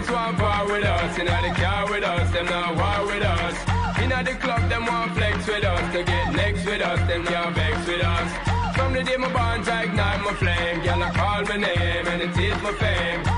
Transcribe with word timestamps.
Ladies 0.00 0.14
want 0.14 0.38
part 0.38 0.66
with 0.66 0.82
us. 0.82 1.18
Know 1.18 1.24
they 1.24 1.50
car 1.60 1.90
with 1.90 2.04
us, 2.04 2.30
them 2.32 2.46
not 2.46 2.74
war 2.74 3.06
with 3.06 3.22
us. 3.22 3.54
Know 4.08 4.22
the 4.22 4.32
club, 4.40 4.66
them 4.70 4.86
want 4.86 5.12
flex 5.12 5.46
with 5.46 5.62
us. 5.62 5.92
To 5.92 6.02
get 6.02 6.32
next 6.32 6.64
with 6.64 6.80
us, 6.80 6.98
them 7.06 7.22
can't 7.26 7.54
vex 7.54 7.86
with 7.86 8.02
us. 8.02 8.76
From 8.76 8.94
the 8.94 9.04
day 9.04 9.18
my 9.18 9.30
bonds, 9.30 9.68
I 9.68 9.82
ignite 9.82 10.20
my 10.24 10.32
flame. 10.32 10.82
Girl, 10.82 11.02
I 11.02 11.10
call 11.10 11.44
my 11.44 11.56
name 11.56 12.06
and 12.06 12.22
it 12.22 12.38
is 12.38 12.62
my 12.62 12.72
fame. 12.72 13.29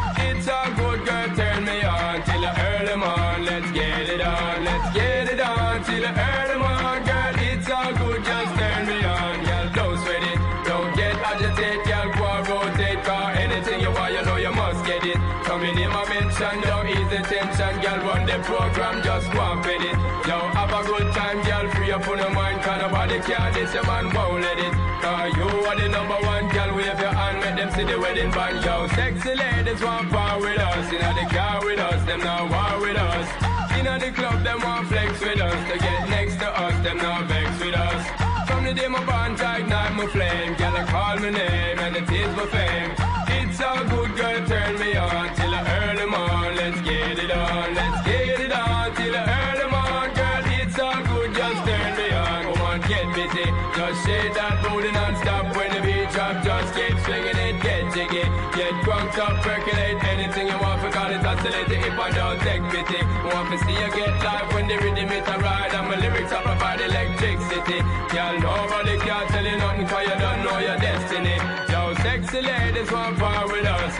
Care, 23.26 23.52
this 23.52 23.72
your 23.72 23.86
man 23.86 24.12
won't 24.12 24.42
let 24.42 24.58
it. 24.58 24.74
Cause 25.00 25.36
you 25.36 25.46
are 25.46 25.76
the 25.76 25.88
number 25.88 26.18
one, 26.26 26.48
girl, 26.48 26.74
wave 26.74 26.98
your 26.98 27.14
hand, 27.14 27.38
make 27.38 27.54
them 27.54 27.70
see 27.70 27.84
the 27.84 27.98
wedding 28.00 28.32
band. 28.32 28.64
Yo, 28.64 28.88
sexy 28.88 29.34
ladies 29.36 29.80
want 29.80 30.10
part 30.10 30.40
with 30.40 30.58
us. 30.58 30.90
You 30.90 30.98
know 30.98 31.14
the 31.14 31.26
car 31.30 31.64
with 31.64 31.78
us, 31.78 32.04
them 32.04 32.18
not 32.18 32.50
war 32.50 32.80
with 32.82 32.96
us. 32.96 33.28
You 33.76 33.84
know 33.84 33.96
the 33.96 34.10
club, 34.10 34.42
them 34.42 34.60
want 34.62 34.88
flex 34.88 35.20
with 35.20 35.40
us. 35.40 35.70
To 35.70 35.78
get 35.78 36.08
next 36.10 36.36
to 36.40 36.48
us, 36.50 36.74
them 36.82 36.96
not 36.98 37.26
vex 37.26 37.60
with 37.60 37.76
us. 37.76 38.02
From 38.48 38.64
the 38.64 38.74
day 38.74 38.88
my 38.88 39.04
bond, 39.04 39.40
I 39.40 39.58
ignite 39.58 39.94
my 39.94 40.06
flame. 40.06 40.54
Girl, 40.54 40.76
I 40.76 40.84
call 40.90 41.16
my 41.18 41.30
name 41.30 41.78
and 41.78 41.96
it 41.96 42.10
is 42.10 42.36
my 42.36 42.46
fame. 42.46 43.01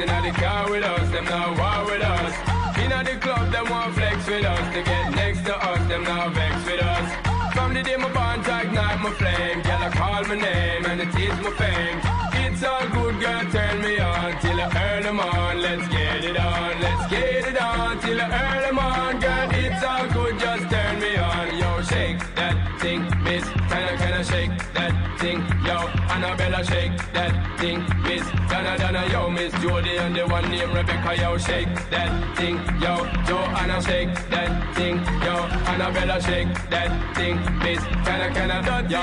Us. 0.09 0.25
The 0.25 0.41
car 0.41 0.71
with 0.71 0.85
us, 0.85 1.11
them 1.11 1.25
not 1.25 1.59
war 1.59 1.85
with 1.91 2.03
us. 2.03 2.53
Know 2.93 3.03
the 3.03 3.19
club, 3.19 3.51
them 3.51 3.71
want 3.71 3.95
flex 3.95 4.27
with 4.27 4.45
us. 4.45 4.75
To 4.75 4.83
get 4.83 5.15
next 5.15 5.47
to 5.47 5.57
us, 5.57 5.89
them 5.89 6.05
not 6.05 6.35
vex 6.35 6.55
with 6.67 6.83
us. 6.83 7.09
From 7.55 7.73
the 7.73 7.83
day 7.83 7.97
my 7.97 8.13
bond, 8.13 8.43
ignite 8.43 9.01
my 9.01 9.11
flame. 9.13 9.63
Girl, 9.63 9.83
I 9.87 9.91
call 9.91 10.25
my 10.25 10.35
name 10.35 10.85
and 10.85 11.01
it 11.01 11.15
is 11.15 11.39
my 11.41 11.51
fame. 11.61 11.99
It's 12.45 12.63
all 12.63 12.87
good, 12.89 13.19
girl, 13.19 13.45
turn 13.51 13.81
me 13.81 13.99
on 13.99 14.39
till 14.43 14.61
I 14.61 14.69
earn 14.77 15.05
early 15.07 15.13
morn. 15.17 15.63
Let's 15.63 15.89
Shake 26.63 26.97
that 27.13 27.59
thing, 27.59 27.81
miss. 28.05 28.23
Donna, 28.49 28.79
Donna, 28.79 29.05
yo, 29.11 29.29
miss 29.29 29.53
Jody 29.55 29.97
and 29.97 30.15
the 30.15 30.27
one 30.29 30.49
named 30.49 30.73
Rebecca, 30.73 31.17
yo, 31.17 31.37
shake 31.37 31.75
that 31.91 32.37
thing. 32.37 32.57
Yo, 32.81 33.03
Joanna, 33.27 33.83
shake 33.83 34.15
that 34.31 34.75
thing. 34.77 34.97
Yo, 35.27 35.35
Annabella, 35.67 36.23
shake 36.23 36.55
that 36.71 37.17
thing, 37.17 37.37
miss. 37.59 37.83
Can 38.07 38.21
I, 38.21 38.31
can 38.33 38.51
I, 38.51 38.81
yo, 38.87 39.01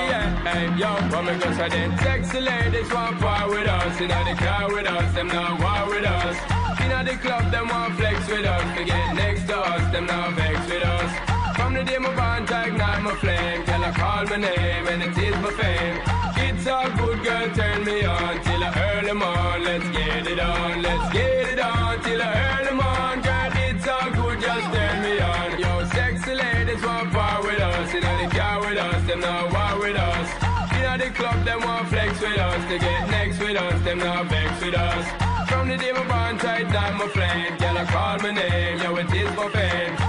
hey, 0.47 0.79
yo, 0.79 0.91
what 1.11 1.25
me 1.25 1.37
go 1.37 1.51
say 1.51 1.67
then? 1.67 1.97
Sexy 1.99 2.39
ladies 2.39 2.89
want 2.93 3.19
part 3.19 3.49
with 3.49 3.67
us, 3.67 3.99
inna 3.99 4.23
the 4.23 4.35
car 4.39 4.67
with 4.71 4.87
us, 4.87 5.13
them 5.13 5.27
not 5.27 5.59
war 5.59 5.93
with 5.93 6.05
us. 6.05 6.37
Inna 6.79 7.03
the 7.03 7.17
club, 7.17 7.51
them 7.51 7.67
want 7.67 7.95
flex 7.95 8.25
with 8.29 8.45
us. 8.45 8.77
To 8.77 8.85
get 8.85 9.15
next 9.15 9.47
to 9.47 9.57
us, 9.57 9.91
them 9.91 10.05
not 10.05 10.31
vex 10.33 10.57
with 10.71 10.83
us. 10.83 11.11
From 11.57 11.73
the 11.73 11.83
day 11.83 11.97
my 11.97 12.15
bond, 12.15 12.49
ignite 12.49 13.01
my 13.03 13.13
flame. 13.15 13.65
Till 13.65 13.83
I 13.83 13.91
call 13.91 14.25
my 14.25 14.37
name 14.37 14.87
and 14.87 15.03
it 15.03 15.17
is 15.17 15.35
my 15.43 15.51
fame. 15.51 16.18
It's 16.59 16.67
all 16.67 16.89
good, 16.89 17.23
girl, 17.23 17.49
turn 17.55 17.85
me 17.85 18.03
on 18.03 18.43
till 18.43 18.61
I 18.61 18.69
early 18.91 19.13
morn. 19.13 19.63
Let's 19.63 19.87
get 19.95 20.27
it 20.27 20.41
on, 20.41 20.81
let's 20.81 21.13
get 21.13 21.47
it 21.53 21.57
on 21.57 22.03
till 22.03 22.21
I 22.21 22.35
early 22.51 22.75
morn. 22.75 23.21
Girl, 23.21 23.51
it's 23.63 23.87
all 23.87 24.11
good, 24.11 24.41
just 24.41 24.67
turn 24.75 25.01
me 25.01 25.21
on. 25.21 25.57
Yo, 25.57 25.85
sexy 25.87 26.35
ladies 26.35 26.83
want 26.83 27.13
part 27.13 27.45
with 27.45 27.61
us. 27.61 27.93
You 27.93 28.01
know 28.01 28.27
the 28.27 28.35
car 28.35 28.59
with 28.59 28.77
us, 28.77 29.07
them 29.07 29.21
not 29.21 29.53
war 29.53 29.79
with 29.79 29.95
us. 29.95 30.29
You 30.75 30.81
know 30.83 30.97
the 30.97 31.09
club, 31.11 31.45
them 31.45 31.61
want 31.61 31.87
flex 31.87 32.19
with 32.19 32.37
us. 32.37 32.61
To 32.67 32.77
get 32.77 33.09
next 33.09 33.39
with 33.39 33.55
us, 33.55 33.81
them 33.85 33.99
not 33.99 34.25
vex 34.25 34.61
with 34.61 34.75
us. 34.75 35.05
From 35.47 35.69
the 35.69 35.77
day 35.77 35.93
my 35.93 36.05
bond 36.09 36.41
tight 36.41 36.69
down 36.73 36.97
my 36.97 37.07
flame, 37.07 37.55
girl, 37.57 37.77
I 37.77 37.85
call 37.85 38.19
my 38.19 38.31
name, 38.33 38.79
yo, 38.79 38.97
it 38.97 39.13
is 39.13 39.33
my 39.37 39.47
fame. 39.47 40.08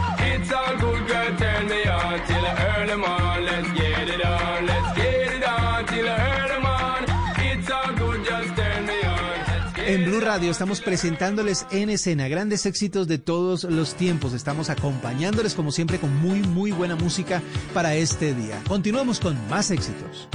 Estamos 10.30 10.80
presentándoles 10.80 11.66
en 11.72 11.90
escena 11.90 12.28
grandes 12.28 12.64
éxitos 12.64 13.08
de 13.08 13.18
todos 13.18 13.64
los 13.64 13.96
tiempos. 13.96 14.32
Estamos 14.32 14.70
acompañándoles 14.70 15.54
como 15.54 15.72
siempre 15.72 15.98
con 15.98 16.16
muy 16.18 16.40
muy 16.40 16.70
buena 16.70 16.94
música 16.94 17.42
para 17.74 17.96
este 17.96 18.32
día. 18.32 18.62
Continuamos 18.68 19.18
con 19.18 19.36
más 19.48 19.72
éxitos. 19.72 20.28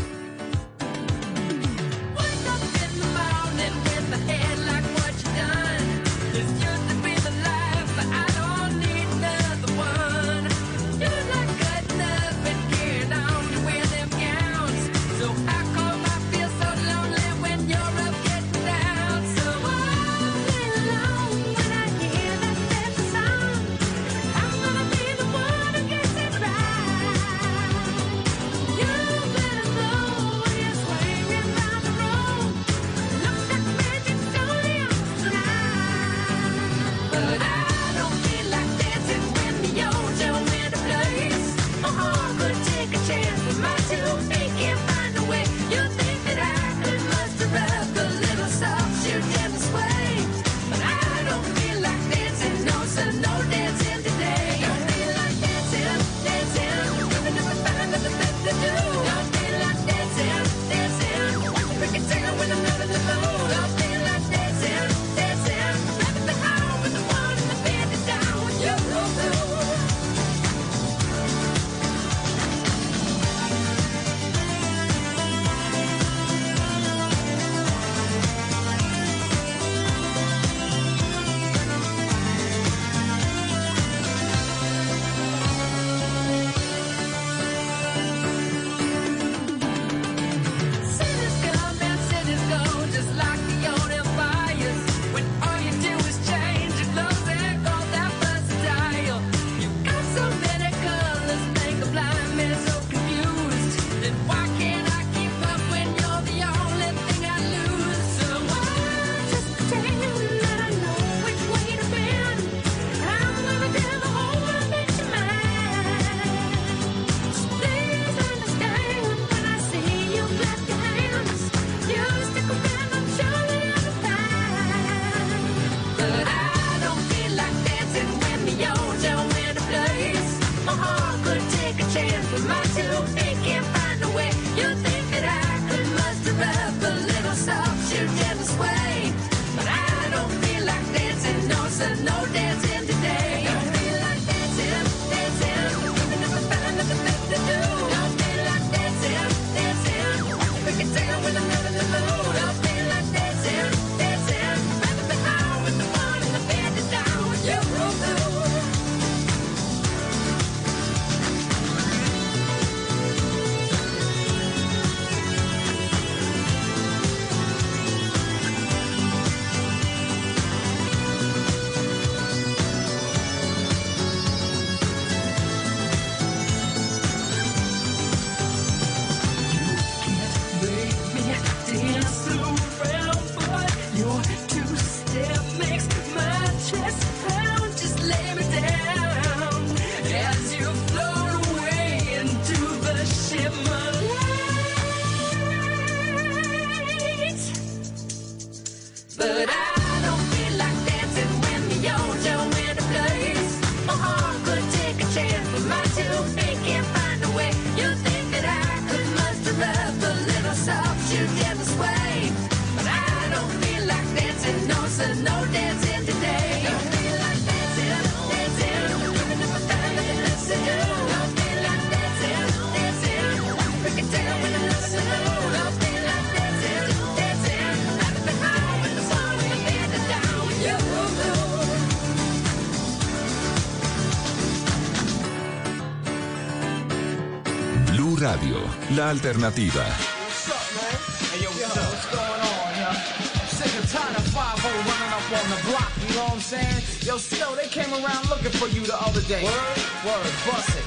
Bust 250.45 250.77
it. 250.79 250.85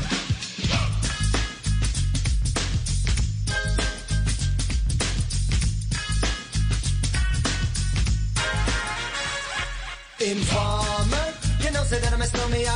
Informer, 10.31 11.35
you 11.61 11.71
know, 11.73 11.85
say 11.85 12.01
that 12.01 12.13
I'm 12.13 12.23
a 12.23 12.27
snowman, 12.27 12.67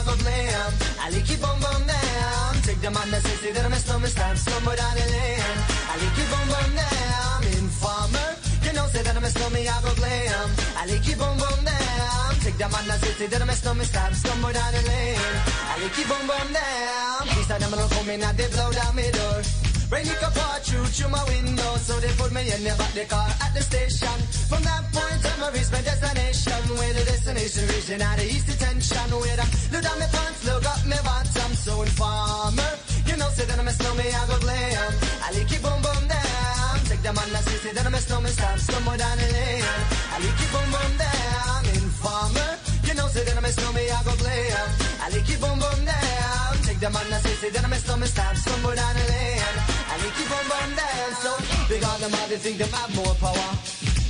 keep 1.23 1.43
on 1.49 1.52
bum 2.83 2.83
down. 2.83 2.83
Take 2.83 2.83
the 2.83 2.91
man 2.91 3.11
that 3.11 3.23
say, 3.23 3.37
say 3.37 3.53
that 3.53 3.65
I'm 3.65 3.73
a 3.73 3.77
snowman, 3.77 4.11
stamp 4.11 4.39
somewhere 4.39 4.77
down 4.77 4.95
the 4.95 5.07
lane. 5.07 5.59
I 5.87 5.95
like 6.03 6.15
keep 6.17 6.33
on 6.35 6.47
bum 6.51 6.71
down. 6.75 7.41
Informer, 7.63 8.29
you 8.65 8.73
know, 8.73 8.87
say 8.91 9.03
I'm 9.07 9.25
a 9.25 9.31
snowman, 9.31 9.69
I 9.69 9.77
go 9.83 9.93
glam. 9.95 10.49
I 10.77 10.87
like 10.87 11.03
keep 11.03 11.21
on 11.23 11.39
bum 11.39 11.65
down. 11.65 12.35
Take 12.43 12.59
the 12.59 12.69
man 12.69 12.85
that 12.91 13.01
that 13.31 13.43
I'm 13.43 13.51
a 13.51 13.55
snowman, 13.55 13.87
stamp 13.87 14.15
somewhere 14.15 14.53
down 14.53 14.73
the 14.73 14.83
lane. 14.83 15.37
I 15.71 15.75
like 15.79 16.11
on 16.11 16.27
bum 16.27 16.49
down. 16.53 17.23
Please, 17.31 17.51
I'm 17.51 17.71
gonna 17.71 17.89
come 17.95 18.11
in 18.11 18.23
and 18.23 18.37
they 18.37 18.49
blow 18.51 18.71
down 18.73 18.97
my 18.97 19.11
door. 19.11 19.39
Rain 19.93 20.09
it 20.09 20.19
can 20.19 20.33
pour 20.33 20.59
through 20.65 20.89
through 20.89 21.11
my 21.11 21.23
window, 21.29 21.77
so 21.77 22.01
they 22.01 22.13
put 22.17 22.33
me 22.33 22.41
in 22.49 22.65
the 22.65 22.73
back 22.81 22.93
the 22.97 23.05
car 23.05 23.29
at 23.45 23.53
the 23.55 23.63
station. 23.63 24.17
From 24.49 24.63
that 24.65 24.83
point 24.91 25.23
on, 25.23 25.39
I 25.45 25.53
reached 25.53 25.71
my 25.71 25.83
destination. 25.83 26.61
Where 26.81 26.95
the 26.97 27.05
destination 27.05 27.69
region 27.69 28.01
out 28.01 28.19
of 28.19 28.25
east 28.25 28.47
detention. 28.47 29.09
Where 29.21 29.39
I 29.39 29.47
look 29.71 29.83
down 29.85 29.99
my 30.01 30.09
pants, 30.09 30.41
look 30.49 30.65
up 30.65 30.81
my 30.89 31.01
bottom, 31.05 31.53
so 31.55 31.83
informer. 31.83 32.22
You 33.53 33.59
that 33.59 33.65
I'm 33.65 33.69
a 33.69 33.77
snowman, 33.77 34.09
I 34.09 34.25
go 34.33 34.37
glam. 34.41 34.93
I 35.21 35.29
like 35.37 35.53
it 35.53 35.61
boom 35.61 35.81
boom 35.85 36.03
down. 36.09 36.75
Take 36.89 37.03
the 37.05 37.13
man 37.13 37.29
that 37.37 37.45
say, 37.45 37.59
say 37.61 37.73
that 37.77 37.85
I'm 37.85 37.93
a 37.93 38.01
snowman, 38.01 38.33
stop 38.33 38.59
somewhere 38.59 38.97
down 38.97 39.17
the 39.21 39.29
lane. 39.29 39.65
I 40.09 40.17
like 40.25 40.41
it 40.41 40.51
boom 40.53 40.69
boom 40.73 40.93
down. 40.97 41.61
Informer. 41.77 42.51
You 42.89 42.95
know, 42.97 43.07
say 43.13 43.25
that 43.29 43.37
I'm 43.37 43.45
a 43.45 43.53
snowman, 43.53 43.93
I 43.93 44.01
go 44.09 44.15
glam. 44.17 44.69
I 45.05 45.07
like 45.13 45.29
it 45.29 45.37
boom 45.37 45.57
boom 45.61 45.81
down. 45.85 46.53
Take 46.65 46.81
the 46.81 46.89
man 46.89 47.07
that 47.13 47.21
say, 47.21 47.35
say 47.45 47.51
that 47.53 47.65
I'm 47.65 47.73
a 47.73 47.77
snowman, 47.77 48.09
stop 48.09 48.37
somewhere 48.41 48.73
down 48.73 48.95
the 48.97 49.05
lane. 49.13 49.57
I 49.69 49.95
like 50.01 50.17
it 50.17 50.29
boom 50.33 50.47
boom 50.49 50.71
down. 50.73 51.11
So, 51.21 51.31
big 51.69 51.85
on 51.85 51.99
them, 52.01 52.15
they 52.33 52.41
think 52.41 52.57
they 52.57 52.69
have 52.73 52.93
more 52.97 53.15
power. 53.21 53.53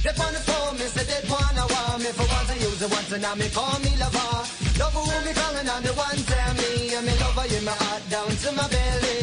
They 0.07 0.15
on 0.23 0.33
the 0.39 0.43
phone, 0.47 0.79
me 0.79 0.87
say 0.87 1.03
they 1.03 1.23
wanna 1.27 1.67
want 1.67 1.99
me 1.99 2.11
for 2.15 2.27
once 2.31 2.51
I 2.51 2.63
use 2.63 2.79
it 2.79 2.91
once 2.91 3.11
and 3.11 3.23
now 3.23 3.35
me 3.35 3.51
call 3.51 3.75
me 3.83 3.91
lover. 3.99 4.35
Love 4.79 4.95
who 4.95 5.03
me 5.27 5.33
calling 5.35 5.67
on 5.67 5.83
the 5.83 5.93
one 5.99 6.19
tell 6.31 6.53
me 6.59 6.95
and 6.95 7.07
me 7.07 7.15
lover 7.23 7.47
in 7.51 7.63
my 7.67 7.71
heart 7.71 8.03
down 8.11 8.31
to 8.31 8.51
my 8.55 8.67
belly. 8.67 9.22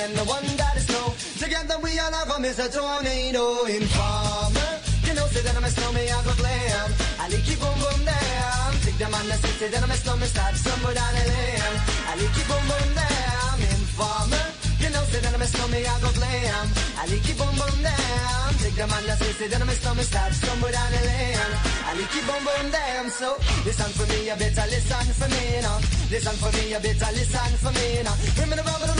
And 0.00 0.14
the 0.16 0.24
one 0.24 0.48
that 0.56 0.76
is 0.76 0.86
snow. 0.88 1.12
Together 1.36 1.76
we 1.84 1.98
all 2.00 2.12
have 2.12 2.30
a 2.32 2.40
miss 2.40 2.58
a 2.58 2.68
tornado 2.72 3.64
informer. 3.68 4.72
You 5.04 5.12
know, 5.14 5.26
say 5.28 5.42
that 5.44 5.56
I'm 5.56 5.64
a 5.64 5.70
snowman, 5.70 6.08
I 6.08 6.18
go 6.24 6.32
glam. 6.40 6.88
I 7.20 7.24
like 7.28 7.44
keep 7.44 7.60
boom 7.60 7.76
boom 7.82 8.00
down. 8.08 8.70
Take 8.84 8.96
the 8.96 9.08
man 9.12 9.26
that 9.28 9.40
say, 9.44 9.68
that 9.68 9.82
I'm 9.82 9.90
a 9.90 9.96
snowman, 10.00 10.28
start 10.28 10.54
somewhere 10.56 10.94
down 10.94 11.12
the 11.16 11.24
lane. 11.28 11.76
I 12.08 12.12
like 12.16 12.32
keep 12.32 12.48
boom 12.48 12.64
boom 12.70 12.88
down. 12.96 13.56
Informer. 13.76 14.46
You 14.80 14.88
know, 14.88 15.04
say 15.12 15.20
that 15.20 15.34
I'm 15.36 15.42
a 15.44 15.48
snowman, 15.52 15.84
I 15.84 15.94
go 16.00 16.10
glam. 16.16 16.66
I 16.96 17.02
like 17.10 17.22
keep 17.26 17.36
boom 17.36 17.54
boom 17.60 17.76
down. 17.84 18.48
Take 18.60 18.76
the 18.80 18.86
man 18.88 19.04
that 19.04 19.18
say, 19.20 19.48
that 19.52 19.60
I'm 19.60 19.68
a 19.68 19.74
snowman, 19.76 20.06
start 20.08 20.32
somewhere 20.32 20.72
down 20.72 20.90
the 20.96 21.02
lane. 21.04 21.52
I 21.84 21.90
like 21.98 22.08
keep 22.08 22.24
boom 22.24 22.42
boom 22.46 22.66
down. 22.72 23.04
So, 23.12 23.28
listen 23.68 23.90
for 23.92 24.06
me, 24.08 24.32
you 24.32 24.36
better 24.40 24.66
listen 24.72 25.06
for 25.18 25.28
me 25.28 25.44
now. 25.60 25.76
Listen 26.08 26.36
for 26.40 26.50
me, 26.56 26.62
you 26.72 26.80
better 26.80 27.10
listen 27.12 27.52
for 27.60 27.72
me 27.76 27.86
now. 28.06 28.16
Bring 28.36 28.48
me 28.48 28.56
the 28.56 28.64
rubber, 28.64 28.99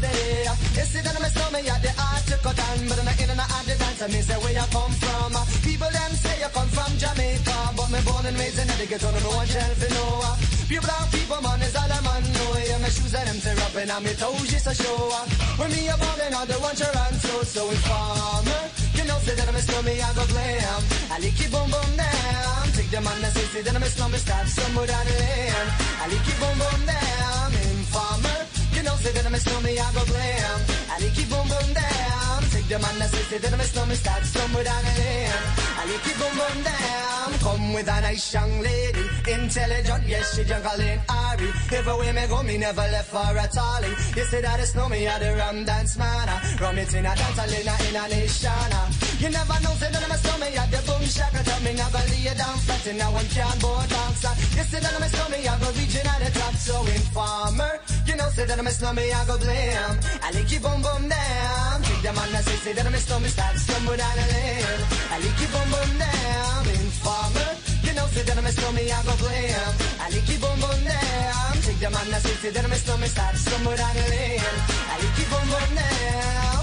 the 0.00 0.06
the 0.06 0.12
on 0.12 0.24
steady. 0.24 0.48
Uh, 0.48 0.54
you 0.74 0.84
see 0.86 1.02
that 1.02 1.14
I'm 1.16 1.24
a 1.24 1.30
snowman, 1.30 1.64
yeah, 1.64 1.78
the 1.78 1.92
art 1.94 2.24
to 2.26 2.36
cut 2.38 2.56
down, 2.56 2.78
but 2.88 2.98
I'm 2.98 3.08
in 3.18 3.30
and 3.30 3.40
out 3.40 3.64
the 3.66 3.74
dance, 3.74 4.02
and 4.02 4.12
me 4.12 4.20
say 4.20 4.38
where 4.40 4.54
you 4.54 4.66
come 4.70 4.94
from. 4.98 5.36
Uh, 5.36 5.44
people 5.62 5.90
them 5.90 6.12
say 6.18 6.36
you 6.40 6.50
come 6.50 6.68
from 6.68 6.92
Jamaica, 6.98 7.56
but 7.76 7.88
me 7.90 8.00
born 8.02 8.26
and 8.26 8.36
raised 8.38 8.58
in 8.58 8.66
Connecticut, 8.66 9.00
don't 9.00 9.14
know 9.22 9.36
one 9.36 9.46
shelf 9.46 9.78
you 9.82 9.90
know. 9.94 10.20
Uh. 10.22 10.54
People 10.64 10.88
brown 10.88 11.06
people, 11.12 11.40
man, 11.44 11.60
is 11.60 11.76
all 11.76 11.92
I'm 11.92 12.06
on. 12.08 12.24
know. 12.24 12.56
Yeah, 12.56 12.80
my 12.80 12.88
shoes 12.88 13.14
and 13.14 13.28
them 13.28 13.38
tear 13.44 13.58
up, 13.60 13.76
and 13.76 13.90
I'm 13.92 14.04
toes 14.16 14.48
just 14.48 14.66
a 14.66 14.74
show. 14.74 15.12
When 15.60 15.68
me 15.70 15.88
a 15.88 15.96
ball, 16.00 16.20
and 16.24 16.34
all 16.34 16.46
the 16.46 16.56
one 16.58 16.74
run 16.74 17.14
so, 17.20 17.68
informer. 17.68 18.64
You 18.96 19.04
know, 19.04 19.18
say 19.20 19.34
that 19.36 19.48
I'm 19.48 19.54
a 19.54 19.60
snowman, 19.60 20.00
I 20.00 20.08
go 20.16 20.24
glam. 20.24 20.80
I 21.12 21.16
like 21.20 21.36
it 21.36 21.50
boom 21.52 21.68
boom 21.68 21.90
down. 22.00 22.64
Take 22.72 22.90
the 22.90 23.00
man 23.04 23.20
that 23.20 23.32
say, 23.36 23.46
say 23.52 23.62
that 23.62 23.76
I'm 23.76 23.82
a 23.82 23.90
snowman, 23.92 24.20
start 24.20 24.48
somewhere 24.48 24.86
down 24.88 25.04
the 25.04 25.14
lane. 25.20 25.68
I 26.00 26.04
like 26.08 26.28
it 26.32 26.38
boom 26.40 26.56
boom 26.56 26.80
down. 26.88 27.52
Informer. 27.52 28.53
You 28.84 28.90
know, 28.90 28.96
say 29.00 29.12
that 29.16 29.24
I'm 29.24 29.32
a 29.32 29.40
snowman, 29.40 29.80
I 29.80 29.88
go 29.96 30.04
glam. 30.04 30.60
I 30.92 31.00
like 31.00 31.16
it 31.16 31.28
boom 31.32 31.48
boom 31.48 31.68
down. 31.72 32.40
Take 32.52 32.68
the 32.68 32.76
man 32.84 32.96
that 33.00 33.08
say, 33.08 33.24
say 33.32 33.38
that 33.40 33.48
I'm 33.48 33.60
a 33.60 33.64
snowman, 33.64 33.96
start 33.96 34.22
somewhere 34.28 34.60
down 34.60 34.84
the 34.84 34.92
lane. 35.00 35.32
I 35.80 35.82
like 35.88 36.04
it 36.04 36.16
boom 36.20 36.34
boom 36.36 36.56
down. 36.68 37.28
Come 37.40 37.72
with 37.72 37.88
a 37.88 37.96
nice 38.04 38.28
young 38.28 38.60
lady, 38.60 39.04
intelligent, 39.24 40.04
yes, 40.04 40.36
she 40.36 40.44
jungle 40.44 40.76
in 40.84 41.00
Ari. 41.08 41.48
Everywhere 41.72 42.12
me 42.12 42.28
go, 42.28 42.42
me 42.44 42.58
never 42.60 42.84
left 42.92 43.08
for 43.08 43.24
a 43.24 43.46
tally. 43.48 43.88
You 43.88 44.24
say 44.28 44.44
that 44.44 44.60
it's 44.60 44.74
no 44.76 44.84
me, 44.92 45.08
I 45.08 45.16
the 45.16 45.32
rum 45.32 45.64
dance 45.64 45.96
man. 45.96 46.28
Rum 46.60 46.76
it 46.76 46.92
in 46.92 47.08
a 47.08 47.12
dance, 47.16 47.40
I 47.40 47.48
in 47.56 47.64
a, 47.64 47.74
in 47.88 47.96
a 47.96 48.04
nation. 48.12 48.68
You 49.16 49.32
never 49.32 49.56
know, 49.64 49.72
say 49.80 49.88
that 49.88 50.04
I'm 50.04 50.12
a 50.12 50.18
snowman, 50.20 50.52
I 50.60 50.68
the 50.68 50.80
boom 50.84 51.00
shaka. 51.08 51.40
Tell 51.40 51.60
me 51.64 51.72
never 51.72 52.04
lay 52.12 52.36
down 52.36 52.60
flat 52.60 52.84
in 52.84 53.00
a 53.00 53.08
one 53.08 53.28
can 53.32 53.56
board 53.64 53.88
bouncer. 53.88 54.34
You 54.52 54.64
say 54.68 54.80
that 54.84 54.92
I'm 54.92 55.00
a 55.00 55.08
snowman, 55.08 55.40
I 55.40 55.56
go 55.56 55.72
reaching 55.72 56.04
at 56.04 56.20
the 56.20 56.30
top, 56.36 56.52
so 56.60 56.84
informer. 56.84 57.80
You 58.14 58.22
know, 58.22 58.30
say 58.30 58.44
that 58.46 58.56
I'm 58.56 58.64
a 58.64 58.70
snowman, 58.70 59.10
I 59.10 59.26
go 59.26 59.36
blam. 59.38 59.98
I 60.22 60.30
like 60.30 60.46
you 60.46 60.60
boom 60.60 60.78
boom 60.86 61.10
down. 61.10 61.82
Take 61.82 61.98
the 62.06 62.12
man 62.14 62.30
that 62.30 62.44
say, 62.46 62.54
say 62.62 62.72
that 62.72 62.86
I'm 62.86 62.94
a 62.94 62.98
snowman, 63.02 63.28
start 63.28 63.58
stumble 63.58 63.96
down 63.96 64.14
the 64.14 64.26
lane. 64.30 64.82
I 65.10 65.18
like 65.18 65.40
you 65.42 65.50
boom 65.50 65.68
boom 65.74 65.90
down. 65.98 66.62
Informer. 66.78 67.50
You 67.82 67.92
know, 67.98 68.06
say 68.14 68.22
that 68.22 68.38
I'm 68.38 68.46
a 68.46 68.52
snowman, 68.54 68.86
I 68.86 69.02
go 69.02 69.14
blam. 69.18 69.70
I 69.98 70.06
like 70.14 70.28
you 70.30 70.38
boom 70.38 70.58
boom 70.62 70.80
down. 70.86 71.58
Take 71.66 71.80
the 71.82 71.90
man 71.90 72.06
that 72.14 72.22
say, 72.22 72.38
say 72.38 72.50
that 72.54 72.62
I'm 72.62 72.70
a 72.70 72.78
snowman, 72.78 73.10
start 73.10 73.34
stumble 73.34 73.74
down 73.74 73.94
the 73.98 74.06
lane. 74.06 74.46
I 74.62 74.94
like 74.94 75.18
you 75.18 75.26
boom 75.34 75.46
boom 75.50 75.70
down. 75.74 76.62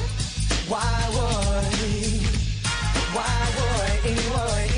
Why 0.71 0.87
would? 1.11 1.67
Why 3.11 3.35
would? 3.59 4.23
Why? 4.31 4.70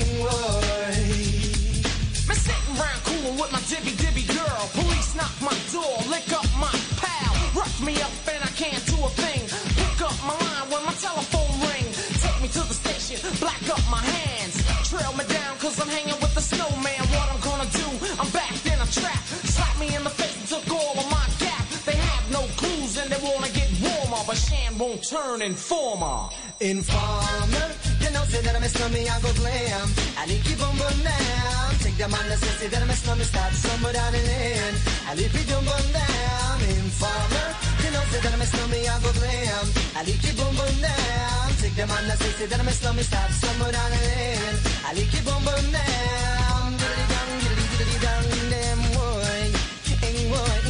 Up 6.33 6.49
my 6.59 6.73
pal. 6.97 7.33
Rough 7.55 7.77
me 7.85 7.93
up 8.01 8.11
and 8.33 8.43
I 8.43 8.51
can't 8.57 8.83
do 8.85 8.97
a 9.05 9.09
thing. 9.09 9.41
Pick 9.77 10.01
up 10.01 10.17
my 10.25 10.35
line 10.35 10.67
when 10.71 10.83
my 10.85 10.95
telephone 10.97 11.53
ring. 11.69 11.85
Take 12.21 12.39
me 12.41 12.49
to 12.49 12.63
the 12.65 12.73
station, 12.73 13.17
black 13.39 13.61
up 13.69 13.83
my 13.89 14.01
hands. 14.01 14.57
Trail 14.89 15.13
me 15.13 15.25
down 15.29 15.57
cause 15.57 15.79
I'm 15.79 15.87
hanging 15.87 16.19
with 16.21 16.33
the 16.33 16.41
snowman. 16.41 17.03
What 17.13 17.27
I'm 17.31 17.41
gonna 17.41 17.69
do, 17.69 17.87
I'm 18.19 18.29
backed 18.31 18.65
in 18.65 18.79
a 18.81 18.89
trap. 18.89 19.21
Slap 19.55 19.79
me 19.79 19.95
in 19.95 20.03
the 20.03 20.09
face 20.09 20.35
and 20.39 20.47
took 20.49 20.65
all 20.73 20.97
of 20.97 21.07
my 21.09 21.25
gap. 21.39 21.65
They 21.85 21.97
have 21.97 22.25
no 22.31 22.41
clues 22.57 22.97
and 22.97 23.09
they 23.11 23.21
wanna 23.21 23.49
get 23.49 23.69
warmer. 23.81 24.21
But 24.25 24.37
Shan 24.37 24.77
won't 24.77 25.03
turn 25.07 25.41
informer. 25.41 26.29
Informer, 26.59 27.67
know, 28.13 28.23
say 28.29 28.41
that 28.41 28.55
I'm 28.55 28.63
a 28.63 28.69
snowman, 28.69 29.07
I 29.09 29.19
go 29.21 29.31
glam. 29.41 29.87
I 30.17 30.23
like 30.29 30.45
you 30.47 30.55
boom 30.55 30.75
boom 30.77 30.97
down. 31.03 31.69
Take 31.81 31.97
the 31.97 32.07
man 32.07 32.25
that 32.29 32.39
say, 32.39 32.67
that 32.67 32.81
I'm 32.81 32.89
a 32.89 32.95
snowman, 32.95 33.25
start 33.25 33.53
somewhere 33.53 33.93
down 33.93 34.11
the 34.13 34.21
lane. 34.21 34.75
I 35.09 35.11
like 35.17 35.33
you 35.33 35.45
boom 35.49 35.65
boom 35.65 35.87
down. 35.91 36.57
Informer, 36.77 37.47
you 37.83 37.89
know, 37.91 38.03
say 38.13 38.19
that 38.23 38.33
I'm 38.33 38.41
a 38.41 38.47
snowman, 38.47 38.85
I 38.85 38.95
go 39.03 39.11
glam. 39.19 39.65
I 39.97 40.01
like 40.05 40.23
you 40.23 40.33
boom 40.37 40.53
boom 40.55 40.75
down. 40.79 41.45
Take 41.59 41.75
the 41.75 41.85
man 41.89 42.03
that 42.07 42.17
say, 42.21 42.45
that 42.45 42.59
I'm 42.59 42.67
a 42.69 42.71
snowman, 42.71 43.03
start 43.03 43.31
somewhere 43.33 43.73
down 43.73 43.89
the 43.91 43.99
lane. 44.05 44.57
I 44.85 44.89
like 44.93 45.13
you 45.13 45.23
boom 45.25 45.41
boom 45.43 45.65
down. 45.73 46.65
Diddly 46.79 47.05
dong, 47.11 47.31
diddly 47.43 47.65
diddly 47.73 47.97
dong, 48.05 48.25
damn 48.53 48.81
boy. 48.93 49.41
Ing 50.05 50.19
boy, 50.29 50.62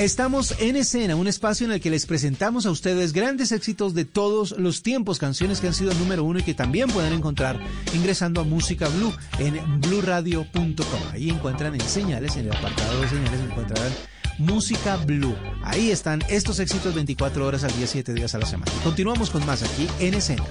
Estamos 0.00 0.54
en 0.60 0.76
escena, 0.76 1.14
un 1.14 1.28
espacio 1.28 1.66
en 1.66 1.72
el 1.72 1.80
que 1.82 1.90
les 1.90 2.06
presentamos 2.06 2.64
a 2.64 2.70
ustedes 2.70 3.12
grandes 3.12 3.52
éxitos 3.52 3.92
de 3.92 4.06
todos 4.06 4.52
los 4.52 4.82
tiempos, 4.82 5.18
canciones 5.18 5.60
que 5.60 5.66
han 5.66 5.74
sido 5.74 5.92
número 5.92 6.24
uno 6.24 6.38
y 6.38 6.42
que 6.42 6.54
también 6.54 6.88
pueden 6.88 7.12
encontrar 7.12 7.60
ingresando 7.92 8.40
a 8.40 8.44
Música 8.44 8.88
Blue 8.88 9.12
en 9.38 9.60
bluradio.com. 9.82 11.00
Ahí 11.12 11.28
encuentran 11.28 11.74
en 11.74 11.82
señales, 11.82 12.34
en 12.36 12.46
el 12.46 12.56
apartado 12.56 12.98
de 12.98 13.10
señales 13.10 13.40
encontrarán 13.40 13.92
Música 14.38 14.96
Blue. 14.96 15.36
Ahí 15.62 15.90
están 15.90 16.22
estos 16.30 16.60
éxitos 16.60 16.94
24 16.94 17.46
horas 17.46 17.64
al 17.64 17.76
día, 17.76 17.86
7 17.86 18.14
días 18.14 18.34
a 18.34 18.38
la 18.38 18.46
semana. 18.46 18.72
Continuamos 18.82 19.28
con 19.28 19.44
más 19.44 19.62
aquí 19.62 19.86
en 19.98 20.14
escena. 20.14 20.46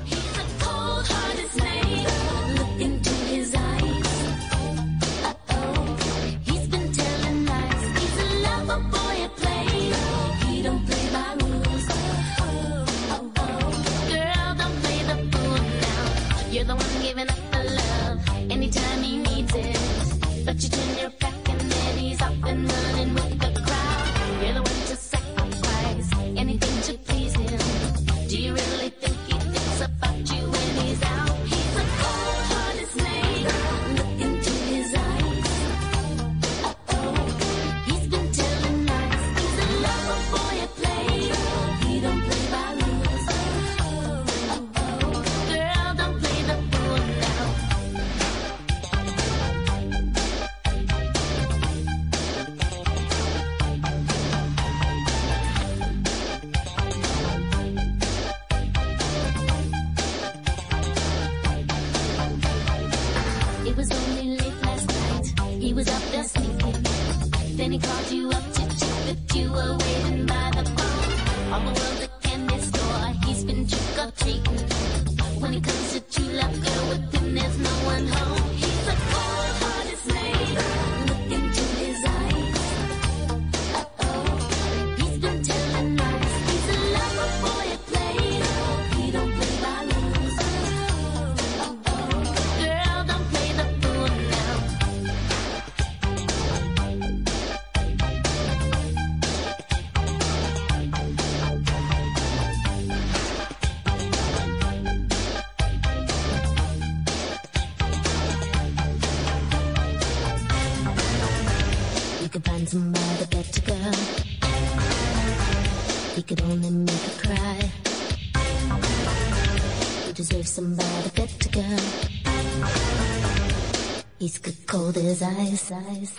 desire. 125.01 126.19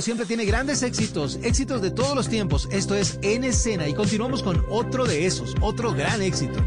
Siempre 0.00 0.24
tiene 0.24 0.46
grandes 0.46 0.82
éxitos, 0.82 1.38
éxitos 1.42 1.82
de 1.82 1.90
todos 1.90 2.16
los 2.16 2.28
tiempos. 2.28 2.68
Esto 2.72 2.94
es 2.94 3.18
En 3.22 3.44
Escena 3.44 3.86
y 3.86 3.92
continuamos 3.94 4.42
con 4.42 4.64
otro 4.70 5.04
de 5.04 5.26
esos, 5.26 5.54
otro 5.60 5.92
gran 5.92 6.22
éxito. 6.22 6.58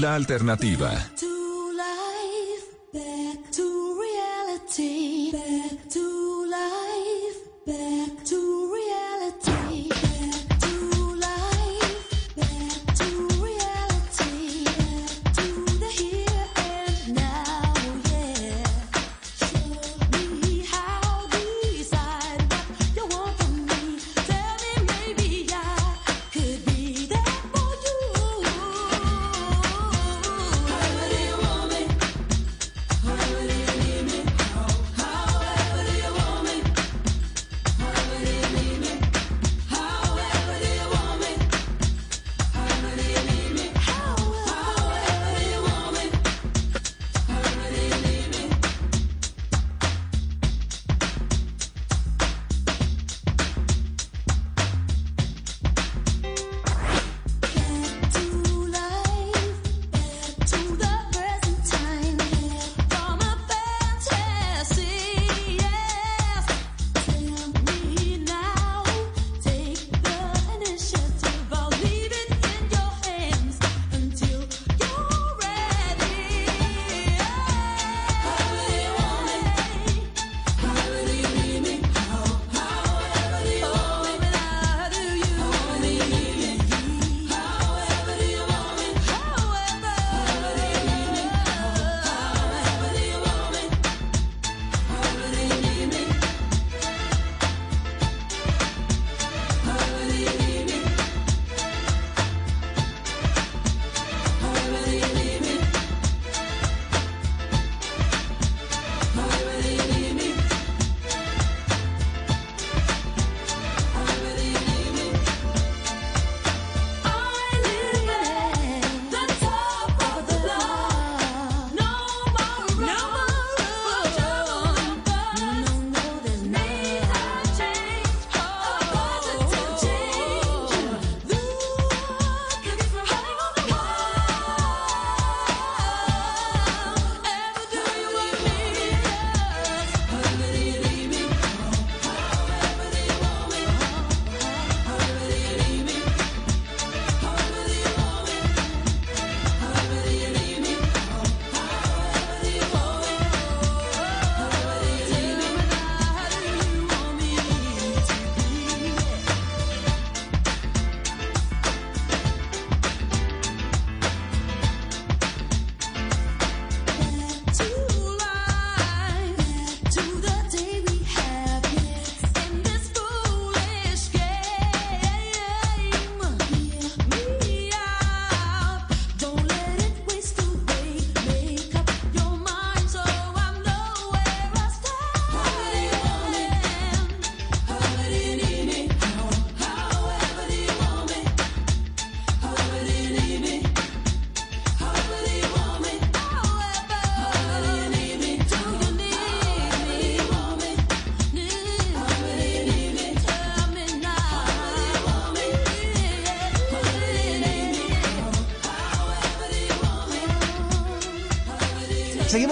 La 0.00 0.14
alternativa. 0.14 0.92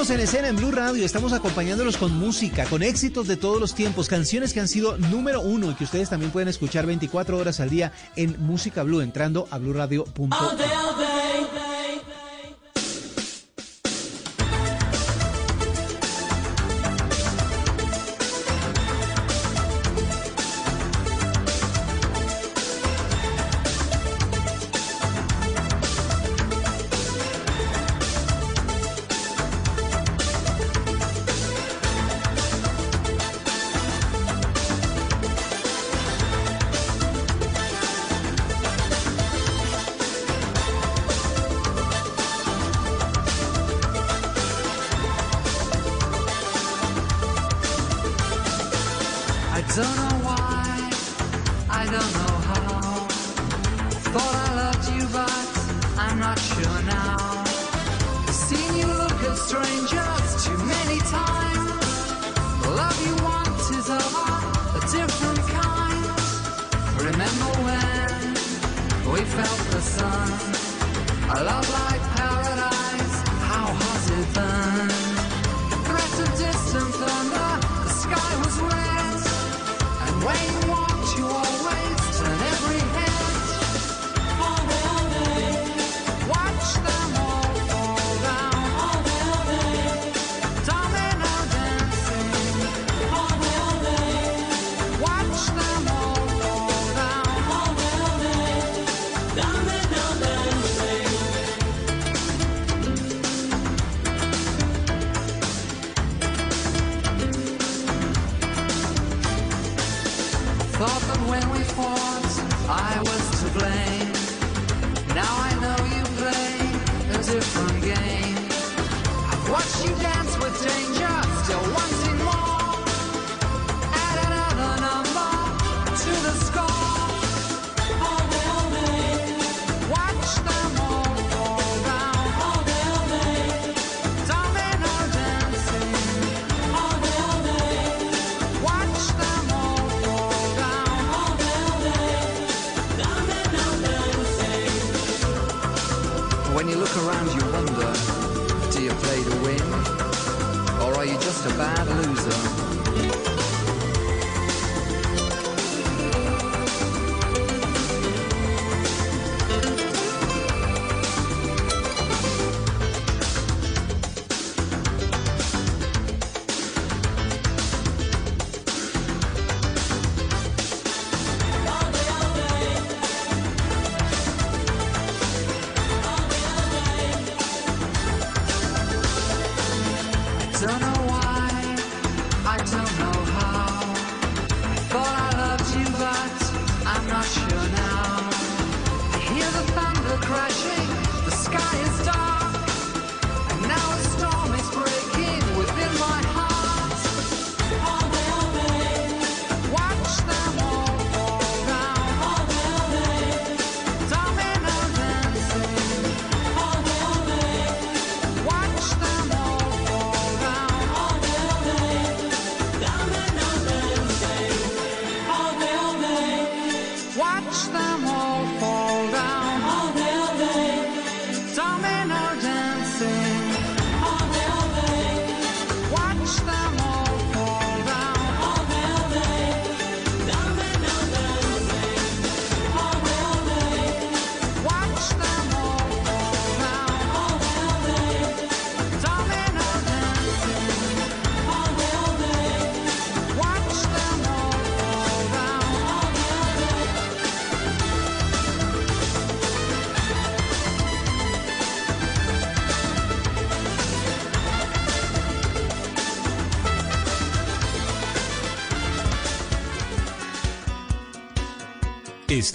En 0.08 0.20
escena 0.20 0.46
en 0.46 0.56
Blue 0.56 0.70
Radio, 0.70 1.04
estamos 1.04 1.32
acompañándolos 1.32 1.96
con 1.96 2.16
música, 2.16 2.64
con 2.66 2.84
éxitos 2.84 3.26
de 3.26 3.36
todos 3.36 3.60
los 3.60 3.74
tiempos, 3.74 4.08
canciones 4.08 4.52
que 4.52 4.60
han 4.60 4.68
sido 4.68 4.96
número 4.96 5.40
uno 5.40 5.72
y 5.72 5.74
que 5.74 5.82
ustedes 5.82 6.08
también 6.08 6.30
pueden 6.30 6.48
escuchar 6.48 6.86
24 6.86 7.36
horas 7.36 7.58
al 7.58 7.70
día 7.70 7.90
en 8.14 8.36
Música 8.38 8.84
Blue, 8.84 9.00
entrando 9.00 9.48
a 9.50 9.58
blueradio.com. 9.58 10.30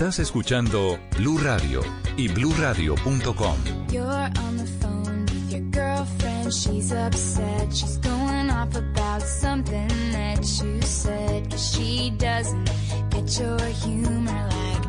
Estás 0.02 0.18
escuchando 0.18 0.98
Blue 1.16 1.38
Radio 1.38 1.82
y 2.18 2.28
BlueRadio.com. 2.28 3.56
You're 3.92 4.32
on 4.40 4.58
the 4.58 4.66
phone 4.82 5.26
with 5.26 5.52
your 5.52 5.62
girlfriend. 5.70 6.52
She's 6.52 6.92
upset. 6.92 7.72
She's 7.72 8.00
going 8.00 8.50
off 8.50 8.76
about 8.76 9.22
something 9.22 9.88
that 10.12 10.40
you 10.60 10.82
said. 10.82 11.52
Cause 11.52 11.76
she 11.76 12.10
doesn't 12.18 12.68
get 13.12 13.40
your 13.40 13.60
humor 13.60 14.50
like. 14.50 14.81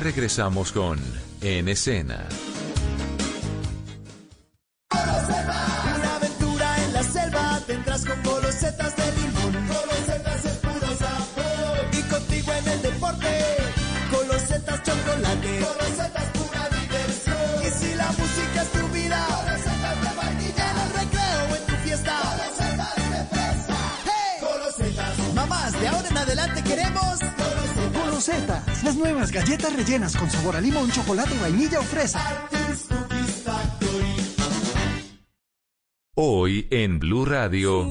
Regresamos 0.00 0.72
con 0.72 0.98
En 1.40 1.68
Escena. 1.68 2.28
Galletas 29.48 29.76
rellenas 29.76 30.14
con 30.14 30.28
sabor 30.28 30.56
a 30.56 30.60
limón, 30.60 30.90
chocolate, 30.90 31.34
vainilla 31.38 31.80
o 31.80 31.82
fresa. 31.82 32.20
Hoy 36.14 36.66
en 36.70 36.98
Blue 36.98 37.24
Radio, 37.24 37.84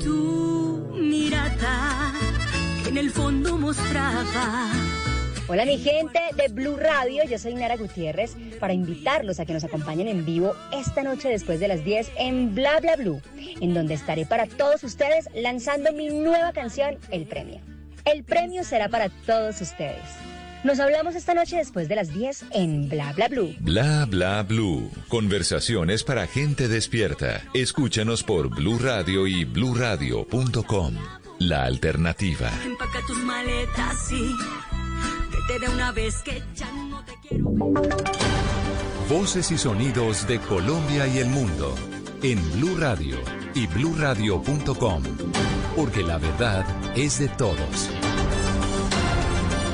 Tu 0.00 0.94
mirada 0.94 2.14
que 2.84 2.90
en 2.90 2.98
el 2.98 3.10
fondo 3.10 3.58
mostraba. 3.58 4.70
Hola 5.48 5.64
mi 5.64 5.78
gente 5.78 6.20
de 6.36 6.48
Blue 6.52 6.76
Radio, 6.76 7.24
yo 7.24 7.38
soy 7.38 7.54
Nara 7.54 7.76
Gutiérrez 7.76 8.36
para 8.60 8.74
invitarlos 8.74 9.40
a 9.40 9.46
que 9.46 9.54
nos 9.54 9.64
acompañen 9.64 10.06
en 10.06 10.24
vivo 10.24 10.54
esta 10.72 11.02
noche 11.02 11.30
después 11.30 11.58
de 11.58 11.68
las 11.68 11.84
10 11.84 12.12
en 12.18 12.54
Bla 12.54 12.78
Bla 12.80 12.96
Blue, 12.96 13.22
en 13.60 13.74
donde 13.74 13.94
estaré 13.94 14.26
para 14.26 14.46
todos 14.46 14.84
ustedes 14.84 15.28
lanzando 15.34 15.92
mi 15.92 16.08
nueva 16.08 16.52
canción, 16.52 16.98
El 17.10 17.26
Premio. 17.26 17.60
El 18.04 18.24
premio 18.24 18.64
será 18.64 18.88
para 18.88 19.08
todos 19.08 19.60
ustedes. 19.60 20.02
Nos 20.64 20.80
hablamos 20.80 21.14
esta 21.14 21.34
noche 21.34 21.56
después 21.56 21.88
de 21.88 21.94
las 21.94 22.12
10 22.12 22.46
en 22.50 22.88
Bla 22.88 23.12
Bla 23.12 23.28
Blue. 23.28 23.54
Bla 23.60 24.06
Bla 24.06 24.42
Blue. 24.42 24.90
Conversaciones 25.08 26.02
para 26.02 26.26
gente 26.26 26.66
despierta. 26.66 27.42
Escúchanos 27.54 28.24
por 28.24 28.48
Blue 28.48 28.78
Radio 28.78 29.26
y 29.28 29.44
bluradio.com. 29.44 30.94
La 31.38 31.62
alternativa. 31.64 32.50
Empaca 32.64 32.98
tus 33.06 33.18
maletas 33.18 34.10
y 34.10 34.34
vete 35.30 35.64
de 35.64 35.72
una 35.72 35.92
vez 35.92 36.16
que 36.24 36.42
ya 36.56 36.72
no 36.72 37.04
te 37.04 37.12
quiero. 37.28 37.50
Voces 39.08 39.52
y 39.52 39.58
sonidos 39.58 40.26
de 40.26 40.40
Colombia 40.40 41.06
y 41.06 41.18
el 41.18 41.28
mundo. 41.28 41.76
En 42.20 42.38
Blue 42.52 42.76
Radio 42.76 43.16
y 43.54 43.68
bluradio.com. 43.68 45.02
Porque 45.76 46.02
la 46.02 46.18
verdad 46.18 46.66
es 46.96 47.20
de 47.20 47.28
todos. 47.28 47.90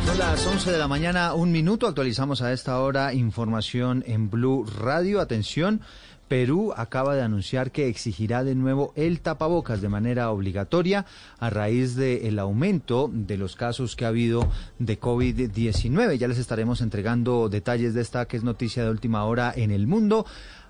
Son 0.04 0.18
las 0.18 0.46
11 0.46 0.72
de 0.72 0.78
la 0.78 0.86
mañana, 0.86 1.32
un 1.32 1.52
minuto. 1.52 1.86
Actualizamos 1.86 2.42
a 2.42 2.52
esta 2.52 2.78
hora 2.80 3.14
información 3.14 4.04
en 4.06 4.28
Blue 4.28 4.66
Radio. 4.66 5.22
Atención. 5.22 5.80
Perú 6.28 6.72
acaba 6.76 7.14
de 7.14 7.22
anunciar 7.22 7.70
que 7.70 7.88
exigirá 7.88 8.44
de 8.44 8.54
nuevo 8.54 8.92
el 8.96 9.20
tapabocas 9.20 9.80
de 9.80 9.88
manera 9.88 10.30
obligatoria 10.30 11.04
a 11.38 11.50
raíz 11.50 11.96
del 11.96 12.38
aumento 12.38 13.10
de 13.12 13.36
los 13.36 13.56
casos 13.56 13.94
que 13.94 14.04
ha 14.04 14.08
habido 14.08 14.50
de 14.78 14.98
COVID-19. 14.98 16.16
Ya 16.16 16.28
les 16.28 16.38
estaremos 16.38 16.80
entregando 16.80 17.48
detalles 17.48 17.94
de 17.94 18.00
esta 18.00 18.26
que 18.26 18.36
es 18.36 18.42
noticia 18.42 18.84
de 18.84 18.90
última 18.90 19.24
hora 19.24 19.52
en 19.54 19.70
el 19.70 19.86
mundo. 19.86 20.26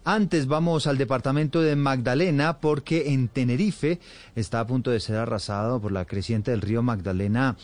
Antes 0.06 0.46
vamos 0.46 0.86
al 0.86 0.98
departamento 0.98 1.62
de 1.62 1.76
Magdalena 1.76 2.58
porque 2.60 3.14
en 3.14 3.28
Tenerife 3.28 4.00
está 4.36 4.60
a 4.60 4.66
punto 4.66 4.90
de 4.90 5.00
ser 5.00 5.16
arrasado 5.16 5.80
por 5.80 5.92
la 5.92 6.04
creciente 6.04 6.50
del 6.50 6.60
río 6.60 6.82
Magdalena 6.82 7.56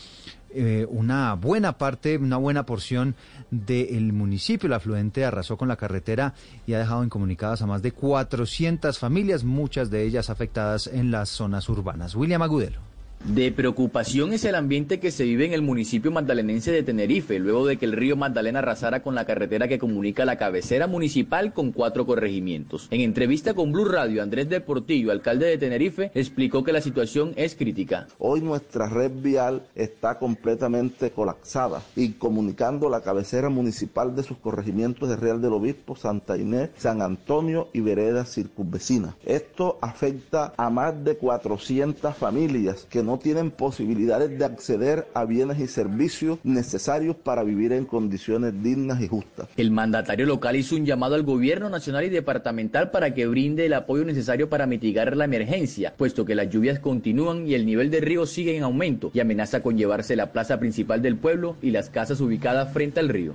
eh, 0.53 0.85
una 0.89 1.35
buena 1.35 1.77
parte, 1.77 2.17
una 2.17 2.37
buena 2.37 2.65
porción 2.65 3.15
del 3.51 4.11
municipio. 4.11 4.67
El 4.67 4.73
afluente 4.73 5.23
arrasó 5.23 5.55
con 5.55 5.67
la 5.67 5.77
carretera 5.77 6.33
y 6.65 6.73
ha 6.73 6.79
dejado 6.79 7.03
incomunicadas 7.03 7.61
a 7.61 7.67
más 7.67 7.83
de 7.83 7.91
400 7.91 8.97
familias, 8.97 9.43
muchas 9.43 9.91
de 9.91 10.03
ellas 10.03 10.31
afectadas 10.31 10.87
en 10.87 11.11
las 11.11 11.29
zonas 11.29 11.69
urbanas. 11.69 12.15
William 12.15 12.41
Agudelo. 12.41 12.90
De 13.25 13.51
preocupación 13.51 14.33
es 14.33 14.45
el 14.45 14.55
ambiente 14.55 14.99
que 14.99 15.11
se 15.11 15.23
vive 15.23 15.45
en 15.45 15.53
el 15.53 15.61
municipio 15.61 16.09
magdalenense 16.09 16.71
de 16.71 16.81
Tenerife, 16.81 17.37
luego 17.37 17.67
de 17.67 17.77
que 17.77 17.85
el 17.85 17.91
río 17.91 18.15
Magdalena 18.15 18.59
arrasara 18.59 19.03
con 19.03 19.13
la 19.13 19.25
carretera 19.25 19.67
que 19.67 19.77
comunica 19.77 20.25
la 20.25 20.37
cabecera 20.37 20.87
municipal 20.87 21.53
con 21.53 21.71
cuatro 21.71 22.07
corregimientos. 22.07 22.87
En 22.89 23.01
entrevista 23.01 23.53
con 23.53 23.71
Blue 23.71 23.85
Radio, 23.85 24.23
Andrés 24.23 24.49
de 24.49 24.59
Portillo, 24.59 25.11
alcalde 25.11 25.45
de 25.45 25.59
Tenerife, 25.59 26.09
explicó 26.15 26.63
que 26.63 26.73
la 26.73 26.81
situación 26.81 27.33
es 27.35 27.53
crítica. 27.53 28.07
Hoy 28.17 28.41
nuestra 28.41 28.89
red 28.89 29.11
vial 29.13 29.67
está 29.75 30.17
completamente 30.17 31.11
colapsada 31.11 31.83
y 31.95 32.13
comunicando 32.13 32.89
la 32.89 33.01
cabecera 33.01 33.49
municipal 33.49 34.15
de 34.15 34.23
sus 34.23 34.37
corregimientos 34.37 35.07
de 35.07 35.15
Real 35.15 35.39
del 35.39 35.53
Obispo, 35.53 35.95
Santa 35.95 36.37
Inés, 36.37 36.71
San 36.75 37.03
Antonio 37.03 37.69
y 37.71 37.81
veredas 37.81 38.33
circunvecinas. 38.33 39.13
Esto 39.25 39.77
afecta 39.79 40.53
a 40.57 40.71
más 40.71 41.03
de 41.03 41.17
400 41.17 42.15
familias 42.15 42.87
que 42.89 43.03
no 43.03 43.10
tienen 43.19 43.51
posibilidades 43.51 44.37
de 44.37 44.45
acceder 44.45 45.07
a 45.13 45.25
bienes 45.25 45.59
y 45.59 45.67
servicios 45.67 46.39
necesarios 46.43 47.15
para 47.15 47.43
vivir 47.43 47.73
en 47.73 47.85
condiciones 47.85 48.61
dignas 48.61 49.01
y 49.01 49.07
justas. 49.07 49.47
El 49.57 49.71
mandatario 49.71 50.25
local 50.25 50.55
hizo 50.55 50.75
un 50.75 50.85
llamado 50.85 51.15
al 51.15 51.23
gobierno 51.23 51.69
nacional 51.69 52.05
y 52.05 52.09
departamental 52.09 52.91
para 52.91 53.13
que 53.13 53.27
brinde 53.27 53.65
el 53.65 53.73
apoyo 53.73 54.05
necesario 54.05 54.49
para 54.49 54.65
mitigar 54.65 55.15
la 55.15 55.25
emergencia, 55.25 55.93
puesto 55.95 56.25
que 56.25 56.35
las 56.35 56.49
lluvias 56.49 56.79
continúan 56.79 57.47
y 57.47 57.53
el 57.53 57.65
nivel 57.65 57.91
de 57.91 58.01
río 58.01 58.25
sigue 58.25 58.55
en 58.55 58.63
aumento 58.63 59.11
y 59.13 59.19
amenaza 59.19 59.61
con 59.61 59.77
llevarse 59.77 60.15
la 60.15 60.31
plaza 60.31 60.59
principal 60.59 61.01
del 61.01 61.17
pueblo 61.17 61.55
y 61.61 61.71
las 61.71 61.89
casas 61.89 62.21
ubicadas 62.21 62.71
frente 62.73 62.99
al 62.99 63.09
río. 63.09 63.33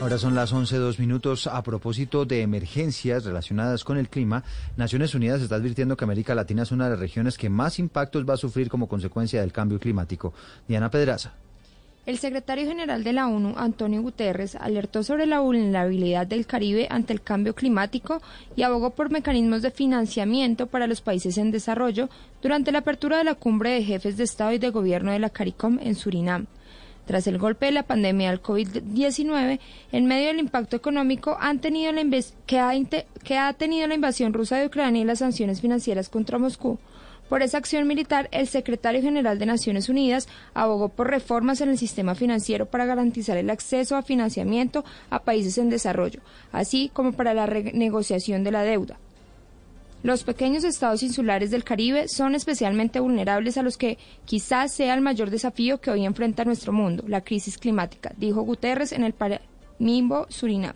Ahora 0.00 0.16
son 0.16 0.36
las 0.36 0.52
11 0.52 0.76
dos 0.76 1.00
minutos. 1.00 1.48
A 1.48 1.60
propósito 1.62 2.24
de 2.24 2.42
emergencias 2.42 3.24
relacionadas 3.24 3.82
con 3.82 3.98
el 3.98 4.08
clima, 4.08 4.44
Naciones 4.76 5.12
Unidas 5.14 5.42
está 5.42 5.56
advirtiendo 5.56 5.96
que 5.96 6.04
América 6.04 6.36
Latina 6.36 6.62
es 6.62 6.70
una 6.70 6.84
de 6.84 6.90
las 6.90 7.00
regiones 7.00 7.36
que 7.36 7.50
más 7.50 7.80
impactos 7.80 8.24
va 8.24 8.34
a 8.34 8.36
sufrir 8.36 8.68
como 8.68 8.88
consecuencia 8.88 9.40
del 9.40 9.52
cambio 9.52 9.80
climático. 9.80 10.32
Diana 10.68 10.88
Pedraza. 10.88 11.32
El 12.06 12.16
secretario 12.18 12.66
general 12.66 13.02
de 13.02 13.12
la 13.12 13.26
ONU, 13.26 13.54
Antonio 13.58 14.00
Guterres, 14.00 14.54
alertó 14.54 15.02
sobre 15.02 15.26
la 15.26 15.40
vulnerabilidad 15.40 16.28
del 16.28 16.46
Caribe 16.46 16.86
ante 16.88 17.12
el 17.12 17.20
cambio 17.20 17.54
climático 17.54 18.22
y 18.54 18.62
abogó 18.62 18.90
por 18.90 19.10
mecanismos 19.10 19.62
de 19.62 19.72
financiamiento 19.72 20.68
para 20.68 20.86
los 20.86 21.00
países 21.00 21.36
en 21.38 21.50
desarrollo 21.50 22.08
durante 22.40 22.72
la 22.72 22.78
apertura 22.78 23.18
de 23.18 23.24
la 23.24 23.34
cumbre 23.34 23.72
de 23.72 23.84
jefes 23.84 24.16
de 24.16 24.24
Estado 24.24 24.52
y 24.52 24.58
de 24.58 24.70
Gobierno 24.70 25.10
de 25.10 25.18
la 25.18 25.28
CARICOM 25.28 25.80
en 25.82 25.96
Surinam. 25.96 26.46
Tras 27.08 27.26
el 27.26 27.38
golpe 27.38 27.64
de 27.64 27.72
la 27.72 27.84
pandemia 27.84 28.28
del 28.28 28.42
COVID-19, 28.42 29.60
en 29.92 30.04
medio 30.04 30.26
del 30.26 30.40
impacto 30.40 30.76
económico 30.76 31.38
han 31.40 31.58
tenido 31.58 31.90
la 31.90 32.02
que, 32.44 32.58
ha 32.58 32.72
que 33.24 33.38
ha 33.38 33.50
tenido 33.54 33.86
la 33.86 33.94
invasión 33.94 34.34
rusa 34.34 34.58
de 34.58 34.66
Ucrania 34.66 35.00
y 35.00 35.06
las 35.06 35.20
sanciones 35.20 35.62
financieras 35.62 36.10
contra 36.10 36.36
Moscú, 36.36 36.78
por 37.30 37.42
esa 37.42 37.56
acción 37.56 37.86
militar, 37.86 38.28
el 38.30 38.46
secretario 38.46 39.00
general 39.00 39.38
de 39.38 39.46
Naciones 39.46 39.88
Unidas 39.88 40.28
abogó 40.52 40.90
por 40.90 41.08
reformas 41.08 41.62
en 41.62 41.70
el 41.70 41.78
sistema 41.78 42.14
financiero 42.14 42.66
para 42.66 42.84
garantizar 42.84 43.38
el 43.38 43.48
acceso 43.48 43.96
a 43.96 44.02
financiamiento 44.02 44.84
a 45.08 45.22
países 45.22 45.56
en 45.56 45.70
desarrollo, 45.70 46.20
así 46.52 46.90
como 46.92 47.12
para 47.12 47.32
la 47.32 47.46
renegociación 47.46 48.44
de 48.44 48.52
la 48.52 48.64
deuda. 48.64 48.98
Los 50.02 50.22
pequeños 50.22 50.62
estados 50.64 51.02
insulares 51.02 51.50
del 51.50 51.64
Caribe 51.64 52.06
son 52.08 52.34
especialmente 52.36 53.00
vulnerables 53.00 53.58
a 53.58 53.62
los 53.62 53.76
que 53.76 53.98
quizás 54.26 54.72
sea 54.72 54.94
el 54.94 55.00
mayor 55.00 55.30
desafío 55.30 55.80
que 55.80 55.90
hoy 55.90 56.04
enfrenta 56.04 56.44
nuestro 56.44 56.72
mundo, 56.72 57.02
la 57.08 57.22
crisis 57.22 57.58
climática, 57.58 58.12
dijo 58.16 58.42
Guterres 58.42 58.92
en 58.92 59.02
el 59.02 59.12
Paramimbo, 59.12 60.26
Surinam. 60.28 60.74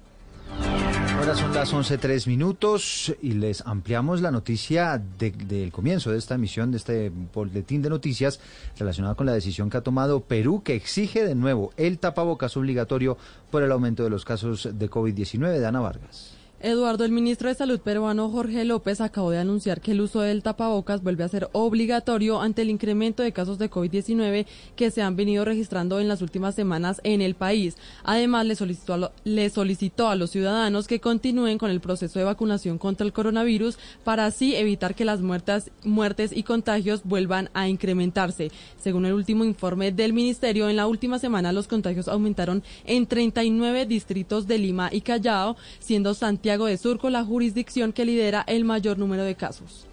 Ahora 1.16 1.36
son 1.36 1.54
las 1.54 1.72
11 1.72 1.98
tres 1.98 2.26
minutos 2.26 3.14
y 3.22 3.32
les 3.34 3.60
ampliamos 3.64 4.20
la 4.20 4.32
noticia 4.32 5.00
de- 5.18 5.30
del 5.30 5.70
comienzo 5.70 6.10
de 6.10 6.18
esta 6.18 6.34
emisión, 6.34 6.72
de 6.72 6.78
este 6.78 7.12
boletín 7.32 7.80
de 7.80 7.90
noticias 7.90 8.40
relacionada 8.76 9.14
con 9.14 9.26
la 9.26 9.32
decisión 9.32 9.70
que 9.70 9.76
ha 9.76 9.82
tomado 9.82 10.20
Perú, 10.20 10.62
que 10.64 10.74
exige 10.74 11.24
de 11.24 11.36
nuevo 11.36 11.72
el 11.76 11.98
tapabocas 12.00 12.56
obligatorio 12.56 13.16
por 13.52 13.62
el 13.62 13.70
aumento 13.70 14.02
de 14.02 14.10
los 14.10 14.24
casos 14.24 14.68
de 14.72 14.90
COVID-19. 14.90 15.60
Dana 15.60 15.80
Vargas. 15.80 16.31
Eduardo, 16.64 17.04
el 17.04 17.10
ministro 17.10 17.48
de 17.48 17.56
Salud 17.56 17.80
peruano 17.80 18.30
Jorge 18.30 18.64
López 18.64 19.00
acabó 19.00 19.32
de 19.32 19.38
anunciar 19.38 19.80
que 19.80 19.90
el 19.90 20.00
uso 20.00 20.20
del 20.20 20.44
tapabocas 20.44 21.02
vuelve 21.02 21.24
a 21.24 21.28
ser 21.28 21.48
obligatorio 21.50 22.40
ante 22.40 22.62
el 22.62 22.70
incremento 22.70 23.24
de 23.24 23.32
casos 23.32 23.58
de 23.58 23.68
COVID-19 23.68 24.46
que 24.76 24.92
se 24.92 25.02
han 25.02 25.16
venido 25.16 25.44
registrando 25.44 25.98
en 25.98 26.06
las 26.06 26.22
últimas 26.22 26.54
semanas 26.54 27.00
en 27.02 27.20
el 27.20 27.34
país. 27.34 27.76
Además, 28.04 28.46
le 28.46 28.54
solicitó, 28.54 28.94
a 28.94 29.12
le 29.24 29.50
solicitó 29.50 30.08
a 30.08 30.14
los 30.14 30.30
ciudadanos 30.30 30.86
que 30.86 31.00
continúen 31.00 31.58
con 31.58 31.68
el 31.68 31.80
proceso 31.80 32.20
de 32.20 32.26
vacunación 32.26 32.78
contra 32.78 33.04
el 33.04 33.12
coronavirus 33.12 33.76
para 34.04 34.26
así 34.26 34.54
evitar 34.54 34.94
que 34.94 35.04
las 35.04 35.20
muertas, 35.20 35.72
muertes 35.82 36.30
y 36.32 36.44
contagios 36.44 37.02
vuelvan 37.02 37.50
a 37.54 37.68
incrementarse. 37.68 38.52
Según 38.78 39.06
el 39.06 39.14
último 39.14 39.42
informe 39.42 39.90
del 39.90 40.12
ministerio, 40.12 40.68
en 40.68 40.76
la 40.76 40.86
última 40.86 41.18
semana 41.18 41.52
los 41.52 41.66
contagios 41.66 42.06
aumentaron 42.06 42.62
en 42.84 43.08
39 43.08 43.84
distritos 43.86 44.46
de 44.46 44.58
Lima 44.58 44.90
y 44.92 45.00
Callao, 45.00 45.56
siendo 45.80 46.14
Santiago 46.14 46.51
de 46.58 46.76
Surco 46.76 47.08
la 47.10 47.24
jurisdicción 47.24 47.92
que 47.92 48.04
lidera 48.04 48.44
el 48.46 48.64
mayor 48.64 48.98
número 48.98 49.24
de 49.24 49.34
casos. 49.34 49.86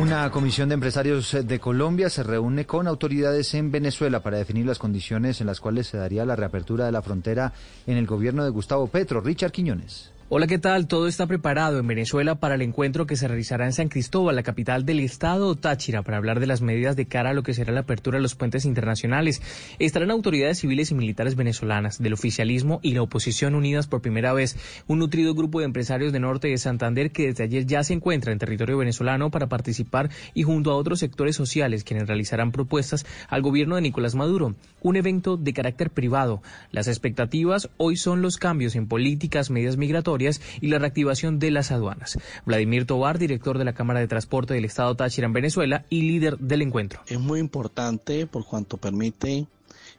Una 0.00 0.28
comisión 0.30 0.68
de 0.68 0.74
empresarios 0.74 1.36
de 1.44 1.60
Colombia 1.60 2.10
se 2.10 2.22
reúne 2.22 2.66
con 2.66 2.88
autoridades 2.88 3.54
en 3.54 3.70
Venezuela 3.70 4.20
para 4.20 4.38
definir 4.38 4.66
las 4.66 4.78
condiciones 4.78 5.40
en 5.40 5.46
las 5.46 5.60
cuales 5.60 5.86
se 5.86 5.98
daría 5.98 6.24
la 6.24 6.34
reapertura 6.34 6.86
de 6.86 6.92
la 6.92 7.02
frontera 7.02 7.52
en 7.86 7.96
el 7.96 8.06
gobierno 8.06 8.42
de 8.42 8.50
Gustavo 8.50 8.88
Petro. 8.88 9.20
Richard 9.20 9.52
Quiñones. 9.52 10.13
Hola, 10.30 10.46
¿qué 10.46 10.58
tal? 10.58 10.88
Todo 10.88 11.06
está 11.06 11.26
preparado 11.26 11.78
en 11.78 11.86
Venezuela 11.86 12.36
para 12.36 12.54
el 12.54 12.62
encuentro 12.62 13.06
que 13.06 13.14
se 13.14 13.28
realizará 13.28 13.66
en 13.66 13.74
San 13.74 13.90
Cristóbal, 13.90 14.34
la 14.34 14.42
capital 14.42 14.86
del 14.86 15.00
estado 15.00 15.54
Táchira, 15.54 16.00
para 16.00 16.16
hablar 16.16 16.40
de 16.40 16.46
las 16.46 16.62
medidas 16.62 16.96
de 16.96 17.04
cara 17.04 17.30
a 17.30 17.34
lo 17.34 17.42
que 17.42 17.52
será 17.52 17.74
la 17.74 17.80
apertura 17.80 18.16
de 18.16 18.22
los 18.22 18.34
puentes 18.34 18.64
internacionales. 18.64 19.42
Estarán 19.78 20.10
autoridades 20.10 20.60
civiles 20.60 20.90
y 20.90 20.94
militares 20.94 21.36
venezolanas, 21.36 22.02
del 22.02 22.14
oficialismo 22.14 22.80
y 22.82 22.94
la 22.94 23.02
oposición 23.02 23.54
unidas 23.54 23.86
por 23.86 24.00
primera 24.00 24.32
vez. 24.32 24.56
Un 24.86 25.00
nutrido 25.00 25.34
grupo 25.34 25.58
de 25.58 25.66
empresarios 25.66 26.10
de 26.10 26.20
norte 26.20 26.48
de 26.48 26.56
Santander 26.56 27.10
que 27.10 27.26
desde 27.26 27.44
ayer 27.44 27.66
ya 27.66 27.84
se 27.84 27.92
encuentra 27.92 28.32
en 28.32 28.38
territorio 28.38 28.78
venezolano 28.78 29.30
para 29.30 29.50
participar 29.50 30.08
y 30.32 30.42
junto 30.42 30.70
a 30.70 30.76
otros 30.76 31.00
sectores 31.00 31.36
sociales 31.36 31.84
quienes 31.84 32.08
realizarán 32.08 32.50
propuestas 32.50 33.04
al 33.28 33.42
gobierno 33.42 33.76
de 33.76 33.82
Nicolás 33.82 34.14
Maduro. 34.14 34.54
Un 34.80 34.96
evento 34.96 35.36
de 35.36 35.52
carácter 35.52 35.90
privado. 35.90 36.42
Las 36.72 36.88
expectativas 36.88 37.68
hoy 37.76 37.98
son 37.98 38.22
los 38.22 38.38
cambios 38.38 38.74
en 38.74 38.88
políticas, 38.88 39.50
medidas 39.50 39.76
migratorias 39.76 40.13
y 40.60 40.68
la 40.68 40.78
reactivación 40.78 41.38
de 41.38 41.50
las 41.50 41.70
aduanas. 41.70 42.18
Vladimir 42.46 42.86
Tobar, 42.86 43.18
director 43.18 43.58
de 43.58 43.64
la 43.64 43.72
Cámara 43.72 44.00
de 44.00 44.08
Transporte 44.08 44.54
del 44.54 44.64
Estado 44.64 44.94
Táchira 44.94 45.26
en 45.26 45.32
Venezuela 45.32 45.84
y 45.90 46.02
líder 46.02 46.38
del 46.38 46.62
encuentro. 46.62 47.00
Es 47.06 47.20
muy 47.20 47.40
importante 47.40 48.26
por 48.26 48.44
cuanto 48.44 48.76
permite 48.76 49.46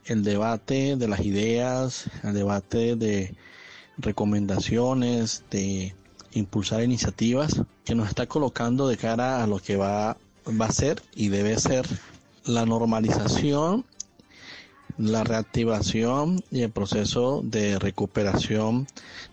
el 0.05 0.24
debate 0.24 0.95
de 0.95 1.07
las 1.07 1.22
ideas, 1.22 2.09
el 2.24 2.34
debate 2.34 2.95
de 2.95 3.36
recomendaciones, 3.97 5.43
de 5.49 5.93
impulsar 6.34 6.84
iniciativas 6.84 7.61
que 7.84 7.95
nos 7.95 8.09
está 8.09 8.28
colocando 8.28 8.88
de 8.88 8.97
cara 8.97 9.43
a 9.43 9.47
lo 9.47 9.59
que 9.59 9.78
va, 9.78 10.18
va 10.59 10.66
a 10.66 10.72
ser 10.72 11.01
y 11.16 11.30
debe 11.30 11.57
ser 11.57 11.86
la 12.45 12.66
normalización 12.66 13.86
la 14.98 15.24
reactivación 15.24 16.43
y 16.52 16.62
el 16.62 16.72
proceso 16.72 17.41
de 17.43 17.80
recuperación 17.80 18.88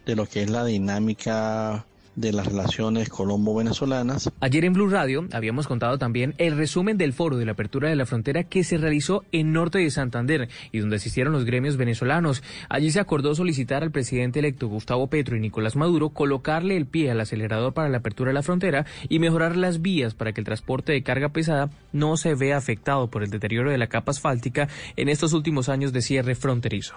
de 0.06 0.16
lo 0.16 0.26
que 0.26 0.42
es 0.42 0.50
la 0.50 0.64
dinámica 0.64 1.86
de 2.14 2.32
las 2.32 2.46
relaciones 2.46 3.08
colombo-venezolanas. 3.08 4.30
Ayer 4.40 4.64
en 4.64 4.72
Blue 4.72 4.88
Radio 4.88 5.26
habíamos 5.32 5.66
contado 5.66 5.98
también 5.98 6.34
el 6.38 6.56
resumen 6.56 6.98
del 6.98 7.12
foro 7.12 7.36
de 7.36 7.46
la 7.46 7.52
apertura 7.52 7.88
de 7.88 7.96
la 7.96 8.06
frontera 8.06 8.44
que 8.44 8.64
se 8.64 8.78
realizó 8.78 9.24
en 9.32 9.52
norte 9.52 9.78
de 9.78 9.90
Santander 9.90 10.48
y 10.72 10.78
donde 10.78 10.96
asistieron 10.96 11.32
los 11.32 11.44
gremios 11.44 11.76
venezolanos. 11.76 12.42
Allí 12.68 12.90
se 12.90 13.00
acordó 13.00 13.34
solicitar 13.34 13.82
al 13.82 13.90
presidente 13.90 14.40
electo 14.40 14.68
Gustavo 14.68 15.06
Petro 15.08 15.36
y 15.36 15.40
Nicolás 15.40 15.76
Maduro 15.76 16.10
colocarle 16.10 16.76
el 16.76 16.86
pie 16.86 17.10
al 17.10 17.20
acelerador 17.20 17.72
para 17.72 17.88
la 17.88 17.98
apertura 17.98 18.30
de 18.30 18.34
la 18.34 18.42
frontera 18.42 18.86
y 19.08 19.18
mejorar 19.18 19.56
las 19.56 19.80
vías 19.80 20.14
para 20.14 20.32
que 20.32 20.40
el 20.40 20.44
transporte 20.46 20.92
de 20.92 21.02
carga 21.02 21.30
pesada 21.30 21.70
no 21.92 22.16
se 22.16 22.34
vea 22.34 22.56
afectado 22.56 23.08
por 23.08 23.22
el 23.22 23.30
deterioro 23.30 23.70
de 23.70 23.78
la 23.78 23.86
capa 23.86 24.12
asfáltica 24.12 24.68
en 24.96 25.08
estos 25.08 25.32
últimos 25.32 25.68
años 25.68 25.92
de 25.92 26.02
cierre 26.02 26.34
fronterizo. 26.34 26.94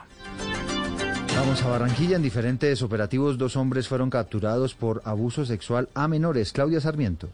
Vamos 1.36 1.62
a 1.64 1.68
Barranquilla. 1.68 2.16
En 2.16 2.22
diferentes 2.22 2.82
operativos, 2.82 3.38
dos 3.38 3.58
hombres 3.58 3.88
fueron 3.88 4.10
capturados 4.10 4.74
por 4.74 5.02
abuso 5.04 5.46
sexual 5.46 5.90
a 5.94 6.08
menores. 6.08 6.54
Claudia 6.54 6.80
Sarmiento. 6.80 7.30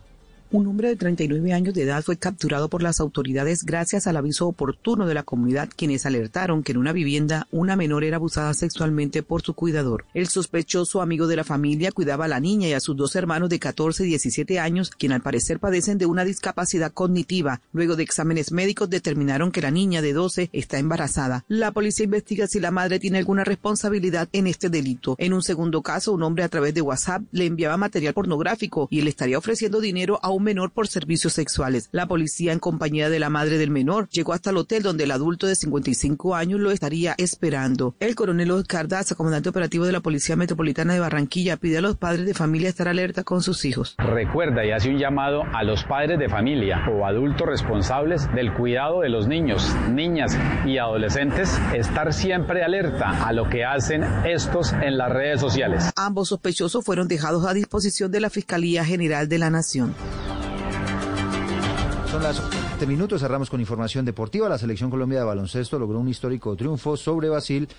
Un 0.53 0.67
hombre 0.67 0.89
de 0.89 0.97
39 0.97 1.53
años 1.53 1.73
de 1.73 1.83
edad 1.83 2.03
fue 2.03 2.17
capturado 2.17 2.67
por 2.67 2.83
las 2.83 2.99
autoridades 2.99 3.63
gracias 3.63 4.05
al 4.05 4.17
aviso 4.17 4.49
oportuno 4.49 5.07
de 5.07 5.13
la 5.13 5.23
comunidad, 5.23 5.69
quienes 5.73 6.05
alertaron 6.05 6.61
que 6.61 6.73
en 6.73 6.77
una 6.77 6.91
vivienda 6.91 7.47
una 7.51 7.77
menor 7.77 8.03
era 8.03 8.17
abusada 8.17 8.53
sexualmente 8.53 9.23
por 9.23 9.43
su 9.43 9.53
cuidador. 9.53 10.03
El 10.13 10.27
sospechoso 10.27 11.01
amigo 11.01 11.27
de 11.27 11.37
la 11.37 11.45
familia 11.45 11.93
cuidaba 11.93 12.25
a 12.25 12.27
la 12.27 12.41
niña 12.41 12.67
y 12.67 12.73
a 12.73 12.81
sus 12.81 12.97
dos 12.97 13.15
hermanos 13.15 13.47
de 13.47 13.59
14 13.59 14.03
y 14.03 14.07
17 14.07 14.59
años, 14.59 14.89
quien 14.89 15.13
al 15.13 15.21
parecer 15.21 15.57
padecen 15.57 15.97
de 15.97 16.05
una 16.05 16.25
discapacidad 16.25 16.91
cognitiva. 16.91 17.61
Luego 17.71 17.95
de 17.95 18.03
exámenes 18.03 18.51
médicos 18.51 18.89
determinaron 18.89 19.53
que 19.53 19.61
la 19.61 19.71
niña 19.71 20.01
de 20.01 20.11
12 20.11 20.49
está 20.51 20.79
embarazada. 20.79 21.45
La 21.47 21.71
policía 21.71 22.03
investiga 22.03 22.47
si 22.47 22.59
la 22.59 22.71
madre 22.71 22.99
tiene 22.99 23.19
alguna 23.19 23.45
responsabilidad 23.45 24.27
en 24.33 24.47
este 24.47 24.69
delito. 24.69 25.15
En 25.17 25.31
un 25.31 25.43
segundo 25.43 25.81
caso, 25.81 26.11
un 26.11 26.23
hombre 26.23 26.43
a 26.43 26.49
través 26.49 26.73
de 26.73 26.81
WhatsApp 26.81 27.23
le 27.31 27.45
enviaba 27.45 27.77
material 27.77 28.13
pornográfico 28.13 28.89
y 28.91 28.99
le 28.99 29.11
estaría 29.11 29.37
ofreciendo 29.37 29.79
dinero 29.79 30.19
a 30.21 30.29
un 30.29 30.40
menor 30.43 30.71
por 30.71 30.87
servicios 30.87 31.33
sexuales. 31.33 31.89
La 31.91 32.07
policía, 32.07 32.53
en 32.53 32.59
compañía 32.59 33.09
de 33.09 33.19
la 33.19 33.29
madre 33.29 33.57
del 33.57 33.71
menor, 33.71 34.09
llegó 34.09 34.33
hasta 34.33 34.49
el 34.49 34.57
hotel 34.57 34.83
donde 34.83 35.05
el 35.05 35.11
adulto 35.11 35.47
de 35.47 35.55
55 35.55 36.35
años 36.35 36.59
lo 36.59 36.71
estaría 36.71 37.15
esperando. 37.17 37.95
El 37.99 38.15
coronel 38.15 38.51
Oscar 38.51 38.87
Daza, 38.87 39.15
comandante 39.15 39.49
operativo 39.49 39.85
de 39.85 39.91
la 39.91 40.01
Policía 40.01 40.35
Metropolitana 40.35 40.93
de 40.93 40.99
Barranquilla, 40.99 41.57
pide 41.57 41.77
a 41.77 41.81
los 41.81 41.97
padres 41.97 42.25
de 42.25 42.33
familia 42.33 42.69
estar 42.69 42.87
alerta 42.87 43.23
con 43.23 43.41
sus 43.41 43.65
hijos. 43.65 43.95
Recuerda 43.97 44.65
y 44.65 44.71
hace 44.71 44.89
un 44.89 44.97
llamado 44.97 45.43
a 45.53 45.63
los 45.63 45.83
padres 45.83 46.19
de 46.19 46.29
familia 46.29 46.85
o 46.89 47.05
adultos 47.05 47.47
responsables 47.47 48.31
del 48.33 48.53
cuidado 48.53 49.01
de 49.01 49.09
los 49.09 49.27
niños, 49.27 49.67
niñas 49.89 50.37
y 50.65 50.77
adolescentes, 50.77 51.59
estar 51.73 52.13
siempre 52.13 52.63
alerta 52.63 53.25
a 53.25 53.33
lo 53.33 53.49
que 53.49 53.65
hacen 53.65 54.03
estos 54.25 54.73
en 54.73 54.97
las 54.97 55.11
redes 55.11 55.39
sociales. 55.39 55.91
Ambos 55.95 56.29
sospechosos 56.29 56.83
fueron 56.83 57.07
dejados 57.07 57.45
a 57.45 57.53
disposición 57.53 58.11
de 58.11 58.19
la 58.19 58.29
Fiscalía 58.29 58.85
General 58.85 59.27
de 59.27 59.37
la 59.37 59.49
Nación. 59.49 59.93
Son 62.11 62.21
las 62.21 62.41
7 62.71 62.87
minutos, 62.87 63.21
cerramos 63.21 63.49
con 63.49 63.61
información 63.61 64.03
deportiva. 64.03 64.49
La 64.49 64.57
selección 64.57 64.89
Colombia 64.89 65.19
de 65.19 65.25
baloncesto 65.25 65.79
logró 65.79 65.97
un 65.97 66.09
histórico 66.09 66.57
triunfo 66.57 66.97
sobre 66.97 67.29
Brasil, 67.29 67.69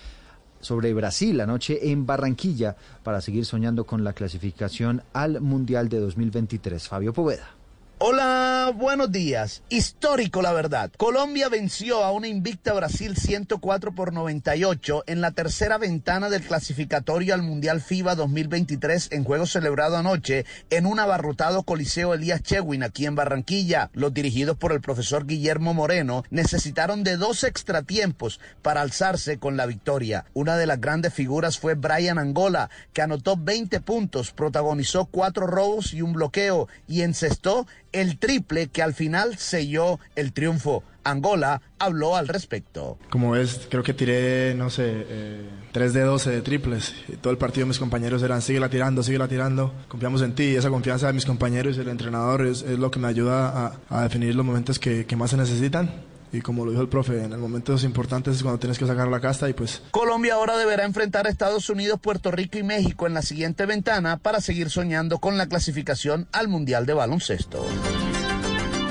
sobre 0.59 0.91
Brasil 0.95 1.39
anoche 1.39 1.91
en 1.91 2.07
Barranquilla 2.07 2.75
para 3.03 3.21
seguir 3.21 3.45
soñando 3.45 3.83
con 3.83 4.03
la 4.03 4.13
clasificación 4.13 5.03
al 5.13 5.39
Mundial 5.39 5.87
de 5.87 5.99
2023. 5.99 6.87
Fabio 6.87 7.13
Poveda. 7.13 7.62
Hola, 7.99 8.73
buenos 8.75 9.11
días. 9.11 9.61
Histórico, 9.69 10.41
la 10.41 10.51
verdad. 10.51 10.91
Colombia 10.97 11.47
venció 11.47 12.03
a 12.03 12.11
una 12.11 12.27
invicta 12.27 12.73
Brasil 12.73 13.15
104 13.15 13.93
por 13.93 14.11
98 14.11 15.03
en 15.07 15.21
la 15.21 15.31
tercera 15.31 15.77
ventana 15.77 16.29
del 16.29 16.41
clasificatorio 16.41 17.33
al 17.33 17.43
Mundial 17.43 17.81
FIBA 17.81 18.15
2023 18.15 19.09
en 19.11 19.23
juego 19.23 19.45
celebrado 19.45 19.95
anoche 19.95 20.45
en 20.69 20.85
un 20.85 20.99
abarrotado 20.99 21.63
Coliseo 21.63 22.13
Elías 22.13 22.41
Chewin 22.41 22.83
aquí 22.83 23.05
en 23.05 23.15
Barranquilla. 23.15 23.89
Los 23.93 24.13
dirigidos 24.13 24.57
por 24.57 24.73
el 24.73 24.81
profesor 24.81 25.25
Guillermo 25.25 25.73
Moreno 25.73 26.25
necesitaron 26.29 27.03
de 27.05 27.15
dos 27.15 27.45
extratiempos 27.45 28.41
para 28.63 28.81
alzarse 28.81 29.37
con 29.37 29.55
la 29.55 29.67
victoria. 29.67 30.25
Una 30.33 30.57
de 30.57 30.65
las 30.65 30.81
grandes 30.81 31.13
figuras 31.13 31.57
fue 31.57 31.75
Brian 31.75 32.17
Angola, 32.17 32.69
que 32.91 33.03
anotó 33.03 33.37
20 33.37 33.79
puntos, 33.79 34.31
protagonizó 34.31 35.05
cuatro 35.05 35.47
robos 35.47 35.93
y 35.93 36.01
un 36.01 36.11
bloqueo 36.11 36.67
y 36.87 37.03
encestó 37.03 37.65
el 37.93 38.17
triple 38.17 38.67
que 38.67 38.81
al 38.81 38.93
final 38.93 39.37
selló 39.37 39.99
el 40.15 40.33
triunfo. 40.33 40.83
Angola 41.05 41.61
habló 41.79 42.15
al 42.15 42.27
respecto. 42.27 42.97
Como 43.09 43.31
ves, 43.31 43.67
creo 43.69 43.83
que 43.83 43.93
tiré, 43.93 44.55
no 44.55 44.69
sé, 44.69 44.85
eh, 44.87 45.49
3 45.73 45.93
de 45.93 46.01
12 46.01 46.31
de 46.31 46.41
triples. 46.41 46.95
Y 47.09 47.17
todo 47.17 47.31
el 47.31 47.37
partido 47.37 47.67
mis 47.67 47.79
compañeros 47.79 48.23
eran, 48.23 48.41
síguela 48.41 48.69
tirando, 48.69 49.03
síguela 49.03 49.27
tirando. 49.27 49.73
Confiamos 49.89 50.21
en 50.21 50.33
ti 50.33 50.43
y 50.43 50.55
esa 50.55 50.69
confianza 50.69 51.07
de 51.07 51.13
mis 51.13 51.25
compañeros 51.25 51.77
y 51.77 51.81
el 51.81 51.89
entrenador 51.89 52.45
es, 52.45 52.61
es 52.61 52.79
lo 52.79 52.89
que 52.89 52.99
me 52.99 53.07
ayuda 53.07 53.49
a, 53.49 53.79
a 53.89 54.03
definir 54.03 54.33
los 54.35 54.45
momentos 54.45 54.79
que, 54.79 55.05
que 55.05 55.15
más 55.15 55.31
se 55.31 55.37
necesitan. 55.37 56.12
Y 56.33 56.41
como 56.41 56.65
lo 56.65 56.71
dijo 56.71 56.81
el 56.81 56.89
profe, 56.89 57.23
en 57.23 57.31
el 57.31 57.37
momentos 57.37 57.83
importantes 57.83 58.35
es 58.35 58.41
cuando 58.41 58.59
tienes 58.59 58.79
que 58.79 58.87
sacar 58.87 59.07
la 59.07 59.19
casta 59.19 59.47
y 59.47 59.53
pues 59.53 59.83
Colombia 59.91 60.33
ahora 60.33 60.57
deberá 60.57 60.83
enfrentar 60.83 61.27
a 61.27 61.29
Estados 61.29 61.69
Unidos, 61.69 61.99
Puerto 62.01 62.31
Rico 62.31 62.57
y 62.57 62.63
México 62.63 63.05
en 63.05 63.13
la 63.13 63.21
siguiente 63.21 63.67
ventana 63.67 64.17
para 64.17 64.41
seguir 64.41 64.71
soñando 64.71 65.19
con 65.19 65.37
la 65.37 65.45
clasificación 65.45 66.27
al 66.31 66.47
Mundial 66.47 66.87
de 66.87 66.95
Baloncesto. 66.95 67.63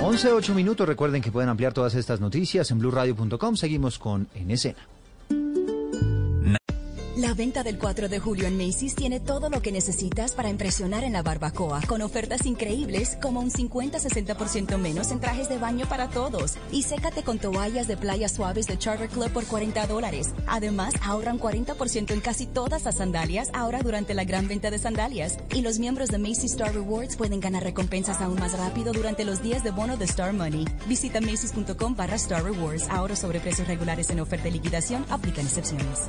11, 0.01 0.32
8 0.32 0.55
minutos. 0.55 0.86
Recuerden 0.86 1.20
que 1.20 1.32
pueden 1.32 1.49
ampliar 1.49 1.72
todas 1.72 1.95
estas 1.97 2.20
noticias 2.20 2.70
en 2.70 2.78
blueradio.com. 2.78 3.57
Seguimos 3.57 3.99
con 3.99 4.28
En 4.34 4.51
Escena. 4.53 4.78
La 7.16 7.34
venta 7.34 7.62
del 7.62 7.78
4 7.78 8.08
de 8.08 8.18
julio 8.20 8.46
en 8.46 8.56
Macy's 8.56 8.94
tiene 8.94 9.20
todo 9.20 9.50
lo 9.50 9.60
que 9.60 9.70
necesitas 9.70 10.32
para 10.32 10.48
impresionar 10.48 11.04
en 11.04 11.12
la 11.12 11.22
barbacoa, 11.22 11.82
con 11.86 12.00
ofertas 12.00 12.46
increíbles 12.46 13.18
como 13.20 13.40
un 13.40 13.50
50-60% 13.50 14.78
menos 14.78 15.10
en 15.10 15.20
trajes 15.20 15.50
de 15.50 15.58
baño 15.58 15.86
para 15.86 16.08
todos. 16.08 16.54
Y 16.70 16.84
sécate 16.84 17.22
con 17.22 17.38
toallas 17.38 17.86
de 17.86 17.98
playa 17.98 18.30
suaves 18.30 18.66
de 18.66 18.78
Charter 18.78 19.10
Club 19.10 19.30
por 19.30 19.44
40 19.44 19.86
dólares. 19.88 20.30
Además, 20.46 20.94
ahorran 21.02 21.38
40% 21.38 22.12
en 22.12 22.20
casi 22.22 22.46
todas 22.46 22.84
las 22.84 22.96
sandalias 22.96 23.50
ahora 23.52 23.82
durante 23.82 24.14
la 24.14 24.24
gran 24.24 24.48
venta 24.48 24.70
de 24.70 24.78
sandalias. 24.78 25.36
Y 25.52 25.60
los 25.60 25.78
miembros 25.78 26.08
de 26.08 26.16
Macy's 26.16 26.52
Star 26.52 26.72
Rewards 26.72 27.16
pueden 27.16 27.40
ganar 27.40 27.62
recompensas 27.62 28.22
aún 28.22 28.40
más 28.40 28.56
rápido 28.56 28.94
durante 28.94 29.26
los 29.26 29.42
días 29.42 29.62
de 29.62 29.70
bono 29.70 29.98
de 29.98 30.06
Star 30.06 30.32
Money. 30.32 30.64
Visita 30.88 31.20
macy's.com 31.20 31.94
barra 31.94 32.16
Star 32.16 32.42
Rewards. 32.42 32.88
Ahora 32.88 33.16
sobre 33.16 33.38
precios 33.38 33.68
regulares 33.68 34.08
en 34.08 34.20
oferta 34.20 34.48
y 34.48 34.52
liquidación. 34.52 35.04
Aplican 35.10 35.44
excepciones. 35.44 36.08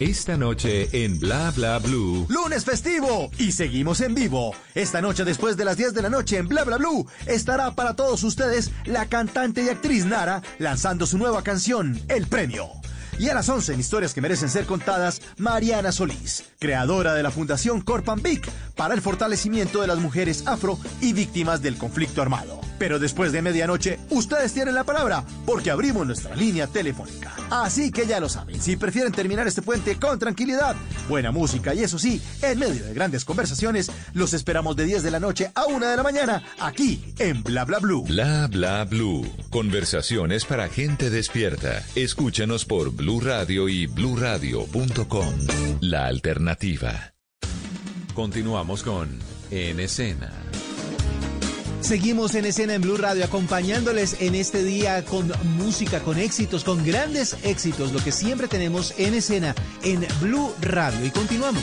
Esta 0.00 0.36
noche 0.36 0.88
en 1.04 1.20
Bla 1.20 1.52
Bla 1.52 1.78
Blue. 1.78 2.26
Lunes 2.28 2.64
festivo 2.64 3.30
y 3.38 3.52
seguimos 3.52 4.00
en 4.00 4.14
vivo. 4.14 4.52
Esta 4.74 5.00
noche 5.00 5.24
después 5.24 5.56
de 5.56 5.64
las 5.64 5.76
10 5.76 5.94
de 5.94 6.02
la 6.02 6.10
noche 6.10 6.36
en 6.36 6.48
Bla 6.48 6.64
Bla 6.64 6.78
Blue 6.78 7.06
estará 7.26 7.74
para 7.76 7.94
todos 7.94 8.24
ustedes 8.24 8.72
la 8.84 9.06
cantante 9.06 9.62
y 9.62 9.68
actriz 9.68 10.04
Nara 10.04 10.42
lanzando 10.58 11.06
su 11.06 11.16
nueva 11.16 11.42
canción, 11.42 12.00
El 12.08 12.26
Premio. 12.26 12.70
Y 13.18 13.28
a 13.28 13.34
las 13.34 13.48
11 13.48 13.74
en 13.74 13.80
Historias 13.80 14.12
que 14.12 14.20
merecen 14.20 14.48
ser 14.48 14.66
contadas, 14.66 15.22
Mariana 15.38 15.92
Solís, 15.92 16.44
creadora 16.58 17.14
de 17.14 17.22
la 17.22 17.30
Fundación 17.30 17.80
Corpan 17.80 18.22
Vic 18.22 18.50
para 18.76 18.94
el 18.94 19.00
fortalecimiento 19.00 19.80
de 19.80 19.86
las 19.86 19.98
mujeres 19.98 20.46
afro 20.46 20.78
y 21.00 21.12
víctimas 21.12 21.62
del 21.62 21.76
conflicto 21.76 22.22
armado. 22.22 22.60
Pero 22.78 22.98
después 22.98 23.30
de 23.32 23.40
medianoche, 23.40 23.98
ustedes 24.10 24.52
tienen 24.52 24.74
la 24.74 24.84
palabra 24.84 25.24
porque 25.46 25.70
abrimos 25.70 26.06
nuestra 26.06 26.34
línea 26.34 26.66
telefónica. 26.66 27.32
Así 27.50 27.92
que 27.92 28.06
ya 28.06 28.18
lo 28.18 28.28
saben, 28.28 28.60
si 28.60 28.76
prefieren 28.76 29.12
terminar 29.12 29.46
este 29.46 29.62
puente 29.62 29.96
con 29.96 30.18
tranquilidad, 30.18 30.74
buena 31.08 31.30
música 31.30 31.72
y 31.74 31.84
eso 31.84 31.98
sí, 31.98 32.20
en 32.42 32.58
medio 32.58 32.84
de 32.84 32.94
grandes 32.94 33.24
conversaciones, 33.24 33.90
los 34.12 34.34
esperamos 34.34 34.74
de 34.76 34.86
10 34.86 35.02
de 35.04 35.10
la 35.10 35.20
noche 35.20 35.52
a 35.54 35.66
1 35.66 35.86
de 35.86 35.96
la 35.96 36.02
mañana 36.02 36.42
aquí 36.58 37.14
en 37.18 37.42
Bla 37.44 37.64
Bla 37.64 37.78
Blue. 37.78 38.04
Bla 38.04 38.48
Bla 38.48 38.84
Blue. 38.84 39.30
Conversaciones 39.50 40.44
para 40.44 40.68
gente 40.68 41.10
despierta. 41.10 41.84
Escúchanos 41.94 42.64
por 42.64 42.92
Blue 43.04 43.20
Radio 43.20 43.68
y 43.68 43.86
bluradio.com. 43.86 45.34
La 45.82 46.06
alternativa. 46.06 47.12
Continuamos 48.14 48.82
con 48.82 49.18
En 49.50 49.78
Escena. 49.78 50.32
Seguimos 51.82 52.34
en 52.34 52.46
escena 52.46 52.72
en 52.72 52.80
Blue 52.80 52.96
Radio 52.96 53.26
acompañándoles 53.26 54.22
en 54.22 54.34
este 54.34 54.62
día 54.62 55.04
con 55.04 55.30
música, 55.58 56.00
con 56.00 56.16
éxitos, 56.18 56.64
con 56.64 56.82
grandes 56.82 57.36
éxitos, 57.44 57.92
lo 57.92 58.02
que 58.02 58.10
siempre 58.10 58.48
tenemos 58.48 58.94
en 58.96 59.12
escena 59.12 59.54
en 59.82 60.06
Blue 60.22 60.54
Radio. 60.62 61.04
Y 61.04 61.10
continuamos. 61.10 61.62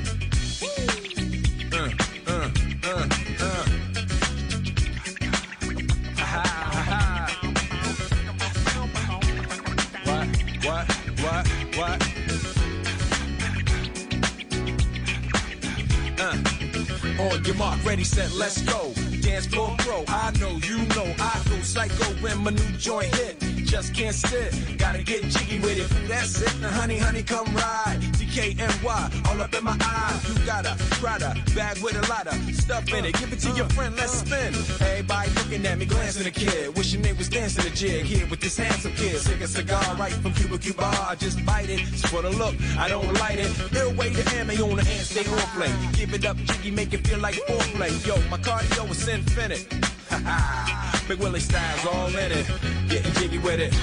bag 31.55 31.77
with 31.83 31.95
a 31.95 32.09
lot 32.09 32.27
of 32.27 32.33
stuff 32.55 32.87
in 32.93 33.05
it. 33.05 33.13
Give 33.19 33.31
it 33.31 33.39
to 33.39 33.51
your 33.51 33.67
friend, 33.69 33.95
let's 33.95 34.13
spin. 34.19 34.53
Everybody 34.81 35.29
looking 35.31 35.65
at 35.65 35.77
me, 35.77 35.85
glancing 35.85 36.27
a 36.27 36.31
kid. 36.31 36.75
Wishing 36.77 37.01
they 37.01 37.13
was 37.13 37.29
dancing 37.29 37.65
a 37.65 37.75
jig 37.75 38.05
here 38.05 38.27
with 38.27 38.39
this 38.39 38.57
handsome 38.57 38.93
kid. 38.93 39.17
Sick 39.17 39.41
a 39.41 39.47
cigar 39.47 39.83
right 39.95 40.13
from 40.13 40.33
Cuba 40.33 40.57
Cuba. 40.57 40.83
I 41.09 41.15
just 41.15 41.45
bite 41.45 41.69
it. 41.69 41.81
It's 41.81 42.05
for 42.07 42.21
the 42.21 42.29
look, 42.31 42.55
I 42.77 42.87
don't 42.87 43.11
light 43.19 43.39
it. 43.39 43.51
Way 43.97 44.13
to 44.13 44.29
hammer 44.29 44.53
on 44.53 44.75
the 44.77 44.83
hand, 44.83 45.05
stay 45.05 45.25
on 45.29 45.37
play. 45.55 45.73
Give 45.93 46.13
it 46.13 46.25
up, 46.25 46.37
jiggy, 46.37 46.71
make 46.71 46.93
it 46.93 47.05
feel 47.05 47.19
like 47.19 47.35
foreplay. 47.35 47.91
Yo, 48.05 48.15
my 48.29 48.37
cardio 48.37 48.89
is 48.89 49.07
infinite. 49.07 49.67
Ha 50.09 50.21
ha, 50.23 51.03
Big 51.07 51.19
Willie 51.19 51.39
style's 51.39 51.85
all 51.85 52.07
in 52.07 52.31
it. 52.31 52.45
Getting 52.89 53.13
jiggy 53.13 53.39
with 53.39 53.59
it. 53.59 53.73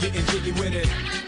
Getting 0.00 0.24
jiggy 0.26 0.52
with 0.52 0.74
it. 0.74 1.27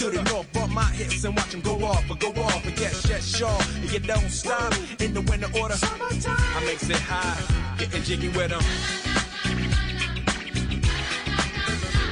to 0.00 0.08
the 0.08 0.22
north. 0.32 0.50
Bump 0.54 0.72
my 0.72 0.84
hips 0.84 1.24
and 1.24 1.36
watch 1.36 1.50
them 1.50 1.60
go 1.60 1.74
off, 1.84 2.10
or 2.10 2.16
go 2.16 2.30
off. 2.42 2.64
And 2.66 2.78
yes, 2.80 3.06
yes, 3.06 3.36
sure. 3.36 3.60
You 3.92 3.98
don't 4.00 4.30
stop 4.30 4.72
in 4.98 5.12
the 5.12 5.20
winter 5.20 5.48
order. 5.60 5.74
I 5.82 6.62
makes 6.64 6.88
it 6.88 6.96
high, 6.96 7.38
getting 7.76 8.02
jiggy 8.02 8.28
with 8.30 8.48
them. 8.48 8.62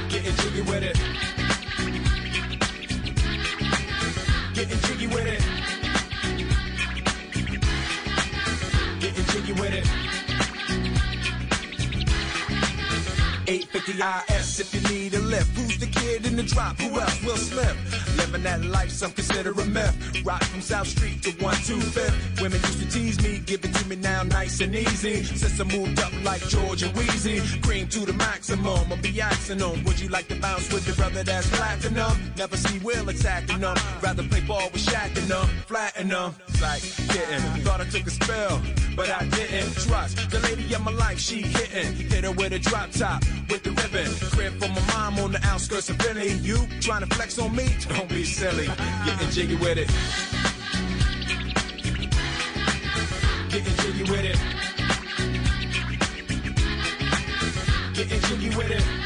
Getting 0.09 0.35
jiggy 0.35 0.61
with 0.61 0.83
it. 0.83 0.97
Getting 4.53 4.79
jiggy 4.85 5.07
with 5.07 5.25
it. 5.25 5.41
Getting 8.99 9.25
jiggy 9.25 9.53
with 9.53 9.73
it. 9.73 9.87
850 13.47 13.93
IS 13.93 14.28
if 14.28 14.28
you 14.28 14.28
need 14.89 15.13
a 15.13 15.19
lift. 15.19 15.55
Who's 15.57 15.77
the 15.77 15.87
kid 15.87 16.25
in 16.25 16.35
the 16.35 16.43
drop? 16.43 16.79
Who 16.79 16.99
else 16.99 17.23
will 17.23 17.37
slip? 17.37 17.75
Living 18.17 18.43
that 18.43 18.63
life, 18.65 18.91
some 18.91 19.11
consider 19.11 19.51
a 19.51 19.65
myth. 19.65 19.95
Rock 20.25 20.43
from 20.43 20.61
South 20.61 20.87
Street 20.87 21.21
to 21.23 21.31
125th. 21.31 22.41
Women 22.41 22.59
used 22.61 22.79
to 22.79 22.89
tease 22.89 23.21
me, 23.23 23.39
give 23.45 23.63
it 23.63 23.73
to 23.73 23.87
me 23.87 23.95
now 23.95 24.23
nice 24.23 24.59
and 24.61 24.75
easy. 24.75 25.23
Since 25.23 25.59
I 25.59 25.63
moved 25.77 25.99
up 25.99 26.11
like 26.23 26.41
George 26.47 26.83
and 26.83 26.95
Wheezy, 26.97 27.41
cream 27.61 27.87
to 27.89 28.05
the 28.05 28.13
maximum. 28.13 28.91
I'll 28.91 28.97
be 28.97 29.21
asking 29.21 29.59
them, 29.59 29.83
would 29.83 29.99
you 29.99 30.09
like 30.09 30.27
to 30.29 30.35
bounce 30.39 30.71
with 30.73 30.85
your 30.87 30.95
brother 30.95 31.23
that's 31.23 31.49
platinum? 31.49 32.17
Never 32.37 32.57
see 32.57 32.79
Will 32.79 33.07
attacking 33.09 33.59
them. 33.59 33.77
Rather 34.01 34.23
play 34.23 34.41
ball 34.41 34.69
with 34.71 34.85
Shaq 34.85 35.17
and 35.17 35.27
them, 35.27 35.47
flatten 35.67 36.09
them. 36.09 36.33
Like, 36.61 36.81
getting, 37.13 37.41
thought 37.63 37.81
I 37.81 37.85
took 37.85 38.07
a 38.07 38.11
spell, 38.11 38.61
but 38.99 39.09
I 39.09 39.23
didn't. 39.29 39.73
Trust 39.87 40.29
the 40.29 40.39
lady 40.39 40.73
of 40.73 40.83
my 40.83 40.91
life, 40.91 41.19
she 41.19 41.41
hitting. 41.41 41.95
Hit 41.95 42.25
her 42.25 42.31
with 42.31 42.51
a 42.51 42.59
drop 42.59 42.91
top, 42.91 43.23
with 43.49 43.63
the 43.63 43.71
ribbon. 43.71 44.11
Crib 44.31 44.53
for 44.59 44.67
my 44.67 44.93
mom 44.93 45.19
on 45.19 45.31
the 45.31 45.39
outskirts 45.47 45.89
of 45.89 45.95
Philly. 46.01 46.33
You 46.49 46.57
trying 46.81 47.07
to 47.07 47.15
flex 47.15 47.39
on 47.39 47.55
me? 47.55 47.69
Don't 47.87 48.09
be 48.09 48.25
silly. 48.25 48.67
Getting 49.05 49.29
jiggy 49.29 49.55
with 49.55 49.77
it. 49.77 49.87
Getting 53.49 53.75
jiggy 53.81 54.03
with 54.11 54.25
it. 54.31 54.37
Getting 57.93 58.21
jiggy 58.21 58.57
with 58.57 58.71
it. 58.71 58.98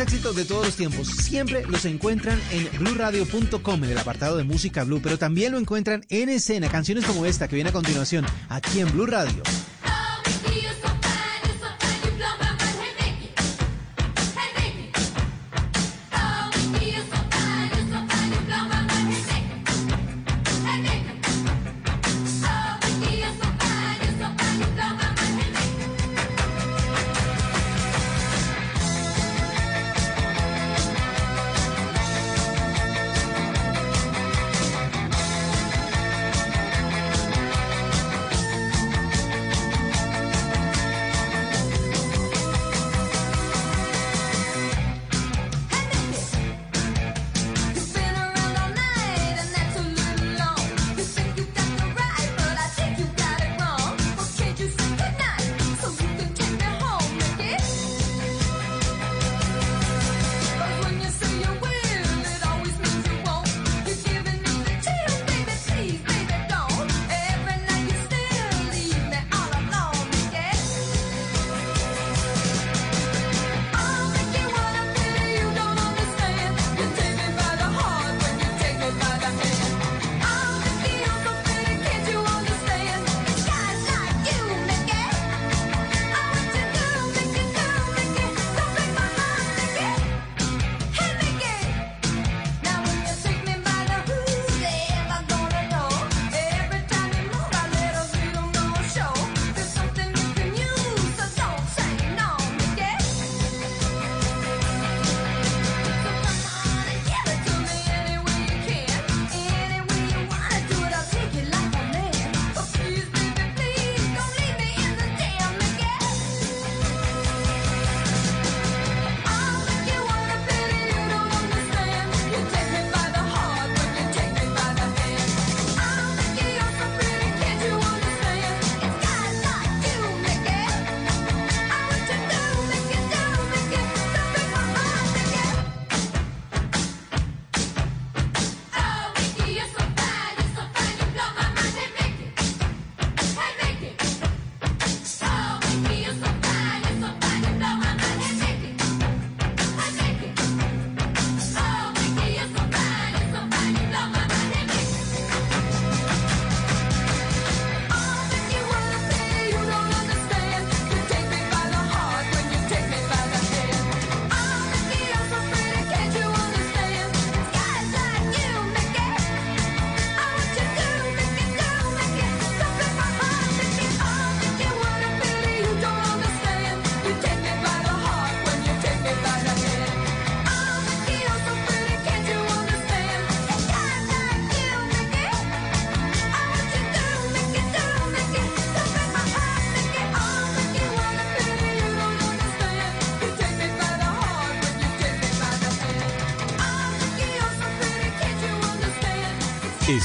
Éxitos 0.00 0.36
de 0.36 0.44
todos 0.44 0.64
los 0.64 0.76
tiempos 0.76 1.08
siempre 1.08 1.64
los 1.66 1.84
encuentran 1.84 2.40
en 2.50 2.68
bluradio.com 2.78 3.84
en 3.84 3.90
el 3.90 3.98
apartado 3.98 4.36
de 4.36 4.44
música 4.44 4.84
blue, 4.84 5.00
pero 5.02 5.18
también 5.18 5.52
lo 5.52 5.58
encuentran 5.58 6.04
en 6.08 6.28
escena, 6.28 6.68
canciones 6.68 7.04
como 7.04 7.26
esta 7.26 7.48
que 7.48 7.56
viene 7.56 7.70
a 7.70 7.72
continuación 7.72 8.24
aquí 8.48 8.80
en 8.80 8.92
Blue 8.92 9.06
Radio. 9.06 9.42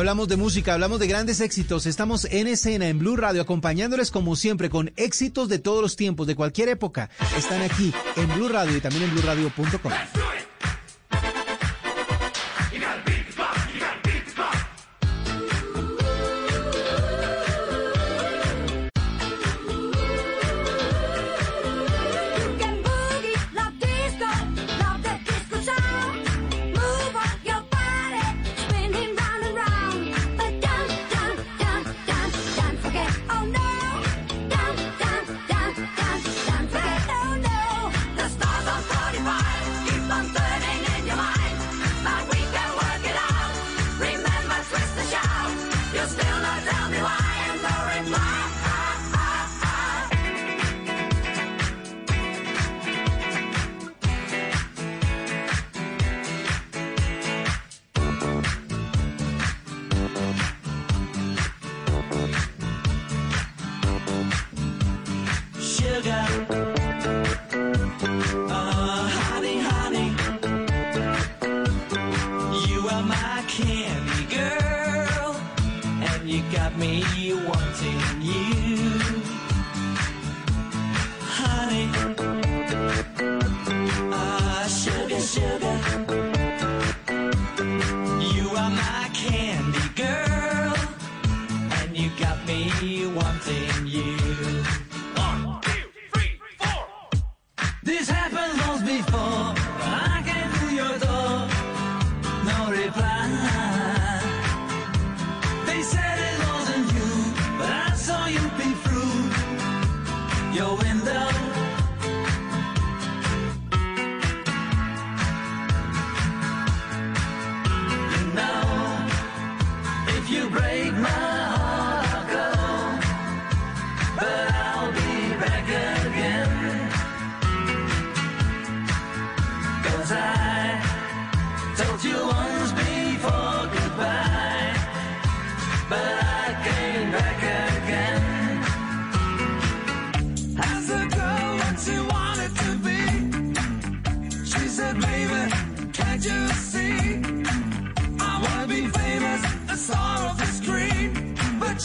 Hablamos 0.00 0.28
de 0.28 0.38
música, 0.38 0.72
hablamos 0.72 0.98
de 0.98 1.06
grandes 1.06 1.42
éxitos. 1.42 1.84
Estamos 1.84 2.24
en 2.30 2.46
escena 2.46 2.88
en 2.88 2.98
Blue 2.98 3.16
Radio 3.16 3.42
acompañándoles 3.42 4.10
como 4.10 4.34
siempre 4.34 4.70
con 4.70 4.94
éxitos 4.96 5.50
de 5.50 5.58
todos 5.58 5.82
los 5.82 5.94
tiempos, 5.94 6.26
de 6.26 6.34
cualquier 6.34 6.70
época. 6.70 7.10
Están 7.36 7.60
aquí 7.60 7.92
en 8.16 8.34
Blue 8.34 8.48
Radio 8.48 8.78
y 8.78 8.80
también 8.80 9.04
en 9.04 9.10
blueradio.com. 9.10 9.92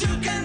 you 0.07 0.17
can 0.21 0.44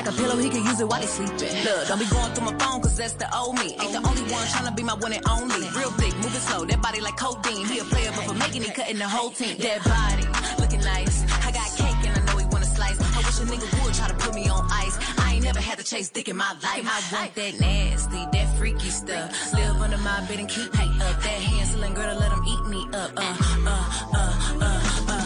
like 0.00 0.14
a 0.14 0.16
pillow, 0.16 0.36
he 0.36 0.48
can 0.48 0.64
use 0.64 0.80
it 0.80 0.88
while 0.88 1.00
he's 1.00 1.10
sleeping. 1.10 1.52
Look, 1.64 1.88
don't 1.88 1.98
be 1.98 2.06
going 2.06 2.32
through 2.32 2.46
my 2.50 2.56
phone, 2.58 2.80
cause 2.80 2.96
that's 2.96 3.12
the 3.14 3.28
old 3.36 3.56
me. 3.56 3.76
Ain't 3.80 3.92
the 3.92 4.02
only 4.08 4.24
one 4.32 4.46
trying 4.48 4.66
to 4.66 4.72
be 4.72 4.82
my 4.82 4.94
one 4.94 5.12
and 5.12 5.24
only. 5.28 5.68
Real 5.76 5.92
thick, 6.00 6.14
moving 6.16 6.44
slow, 6.48 6.64
that 6.64 6.80
body 6.80 7.00
like 7.00 7.16
codeine. 7.16 7.66
He 7.66 7.78
a 7.78 7.84
player, 7.84 8.10
but 8.16 8.24
for 8.24 8.34
making 8.34 8.62
he 8.62 8.70
cutting 8.70 8.98
the 8.98 9.08
whole 9.08 9.30
team. 9.30 9.58
That 9.58 9.84
body, 9.84 10.26
looking 10.60 10.80
nice. 10.80 11.16
I 11.46 11.52
got 11.52 11.68
cake 11.76 12.00
and 12.08 12.16
I 12.16 12.20
know 12.26 12.38
he 12.38 12.46
wanna 12.46 12.64
slice. 12.64 12.98
I 12.98 13.18
wish 13.18 13.38
a 13.40 13.44
nigga 13.52 13.84
would 13.84 13.94
try 13.94 14.08
to 14.08 14.14
put 14.14 14.34
me 14.34 14.48
on 14.48 14.66
ice. 14.70 14.96
I 15.18 15.34
ain't 15.34 15.44
never 15.44 15.60
had 15.60 15.76
to 15.78 15.84
chase 15.84 16.08
dick 16.08 16.28
in 16.28 16.36
my 16.36 16.52
life. 16.64 16.84
I 16.96 16.98
want 17.12 17.34
that 17.34 17.60
nasty, 17.60 18.22
that 18.32 18.56
freaky 18.56 18.88
stuff. 18.88 19.52
Live 19.52 19.76
under 19.82 19.98
my 19.98 20.24
bed 20.26 20.38
and 20.40 20.48
keep 20.48 20.72
me 20.72 20.86
up. 21.04 21.16
That 21.24 21.40
Hansel 21.50 21.82
and 21.82 21.94
to 21.94 22.14
let 22.22 22.32
him 22.32 22.42
eat 22.46 22.64
me 22.74 22.82
up. 22.94 23.12
Uh, 23.16 23.36
uh, 23.66 24.06
uh, 24.14 24.56
uh, 24.62 25.06
uh. 25.08 25.19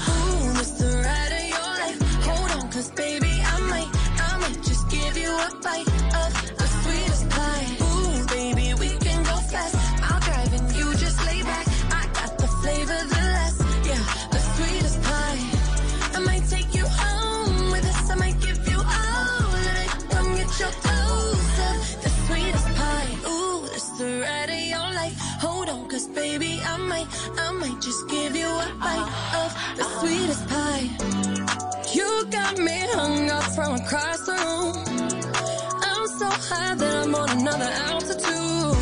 Altitude. 37.75 38.79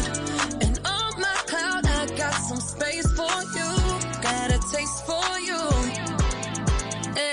And 0.62 0.78
on 0.86 1.20
my 1.20 1.36
cloud, 1.46 1.86
I 1.86 2.06
got 2.16 2.34
some 2.34 2.60
space 2.60 3.06
for 3.12 3.36
you. 3.56 3.68
Got 4.22 4.50
a 4.50 4.58
taste 4.70 5.06
for 5.06 5.38
you. 5.40 5.60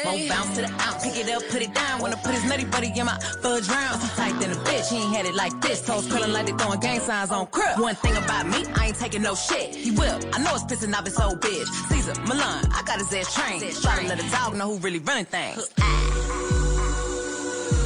Won't 0.05 0.30
bounce 0.30 0.55
to 0.55 0.62
the 0.64 0.72
out, 0.80 1.01
pick 1.03 1.16
it 1.18 1.30
up, 1.30 1.43
put 1.49 1.62
it 1.62 1.74
down. 1.74 2.01
Wanna 2.01 2.18
put 2.18 2.34
his 2.34 2.43
nutty 2.45 2.66
buddy 2.66 2.91
in 2.97 3.05
my 3.05 3.18
fudge 3.41 3.68
round. 3.70 4.01
He 4.01 4.07
tight 4.10 4.39
than 4.39 4.51
a 4.51 4.55
bitch, 4.68 4.89
he 4.89 4.97
ain't 4.97 5.16
had 5.16 5.26
it 5.26 5.36
like 5.36 5.60
this. 5.62 5.86
Toes 5.86 6.07
curling 6.07 6.34
like 6.34 6.47
they 6.47 6.53
throwing 6.53 6.80
gang 6.80 6.99
signs 6.99 7.32
on 7.32 7.47
crib. 7.47 7.80
One 7.80 7.95
thing 7.95 8.16
about 8.18 8.47
me, 8.47 8.66
I 8.76 8.88
ain't 8.88 8.97
taking 8.97 9.22
no 9.22 9.36
shit. 9.36 9.76
He 9.76 9.91
will, 9.91 10.20
I 10.34 10.39
know 10.43 10.55
it's 10.55 10.64
pissing 10.64 10.93
off 10.95 11.05
his 11.05 11.20
old 11.20 11.41
bitch. 11.41 11.68
Caesar, 11.89 12.14
Milan, 12.22 12.66
I 12.74 12.82
got 12.86 12.99
his 12.99 13.14
ass 13.14 13.34
trained. 13.34 13.62
Try 13.82 14.01
to 14.01 14.07
let 14.07 14.20
a 14.20 14.32
dog 14.32 14.55
know 14.55 14.68
who 14.72 14.78
really 14.80 14.99
running 14.99 15.26
things. 15.26 15.70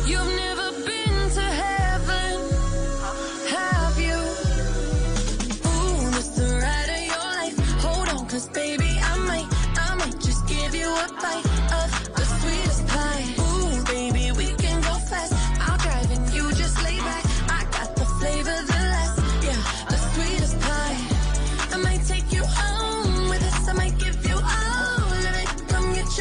You've 0.05 0.36
never 0.36 0.62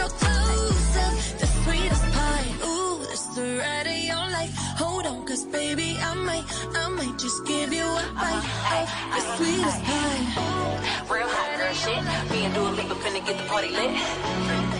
The 0.03 1.47
sweetest 1.63 2.03
pie. 2.11 2.67
Ooh, 2.67 2.99
that's 3.07 3.27
the 3.37 3.59
ride 3.59 3.87
of 3.87 3.97
your 3.97 4.17
life. 4.17 4.53
Hold 4.77 5.07
on, 5.07 5.25
cause 5.25 5.45
baby, 5.45 5.97
I 6.01 6.15
might, 6.15 6.45
I 6.75 6.89
might 6.89 7.17
just 7.21 7.47
give 7.47 7.73
you 7.73 7.85
a 7.85 8.13
bite 8.17 8.63
the 9.15 9.21
sweetest 9.37 9.83
pie. 9.85 11.05
Real 11.09 11.29
hot 11.29 11.57
girl 11.57 11.73
shit. 11.73 12.03
Me 12.33 12.45
and 12.47 12.53
Dua 12.53 12.71
Lipa 12.71 12.95
finna 12.97 13.25
get 13.25 13.39
the 13.39 13.45
party 13.45 13.69
lit. 13.69 14.72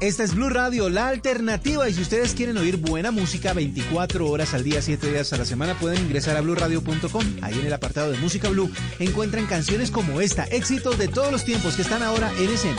Esta 0.00 0.22
es 0.22 0.36
Blue 0.36 0.48
Radio, 0.48 0.88
la 0.88 1.08
alternativa. 1.08 1.88
Y 1.88 1.94
si 1.94 2.02
ustedes 2.02 2.34
quieren 2.34 2.56
oír 2.56 2.76
buena 2.76 3.10
música 3.10 3.52
24 3.52 4.30
horas 4.30 4.54
al 4.54 4.62
día, 4.62 4.80
7 4.80 5.10
días 5.10 5.32
a 5.32 5.36
la 5.38 5.44
semana, 5.44 5.76
pueden 5.76 6.00
ingresar 6.00 6.36
a 6.36 6.40
bluradio.com. 6.40 7.24
Ahí 7.42 7.58
en 7.58 7.66
el 7.66 7.72
apartado 7.72 8.12
de 8.12 8.18
Música 8.18 8.48
Blue 8.48 8.70
encuentran 9.00 9.46
canciones 9.46 9.90
como 9.90 10.20
esta, 10.20 10.44
éxitos 10.44 10.98
de 10.98 11.08
todos 11.08 11.32
los 11.32 11.44
tiempos 11.44 11.74
que 11.74 11.82
están 11.82 12.04
ahora 12.04 12.30
en 12.38 12.50
escena. 12.50 12.78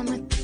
I'm 0.00 0.08
a 0.08 0.39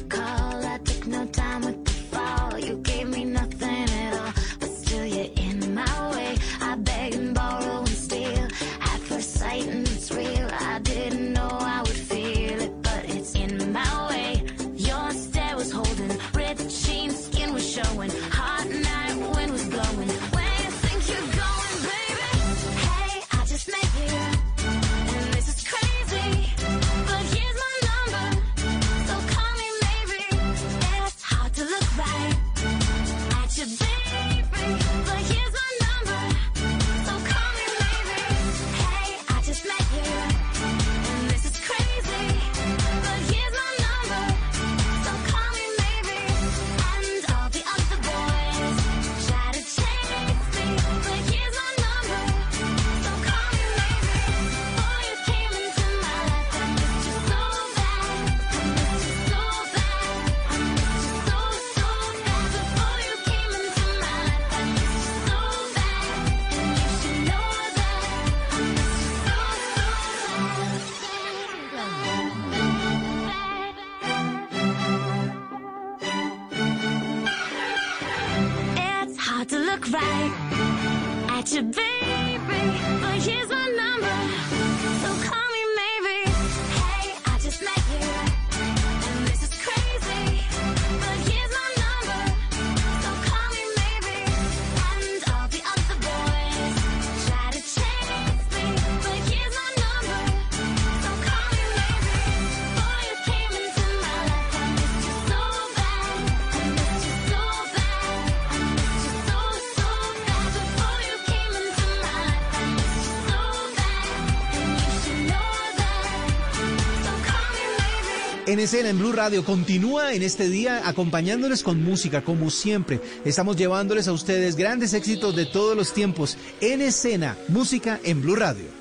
en 118.56 118.60
escena 118.60 118.88
en 118.88 118.98
Blue 118.98 119.12
Radio 119.12 119.44
continúa 119.44 120.14
en 120.14 120.22
este 120.22 120.48
día 120.48 120.88
acompañándoles 120.88 121.62
con 121.62 121.82
música, 121.82 122.22
como 122.22 122.48
siempre. 122.48 123.02
Estamos 123.22 123.54
llevándoles 123.54 124.08
a 124.08 124.12
ustedes 124.12 124.56
grandes 124.56 124.94
éxitos 124.94 125.36
de 125.36 125.44
todos 125.44 125.76
los 125.76 125.92
tiempos. 125.92 126.38
En 126.62 126.80
escena, 126.80 127.36
música 127.48 128.00
en 128.02 128.22
Blue 128.22 128.34
Radio. 128.34 128.75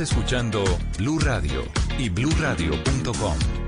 escuchando 0.00 0.64
Blue 0.98 1.18
Radio 1.18 1.64
y 1.98 2.08
BlueRadio.com. 2.08 3.59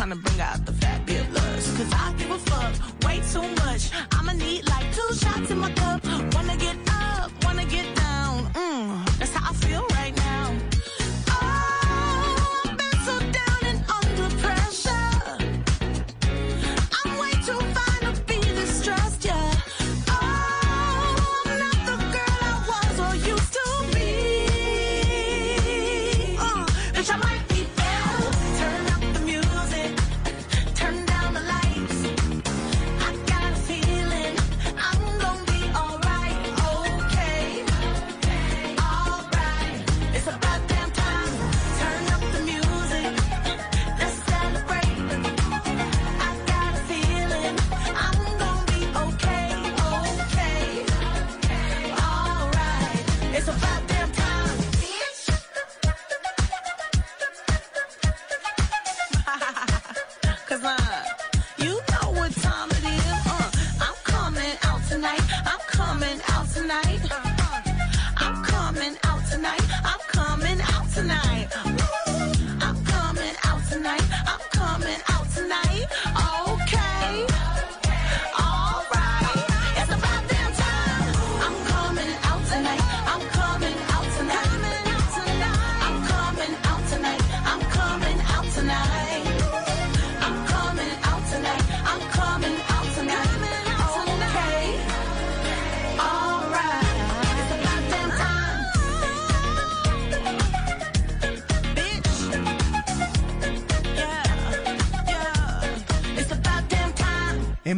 time 0.00 0.22
to 0.22 0.29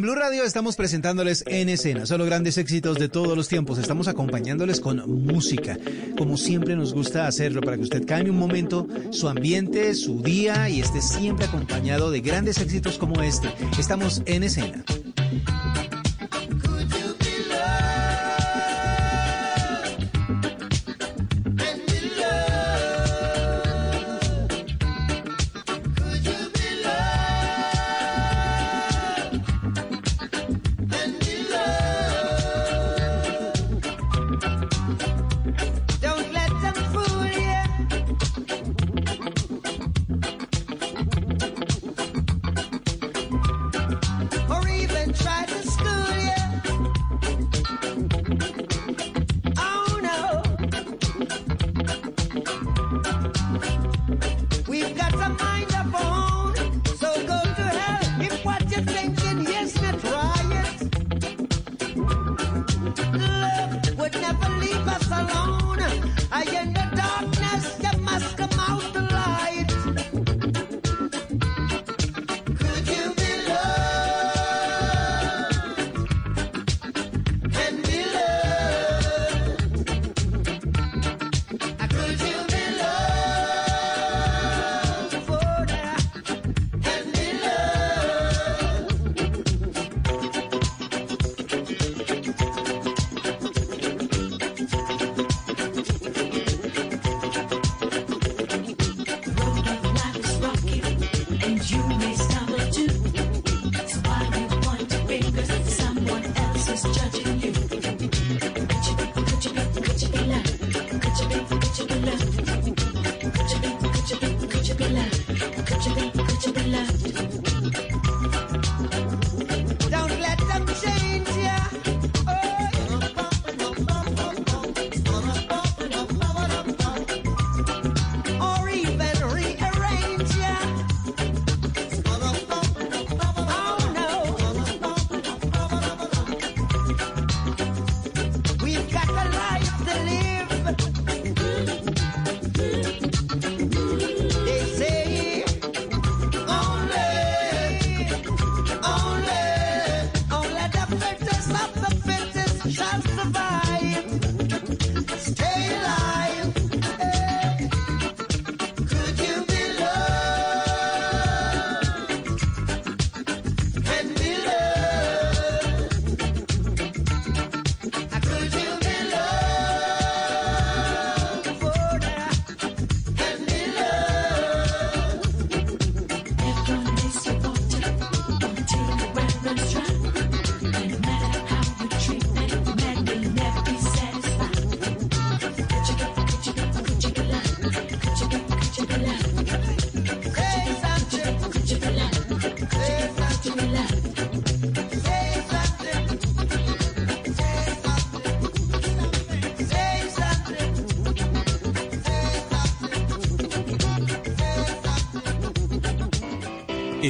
Blue 0.03 0.15
Radio 0.15 0.43
estamos 0.43 0.75
presentándoles 0.75 1.45
en 1.47 1.69
escena, 1.69 2.05
solo 2.05 2.25
grandes 2.25 2.57
éxitos 2.57 2.99
de 2.99 3.07
todos 3.07 3.37
los 3.37 3.47
tiempos. 3.47 3.77
Estamos 3.77 4.09
acompañándoles 4.09 4.81
con 4.81 5.01
música, 5.23 5.77
como 6.17 6.35
siempre 6.35 6.75
nos 6.75 6.93
gusta 6.93 7.25
hacerlo, 7.25 7.61
para 7.61 7.77
que 7.77 7.83
usted 7.83 8.05
cambie 8.05 8.29
un 8.29 8.37
momento 8.37 8.85
su 9.11 9.29
ambiente, 9.29 9.95
su 9.95 10.21
día 10.21 10.67
y 10.67 10.81
esté 10.81 11.01
siempre 11.01 11.45
acompañado 11.45 12.11
de 12.11 12.19
grandes 12.19 12.57
éxitos 12.57 12.97
como 12.97 13.23
este. 13.23 13.47
Estamos 13.79 14.21
en 14.25 14.43
escena. 14.43 14.83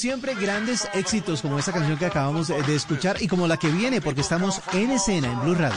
siempre, 0.00 0.34
grandes 0.34 0.88
éxitos 0.94 1.42
como 1.42 1.58
esta 1.58 1.72
canción 1.72 1.98
que 1.98 2.06
acabamos 2.06 2.48
eh, 2.50 2.62
de 2.66 2.74
escuchar 2.74 3.20
y 3.20 3.28
como 3.28 3.46
la 3.46 3.58
que 3.58 3.68
viene, 3.68 4.00
porque 4.00 4.22
estamos 4.22 4.60
en 4.72 4.90
escena 4.90 5.30
en 5.30 5.40
Blue 5.42 5.54
Radio. 5.54 5.76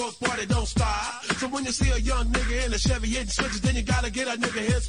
Scorch 0.00 0.20
party 0.20 0.46
don't 0.46 0.66
stop. 0.66 1.24
So 1.36 1.48
when 1.48 1.66
you 1.66 1.72
see 1.72 1.90
a 1.90 1.98
young 1.98 2.24
nigga 2.32 2.66
in 2.66 2.72
a 2.72 2.78
Chevy 2.78 3.08
hitting 3.08 3.28
switches, 3.28 3.60
then 3.60 3.76
you 3.76 3.82
gotta 3.82 4.10
get 4.10 4.28
a 4.28 4.40
nigga 4.40 4.60
his 4.72 4.88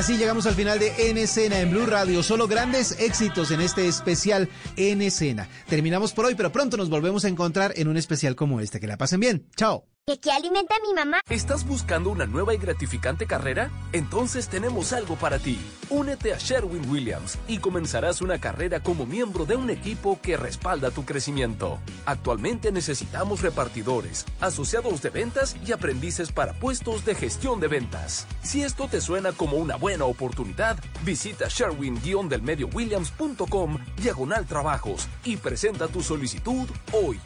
así 0.00 0.16
llegamos 0.16 0.46
al 0.46 0.54
final 0.54 0.78
de 0.78 1.10
En 1.10 1.18
Escena 1.18 1.60
en 1.60 1.70
Blue 1.70 1.84
Radio. 1.84 2.22
Solo 2.22 2.48
grandes 2.48 2.98
éxitos 3.00 3.50
en 3.50 3.60
este 3.60 3.86
especial 3.86 4.48
En 4.76 5.02
Escena. 5.02 5.46
Terminamos 5.68 6.14
por 6.14 6.24
hoy, 6.24 6.34
pero 6.34 6.50
pronto 6.50 6.78
nos 6.78 6.88
volvemos 6.88 7.26
a 7.26 7.28
encontrar 7.28 7.74
en 7.76 7.86
un 7.86 7.98
especial 7.98 8.34
como 8.34 8.60
este. 8.60 8.80
Que 8.80 8.86
la 8.86 8.96
pasen 8.96 9.20
bien. 9.20 9.46
Chao. 9.56 9.84
¿De 10.06 10.18
qué 10.18 10.32
alimenta 10.32 10.74
mi 10.84 10.94
mamá? 10.94 11.20
¿Estás 11.28 11.66
buscando 11.66 12.10
una 12.10 12.24
nueva 12.26 12.54
y 12.54 12.58
gratificante 12.58 13.26
carrera? 13.26 13.70
Entonces 13.92 14.48
tenemos 14.48 14.94
algo 14.94 15.16
para 15.16 15.38
ti. 15.38 15.58
Únete 15.90 16.32
a 16.32 16.38
Sherwin 16.38 16.88
Williams 16.88 17.38
y 17.46 17.58
comenzarás 17.58 18.22
una 18.22 18.40
carrera 18.40 18.80
como 18.80 19.04
miembro 19.04 19.44
de 19.44 19.56
un 19.56 19.68
equipo 19.68 20.18
que 20.20 20.38
respalda 20.38 20.90
tu 20.90 21.04
crecimiento. 21.04 21.78
Actualmente 22.06 22.72
necesitamos 22.72 23.42
repartidores, 23.42 24.24
asociados 24.40 25.02
de 25.02 25.10
ventas 25.10 25.56
y 25.66 25.72
aprendices 25.72 26.32
para 26.32 26.54
puestos 26.54 27.04
de 27.04 27.14
gestión 27.14 27.60
de 27.60 27.68
ventas. 27.68 28.26
Si 28.42 28.62
esto 28.62 28.88
te 28.88 29.00
suena 29.00 29.32
como 29.32 29.56
una 29.56 29.76
buena 29.76 30.04
oportunidad, 30.04 30.78
visita 31.04 31.46
sherwin-delmediowilliams.com 31.48 33.78
diagonal 33.96 34.46
trabajos 34.46 35.08
y 35.24 35.36
presenta 35.36 35.88
tu 35.88 36.02
solicitud 36.02 36.68
hoy. 36.92 37.18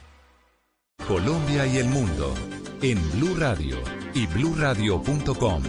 Colombia 1.07 1.67
y 1.67 1.77
el 1.79 1.89
mundo 1.89 2.35
en 2.81 2.99
Blue 3.13 3.35
Radio 3.37 3.77
y 4.15 4.27
bluradio.com, 4.27 5.63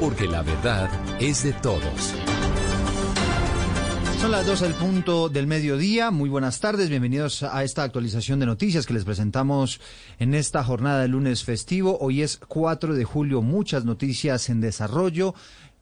porque 0.00 0.26
la 0.26 0.42
verdad 0.42 0.90
es 1.20 1.44
de 1.44 1.52
todos. 1.54 2.14
Son 4.20 4.32
las 4.32 4.46
12 4.46 4.64
del 4.64 4.74
punto 4.74 5.28
del 5.28 5.46
mediodía. 5.46 6.10
Muy 6.10 6.28
buenas 6.28 6.58
tardes. 6.58 6.90
Bienvenidos 6.90 7.44
a 7.44 7.62
esta 7.62 7.84
actualización 7.84 8.40
de 8.40 8.46
noticias 8.46 8.84
que 8.84 8.92
les 8.92 9.04
presentamos 9.04 9.80
en 10.18 10.34
esta 10.34 10.64
jornada 10.64 11.02
de 11.02 11.08
lunes 11.08 11.44
festivo. 11.44 11.98
Hoy 12.00 12.22
es 12.22 12.36
4 12.36 12.94
de 12.94 13.04
julio. 13.04 13.42
Muchas 13.42 13.84
noticias 13.84 14.48
en 14.48 14.60
desarrollo. 14.60 15.34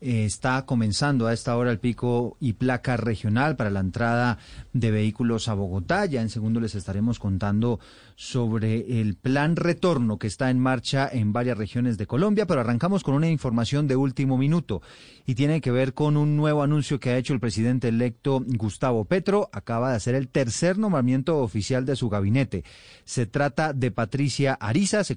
Eh, 0.02 0.26
está 0.26 0.66
comenzando 0.66 1.26
a 1.26 1.32
esta 1.32 1.56
hora 1.56 1.70
el 1.70 1.78
pico 1.78 2.36
y 2.38 2.52
placa 2.52 2.98
regional 2.98 3.56
para 3.56 3.70
la 3.70 3.80
entrada 3.80 4.36
de 4.74 4.90
vehículos 4.90 5.48
a 5.48 5.54
Bogotá. 5.54 6.04
Ya 6.04 6.20
en 6.20 6.28
segundo 6.28 6.60
les 6.60 6.74
estaremos 6.74 7.18
contando 7.18 7.80
sobre 8.16 9.00
el 9.00 9.14
plan 9.14 9.56
retorno 9.56 10.18
que 10.18 10.26
está 10.26 10.50
en 10.50 10.58
marcha 10.58 11.08
en 11.12 11.34
varias 11.34 11.58
regiones 11.58 11.98
de 11.98 12.06
Colombia, 12.06 12.46
pero 12.46 12.62
arrancamos 12.62 13.04
con 13.04 13.14
una 13.14 13.28
información 13.28 13.86
de 13.86 13.94
último 13.94 14.38
minuto 14.38 14.82
y 15.26 15.34
tiene 15.34 15.60
que 15.60 15.70
ver 15.70 15.92
con 15.92 16.16
un 16.16 16.34
nuevo 16.34 16.62
anuncio 16.62 16.98
que 16.98 17.10
ha 17.10 17.18
hecho 17.18 17.34
el 17.34 17.40
presidente 17.40 17.88
electo 17.88 18.42
Gustavo 18.46 19.04
Petro. 19.04 19.50
Acaba 19.52 19.90
de 19.90 19.96
hacer 19.96 20.14
el 20.14 20.28
tercer 20.28 20.78
nombramiento 20.78 21.38
oficial 21.38 21.84
de 21.84 21.94
su 21.94 22.08
gabinete. 22.08 22.64
Se 23.04 23.26
trata 23.26 23.74
de 23.74 23.90
Patricia 23.90 24.54
Ariza, 24.54 25.04
se, 25.04 25.16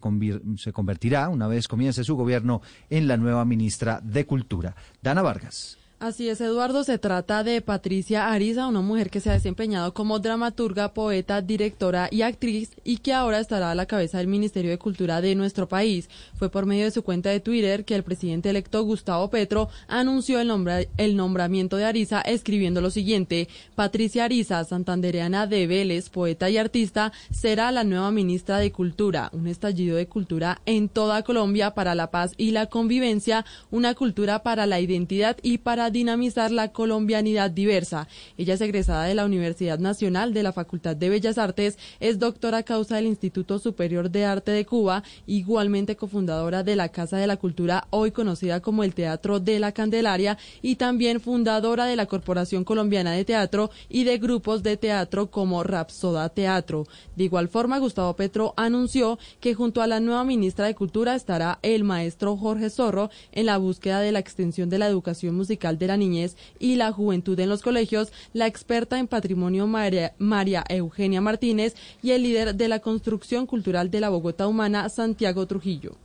se 0.57 0.73
convertirá, 0.73 1.29
una 1.29 1.47
vez 1.47 1.67
comience 1.67 2.03
su 2.03 2.15
gobierno, 2.15 2.61
en 2.89 3.07
la 3.07 3.17
nueva 3.17 3.45
ministra 3.45 4.01
de 4.03 4.25
Cultura. 4.25 4.75
Dana 5.01 5.21
Vargas. 5.21 5.78
Así 6.01 6.29
es, 6.29 6.39
Eduardo. 6.39 6.85
Se 6.85 6.97
trata 6.97 7.43
de 7.43 7.59
Patricia 7.59 8.31
Ariza, 8.31 8.67
una 8.67 8.79
mujer 8.79 9.09
que 9.09 9.19
se 9.19 9.31
ha 9.31 9.33
desempeñado 9.33 9.93
como 9.93 10.19
dramaturga, 10.19 10.93
poeta, 10.93 11.41
directora 11.41 12.07
y 12.09 12.21
actriz 12.21 12.71
y 12.85 12.99
que 12.99 13.11
ahora 13.11 13.41
estará 13.41 13.69
a 13.71 13.75
la 13.75 13.85
cabeza 13.85 14.19
del 14.19 14.27
Ministerio 14.27 14.71
de 14.71 14.77
Cultura 14.77 15.19
de 15.19 15.35
nuestro 15.35 15.67
país. 15.67 16.09
Fue 16.37 16.49
por 16.49 16.65
medio 16.65 16.85
de 16.85 16.91
su 16.91 17.03
cuenta 17.03 17.31
de 17.31 17.41
Twitter 17.41 17.83
que 17.83 17.95
el 17.95 18.03
presidente 18.03 18.49
electo 18.49 18.81
Gustavo 18.83 19.29
Petro 19.29 19.67
anunció 19.89 20.39
el, 20.39 20.47
nombra 20.47 20.83
el 20.95 21.17
nombramiento 21.17 21.75
de 21.75 21.83
Ariza 21.83 22.21
escribiendo 22.21 22.79
lo 22.79 22.91
siguiente. 22.91 23.49
Patricia 23.75 24.23
Ariza, 24.23 24.63
santandereana 24.63 25.47
de 25.47 25.67
Vélez, 25.67 26.09
poeta 26.09 26.49
y 26.49 26.55
artista, 26.55 27.11
será 27.29 27.73
la 27.73 27.83
nueva 27.83 28.09
ministra 28.11 28.59
de 28.59 28.71
Cultura. 28.71 29.29
Un 29.33 29.47
estallido 29.47 29.97
de 29.97 30.07
cultura 30.07 30.61
en 30.65 30.87
toda 30.87 31.23
Colombia 31.23 31.71
para 31.71 31.93
la 31.93 32.09
paz 32.09 32.35
y 32.37 32.51
la 32.51 32.67
convivencia, 32.67 33.43
una 33.69 33.95
cultura 33.95 34.43
para 34.43 34.65
la 34.65 34.79
identidad 34.79 35.35
y 35.43 35.57
para 35.57 35.88
dinamizar 35.89 36.51
la 36.51 36.71
colombianidad 36.71 37.51
diversa. 37.51 38.07
Ella 38.37 38.53
es 38.53 38.61
egresada 38.61 39.05
de 39.05 39.15
la 39.15 39.25
Universidad 39.25 39.79
Nacional 39.79 40.33
de 40.33 40.43
la 40.43 40.53
Facultad 40.53 40.95
de 40.95 41.09
Bellas 41.09 41.37
Artes, 41.37 41.77
es 41.99 42.19
doctora 42.19 42.63
causa 42.63 42.95
del 42.95 43.07
Instituto 43.07 43.59
Superior 43.59 44.09
de 44.09 44.25
Arte 44.25 44.51
de 44.51 44.65
Cuba, 44.65 45.03
igualmente 45.27 45.95
cofundadora 45.95 46.63
de 46.63 46.75
la 46.75 46.89
Casa 46.89 47.17
de 47.17 47.27
la 47.27 47.37
Cultura, 47.37 47.87
hoy 47.89 48.11
conocida 48.11 48.61
como 48.61 48.83
el 48.83 48.93
Teatro 48.93 49.39
de 49.39 49.59
la 49.59 49.71
Candelaria, 49.71 50.37
y 50.61 50.75
también 50.75 51.19
fundadora 51.19 51.85
de 51.85 51.95
la 51.95 52.05
Corporación 52.05 52.63
Colombiana 52.63 53.11
de 53.11 53.25
Teatro 53.25 53.71
y 53.87 54.03
de 54.03 54.17
grupos 54.17 54.63
de 54.63 54.77
teatro 54.77 55.31
como 55.31 55.63
Rapsoda 55.63 56.29
Teatro. 56.29 56.85
De 57.15 57.23
igual 57.23 57.47
forma, 57.47 57.79
Gustavo 57.79 58.15
Petro 58.15 58.53
anunció 58.57 59.17
que 59.39 59.53
junto 59.53 59.81
a 59.81 59.87
la 59.87 59.99
nueva 59.99 60.23
ministra 60.23 60.65
de 60.65 60.75
Cultura 60.75 61.15
estará 61.15 61.59
el 61.61 61.83
maestro 61.83 62.37
Jorge 62.37 62.69
Zorro 62.69 63.09
en 63.31 63.45
la 63.45 63.57
búsqueda 63.57 64.01
de 64.01 64.11
la 64.11 64.19
extensión 64.19 64.69
de 64.69 64.77
la 64.77 64.87
educación 64.87 65.35
musical 65.35 65.78
de 65.79 65.87
la 65.87 65.97
niñez 65.97 66.35
y 66.59 66.75
la 66.75 66.91
juventud 66.91 67.39
en 67.39 67.49
los 67.49 67.61
colegios, 67.61 68.11
la 68.33 68.47
experta 68.47 68.99
en 68.99 69.07
patrimonio 69.07 69.65
María, 69.65 70.13
María, 70.19 70.63
Eugenia 70.69 71.21
Martínez 71.21 71.75
y 72.03 72.11
el 72.11 72.23
líder 72.23 72.55
de 72.55 72.67
la 72.67 72.79
construcción 72.79 73.45
cultural 73.45 73.89
de 73.89 74.01
la 74.01 74.09
Bogotá 74.09 74.47
Humana, 74.47 74.89
Santiago 74.89 75.47
Trujillo. 75.47 75.95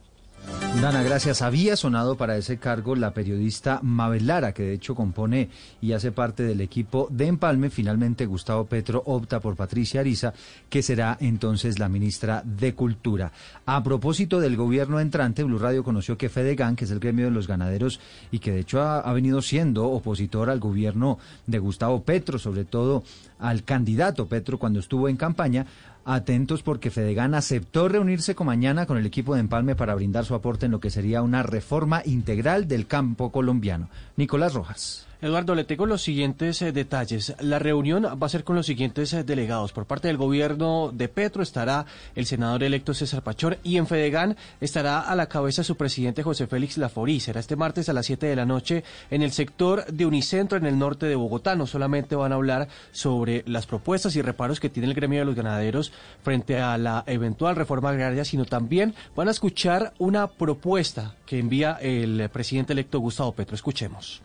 Dana, 0.80 1.02
gracias. 1.02 1.40
Había 1.40 1.76
sonado 1.76 2.16
para 2.16 2.36
ese 2.36 2.58
cargo 2.58 2.96
la 2.96 3.14
periodista 3.14 3.78
Mabel 3.82 4.26
Lara, 4.26 4.52
que 4.52 4.64
de 4.64 4.74
hecho 4.74 4.94
compone 4.94 5.48
y 5.80 5.92
hace 5.92 6.10
parte 6.12 6.42
del 6.42 6.60
equipo 6.60 7.08
de 7.10 7.28
Empalme. 7.28 7.70
Finalmente, 7.70 8.26
Gustavo 8.26 8.66
Petro 8.66 9.02
opta 9.06 9.40
por 9.40 9.56
Patricia 9.56 10.00
Ariza, 10.00 10.34
que 10.68 10.82
será 10.82 11.16
entonces 11.20 11.78
la 11.78 11.88
ministra 11.88 12.42
de 12.44 12.74
Cultura. 12.74 13.32
A 13.64 13.82
propósito 13.82 14.40
del 14.40 14.56
gobierno 14.56 15.00
entrante, 15.00 15.44
Blue 15.44 15.58
Radio 15.58 15.84
conoció 15.84 16.18
que 16.18 16.28
Fedegan, 16.28 16.76
que 16.76 16.84
es 16.84 16.90
el 16.90 17.00
gremio 17.00 17.26
de 17.26 17.30
los 17.30 17.46
ganaderos 17.46 18.00
y 18.30 18.40
que 18.40 18.50
de 18.50 18.60
hecho 18.60 18.82
ha, 18.82 18.98
ha 18.98 19.12
venido 19.12 19.40
siendo 19.40 19.88
opositor 19.88 20.50
al 20.50 20.60
gobierno 20.60 21.18
de 21.46 21.60
Gustavo 21.60 22.02
Petro, 22.02 22.38
sobre 22.38 22.64
todo 22.64 23.04
al 23.38 23.62
candidato 23.62 24.26
Petro 24.26 24.58
cuando 24.58 24.80
estuvo 24.80 25.08
en 25.08 25.16
campaña, 25.16 25.66
atentos 26.04 26.62
porque 26.62 26.90
Fedegan 26.90 27.34
aceptó 27.34 27.88
reunirse 27.88 28.34
con 28.34 28.46
mañana 28.46 28.86
con 28.86 28.98
el 28.98 29.06
equipo 29.06 29.34
de 29.34 29.40
Empalme 29.40 29.76
para 29.76 29.94
brindar 29.94 30.24
su 30.24 30.34
aporte 30.34 30.66
en 30.66 30.72
lo 30.72 30.80
que 30.80 30.90
sería 30.90 31.22
una 31.22 31.42
reforma 31.42 32.02
integral 32.04 32.68
del 32.68 32.86
campo 32.86 33.30
colombiano. 33.32 33.88
Nicolás 34.16 34.54
Rojas. 34.54 35.06
Eduardo, 35.24 35.54
le 35.54 35.64
tengo 35.64 35.86
los 35.86 36.02
siguientes 36.02 36.60
eh, 36.60 36.70
detalles. 36.70 37.34
La 37.40 37.58
reunión 37.58 38.04
va 38.04 38.26
a 38.26 38.28
ser 38.28 38.44
con 38.44 38.56
los 38.56 38.66
siguientes 38.66 39.10
eh, 39.14 39.24
delegados. 39.24 39.72
Por 39.72 39.86
parte 39.86 40.08
del 40.08 40.18
gobierno 40.18 40.90
de 40.92 41.08
Petro 41.08 41.42
estará 41.42 41.86
el 42.14 42.26
senador 42.26 42.62
electo 42.62 42.92
César 42.92 43.22
Pachor 43.22 43.58
y 43.62 43.78
en 43.78 43.86
Fedegan 43.86 44.36
estará 44.60 45.00
a 45.00 45.16
la 45.16 45.26
cabeza 45.26 45.64
su 45.64 45.78
presidente 45.78 46.22
José 46.22 46.46
Félix 46.46 46.76
Laforí. 46.76 47.20
Será 47.20 47.40
este 47.40 47.56
martes 47.56 47.88
a 47.88 47.94
las 47.94 48.04
7 48.04 48.26
de 48.26 48.36
la 48.36 48.44
noche 48.44 48.84
en 49.10 49.22
el 49.22 49.32
sector 49.32 49.86
de 49.86 50.04
Unicentro 50.04 50.58
en 50.58 50.66
el 50.66 50.78
norte 50.78 51.06
de 51.06 51.14
Bogotá. 51.14 51.56
No 51.56 51.66
solamente 51.66 52.16
van 52.16 52.32
a 52.32 52.34
hablar 52.34 52.68
sobre 52.92 53.44
las 53.46 53.64
propuestas 53.64 54.16
y 54.16 54.20
reparos 54.20 54.60
que 54.60 54.68
tiene 54.68 54.88
el 54.88 54.94
gremio 54.94 55.20
de 55.20 55.24
los 55.24 55.34
ganaderos 55.34 55.90
frente 56.22 56.60
a 56.60 56.76
la 56.76 57.02
eventual 57.06 57.56
reforma 57.56 57.88
agraria, 57.88 58.26
sino 58.26 58.44
también 58.44 58.94
van 59.16 59.28
a 59.28 59.30
escuchar 59.30 59.94
una 59.98 60.26
propuesta 60.26 61.16
que 61.24 61.38
envía 61.38 61.78
el 61.80 62.28
presidente 62.28 62.74
electo 62.74 62.98
Gustavo 62.98 63.32
Petro. 63.32 63.54
Escuchemos 63.54 64.20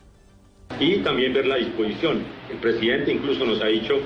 y 0.78 0.96
también 0.98 1.32
ver 1.32 1.46
la 1.46 1.56
disposición. 1.56 2.22
El 2.50 2.58
presidente 2.58 3.12
incluso 3.12 3.44
nos 3.44 3.60
ha 3.62 3.66
dicho 3.66 4.00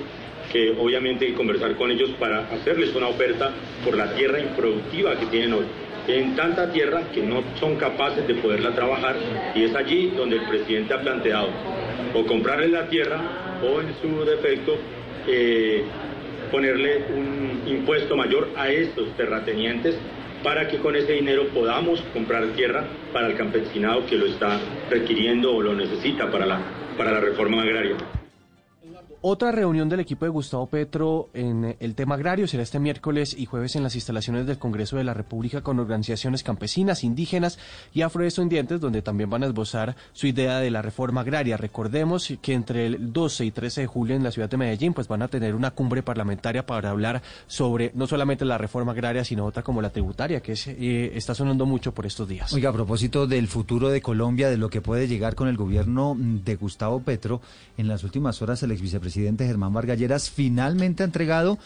que 0.52 0.70
obviamente 0.78 1.24
hay 1.24 1.32
que 1.32 1.36
conversar 1.36 1.74
con 1.76 1.90
ellos 1.90 2.10
para 2.18 2.46
hacerles 2.48 2.94
una 2.94 3.08
oferta 3.08 3.52
por 3.84 3.96
la 3.96 4.14
tierra 4.14 4.40
improductiva 4.40 5.18
que 5.18 5.26
tienen 5.26 5.52
hoy. 5.52 5.64
Tienen 6.06 6.36
tanta 6.36 6.70
tierra 6.70 7.02
que 7.12 7.22
no 7.22 7.42
son 7.58 7.76
capaces 7.76 8.26
de 8.26 8.34
poderla 8.34 8.74
trabajar 8.74 9.16
y 9.54 9.64
es 9.64 9.74
allí 9.74 10.12
donde 10.16 10.36
el 10.36 10.42
presidente 10.42 10.92
ha 10.94 11.00
planteado 11.00 11.48
o 12.14 12.24
comprarle 12.26 12.68
la 12.68 12.88
tierra 12.88 13.20
o 13.62 13.80
en 13.80 13.94
su 14.02 14.24
defecto 14.24 14.76
eh, 15.26 15.82
ponerle 16.50 17.04
un 17.16 17.62
impuesto 17.66 18.16
mayor 18.16 18.50
a 18.56 18.68
estos 18.68 19.08
terratenientes 19.16 19.96
para 20.44 20.68
que 20.68 20.78
con 20.78 20.94
ese 20.94 21.12
dinero 21.12 21.48
podamos 21.48 22.00
comprar 22.12 22.46
tierra 22.48 22.84
para 23.12 23.28
el 23.28 23.36
campesinado 23.36 24.06
que 24.06 24.16
lo 24.16 24.26
está 24.26 24.60
requiriendo 24.90 25.54
o 25.54 25.62
lo 25.62 25.74
necesita 25.74 26.30
para 26.30 26.44
la, 26.44 26.60
para 26.98 27.12
la 27.12 27.20
reforma 27.20 27.62
agraria. 27.62 28.23
Otra 29.26 29.52
reunión 29.52 29.88
del 29.88 30.00
equipo 30.00 30.26
de 30.26 30.30
Gustavo 30.30 30.66
Petro 30.66 31.30
en 31.32 31.76
el 31.80 31.94
tema 31.94 32.16
agrario 32.16 32.46
será 32.46 32.62
este 32.62 32.78
miércoles 32.78 33.34
y 33.34 33.46
jueves 33.46 33.74
en 33.74 33.82
las 33.82 33.94
instalaciones 33.94 34.46
del 34.46 34.58
Congreso 34.58 34.98
de 34.98 35.04
la 35.04 35.14
República 35.14 35.62
con 35.62 35.80
organizaciones 35.80 36.42
campesinas, 36.42 37.04
indígenas 37.04 37.58
y 37.94 38.02
afrodescendientes, 38.02 38.82
donde 38.82 39.00
también 39.00 39.30
van 39.30 39.42
a 39.42 39.46
esbozar 39.46 39.96
su 40.12 40.26
idea 40.26 40.58
de 40.58 40.70
la 40.70 40.82
reforma 40.82 41.22
agraria. 41.22 41.56
Recordemos 41.56 42.34
que 42.42 42.52
entre 42.52 42.84
el 42.84 43.14
12 43.14 43.46
y 43.46 43.50
13 43.50 43.80
de 43.80 43.86
julio 43.86 44.14
en 44.14 44.24
la 44.24 44.30
ciudad 44.30 44.50
de 44.50 44.58
Medellín 44.58 44.92
pues 44.92 45.08
van 45.08 45.22
a 45.22 45.28
tener 45.28 45.54
una 45.54 45.70
cumbre 45.70 46.02
parlamentaria 46.02 46.66
para 46.66 46.90
hablar 46.90 47.22
sobre 47.46 47.92
no 47.94 48.06
solamente 48.06 48.44
la 48.44 48.58
reforma 48.58 48.92
agraria, 48.92 49.24
sino 49.24 49.46
otra 49.46 49.62
como 49.62 49.80
la 49.80 49.88
tributaria, 49.88 50.42
que 50.42 50.52
es, 50.52 50.66
eh, 50.66 51.12
está 51.16 51.34
sonando 51.34 51.64
mucho 51.64 51.94
por 51.94 52.04
estos 52.04 52.28
días. 52.28 52.52
Oiga, 52.52 52.68
a 52.68 52.74
propósito 52.74 53.26
del 53.26 53.48
futuro 53.48 53.88
de 53.88 54.02
Colombia, 54.02 54.50
de 54.50 54.58
lo 54.58 54.68
que 54.68 54.82
puede 54.82 55.08
llegar 55.08 55.34
con 55.34 55.48
el 55.48 55.56
gobierno 55.56 56.14
de 56.14 56.56
Gustavo 56.56 57.00
Petro, 57.00 57.40
en 57.78 57.88
las 57.88 58.04
últimas 58.04 58.42
horas 58.42 58.62
el 58.62 58.72
ex 58.72 58.82
vicepresidente 58.82 59.13
presidente 59.14 59.46
Germán 59.46 59.72
Vargalleras 59.72 60.28
finalmente 60.28 61.04
ha 61.04 61.06
entregado 61.06 61.56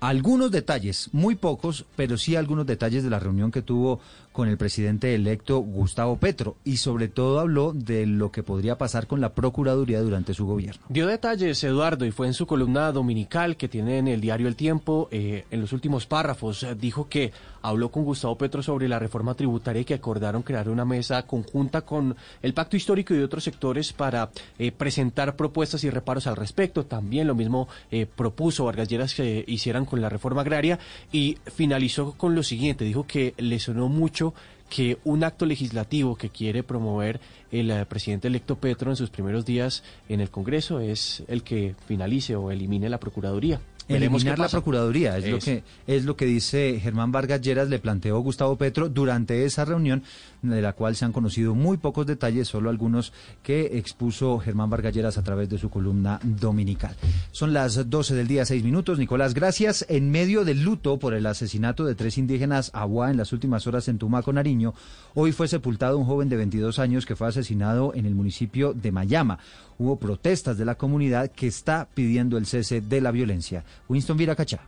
algunos 0.00 0.50
detalles, 0.50 1.08
muy 1.12 1.34
pocos, 1.34 1.86
pero 1.96 2.18
sí 2.18 2.36
algunos 2.36 2.66
detalles 2.66 3.02
de 3.02 3.08
la 3.08 3.18
reunión 3.18 3.50
que 3.50 3.62
tuvo 3.62 4.00
con 4.32 4.48
el 4.48 4.58
presidente 4.58 5.14
electo 5.14 5.60
Gustavo 5.60 6.18
Petro 6.18 6.56
y 6.62 6.76
sobre 6.76 7.08
todo 7.08 7.40
habló 7.40 7.72
de 7.72 8.04
lo 8.04 8.30
que 8.30 8.42
podría 8.42 8.76
pasar 8.76 9.06
con 9.06 9.22
la 9.22 9.32
Procuraduría 9.32 10.02
durante 10.02 10.34
su 10.34 10.44
gobierno. 10.44 10.82
Dio 10.90 11.06
detalles, 11.06 11.64
Eduardo, 11.64 12.04
y 12.04 12.10
fue 12.10 12.26
en 12.26 12.34
su 12.34 12.46
columna 12.46 12.92
dominical 12.92 13.56
que 13.56 13.68
tiene 13.68 13.96
en 13.96 14.06
el 14.06 14.20
diario 14.20 14.46
El 14.46 14.56
Tiempo, 14.56 15.08
eh, 15.10 15.46
en 15.50 15.62
los 15.62 15.72
últimos 15.72 16.04
párrafos, 16.04 16.66
dijo 16.78 17.08
que 17.08 17.32
habló 17.62 17.90
con 17.90 18.04
Gustavo 18.04 18.36
Petro 18.36 18.62
sobre 18.62 18.88
la 18.88 18.98
reforma 18.98 19.34
tributaria 19.34 19.82
y 19.82 19.84
que 19.84 19.94
acordaron 19.94 20.42
crear 20.42 20.68
una 20.68 20.84
mesa 20.84 21.26
conjunta 21.26 21.82
con 21.82 22.16
el 22.42 22.54
Pacto 22.54 22.76
Histórico 22.76 23.14
y 23.14 23.20
otros 23.20 23.44
sectores 23.44 23.92
para 23.92 24.30
eh, 24.58 24.72
presentar 24.72 25.36
propuestas 25.36 25.84
y 25.84 25.90
reparos 25.90 26.26
al 26.26 26.36
respecto. 26.36 26.86
También 26.86 27.26
lo 27.26 27.34
mismo 27.34 27.68
eh, 27.90 28.06
propuso 28.06 28.64
Vargas 28.64 28.88
Lleras 28.88 29.14
que 29.14 29.44
hicieran 29.46 29.84
con 29.84 30.00
la 30.00 30.08
reforma 30.08 30.42
agraria 30.42 30.78
y 31.12 31.38
finalizó 31.46 32.12
con 32.12 32.34
lo 32.34 32.42
siguiente, 32.42 32.84
dijo 32.84 33.06
que 33.06 33.34
le 33.38 33.58
sonó 33.58 33.88
mucho 33.88 34.34
que 34.70 34.98
un 35.04 35.24
acto 35.24 35.44
legislativo 35.44 36.16
que 36.16 36.30
quiere 36.30 36.62
promover 36.62 37.20
el 37.50 37.70
eh, 37.70 37.84
presidente 37.86 38.28
electo 38.28 38.56
Petro 38.56 38.90
en 38.90 38.96
sus 38.96 39.10
primeros 39.10 39.44
días 39.44 39.82
en 40.08 40.20
el 40.20 40.30
Congreso 40.30 40.80
es 40.80 41.24
el 41.26 41.42
que 41.42 41.74
finalice 41.86 42.36
o 42.36 42.50
elimine 42.50 42.88
la 42.88 43.00
Procuraduría. 43.00 43.60
Veremos 43.90 44.22
Eliminar 44.22 44.38
la. 44.38 44.48
Procuraduría, 44.48 45.18
es, 45.18 45.28
lo 45.28 45.36
Eso. 45.36 45.44
que 45.46 45.62
es 45.86 46.04
lo 46.04 46.16
que 46.16 46.24
dice 46.24 46.78
Germán 46.80 47.12
Vargas 47.12 47.40
Lleras, 47.40 47.68
le 47.68 47.78
planteó 47.78 48.18
Gustavo 48.20 48.56
Petro 48.56 48.88
durante 48.88 49.44
esa 49.44 49.64
reunión, 49.64 50.02
de 50.42 50.62
la 50.62 50.72
cual 50.72 50.96
se 50.96 51.04
han 51.04 51.12
conocido 51.12 51.54
muy 51.54 51.76
pocos 51.76 52.06
detalles, 52.06 52.48
solo 52.48 52.70
algunos 52.70 53.12
que 53.42 53.78
expuso 53.78 54.38
Germán 54.38 54.70
Vargas 54.70 54.94
Lleras 54.94 55.18
a 55.18 55.22
través 55.22 55.48
de 55.48 55.58
su 55.58 55.70
columna 55.70 56.20
dominical. 56.22 56.94
Son 57.32 57.52
las 57.52 57.88
12 57.88 58.14
del 58.14 58.26
día, 58.26 58.44
6 58.44 58.64
minutos. 58.64 58.98
Nicolás, 58.98 59.34
gracias. 59.34 59.84
En 59.88 60.10
medio 60.10 60.44
del 60.44 60.62
luto 60.62 60.98
por 60.98 61.14
el 61.14 61.26
asesinato 61.26 61.84
de 61.84 61.94
tres 61.94 62.18
indígenas 62.18 62.70
Aguá 62.74 63.10
en 63.10 63.16
las 63.16 63.32
últimas 63.32 63.66
horas 63.66 63.88
en 63.88 63.98
Tumaco, 63.98 64.32
Nariño, 64.32 64.74
hoy 65.14 65.32
fue 65.32 65.48
sepultado 65.48 65.98
un 65.98 66.06
joven 66.06 66.28
de 66.28 66.36
22 66.36 66.78
años 66.78 67.06
que 67.06 67.16
fue 67.16 67.28
asesinado 67.28 67.92
en 67.94 68.06
el 68.06 68.14
municipio 68.14 68.72
de 68.72 68.92
Mayama. 68.92 69.38
Hubo 69.78 69.96
protestas 69.96 70.58
de 70.58 70.64
la 70.64 70.74
comunidad 70.76 71.30
que 71.30 71.46
está 71.46 71.88
pidiendo 71.92 72.36
el 72.36 72.46
cese 72.46 72.80
de 72.80 73.00
la 73.00 73.10
violencia. 73.10 73.64
Winston 73.88 74.16
Viracachá. 74.16 74.60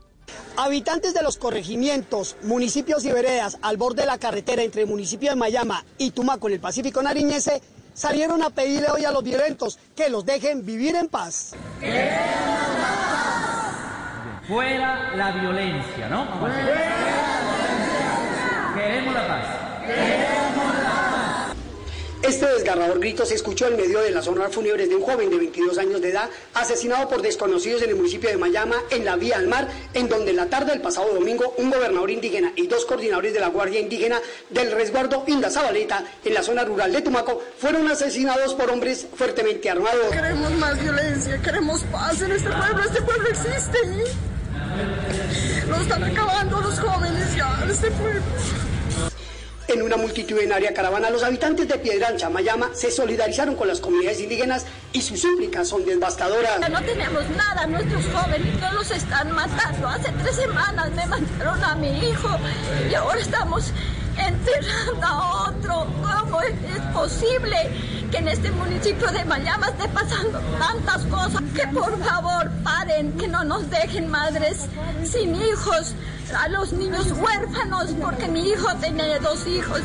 Habitantes 0.56 1.14
de 1.14 1.22
los 1.22 1.38
corregimientos, 1.38 2.36
municipios 2.42 3.04
y 3.04 3.12
veredas 3.12 3.58
al 3.62 3.76
borde 3.76 4.02
de 4.02 4.06
la 4.06 4.18
carretera 4.18 4.62
entre 4.62 4.82
el 4.82 4.88
municipio 4.88 5.30
de 5.30 5.36
Mayama 5.36 5.84
y 5.98 6.10
Tumaco 6.10 6.48
en 6.48 6.54
el 6.54 6.60
Pacífico 6.60 7.02
Nariñense 7.02 7.62
salieron 7.94 8.42
a 8.42 8.50
pedirle 8.50 8.88
hoy 8.90 9.04
a 9.04 9.12
los 9.12 9.22
violentos 9.22 9.78
que 9.96 10.08
los 10.08 10.24
dejen 10.24 10.64
vivir 10.64 10.96
en 10.96 11.08
paz. 11.08 11.54
Fuera 14.48 15.16
la 15.16 15.32
violencia, 15.32 16.08
¿no? 16.08 16.26
Vamos 16.26 16.50
a 16.50 16.52
hacer. 16.52 16.78
Queremos 18.74 19.14
la 19.14 19.28
paz. 19.28 20.41
Este 22.22 22.46
desgarrador 22.46 23.00
grito 23.00 23.26
se 23.26 23.34
escuchó 23.34 23.66
en 23.66 23.76
medio 23.76 24.00
de 24.00 24.12
las 24.12 24.28
honras 24.28 24.54
fúnebres 24.54 24.88
de 24.88 24.94
un 24.94 25.02
joven 25.02 25.28
de 25.28 25.38
22 25.38 25.76
años 25.78 26.00
de 26.00 26.10
edad 26.10 26.30
asesinado 26.54 27.08
por 27.08 27.20
desconocidos 27.20 27.82
en 27.82 27.90
el 27.90 27.96
municipio 27.96 28.30
de 28.30 28.36
Mayama, 28.36 28.76
en 28.90 29.04
la 29.04 29.16
vía 29.16 29.38
al 29.38 29.48
mar, 29.48 29.66
en 29.92 30.08
donde 30.08 30.30
en 30.30 30.36
la 30.36 30.46
tarde 30.46 30.70
del 30.70 30.80
pasado 30.80 31.12
domingo 31.12 31.52
un 31.58 31.70
gobernador 31.70 32.12
indígena 32.12 32.52
y 32.54 32.68
dos 32.68 32.84
coordinadores 32.84 33.34
de 33.34 33.40
la 33.40 33.48
Guardia 33.48 33.80
Indígena 33.80 34.20
del 34.50 34.70
resguardo 34.70 35.24
Inda 35.26 35.50
Zabaleta, 35.50 36.04
en 36.24 36.34
la 36.34 36.44
zona 36.44 36.64
rural 36.64 36.92
de 36.92 37.02
Tumaco, 37.02 37.42
fueron 37.58 37.90
asesinados 37.90 38.54
por 38.54 38.70
hombres 38.70 39.04
fuertemente 39.16 39.68
armados. 39.68 40.12
Queremos 40.12 40.52
más 40.52 40.80
violencia, 40.80 41.42
queremos 41.42 41.82
paz 41.90 42.22
en 42.22 42.30
este 42.30 42.50
pueblo. 42.50 42.82
Este 42.84 43.02
pueblo 43.02 43.28
existe. 43.28 43.78
Nos 45.68 45.80
están 45.80 46.04
acabando 46.04 46.60
los 46.60 46.78
jóvenes 46.78 47.36
ya 47.36 47.60
en 47.64 47.70
este 47.70 47.90
pueblo. 47.90 48.22
En 49.72 49.80
una 49.80 49.96
multitudinaria 49.96 50.74
caravana, 50.74 51.08
los 51.08 51.22
habitantes 51.22 51.66
de 51.66 51.78
Piedrancha, 51.78 52.28
Mayama, 52.28 52.70
se 52.74 52.90
solidarizaron 52.90 53.54
con 53.56 53.68
las 53.68 53.80
comunidades 53.80 54.20
indígenas 54.20 54.66
y 54.92 55.00
sus 55.00 55.22
súplicas 55.22 55.66
son 55.66 55.86
devastadoras. 55.86 56.60
No 56.68 56.82
tenemos 56.82 57.22
nada, 57.30 57.66
nuestros 57.66 58.04
jóvenes 58.12 58.60
no 58.60 58.72
los 58.74 58.90
están 58.90 59.32
matando. 59.32 59.88
Hace 59.88 60.12
tres 60.22 60.36
semanas 60.36 60.90
me 60.90 61.06
mataron 61.06 61.64
a 61.64 61.74
mi 61.76 61.88
hijo 62.06 62.28
y 62.90 62.94
ahora 62.94 63.18
estamos 63.18 63.72
enterrando 64.18 65.06
a 65.06 65.48
otro. 65.48 65.86
¿Cómo 66.02 66.42
es 66.42 66.52
posible 66.92 67.56
que 68.10 68.18
en 68.18 68.28
este 68.28 68.50
municipio 68.50 69.06
de 69.10 69.24
Mayama 69.24 69.68
esté 69.68 69.88
pasando 69.88 70.38
tantas 70.58 71.02
cosas? 71.04 71.42
Que 71.56 71.66
por 71.68 71.98
favor 72.04 72.50
paren, 72.62 73.12
que 73.12 73.26
no 73.26 73.42
nos 73.44 73.70
dejen 73.70 74.08
madres 74.10 74.66
sin 75.04 75.34
hijos, 75.34 75.94
a 76.36 76.48
los 76.48 76.72
niños 76.72 77.12
huérfanos, 77.12 77.90
porque 78.00 78.28
mi 78.28 78.48
hijo 78.48 78.68
tiene 78.80 79.18
dos 79.18 79.46
hijos. 79.46 79.80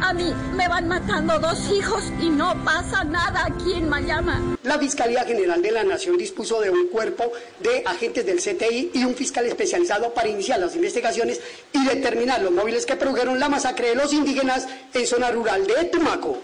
A 0.00 0.12
mí 0.12 0.32
me 0.54 0.68
van 0.68 0.86
matando 0.86 1.38
dos 1.40 1.58
hijos 1.70 2.04
y 2.20 2.30
no 2.30 2.54
pasa 2.64 3.02
nada 3.02 3.46
aquí 3.46 3.72
en 3.72 3.88
Mayama. 3.88 4.56
La 4.62 4.78
Fiscalía 4.78 5.24
General 5.24 5.60
de 5.60 5.72
la 5.72 5.82
Nación 5.82 6.16
dispuso 6.16 6.60
de 6.60 6.70
un 6.70 6.88
cuerpo 6.88 7.32
de 7.60 7.82
agentes 7.84 8.24
del 8.24 8.38
CTI 8.38 8.92
y 8.94 9.04
un 9.04 9.14
fiscal 9.14 9.44
especializado 9.46 10.14
para 10.14 10.28
iniciar 10.28 10.60
las 10.60 10.76
investigaciones 10.76 11.40
y 11.72 11.84
determinar 11.84 12.42
los 12.42 12.52
móviles 12.52 12.86
que 12.86 12.96
produjeron 12.96 13.40
la 13.40 13.48
masacre 13.48 13.88
de 13.88 13.94
los 13.96 14.12
indígenas 14.12 14.68
en 14.94 15.06
zona 15.06 15.30
rural 15.30 15.66
de 15.66 15.84
Tumaco. 15.86 16.38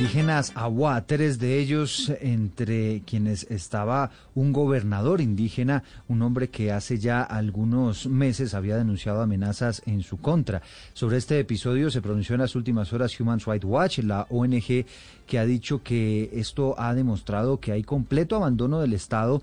Indígenas 0.00 0.52
Aguá, 0.54 1.04
tres 1.06 1.38
de 1.38 1.58
ellos 1.58 2.10
entre 2.22 3.02
quienes 3.02 3.42
estaba 3.50 4.10
un 4.34 4.50
gobernador 4.50 5.20
indígena, 5.20 5.84
un 6.08 6.22
hombre 6.22 6.48
que 6.48 6.72
hace 6.72 6.98
ya 6.98 7.22
algunos 7.22 8.06
meses 8.06 8.54
había 8.54 8.78
denunciado 8.78 9.20
amenazas 9.20 9.82
en 9.84 10.02
su 10.02 10.16
contra. 10.16 10.62
Sobre 10.94 11.18
este 11.18 11.38
episodio 11.38 11.90
se 11.90 12.00
pronunció 12.00 12.34
en 12.34 12.40
las 12.40 12.54
últimas 12.54 12.94
horas 12.94 13.20
Human 13.20 13.40
Rights 13.40 13.66
Watch, 13.66 13.98
la 13.98 14.26
ONG 14.30 14.86
que 15.26 15.38
ha 15.38 15.44
dicho 15.44 15.82
que 15.82 16.30
esto 16.32 16.76
ha 16.78 16.94
demostrado 16.94 17.60
que 17.60 17.72
hay 17.72 17.82
completo 17.82 18.36
abandono 18.36 18.80
del 18.80 18.94
Estado 18.94 19.42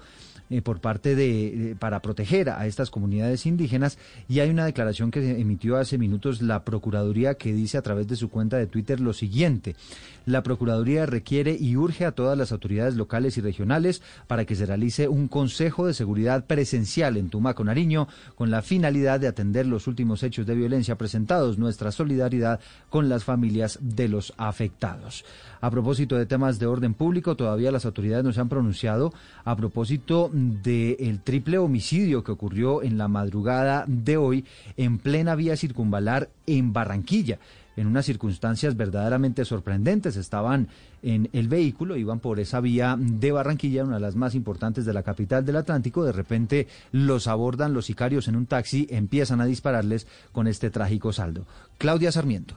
eh, 0.50 0.62
por 0.62 0.80
parte 0.80 1.16
de, 1.16 1.76
para 1.78 2.02
proteger 2.02 2.50
a 2.50 2.66
estas 2.68 2.90
comunidades 2.90 3.46
indígenas 3.46 3.98
y 4.30 4.40
hay 4.40 4.50
una 4.50 4.66
declaración 4.66 5.12
que 5.12 5.40
emitió 5.40 5.78
hace 5.78 5.98
minutos 5.98 6.42
la 6.42 6.64
Procuraduría 6.64 7.36
que 7.36 7.54
dice 7.54 7.78
a 7.78 7.82
través 7.82 8.08
de 8.08 8.16
su 8.16 8.30
cuenta 8.30 8.58
de 8.58 8.68
Twitter 8.68 9.00
lo 9.00 9.14
siguiente. 9.14 9.76
La 10.26 10.44
Procuraduría 10.44 11.06
requiere 11.06 11.56
y 11.58 11.78
urge 11.78 12.06
a 12.06 12.12
todas 12.12 12.38
las 12.38 12.52
autoridades 12.52 12.96
locales 12.96 13.38
y 13.38 13.42
regionales 13.42 14.02
para 14.28 14.46
que 14.46 14.56
se 14.56 14.66
realice 14.66 15.08
un 15.08 15.28
Consejo 15.28 15.88
de 15.88 15.94
Seguridad 15.94 16.46
presencial 16.46 17.18
en 17.18 17.30
Tumaco, 17.30 17.64
Nariño, 17.64 18.08
con 18.36 18.52
la 18.52 18.62
finalidad 18.62 19.20
de 19.20 19.28
atender 19.28 19.66
los 19.66 19.88
últimos 19.88 20.24
hechos 20.24 20.46
de 20.46 20.56
violencia 20.56 20.98
presentados. 20.98 21.58
Nuestra 21.58 21.92
solidaridad 21.92 22.60
con 22.90 23.08
las 23.08 23.24
familias 23.24 23.80
de 23.82 24.08
los 24.10 24.34
afectados. 24.38 25.26
A 25.62 25.72
propósito 25.72 26.18
de 26.18 26.26
temas 26.26 26.60
de 26.60 26.68
orden 26.68 26.94
público, 26.94 27.36
todavía 27.36 27.72
las 27.72 27.86
autoridades 27.86 28.24
no 28.24 28.34
se 28.34 28.42
han 28.42 28.50
pronunciado 28.50 29.14
a 29.44 29.56
propósito 29.56 30.30
del 30.38 31.22
triple 31.22 31.58
homicidio 31.58 32.24
que 32.24 32.32
ocurrió 32.32 32.84
en 32.84 32.98
la 32.98 33.08
madrugada 33.08 33.86
de 33.88 34.18
hoy 34.18 34.46
en 34.78 35.00
plena 35.00 35.36
vía 35.36 35.58
circunvalar 35.58 36.30
en 36.46 36.74
Barranquilla 36.74 37.40
en 37.78 37.88
unas 37.88 38.06
circunstancias 38.06 38.76
verdaderamente 38.76 39.46
sorprendentes. 39.46 40.18
Estaban 40.18 40.68
en 41.04 41.30
el 41.32 41.48
vehículo, 41.48 41.96
iban 41.96 42.20
por 42.20 42.40
esa 42.40 42.60
vía 42.60 42.98
de 43.00 43.32
Barranquilla, 43.32 43.86
una 43.86 43.96
de 43.96 44.02
las 44.02 44.16
más 44.16 44.36
importantes 44.36 44.84
de 44.84 44.94
la 44.94 45.04
capital 45.04 45.46
del 45.46 45.56
Atlántico. 45.56 46.04
De 46.04 46.12
repente 46.12 46.68
los 46.92 47.28
abordan 47.28 47.74
los 47.74 47.86
sicarios 47.86 48.28
en 48.28 48.36
un 48.36 48.48
taxi, 48.48 48.88
empiezan 48.90 49.40
a 49.40 49.46
dispararles 49.46 50.08
con 50.32 50.48
este 50.48 50.70
trágico 50.70 51.14
saldo. 51.14 51.46
Claudia 51.78 52.12
Sarmiento. 52.12 52.56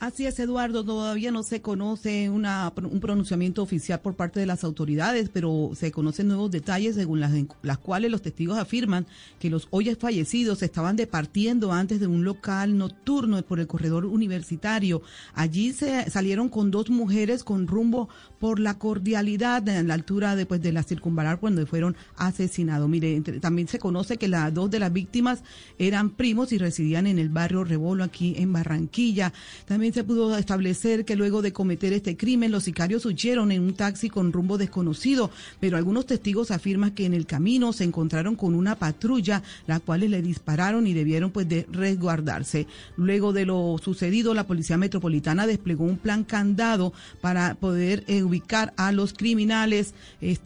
Así 0.00 0.26
es, 0.26 0.38
Eduardo. 0.38 0.84
Todavía 0.84 1.32
no 1.32 1.42
se 1.42 1.60
conoce 1.60 2.30
una, 2.30 2.72
un 2.76 3.00
pronunciamiento 3.00 3.64
oficial 3.64 4.00
por 4.00 4.14
parte 4.14 4.38
de 4.38 4.46
las 4.46 4.62
autoridades, 4.62 5.28
pero 5.28 5.72
se 5.74 5.90
conocen 5.90 6.28
nuevos 6.28 6.52
detalles 6.52 6.94
según 6.94 7.18
las, 7.18 7.32
las 7.62 7.78
cuales 7.78 8.08
los 8.08 8.22
testigos 8.22 8.58
afirman 8.58 9.06
que 9.40 9.50
los 9.50 9.66
hoy 9.70 9.92
fallecidos 9.96 10.62
estaban 10.62 10.94
departiendo 10.94 11.72
antes 11.72 11.98
de 11.98 12.06
un 12.06 12.22
local 12.22 12.78
nocturno 12.78 13.42
por 13.42 13.58
el 13.58 13.66
corredor 13.66 14.06
universitario. 14.06 15.02
Allí 15.34 15.72
se 15.72 16.08
salieron 16.08 16.48
con 16.48 16.70
dos 16.70 16.90
mujeres 16.90 17.42
con 17.42 17.66
rumbo 17.66 18.08
por 18.38 18.60
la 18.60 18.78
cordialidad 18.78 19.66
en 19.68 19.88
la 19.88 19.94
altura 19.94 20.36
de, 20.36 20.46
pues, 20.46 20.62
de 20.62 20.70
la 20.70 20.84
circunvalar 20.84 21.40
cuando 21.40 21.66
fueron 21.66 21.96
asesinados. 22.14 22.88
Mire, 22.88 23.16
entre, 23.16 23.40
también 23.40 23.66
se 23.66 23.80
conoce 23.80 24.16
que 24.16 24.28
las 24.28 24.54
dos 24.54 24.70
de 24.70 24.78
las 24.78 24.92
víctimas 24.92 25.42
eran 25.76 26.10
primos 26.10 26.52
y 26.52 26.58
residían 26.58 27.08
en 27.08 27.18
el 27.18 27.30
barrio 27.30 27.64
Rebolo 27.64 28.04
aquí 28.04 28.34
en 28.38 28.52
Barranquilla. 28.52 29.32
También 29.64 29.87
se 29.92 30.04
pudo 30.04 30.36
establecer 30.36 31.04
que 31.04 31.16
luego 31.16 31.42
de 31.42 31.52
cometer 31.52 31.92
este 31.92 32.16
crimen, 32.16 32.50
los 32.50 32.64
sicarios 32.64 33.06
huyeron 33.06 33.52
en 33.52 33.62
un 33.62 33.74
taxi 33.74 34.08
con 34.10 34.32
rumbo 34.32 34.58
desconocido, 34.58 35.30
pero 35.60 35.76
algunos 35.76 36.06
testigos 36.06 36.50
afirman 36.50 36.92
que 36.92 37.06
en 37.06 37.14
el 37.14 37.26
camino 37.26 37.72
se 37.72 37.84
encontraron 37.84 38.36
con 38.36 38.54
una 38.54 38.76
patrulla, 38.76 39.42
la 39.66 39.80
cuales 39.80 40.10
le 40.10 40.22
dispararon 40.22 40.86
y 40.86 40.94
debieron 40.94 41.30
pues 41.30 41.48
de 41.48 41.66
resguardarse. 41.70 42.66
Luego 42.96 43.32
de 43.32 43.46
lo 43.46 43.76
sucedido, 43.82 44.34
la 44.34 44.46
Policía 44.46 44.76
Metropolitana 44.76 45.46
desplegó 45.46 45.84
un 45.84 45.98
plan 45.98 46.24
candado 46.24 46.92
para 47.20 47.54
poder 47.54 48.04
eh, 48.06 48.22
ubicar 48.22 48.72
a 48.76 48.92
los 48.92 49.12
criminales. 49.12 49.94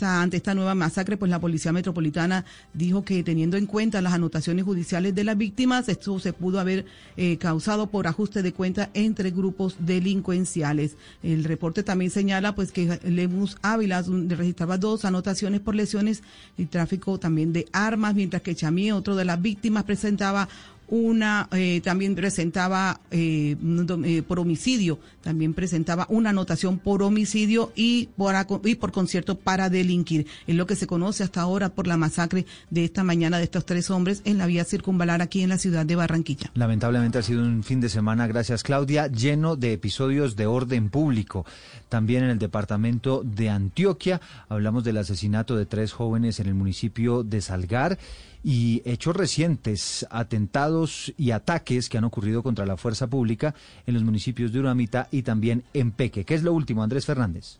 Ante 0.00 0.36
esta 0.36 0.54
nueva 0.54 0.74
masacre, 0.74 1.16
pues 1.16 1.30
la 1.30 1.40
Policía 1.40 1.72
Metropolitana 1.72 2.44
dijo 2.72 3.04
que 3.04 3.22
teniendo 3.22 3.56
en 3.56 3.66
cuenta 3.66 4.02
las 4.02 4.12
anotaciones 4.12 4.64
judiciales 4.64 5.14
de 5.14 5.24
las 5.24 5.36
víctimas, 5.36 5.88
esto 5.88 6.18
se 6.18 6.32
pudo 6.32 6.60
haber 6.60 6.84
eh, 7.16 7.36
causado 7.38 7.88
por 7.88 8.06
ajuste 8.06 8.42
de 8.42 8.52
cuenta 8.52 8.90
entre 8.94 9.31
grupos 9.32 9.76
delincuenciales. 9.78 10.96
El 11.22 11.44
reporte 11.44 11.82
también 11.82 12.10
señala 12.10 12.54
pues 12.54 12.72
que 12.72 13.00
Lemus 13.04 13.56
Ávila 13.62 14.02
registraba 14.28 14.78
dos 14.78 15.04
anotaciones 15.04 15.60
por 15.60 15.74
lesiones 15.74 16.22
y 16.56 16.66
tráfico 16.66 17.18
también 17.18 17.52
de 17.52 17.66
armas, 17.72 18.14
mientras 18.14 18.42
que 18.42 18.54
Chamí, 18.54 18.92
otro 18.92 19.16
de 19.16 19.24
las 19.24 19.40
víctimas, 19.40 19.84
presentaba 19.84 20.48
una 20.92 21.48
eh, 21.52 21.80
también 21.82 22.14
presentaba 22.14 23.00
eh, 23.10 23.56
eh, 24.04 24.22
por 24.22 24.38
homicidio, 24.38 24.98
también 25.22 25.54
presentaba 25.54 26.06
una 26.10 26.30
anotación 26.30 26.78
por 26.78 27.02
homicidio 27.02 27.72
y 27.74 28.10
por, 28.14 28.34
y 28.64 28.74
por 28.74 28.92
concierto 28.92 29.38
para 29.38 29.70
delinquir. 29.70 30.26
Es 30.46 30.54
lo 30.54 30.66
que 30.66 30.76
se 30.76 30.86
conoce 30.86 31.24
hasta 31.24 31.40
ahora 31.40 31.70
por 31.70 31.86
la 31.86 31.96
masacre 31.96 32.44
de 32.68 32.84
esta 32.84 33.04
mañana 33.04 33.38
de 33.38 33.44
estos 33.44 33.64
tres 33.64 33.90
hombres 33.90 34.20
en 34.26 34.36
la 34.36 34.44
vía 34.44 34.64
circunvalar 34.64 35.22
aquí 35.22 35.40
en 35.40 35.48
la 35.48 35.56
ciudad 35.56 35.86
de 35.86 35.96
Barranquilla. 35.96 36.50
Lamentablemente 36.52 37.16
ha 37.16 37.22
sido 37.22 37.42
un 37.42 37.62
fin 37.62 37.80
de 37.80 37.88
semana, 37.88 38.26
gracias 38.26 38.62
Claudia, 38.62 39.06
lleno 39.06 39.56
de 39.56 39.72
episodios 39.72 40.36
de 40.36 40.44
orden 40.44 40.90
público. 40.90 41.46
También 41.88 42.24
en 42.24 42.30
el 42.30 42.38
departamento 42.38 43.22
de 43.24 43.48
Antioquia 43.48 44.20
hablamos 44.50 44.84
del 44.84 44.98
asesinato 44.98 45.56
de 45.56 45.64
tres 45.64 45.94
jóvenes 45.94 46.38
en 46.38 46.48
el 46.48 46.54
municipio 46.54 47.22
de 47.22 47.40
Salgar 47.40 47.98
y 48.44 48.82
hechos 48.84 49.14
recientes, 49.16 50.06
atentados 50.10 51.12
y 51.16 51.30
ataques 51.30 51.88
que 51.88 51.98
han 51.98 52.04
ocurrido 52.04 52.42
contra 52.42 52.66
la 52.66 52.76
fuerza 52.76 53.06
pública 53.06 53.54
en 53.86 53.94
los 53.94 54.02
municipios 54.02 54.52
de 54.52 54.60
Uramita 54.60 55.08
y 55.10 55.22
también 55.22 55.64
en 55.74 55.92
Peque. 55.92 56.24
¿Qué 56.24 56.34
es 56.34 56.42
lo 56.42 56.52
último, 56.52 56.82
Andrés 56.82 57.06
Fernández? 57.06 57.58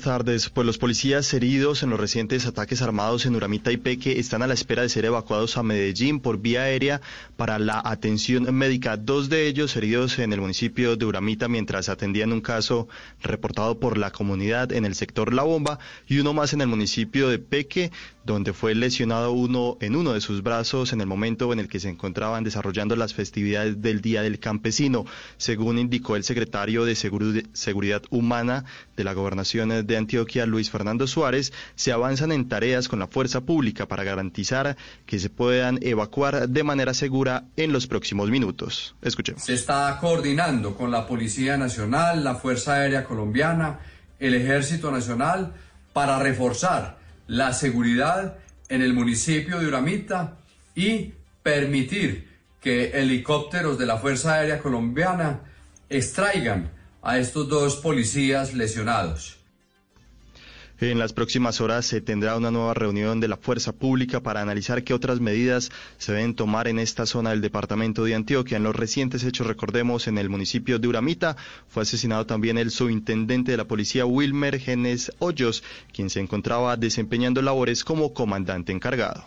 Tardes. 0.00 0.48
Pues 0.48 0.66
los 0.66 0.78
policías 0.78 1.32
heridos 1.34 1.82
en 1.82 1.90
los 1.90 2.00
recientes 2.00 2.46
ataques 2.46 2.82
armados 2.82 3.26
en 3.26 3.36
Uramita 3.36 3.70
y 3.70 3.76
Peque 3.76 4.18
están 4.18 4.42
a 4.42 4.46
la 4.46 4.54
espera 4.54 4.82
de 4.82 4.88
ser 4.88 5.04
evacuados 5.04 5.56
a 5.56 5.62
Medellín 5.62 6.18
por 6.18 6.38
vía 6.40 6.62
aérea 6.62 7.00
para 7.36 7.58
la 7.58 7.80
atención 7.84 8.52
médica. 8.54 8.96
Dos 8.96 9.28
de 9.28 9.46
ellos 9.46 9.76
heridos 9.76 10.18
en 10.18 10.32
el 10.32 10.40
municipio 10.40 10.96
de 10.96 11.04
Uramita 11.04 11.46
mientras 11.46 11.88
atendían 11.88 12.32
un 12.32 12.40
caso 12.40 12.88
reportado 13.20 13.78
por 13.78 13.98
la 13.98 14.10
comunidad 14.10 14.72
en 14.72 14.86
el 14.86 14.94
sector 14.94 15.32
La 15.32 15.42
Bomba 15.42 15.78
y 16.08 16.18
uno 16.18 16.32
más 16.32 16.52
en 16.52 16.62
el 16.62 16.68
municipio 16.68 17.28
de 17.28 17.38
Peque 17.38 17.92
donde 18.24 18.52
fue 18.52 18.74
lesionado 18.74 19.32
uno 19.32 19.76
en 19.80 19.96
uno 19.96 20.12
de 20.12 20.20
sus 20.20 20.42
brazos 20.42 20.92
en 20.92 21.00
el 21.00 21.06
momento 21.06 21.52
en 21.52 21.58
el 21.58 21.68
que 21.68 21.80
se 21.80 21.88
encontraban 21.88 22.44
desarrollando 22.44 22.96
las 22.96 23.14
festividades 23.14 23.82
del 23.82 24.00
Día 24.00 24.22
del 24.22 24.38
Campesino, 24.38 25.04
según 25.36 25.78
indicó 25.78 26.16
el 26.16 26.24
secretario 26.24 26.84
de 26.84 26.94
Seguridad 26.94 28.02
Humana 28.10 28.64
de 28.96 29.04
la 29.04 29.12
Gobernación 29.12 29.86
de 29.86 29.96
Antioquia, 29.96 30.46
Luis 30.46 30.70
Fernando 30.70 31.06
Suárez, 31.06 31.52
se 31.74 31.92
avanzan 31.92 32.32
en 32.32 32.48
tareas 32.48 32.88
con 32.88 32.98
la 32.98 33.06
fuerza 33.06 33.40
pública 33.40 33.86
para 33.86 34.04
garantizar 34.04 34.76
que 35.06 35.18
se 35.18 35.30
puedan 35.30 35.78
evacuar 35.82 36.48
de 36.48 36.62
manera 36.62 36.94
segura 36.94 37.44
en 37.56 37.72
los 37.72 37.86
próximos 37.86 38.30
minutos. 38.30 38.94
Escuchemos. 39.02 39.42
Se 39.42 39.54
está 39.54 39.98
coordinando 40.00 40.76
con 40.76 40.90
la 40.90 41.06
Policía 41.06 41.56
Nacional, 41.56 42.24
la 42.24 42.36
Fuerza 42.36 42.74
Aérea 42.74 43.04
Colombiana, 43.04 43.80
el 44.18 44.34
Ejército 44.34 44.90
Nacional 44.90 45.54
para 45.92 46.18
reforzar 46.18 47.01
la 47.26 47.52
seguridad 47.52 48.38
en 48.68 48.82
el 48.82 48.94
municipio 48.94 49.58
de 49.58 49.66
Uramita 49.66 50.38
y 50.74 51.12
permitir 51.42 52.28
que 52.60 52.90
helicópteros 52.90 53.78
de 53.78 53.86
la 53.86 53.98
Fuerza 53.98 54.34
Aérea 54.34 54.60
Colombiana 54.60 55.40
extraigan 55.88 56.70
a 57.02 57.18
estos 57.18 57.48
dos 57.48 57.76
policías 57.76 58.54
lesionados. 58.54 59.41
En 60.90 60.98
las 60.98 61.12
próximas 61.12 61.60
horas 61.60 61.86
se 61.86 62.00
tendrá 62.00 62.36
una 62.36 62.50
nueva 62.50 62.74
reunión 62.74 63.20
de 63.20 63.28
la 63.28 63.36
Fuerza 63.36 63.70
Pública 63.70 64.20
para 64.20 64.40
analizar 64.40 64.82
qué 64.82 64.92
otras 64.92 65.20
medidas 65.20 65.70
se 65.96 66.12
deben 66.12 66.34
tomar 66.34 66.66
en 66.66 66.80
esta 66.80 67.06
zona 67.06 67.30
del 67.30 67.40
departamento 67.40 68.02
de 68.02 68.16
Antioquia. 68.16 68.56
En 68.56 68.64
los 68.64 68.74
recientes 68.74 69.22
hechos, 69.22 69.46
recordemos, 69.46 70.08
en 70.08 70.18
el 70.18 70.28
municipio 70.28 70.80
de 70.80 70.88
Uramita 70.88 71.36
fue 71.68 71.84
asesinado 71.84 72.26
también 72.26 72.58
el 72.58 72.72
subintendente 72.72 73.52
de 73.52 73.58
la 73.58 73.68
policía 73.68 74.06
Wilmer 74.06 74.58
Genes 74.58 75.12
Hoyos, 75.20 75.62
quien 75.92 76.10
se 76.10 76.18
encontraba 76.18 76.76
desempeñando 76.76 77.42
labores 77.42 77.84
como 77.84 78.12
comandante 78.12 78.72
encargado. 78.72 79.24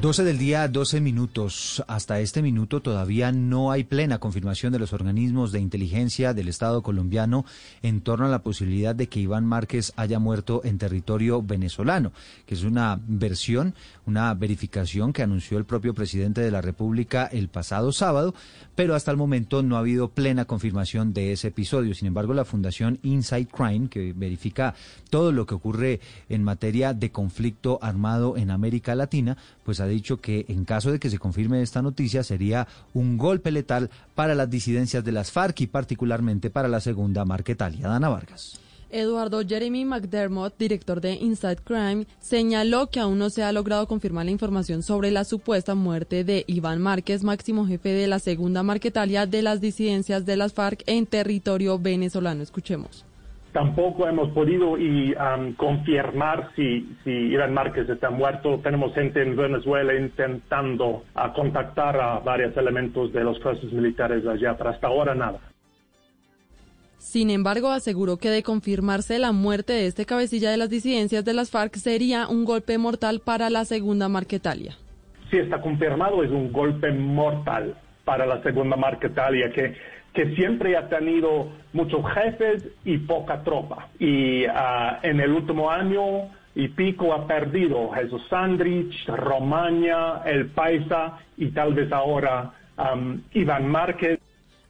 12 0.00 0.24
del 0.24 0.38
día, 0.38 0.66
12 0.66 1.02
minutos. 1.02 1.84
Hasta 1.86 2.20
este 2.20 2.40
minuto 2.40 2.80
todavía 2.80 3.32
no 3.32 3.70
hay 3.70 3.84
plena 3.84 4.18
confirmación 4.18 4.72
de 4.72 4.78
los 4.78 4.94
organismos 4.94 5.52
de 5.52 5.60
inteligencia 5.60 6.32
del 6.32 6.48
Estado 6.48 6.82
colombiano 6.82 7.44
en 7.82 8.00
torno 8.00 8.24
a 8.24 8.30
la 8.30 8.42
posibilidad 8.42 8.94
de 8.94 9.08
que 9.08 9.20
Iván 9.20 9.44
Márquez 9.44 9.92
haya 9.96 10.18
muerto 10.18 10.62
en 10.64 10.78
territorio 10.78 11.42
venezolano, 11.42 12.12
que 12.46 12.54
es 12.54 12.62
una 12.62 12.98
versión, 13.06 13.74
una 14.06 14.32
verificación 14.32 15.12
que 15.12 15.22
anunció 15.22 15.58
el 15.58 15.66
propio 15.66 15.92
presidente 15.92 16.40
de 16.40 16.50
la 16.50 16.62
República 16.62 17.26
el 17.26 17.48
pasado 17.48 17.92
sábado, 17.92 18.34
pero 18.74 18.94
hasta 18.94 19.10
el 19.10 19.18
momento 19.18 19.62
no 19.62 19.76
ha 19.76 19.80
habido 19.80 20.08
plena 20.08 20.46
confirmación 20.46 21.12
de 21.12 21.32
ese 21.32 21.48
episodio. 21.48 21.94
Sin 21.94 22.08
embargo, 22.08 22.32
la 22.32 22.46
Fundación 22.46 23.00
Inside 23.02 23.48
Crime, 23.48 23.90
que 23.90 24.14
verifica 24.14 24.74
todo 25.10 25.30
lo 25.30 25.44
que 25.44 25.56
ocurre 25.56 26.00
en 26.30 26.42
materia 26.42 26.94
de 26.94 27.12
conflicto 27.12 27.78
armado 27.82 28.38
en 28.38 28.50
América 28.50 28.94
Latina, 28.94 29.29
pues 29.64 29.80
ha 29.80 29.86
dicho 29.86 30.20
que 30.20 30.46
en 30.48 30.64
caso 30.64 30.92
de 30.92 30.98
que 30.98 31.10
se 31.10 31.18
confirme 31.18 31.62
esta 31.62 31.82
noticia 31.82 32.22
sería 32.22 32.66
un 32.94 33.18
golpe 33.18 33.50
letal 33.50 33.90
para 34.14 34.34
las 34.34 34.50
disidencias 34.50 35.04
de 35.04 35.12
las 35.12 35.30
FARC 35.30 35.60
y 35.62 35.66
particularmente 35.66 36.50
para 36.50 36.68
la 36.68 36.80
segunda 36.80 37.24
Marquetalia. 37.24 37.88
Dana 37.88 38.08
Vargas. 38.08 38.58
Eduardo 38.92 39.42
Jeremy 39.46 39.84
McDermott, 39.84 40.58
director 40.58 41.00
de 41.00 41.12
Inside 41.12 41.58
Crime, 41.64 42.06
señaló 42.20 42.88
que 42.88 43.00
aún 43.00 43.18
no 43.18 43.30
se 43.30 43.42
ha 43.42 43.52
logrado 43.52 43.86
confirmar 43.86 44.24
la 44.24 44.32
información 44.32 44.82
sobre 44.82 45.10
la 45.10 45.24
supuesta 45.24 45.74
muerte 45.74 46.24
de 46.24 46.44
Iván 46.48 46.80
Márquez, 46.80 47.22
máximo 47.22 47.66
jefe 47.66 47.90
de 47.90 48.08
la 48.08 48.18
segunda 48.18 48.62
Marquetalia 48.62 49.26
de 49.26 49.42
las 49.42 49.60
disidencias 49.60 50.26
de 50.26 50.36
las 50.36 50.52
FARC 50.52 50.82
en 50.86 51.06
territorio 51.06 51.78
venezolano. 51.78 52.42
Escuchemos. 52.42 53.04
Tampoco 53.52 54.06
hemos 54.06 54.30
podido 54.30 54.78
y, 54.78 55.12
um, 55.14 55.54
confirmar 55.54 56.50
si, 56.54 56.88
si 57.02 57.10
Iván 57.10 57.52
Márquez 57.52 57.88
está 57.88 58.08
muerto. 58.10 58.60
Tenemos 58.62 58.94
gente 58.94 59.22
en 59.22 59.36
Venezuela 59.36 59.92
intentando 59.94 61.04
ah, 61.14 61.32
contactar 61.32 62.00
a 62.00 62.20
varios 62.20 62.56
elementos 62.56 63.12
de 63.12 63.24
los 63.24 63.40
fuerzas 63.42 63.72
militares 63.72 64.24
allá, 64.24 64.56
pero 64.56 64.70
hasta 64.70 64.86
ahora 64.86 65.14
nada. 65.16 65.40
Sin 66.98 67.30
embargo, 67.30 67.70
aseguró 67.70 68.18
que 68.18 68.28
de 68.28 68.42
confirmarse 68.42 69.18
la 69.18 69.32
muerte 69.32 69.72
de 69.72 69.86
este 69.86 70.04
cabecilla 70.04 70.50
de 70.50 70.58
las 70.58 70.68
disidencias 70.68 71.24
de 71.24 71.32
las 71.32 71.50
FARC 71.50 71.74
sería 71.76 72.28
un 72.28 72.44
golpe 72.44 72.76
mortal 72.76 73.22
para 73.24 73.48
la 73.48 73.64
segunda 73.64 74.08
Marquetalia. 74.08 74.76
Si 75.30 75.38
está 75.38 75.60
confirmado, 75.60 76.22
es 76.22 76.30
un 76.30 76.52
golpe 76.52 76.92
mortal 76.92 77.74
para 78.04 78.26
la 78.26 78.42
segunda 78.42 78.76
Marquetalia, 78.76 79.50
que, 79.50 79.74
que 80.12 80.34
siempre 80.34 80.76
ha 80.76 80.88
tenido 80.88 81.48
muchos 81.72 82.04
jefes 82.12 82.66
y 82.84 82.98
poca 82.98 83.42
tropa. 83.42 83.88
Y 83.98 84.44
ah, 84.46 85.00
en 85.02 85.20
el 85.20 85.32
último 85.32 85.70
año 85.70 86.28
y 86.54 86.68
pico 86.68 87.12
ha 87.12 87.26
perdido 87.26 87.90
Jesús 87.90 88.22
Sandrich, 88.28 89.06
Romaña, 89.08 90.22
El 90.24 90.46
Paisa 90.46 91.18
y 91.36 91.48
tal 91.50 91.74
vez 91.74 91.90
ahora 91.92 92.52
um, 92.76 93.20
Iván 93.32 93.68
Márquez. 93.68 94.19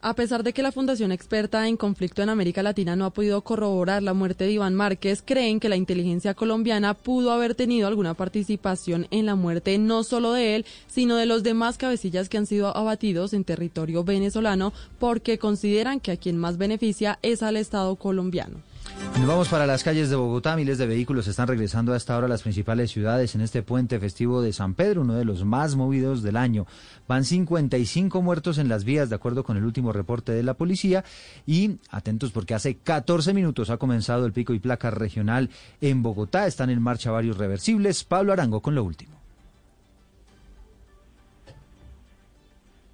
A 0.03 0.15
pesar 0.15 0.43
de 0.43 0.55
que 0.55 0.63
la 0.63 0.73
Fundación 0.73 1.13
Experta 1.13 1.69
en 1.69 1.77
Conflicto 1.77 2.23
en 2.23 2.31
América 2.31 2.63
Latina 2.63 2.97
no 2.97 3.05
ha 3.05 3.11
podido 3.11 3.43
corroborar 3.43 4.03
la 4.03 4.15
muerte 4.15 4.45
de 4.45 4.53
Iván 4.53 4.75
Márquez, 4.75 5.23
creen 5.23 5.61
que 5.61 5.69
la 5.69 5.77
inteligencia 5.77 6.33
colombiana 6.33 6.95
pudo 6.95 7.33
haber 7.33 7.55
tenido 7.55 7.87
alguna 7.87 8.15
participación 8.15 9.09
en 9.11 9.27
la 9.27 9.35
muerte 9.35 9.77
no 9.77 10.03
solo 10.03 10.33
de 10.33 10.57
él, 10.57 10.67
sino 10.87 11.17
de 11.17 11.27
los 11.27 11.43
demás 11.43 11.77
cabecillas 11.77 12.31
que 12.31 12.39
han 12.39 12.47
sido 12.47 12.75
abatidos 12.75 13.35
en 13.35 13.45
territorio 13.45 14.03
venezolano 14.03 14.73
porque 14.99 15.39
consideran 15.39 16.01
que 16.01 16.13
a 16.13 16.17
quien 16.17 16.39
más 16.39 16.57
beneficia 16.57 17.19
es 17.21 17.43
al 17.43 17.59
Estado 17.59 17.95
colombiano. 17.97 18.70
Nos 19.19 19.27
vamos 19.27 19.49
para 19.49 19.67
las 19.67 19.85
calles 19.85 20.09
de 20.09 20.17
Bogotá. 20.17 20.57
Miles 20.57 20.79
de 20.79 20.87
vehículos 20.87 21.27
están 21.27 21.47
regresando 21.47 21.93
a 21.93 21.97
esta 21.97 22.17
hora 22.17 22.27
a 22.27 22.29
las 22.29 22.43
principales 22.43 22.91
ciudades 22.91 23.35
en 23.35 23.43
este 23.43 23.63
puente 23.63 24.01
festivo 24.01 24.41
de 24.41 24.53
San 24.53 24.75
Pedro, 24.75 25.03
uno 25.03 25.15
de 25.15 25.25
los 25.25 25.45
más 25.45 25.77
movidos 25.77 26.23
del 26.23 26.37
año. 26.37 26.67
Van 27.07 27.25
55 27.25 28.23
muertos 28.23 28.57
en 28.57 28.69
las 28.69 28.85
vías, 28.85 29.11
de 29.11 29.17
acuerdo 29.17 29.45
con 29.45 29.57
el 29.57 29.65
último 29.65 29.93
reporte 29.93 30.33
de 30.33 30.43
la 30.43 30.55
policía. 30.55 31.05
Y 31.47 31.77
atentos 31.91 32.33
porque 32.33 32.55
hace 32.55 32.77
14 32.77 33.35
minutos 33.35 33.69
ha 33.69 33.77
comenzado 33.77 34.25
el 34.25 34.33
pico 34.33 34.55
y 34.55 34.59
placa 34.59 34.91
regional 34.91 35.51
en 35.81 36.03
Bogotá. 36.03 36.47
Están 36.47 36.71
en 36.71 36.81
marcha 36.81 37.11
varios 37.11 37.37
reversibles. 37.37 38.05
Pablo 38.05 38.33
Arango 38.33 38.63
con 38.63 38.75
lo 38.75 38.85
último. 38.85 39.21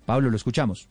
Pablo, 0.06 0.30
lo 0.30 0.36
escuchamos. 0.36 0.88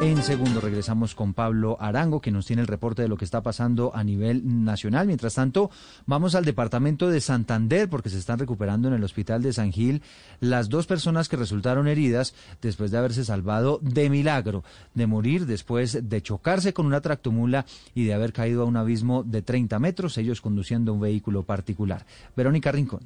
En 0.00 0.22
segundo 0.22 0.60
regresamos 0.60 1.14
con 1.14 1.32
Pablo 1.32 1.78
Arango, 1.80 2.20
que 2.20 2.30
nos 2.30 2.46
tiene 2.46 2.62
el 2.62 2.68
reporte 2.68 3.02
de 3.02 3.08
lo 3.08 3.16
que 3.16 3.24
está 3.24 3.42
pasando 3.42 3.94
a 3.94 4.04
nivel 4.04 4.64
nacional. 4.64 5.06
Mientras 5.06 5.34
tanto, 5.34 5.70
vamos 6.04 6.34
al 6.34 6.44
departamento 6.44 7.08
de 7.08 7.20
Santander, 7.20 7.88
porque 7.88 8.10
se 8.10 8.18
están 8.18 8.38
recuperando 8.38 8.88
en 8.88 8.94
el 8.94 9.04
hospital 9.04 9.42
de 9.42 9.52
San 9.52 9.72
Gil 9.72 10.02
las 10.40 10.68
dos 10.68 10.86
personas 10.86 11.28
que 11.28 11.36
resultaron 11.36 11.88
heridas 11.88 12.34
después 12.60 12.90
de 12.90 12.98
haberse 12.98 13.24
salvado 13.24 13.78
de 13.82 14.10
milagro, 14.10 14.62
de 14.94 15.06
morir 15.06 15.46
después 15.46 15.98
de 16.08 16.22
chocarse 16.22 16.74
con 16.74 16.86
una 16.86 17.00
tractomula 17.00 17.64
y 17.94 18.04
de 18.04 18.14
haber 18.14 18.32
caído 18.32 18.62
a 18.62 18.66
un 18.66 18.76
abismo 18.76 19.22
de 19.22 19.42
30 19.42 19.78
metros, 19.78 20.18
ellos 20.18 20.40
conduciendo 20.40 20.92
un 20.92 21.00
vehículo 21.00 21.44
particular. 21.44 22.04
Verónica 22.36 22.72
Rincón. 22.72 23.00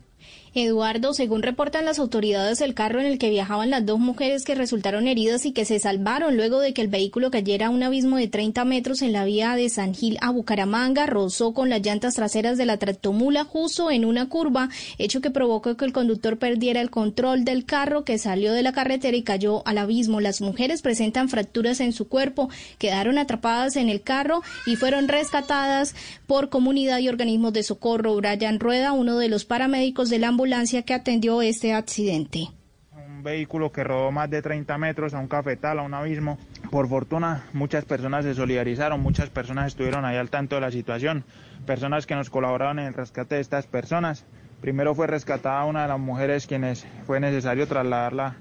Eduardo, 0.55 1.15
según 1.15 1.43
reportan 1.43 1.85
las 1.85 1.99
autoridades, 1.99 2.61
el 2.61 2.74
carro 2.74 3.01
en 3.01 3.07
el 3.07 3.19
que 3.19 3.31
viajaban 3.31 3.70
las 3.70 3.85
dos 3.85 3.99
mujeres 3.99 4.45
que 4.45 4.55
resultaron 4.55 5.07
heridas 5.07 5.47
y 5.47 5.53
que 5.53 5.65
se 5.65 5.78
salvaron 5.78 6.36
luego 6.36 6.61
de 6.61 6.73
que 6.73 6.82
el 6.82 6.89
vehículo 6.89 7.31
cayera 7.31 7.66
a 7.66 7.70
un 7.70 7.82
abismo 7.82 8.16
de 8.16 8.28
30 8.28 8.65
metros 8.65 9.03
en 9.03 9.12
la 9.12 9.24
vía 9.24 9.55
de 9.55 9.69
San 9.69 9.95
Gil 9.95 10.19
a 10.20 10.31
Bucaramanga, 10.31 11.07
rozó 11.07 11.53
con 11.53 11.69
las 11.69 11.82
llantas 11.82 12.15
traseras 12.15 12.59
de 12.59 12.66
la 12.66 12.78
tractomula 12.78 13.45
justo 13.45 13.90
en 13.90 14.05
una 14.05 14.28
curva, 14.28 14.69
hecho 14.99 15.20
que 15.20 15.31
provocó 15.31 15.77
que 15.77 15.85
el 15.85 15.93
conductor 15.93 16.39
perdiera 16.39 16.81
el 16.81 16.90
control 16.90 17.45
del 17.45 17.65
carro 17.65 18.05
que 18.05 18.19
salió 18.19 18.53
de 18.53 18.62
la 18.62 18.73
carretera 18.73 19.16
y 19.16 19.23
cayó 19.23 19.66
al 19.66 19.78
abismo. 19.78 20.20
Las 20.20 20.40
mujeres 20.40 20.82
presentan 20.82 21.28
fracturas 21.28 21.81
en 21.81 21.93
su 21.93 22.09
cuerpo, 22.09 22.49
quedaron 22.78 23.19
atrapadas 23.19 23.77
en 23.77 23.89
el 23.89 24.03
carro 24.03 24.43
y 24.66 24.77
fueron 24.77 25.09
rescatadas 25.09 25.95
por 26.27 26.49
comunidad 26.49 26.99
y 26.99 27.09
organismos 27.09 27.53
de 27.53 27.62
socorro. 27.62 28.16
Brian 28.16 28.59
Rueda, 28.59 28.93
uno 28.93 29.19
de 29.19 29.28
los 29.28 29.45
paramédicos 29.45 30.08
de 30.09 30.19
la 30.19 30.29
ambulancia 30.29 30.83
que 30.83 30.95
atendió 30.95 31.43
este 31.43 31.75
accidente. 31.75 32.49
Un 32.93 33.23
vehículo 33.23 33.73
que 33.73 33.85
rodó 33.85 34.11
más 34.11 34.31
de 34.31 34.43
30 34.43 34.79
metros 34.79 35.15
a 35.15 35.19
un 35.19 35.29
cafetal, 35.29 35.79
a 35.79 35.83
un 35.83 35.95
abismo. 35.95 36.39
Por 36.71 36.89
fortuna, 36.89 37.47
muchas 37.53 37.85
personas 37.85 38.25
se 38.25 38.35
solidarizaron, 38.35 39.01
muchas 39.01 39.31
personas 39.31 39.69
estuvieron 39.69 40.05
ahí 40.05 40.17
al 40.17 40.31
tanto 40.31 40.55
de 40.55 40.61
la 40.61 40.71
situación, 40.71 41.25
personas 41.67 42.07
que 42.07 42.15
nos 42.15 42.31
colaboraron 42.31 42.79
en 42.79 42.87
el 42.87 42.95
rescate 42.95 43.37
de 43.37 43.41
estas 43.41 43.67
personas. 43.67 44.25
Primero 44.61 44.95
fue 44.95 45.07
rescatada 45.07 45.65
una 45.65 45.83
de 45.83 45.89
las 45.89 46.01
mujeres 46.01 46.47
quienes 46.47 46.87
fue 47.07 47.21
necesario 47.21 47.67
trasladarla 47.67 48.37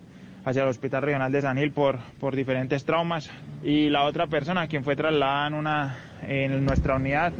hacia 0.45 0.63
el 0.63 0.69
Hospital 0.69 1.01
Regional 1.01 1.31
de 1.31 1.41
San 1.41 1.57
Gil 1.57 1.71
por, 1.71 1.99
por 2.19 2.35
diferentes 2.35 2.85
traumas 2.85 3.29
y 3.63 3.89
la 3.89 4.03
otra 4.05 4.27
persona 4.27 4.67
quien 4.67 4.83
fue 4.83 4.95
trasladada 4.95 5.47
en, 5.47 5.53
una, 5.53 5.97
en 6.21 6.65
nuestra 6.65 6.95
unidad. 6.95 7.33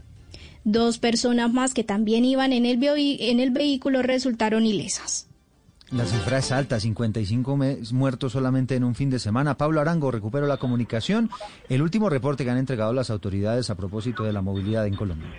Dos 0.70 1.00
personas 1.00 1.54
más 1.54 1.74
que 1.74 1.86
también 1.86 2.26
iban 2.26 2.52
en 2.52 2.66
el, 2.66 2.78
en 2.84 3.40
el 3.40 3.52
vehículo 3.52 4.02
resultaron 4.02 4.66
ilesas. 4.66 5.30
La 5.92 6.04
cifra 6.04 6.40
es 6.40 6.52
alta, 6.52 6.78
55 6.78 7.56
me- 7.56 7.78
muertos 7.94 8.34
solamente 8.34 8.76
en 8.76 8.84
un 8.84 8.94
fin 8.94 9.10
de 9.10 9.20
semana. 9.20 9.56
Pablo 9.56 9.80
Arango, 9.80 10.12
recupero 10.12 10.46
la 10.46 10.58
comunicación. 10.58 11.30
El 11.70 11.82
último 11.82 12.10
reporte 12.10 12.44
que 12.44 12.50
han 12.50 12.58
entregado 12.58 12.92
las 12.92 13.10
autoridades 13.10 13.70
a 13.70 13.76
propósito 13.76 14.26
de 14.26 14.34
la 14.34 14.42
movilidad 14.42 14.86
en 14.86 14.98
Colombia. 14.98 15.30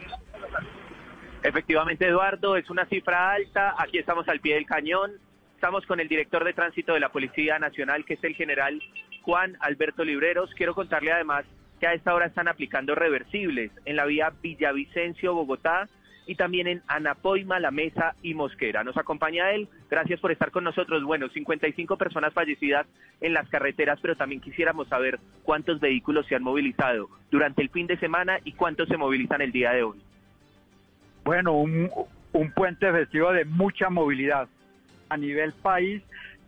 Efectivamente, 1.42 2.06
Eduardo, 2.08 2.56
es 2.56 2.68
una 2.70 2.86
cifra 2.86 3.32
alta. 3.32 3.74
Aquí 3.78 3.98
estamos 3.98 4.26
al 4.28 4.40
pie 4.40 4.54
del 4.54 4.64
cañón. 4.64 5.12
Estamos 5.56 5.84
con 5.84 6.00
el 6.00 6.08
director 6.08 6.42
de 6.42 6.54
tránsito 6.54 6.94
de 6.94 7.00
la 7.00 7.10
Policía 7.12 7.58
Nacional, 7.58 8.06
que 8.06 8.14
es 8.14 8.24
el 8.24 8.34
general 8.34 8.80
Juan 9.22 9.58
Alberto 9.60 10.04
Libreros. 10.04 10.48
Quiero 10.56 10.74
contarle 10.74 11.12
además 11.12 11.44
que 11.78 11.86
a 11.86 11.94
esta 11.94 12.14
hora 12.14 12.26
están 12.26 12.48
aplicando 12.48 12.94
reversibles 12.94 13.70
en 13.84 13.96
la 13.96 14.04
vía 14.04 14.32
Villavicencio, 14.42 15.34
Bogotá, 15.34 15.88
y 16.28 16.34
también 16.34 16.66
en 16.66 16.82
Anapoima, 16.88 17.58
La 17.58 17.70
Mesa 17.70 18.14
y 18.22 18.34
Mosquera. 18.34 18.84
Nos 18.84 18.98
acompaña 18.98 19.50
él. 19.52 19.66
Gracias 19.90 20.20
por 20.20 20.30
estar 20.30 20.50
con 20.50 20.62
nosotros. 20.62 21.02
Bueno, 21.02 21.30
55 21.30 21.96
personas 21.96 22.34
fallecidas 22.34 22.86
en 23.22 23.32
las 23.32 23.48
carreteras, 23.48 23.98
pero 24.02 24.14
también 24.14 24.42
quisiéramos 24.42 24.88
saber 24.88 25.18
cuántos 25.42 25.80
vehículos 25.80 26.26
se 26.26 26.34
han 26.34 26.42
movilizado 26.42 27.08
durante 27.30 27.62
el 27.62 27.70
fin 27.70 27.86
de 27.86 27.96
semana 27.96 28.40
y 28.44 28.52
cuántos 28.52 28.88
se 28.88 28.98
movilizan 28.98 29.40
el 29.40 29.52
día 29.52 29.72
de 29.72 29.84
hoy. 29.84 29.98
Bueno, 31.24 31.54
un, 31.54 31.90
un 32.32 32.52
puente 32.52 32.92
festivo 32.92 33.32
de 33.32 33.46
mucha 33.46 33.88
movilidad. 33.88 34.48
A 35.08 35.16
nivel 35.16 35.54
país, 35.54 36.02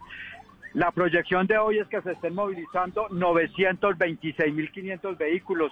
La 0.74 0.92
proyección 0.92 1.48
de 1.48 1.58
hoy 1.58 1.80
es 1.80 1.88
que 1.88 2.02
se 2.02 2.12
estén 2.12 2.36
movilizando 2.36 3.08
926.500 3.10 5.18
vehículos 5.18 5.72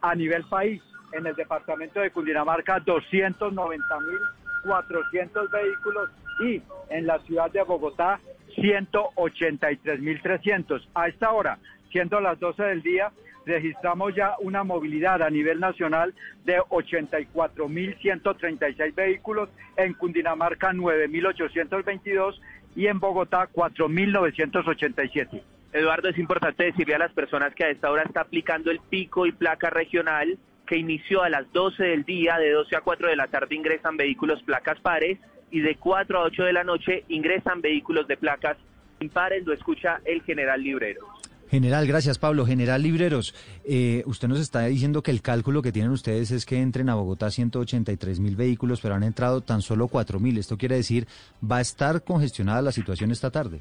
a 0.00 0.14
nivel 0.14 0.44
país. 0.44 0.80
En 1.12 1.26
el 1.26 1.34
departamento 1.34 1.98
de 2.00 2.10
Cundinamarca, 2.10 2.80
290.400 2.80 5.50
vehículos 5.50 6.08
y 6.40 6.62
en 6.90 7.06
la 7.06 7.18
ciudad 7.20 7.50
de 7.50 7.62
Bogotá, 7.62 8.20
183.300. 8.56 10.86
A 10.94 11.08
esta 11.08 11.32
hora, 11.32 11.58
siendo 11.90 12.20
las 12.20 12.38
12 12.38 12.62
del 12.62 12.82
día, 12.82 13.10
registramos 13.46 14.14
ya 14.14 14.36
una 14.40 14.62
movilidad 14.64 15.22
a 15.22 15.30
nivel 15.30 15.60
nacional 15.60 16.12
de 16.44 16.60
84.136 16.60 18.94
vehículos, 18.94 19.48
en 19.76 19.94
Cundinamarca 19.94 20.72
9.822 20.72 22.38
y 22.76 22.86
en 22.86 23.00
Bogotá 23.00 23.48
4.987. 23.52 25.42
Eduardo, 25.72 26.08
es 26.08 26.18
importante 26.18 26.64
decirle 26.64 26.94
a 26.94 26.98
las 26.98 27.12
personas 27.12 27.54
que 27.54 27.64
a 27.64 27.70
esta 27.70 27.90
hora 27.90 28.04
está 28.04 28.20
aplicando 28.20 28.70
el 28.70 28.80
pico 28.80 29.26
y 29.26 29.32
placa 29.32 29.70
regional 29.70 30.38
que 30.66 30.78
inició 30.78 31.22
a 31.22 31.28
las 31.28 31.52
12 31.52 31.82
del 31.82 32.04
día, 32.04 32.38
de 32.38 32.50
12 32.50 32.76
a 32.76 32.80
4 32.80 33.08
de 33.08 33.16
la 33.16 33.26
tarde 33.26 33.54
ingresan 33.54 33.96
vehículos 33.96 34.42
placas 34.42 34.80
pares 34.80 35.18
y 35.50 35.60
de 35.60 35.76
4 35.76 36.18
a 36.18 36.22
8 36.22 36.44
de 36.44 36.52
la 36.52 36.64
noche 36.64 37.04
ingresan 37.08 37.60
vehículos 37.60 38.08
de 38.08 38.16
placas 38.16 38.56
impares, 39.00 39.44
lo 39.44 39.52
escucha 39.52 40.00
el 40.04 40.22
general 40.22 40.62
Librero. 40.62 41.06
General, 41.54 41.86
gracias 41.86 42.18
Pablo. 42.18 42.44
General 42.44 42.82
Libreros, 42.82 43.32
eh, 43.64 44.02
usted 44.06 44.26
nos 44.26 44.40
está 44.40 44.62
diciendo 44.66 45.04
que 45.04 45.12
el 45.12 45.22
cálculo 45.22 45.62
que 45.62 45.70
tienen 45.70 45.92
ustedes 45.92 46.32
es 46.32 46.46
que 46.46 46.60
entren 46.60 46.88
a 46.88 46.96
Bogotá 46.96 47.30
183 47.30 48.18
mil 48.18 48.34
vehículos, 48.34 48.80
pero 48.80 48.96
han 48.96 49.04
entrado 49.04 49.40
tan 49.40 49.62
solo 49.62 49.86
4 49.86 50.18
mil. 50.18 50.36
Esto 50.36 50.58
quiere 50.58 50.74
decir, 50.74 51.06
¿va 51.48 51.58
a 51.58 51.60
estar 51.60 52.02
congestionada 52.02 52.60
la 52.60 52.72
situación 52.72 53.12
esta 53.12 53.30
tarde? 53.30 53.60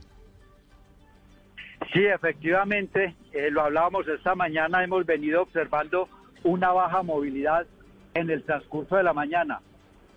Sí, 1.94 2.04
efectivamente, 2.04 3.14
eh, 3.32 3.52
lo 3.52 3.62
hablábamos 3.62 4.08
esta 4.08 4.34
mañana, 4.34 4.84
hemos 4.84 5.06
venido 5.06 5.44
observando 5.44 6.10
una 6.44 6.72
baja 6.72 7.04
movilidad 7.04 7.68
en 8.16 8.32
el 8.32 8.42
transcurso 8.44 8.96
de 8.96 9.04
la 9.04 9.14
mañana. 9.14 9.60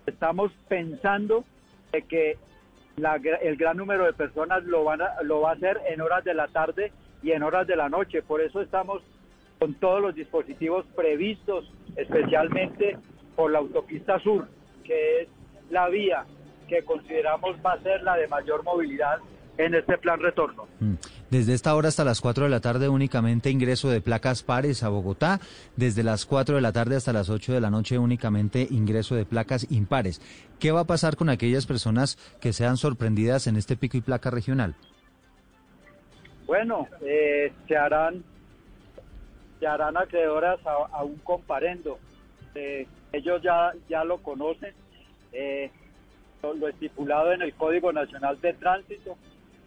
Estamos 0.07 0.51
pensando 0.67 1.45
de 1.91 2.01
que 2.01 2.37
la 2.95 3.17
el 3.43 3.55
gran 3.55 3.77
número 3.77 4.05
de 4.05 4.13
personas 4.13 4.63
lo, 4.63 4.83
van 4.83 5.03
a- 5.03 5.21
lo 5.21 5.41
va 5.41 5.51
a 5.51 5.53
hacer 5.53 5.79
en 5.91 6.01
horas 6.01 6.23
de 6.23 6.33
la 6.33 6.47
tarde 6.47 6.91
y 7.21 7.31
en 7.31 7.43
horas 7.43 7.67
de 7.67 7.75
la 7.75 7.89
noche. 7.89 8.21
Por 8.21 8.41
eso 8.41 8.61
estamos 8.61 9.01
con 9.59 9.73
todos 9.75 10.01
los 10.01 10.15
dispositivos 10.15 10.85
previstos, 10.95 11.71
especialmente 11.95 12.97
por 13.35 13.51
la 13.51 13.59
autopista 13.59 14.19
sur, 14.19 14.47
que 14.83 15.21
es 15.21 15.27
la 15.69 15.89
vía 15.89 16.25
que 16.67 16.83
consideramos 16.83 17.55
va 17.65 17.73
a 17.73 17.81
ser 17.81 18.03
la 18.03 18.15
de 18.17 18.27
mayor 18.27 18.63
movilidad 18.63 19.17
en 19.57 19.73
este 19.73 19.97
plan 19.97 20.19
retorno. 20.19 20.67
Desde 21.29 21.53
esta 21.53 21.75
hora 21.75 21.89
hasta 21.89 22.05
las 22.05 22.21
4 22.21 22.43
de 22.43 22.49
la 22.49 22.59
tarde 22.59 22.89
únicamente 22.89 23.49
ingreso 23.49 23.89
de 23.89 24.01
placas 24.01 24.43
pares 24.43 24.83
a 24.83 24.89
Bogotá. 24.89 25.39
Desde 25.75 26.03
las 26.03 26.25
4 26.25 26.55
de 26.55 26.61
la 26.61 26.71
tarde 26.71 26.95
hasta 26.95 27.13
las 27.13 27.29
8 27.29 27.53
de 27.53 27.61
la 27.61 27.71
noche 27.71 27.97
únicamente 27.97 28.67
ingreso 28.69 29.15
de 29.15 29.25
placas 29.25 29.65
impares. 29.71 30.21
¿Qué 30.59 30.71
va 30.71 30.81
a 30.81 30.87
pasar 30.87 31.15
con 31.15 31.29
aquellas 31.29 31.65
personas 31.65 32.17
que 32.39 32.53
sean 32.53 32.77
sorprendidas 32.77 33.47
en 33.47 33.57
este 33.57 33.75
pico 33.77 33.97
y 33.97 34.01
placa 34.01 34.29
regional? 34.29 34.75
Bueno, 36.47 36.87
eh, 37.01 37.51
se 37.67 37.77
harán 37.77 38.23
se 39.59 39.67
harán 39.67 39.97
acreedoras 39.97 40.59
a, 40.65 41.03
un 41.03 41.17
comparendo. 41.17 41.99
Eh, 42.55 42.87
ellos 43.11 43.41
ya, 43.41 43.73
ya 43.89 44.03
lo 44.03 44.19
conocen, 44.19 44.71
eh, 45.33 45.71
lo, 46.43 46.53
lo 46.53 46.67
estipulado 46.67 47.33
en 47.33 47.41
el 47.41 47.55
Código 47.55 47.91
Nacional 47.91 48.39
de 48.39 48.53
Tránsito, 48.53 49.17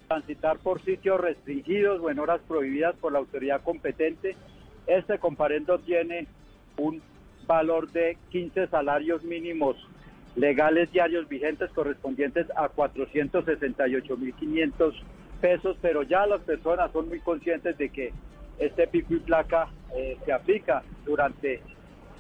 transitar 0.09 0.59
por 0.59 0.81
sitios 0.83 1.21
restringidos 1.21 2.01
o 2.01 2.09
en 2.09 2.21
horas 2.21 2.41
prohibidas 2.47 2.95
por 2.97 3.11
la 3.13 3.19
autoridad 3.19 3.63
competente. 3.63 4.37
Este 4.87 5.19
comparendo 5.19 5.81
tiene 5.81 6.29
un 6.79 7.03
valor 7.47 7.91
de 7.91 8.17
15 8.31 8.69
salarios 8.69 9.25
mínimos 9.25 9.77
legales 10.37 10.93
diarios 10.93 11.29
vigentes 11.29 11.71
correspondientes 11.73 12.47
a 12.57 12.69
468.500 12.69 14.95
pesos, 15.41 15.77
pero 15.81 16.03
ya 16.03 16.27
las 16.27 16.41
personas 16.43 16.93
son 16.93 17.09
muy 17.09 17.21
conscientes 17.21 17.77
de 17.79 17.89
que 17.89 18.13
este 18.59 18.87
pico 18.87 19.15
y 19.15 19.19
placa 19.21 19.69
eh, 19.97 20.17
se 20.25 20.33
aplica 20.33 20.83
durante 21.05 21.63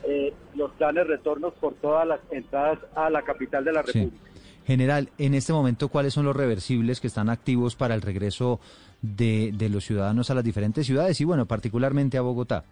eh, 0.05 0.33
los 0.55 0.71
planes 0.73 1.07
retornos 1.07 1.53
por 1.55 1.75
todas 1.75 2.07
las 2.07 2.21
entradas 2.31 2.79
a 2.95 3.11
la 3.11 3.23
capital 3.23 3.65
de 3.65 3.73
la 3.73 3.83
Sí. 3.85 3.99
República. 4.01 4.25
General, 4.67 5.09
en 5.19 5.35
este 5.35 5.53
momento, 5.53 5.89
¿cuáles 5.89 6.15
son 6.15 6.25
los 6.27 6.37
reversibles 6.37 7.01
que 7.01 7.07
están 7.09 7.29
activos 7.29 7.77
para 7.77 7.95
el 7.95 8.03
regreso 8.03 8.61
de, 9.03 9.51
de 9.55 9.69
los 9.69 9.85
ciudadanos 9.85 10.31
a 10.31 10.35
las 10.35 10.45
diferentes 10.45 10.87
ciudades 10.87 11.21
y, 11.21 11.25
bueno, 11.25 11.47
particularmente 11.47 12.19
a 12.19 12.21
Bogotá? 12.21 12.65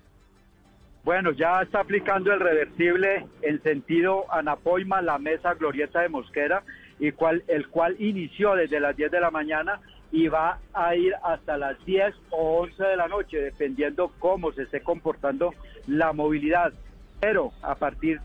Bueno, 1.04 1.32
ya 1.32 1.62
está 1.62 1.80
aplicando 1.80 2.32
el 2.32 2.40
reversible 2.40 3.26
en 3.42 3.62
sentido 3.62 4.26
Anapoima, 4.30 5.00
la 5.00 5.18
mesa 5.18 5.54
Glorieta 5.54 6.00
de 6.02 6.08
Mosquera, 6.10 6.62
y 7.00 7.12
cual, 7.12 7.42
el 7.48 7.68
cual 7.68 7.96
inició 7.98 8.54
desde 8.54 8.78
las 8.80 8.94
10 8.96 9.10
de 9.10 9.20
la 9.20 9.30
mañana 9.30 9.80
y 10.10 10.28
va 10.28 10.58
a 10.72 10.94
ir 10.94 11.14
hasta 11.22 11.56
las 11.58 11.84
10 11.84 12.14
o 12.30 12.60
11 12.60 12.82
de 12.82 12.96
la 12.96 13.08
noche, 13.08 13.38
dependiendo 13.38 14.12
cómo 14.18 14.52
se 14.52 14.62
esté 14.62 14.80
comportando 14.80 15.54
la 15.86 16.12
movilidad. 16.12 16.72
Pero 17.20 17.52
a 17.62 17.74
partir 17.74 18.20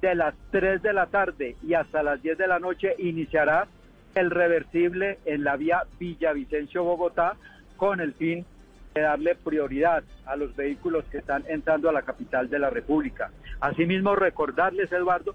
de 0.00 0.14
las 0.14 0.34
3 0.50 0.82
de 0.82 0.92
la 0.92 1.06
tarde 1.06 1.56
y 1.62 1.74
hasta 1.74 2.02
las 2.02 2.22
10 2.22 2.36
de 2.36 2.46
la 2.46 2.58
noche 2.58 2.94
iniciará 2.98 3.66
el 4.14 4.30
reversible 4.30 5.18
en 5.24 5.44
la 5.44 5.56
vía 5.56 5.84
Villavicencio-Bogotá 5.98 7.36
con 7.76 8.00
el 8.00 8.12
fin 8.14 8.44
de 8.94 9.00
darle 9.00 9.34
prioridad 9.34 10.04
a 10.26 10.36
los 10.36 10.54
vehículos 10.54 11.04
que 11.10 11.18
están 11.18 11.44
entrando 11.48 11.88
a 11.88 11.92
la 11.92 12.02
capital 12.02 12.48
de 12.48 12.58
la 12.58 12.70
República. 12.70 13.30
Asimismo, 13.60 14.14
recordarles, 14.14 14.92
Eduardo, 14.92 15.34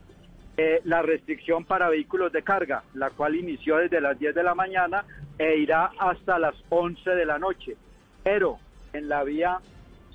eh, 0.62 0.82
la 0.84 1.02
restricción 1.02 1.64
para 1.64 1.88
vehículos 1.88 2.34
de 2.34 2.44
carga, 2.44 2.84
la 2.94 3.12
cual 3.12 3.38
inició 3.38 3.78
desde 3.78 4.02
las 4.02 4.20
10 4.20 4.36
de 4.36 4.44
la 4.44 4.56
mañana 4.56 5.06
e 5.38 5.56
irá 5.56 5.92
hasta 5.98 6.38
las 6.38 6.54
11 6.68 7.12
de 7.12 7.26
la 7.26 7.40
noche. 7.40 7.78
Pero 8.26 8.60
en 8.92 9.08
la 9.08 9.24
vía 9.24 9.60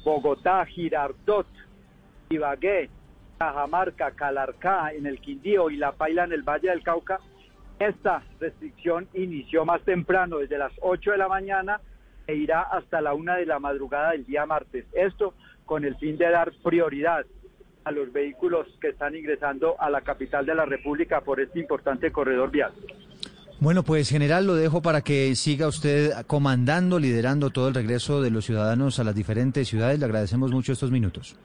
Bogotá-Girardot, 0.04 1.46
Ibagué, 2.28 2.90
Cajamarca, 3.38 4.10
Calarcá, 4.10 4.92
en 4.92 5.06
el 5.06 5.18
Quindío 5.18 5.70
y 5.70 5.78
La 5.78 5.92
Paila 5.92 6.24
en 6.24 6.34
el 6.34 6.42
Valle 6.42 6.68
del 6.68 6.82
Cauca, 6.82 7.20
esta 7.78 8.22
restricción 8.38 9.08
inició 9.14 9.64
más 9.64 9.80
temprano, 9.80 10.40
desde 10.40 10.58
las 10.58 10.72
8 10.82 11.12
de 11.12 11.16
la 11.16 11.28
mañana, 11.28 11.80
e 12.26 12.34
irá 12.34 12.60
hasta 12.60 13.00
la 13.00 13.14
1 13.14 13.36
de 13.36 13.46
la 13.46 13.60
madrugada 13.60 14.10
del 14.10 14.26
día 14.26 14.44
martes. 14.44 14.84
Esto 14.92 15.32
con 15.64 15.86
el 15.86 15.96
fin 15.96 16.18
de 16.18 16.28
dar 16.28 16.52
prioridad 16.62 17.24
a 17.84 17.90
los 17.90 18.12
vehículos 18.12 18.66
que 18.80 18.88
están 18.88 19.14
ingresando 19.14 19.76
a 19.80 19.90
la 19.90 20.00
capital 20.00 20.46
de 20.46 20.54
la 20.54 20.64
República 20.64 21.20
por 21.20 21.40
este 21.40 21.60
importante 21.60 22.10
corredor 22.10 22.50
vial. 22.50 22.72
Bueno, 23.60 23.82
pues 23.82 24.08
general, 24.10 24.46
lo 24.46 24.54
dejo 24.56 24.82
para 24.82 25.02
que 25.02 25.34
siga 25.36 25.68
usted 25.68 26.10
comandando, 26.26 26.98
liderando 26.98 27.50
todo 27.50 27.68
el 27.68 27.74
regreso 27.74 28.20
de 28.20 28.30
los 28.30 28.44
ciudadanos 28.44 28.98
a 28.98 29.04
las 29.04 29.14
diferentes 29.14 29.68
ciudades. 29.68 29.98
Le 29.98 30.04
agradecemos 30.06 30.50
mucho 30.50 30.72
estos 30.72 30.90
minutos. 30.90 31.36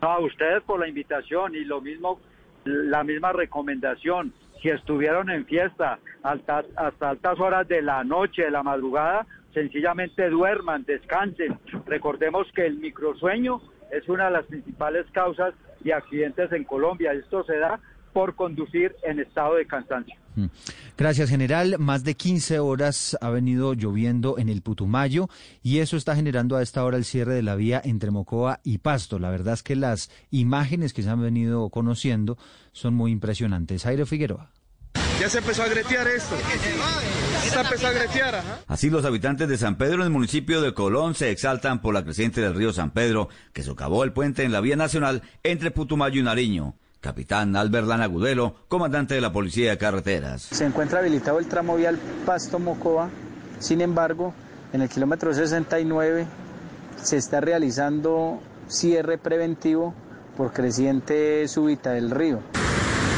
No, 0.00 0.08
a 0.08 0.18
ustedes 0.20 0.62
por 0.62 0.80
la 0.80 0.88
invitación 0.88 1.54
y 1.54 1.64
lo 1.64 1.80
mismo, 1.80 2.18
la 2.64 3.04
misma 3.04 3.32
recomendación. 3.32 4.32
Si 4.62 4.68
estuvieron 4.68 5.30
en 5.30 5.44
fiesta 5.46 5.98
alta- 6.22 6.64
hasta 6.76 7.10
altas 7.10 7.38
horas 7.38 7.68
de 7.68 7.82
la 7.82 8.02
noche, 8.02 8.42
de 8.42 8.50
la 8.50 8.62
madrugada, 8.62 9.26
sencillamente 9.52 10.28
duerman, 10.30 10.84
descansen. 10.84 11.58
Recordemos 11.86 12.46
que 12.54 12.66
el 12.66 12.76
microsueño 12.78 13.60
es 13.90 14.08
una 14.08 14.26
de 14.26 14.30
las 14.32 14.46
principales 14.46 15.06
causas 15.12 15.54
de 15.80 15.92
accidentes 15.92 16.52
en 16.52 16.64
Colombia. 16.64 17.12
Esto 17.12 17.44
se 17.44 17.56
da 17.58 17.80
por 18.12 18.34
conducir 18.34 18.94
en 19.02 19.20
estado 19.20 19.54
de 19.54 19.66
cansancio. 19.66 20.16
Mm. 20.36 20.46
Gracias, 20.96 21.30
general. 21.30 21.76
Más 21.78 22.04
de 22.04 22.14
15 22.14 22.58
horas 22.58 23.16
ha 23.20 23.30
venido 23.30 23.74
lloviendo 23.74 24.38
en 24.38 24.48
el 24.48 24.62
Putumayo 24.62 25.28
y 25.62 25.78
eso 25.78 25.96
está 25.96 26.14
generando 26.14 26.56
a 26.56 26.62
esta 26.62 26.84
hora 26.84 26.96
el 26.96 27.04
cierre 27.04 27.34
de 27.34 27.42
la 27.42 27.56
vía 27.56 27.80
entre 27.84 28.10
Mocoa 28.10 28.60
y 28.64 28.78
Pasto. 28.78 29.18
La 29.18 29.30
verdad 29.30 29.54
es 29.54 29.62
que 29.62 29.76
las 29.76 30.10
imágenes 30.30 30.92
que 30.92 31.02
se 31.02 31.10
han 31.10 31.22
venido 31.22 31.68
conociendo 31.70 32.36
son 32.72 32.94
muy 32.94 33.12
impresionantes. 33.12 33.86
Aire 33.86 34.06
Figueroa. 34.06 34.50
Ya 35.20 35.28
se 35.28 35.36
empezó 35.36 35.62
a 35.64 35.68
gretear 35.68 36.08
esto. 36.08 36.34
Se 37.42 37.60
empezó 37.60 37.88
a 37.88 37.92
gretear, 37.92 38.36
ajá. 38.36 38.60
Así 38.66 38.88
los 38.88 39.04
habitantes 39.04 39.48
de 39.48 39.58
San 39.58 39.76
Pedro 39.76 39.96
en 39.96 40.04
el 40.04 40.10
municipio 40.10 40.62
de 40.62 40.72
Colón 40.72 41.14
se 41.14 41.30
exaltan 41.30 41.82
por 41.82 41.92
la 41.92 42.02
creciente 42.02 42.40
del 42.40 42.54
río 42.54 42.72
San 42.72 42.90
Pedro, 42.90 43.28
que 43.52 43.62
socavó 43.62 44.02
el 44.04 44.14
puente 44.14 44.44
en 44.44 44.52
la 44.52 44.62
vía 44.62 44.76
nacional 44.76 45.20
entre 45.42 45.72
Putumayo 45.72 46.18
y 46.18 46.22
Nariño. 46.22 46.74
Capitán 47.02 47.54
Albert 47.54 47.86
Lanagudelo, 47.86 48.64
comandante 48.68 49.14
de 49.14 49.20
la 49.20 49.30
Policía 49.30 49.72
de 49.72 49.76
Carreteras. 49.76 50.40
Se 50.40 50.64
encuentra 50.64 51.00
habilitado 51.00 51.38
el 51.38 51.48
tramo 51.48 51.76
vial 51.76 51.98
Pasto-Mocoa, 52.24 53.10
sin 53.58 53.82
embargo, 53.82 54.32
en 54.72 54.80
el 54.80 54.88
kilómetro 54.88 55.34
69 55.34 56.26
se 57.02 57.18
está 57.18 57.42
realizando 57.42 58.40
cierre 58.68 59.18
preventivo 59.18 59.94
por 60.38 60.54
creciente 60.54 61.46
súbita 61.46 61.90
del 61.90 62.10
río. 62.10 62.40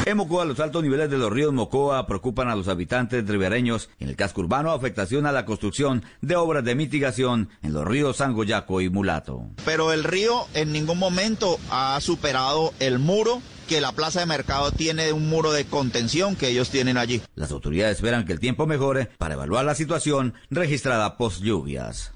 En 0.05 0.17
Mocoa, 0.17 0.43
los 0.43 0.59
altos 0.59 0.83
niveles 0.83 1.09
de 1.09 1.17
los 1.17 1.31
ríos 1.31 1.53
Mocoa 1.53 2.05
preocupan 2.07 2.49
a 2.49 2.55
los 2.57 2.67
habitantes 2.67 3.25
ribereños. 3.25 3.89
En 3.99 4.09
el 4.09 4.17
casco 4.17 4.41
urbano, 4.41 4.71
afectación 4.71 5.25
a 5.25 5.31
la 5.31 5.45
construcción 5.45 6.03
de 6.21 6.35
obras 6.35 6.65
de 6.65 6.75
mitigación 6.75 7.49
en 7.61 7.71
los 7.71 7.85
ríos 7.87 8.17
Sangoyaco 8.17 8.81
y 8.81 8.89
Mulato. 8.89 9.47
pero 9.65 9.93
el 9.93 10.03
río 10.03 10.45
en 10.53 10.73
ningún 10.73 10.99
momento 10.99 11.57
ha 11.69 11.99
superado 12.01 12.73
el 12.79 12.99
muro 12.99 13.41
que 13.67 13.79
la 13.79 13.93
plaza 13.93 14.19
de 14.19 14.25
mercado 14.25 14.71
tiene 14.71 15.13
un 15.13 15.29
muro 15.29 15.53
de 15.53 15.65
contención 15.65 16.35
que 16.35 16.49
ellos 16.49 16.69
tienen 16.69 16.97
allí. 16.97 17.21
Las 17.35 17.51
autoridades 17.51 17.95
esperan 17.95 18.25
que 18.25 18.33
el 18.33 18.39
tiempo 18.41 18.67
mejore 18.67 19.05
para 19.17 19.35
evaluar 19.35 19.63
la 19.63 19.73
situación 19.75 20.33
registrada 20.49 21.17
post 21.17 21.41
lluvias. 21.41 22.12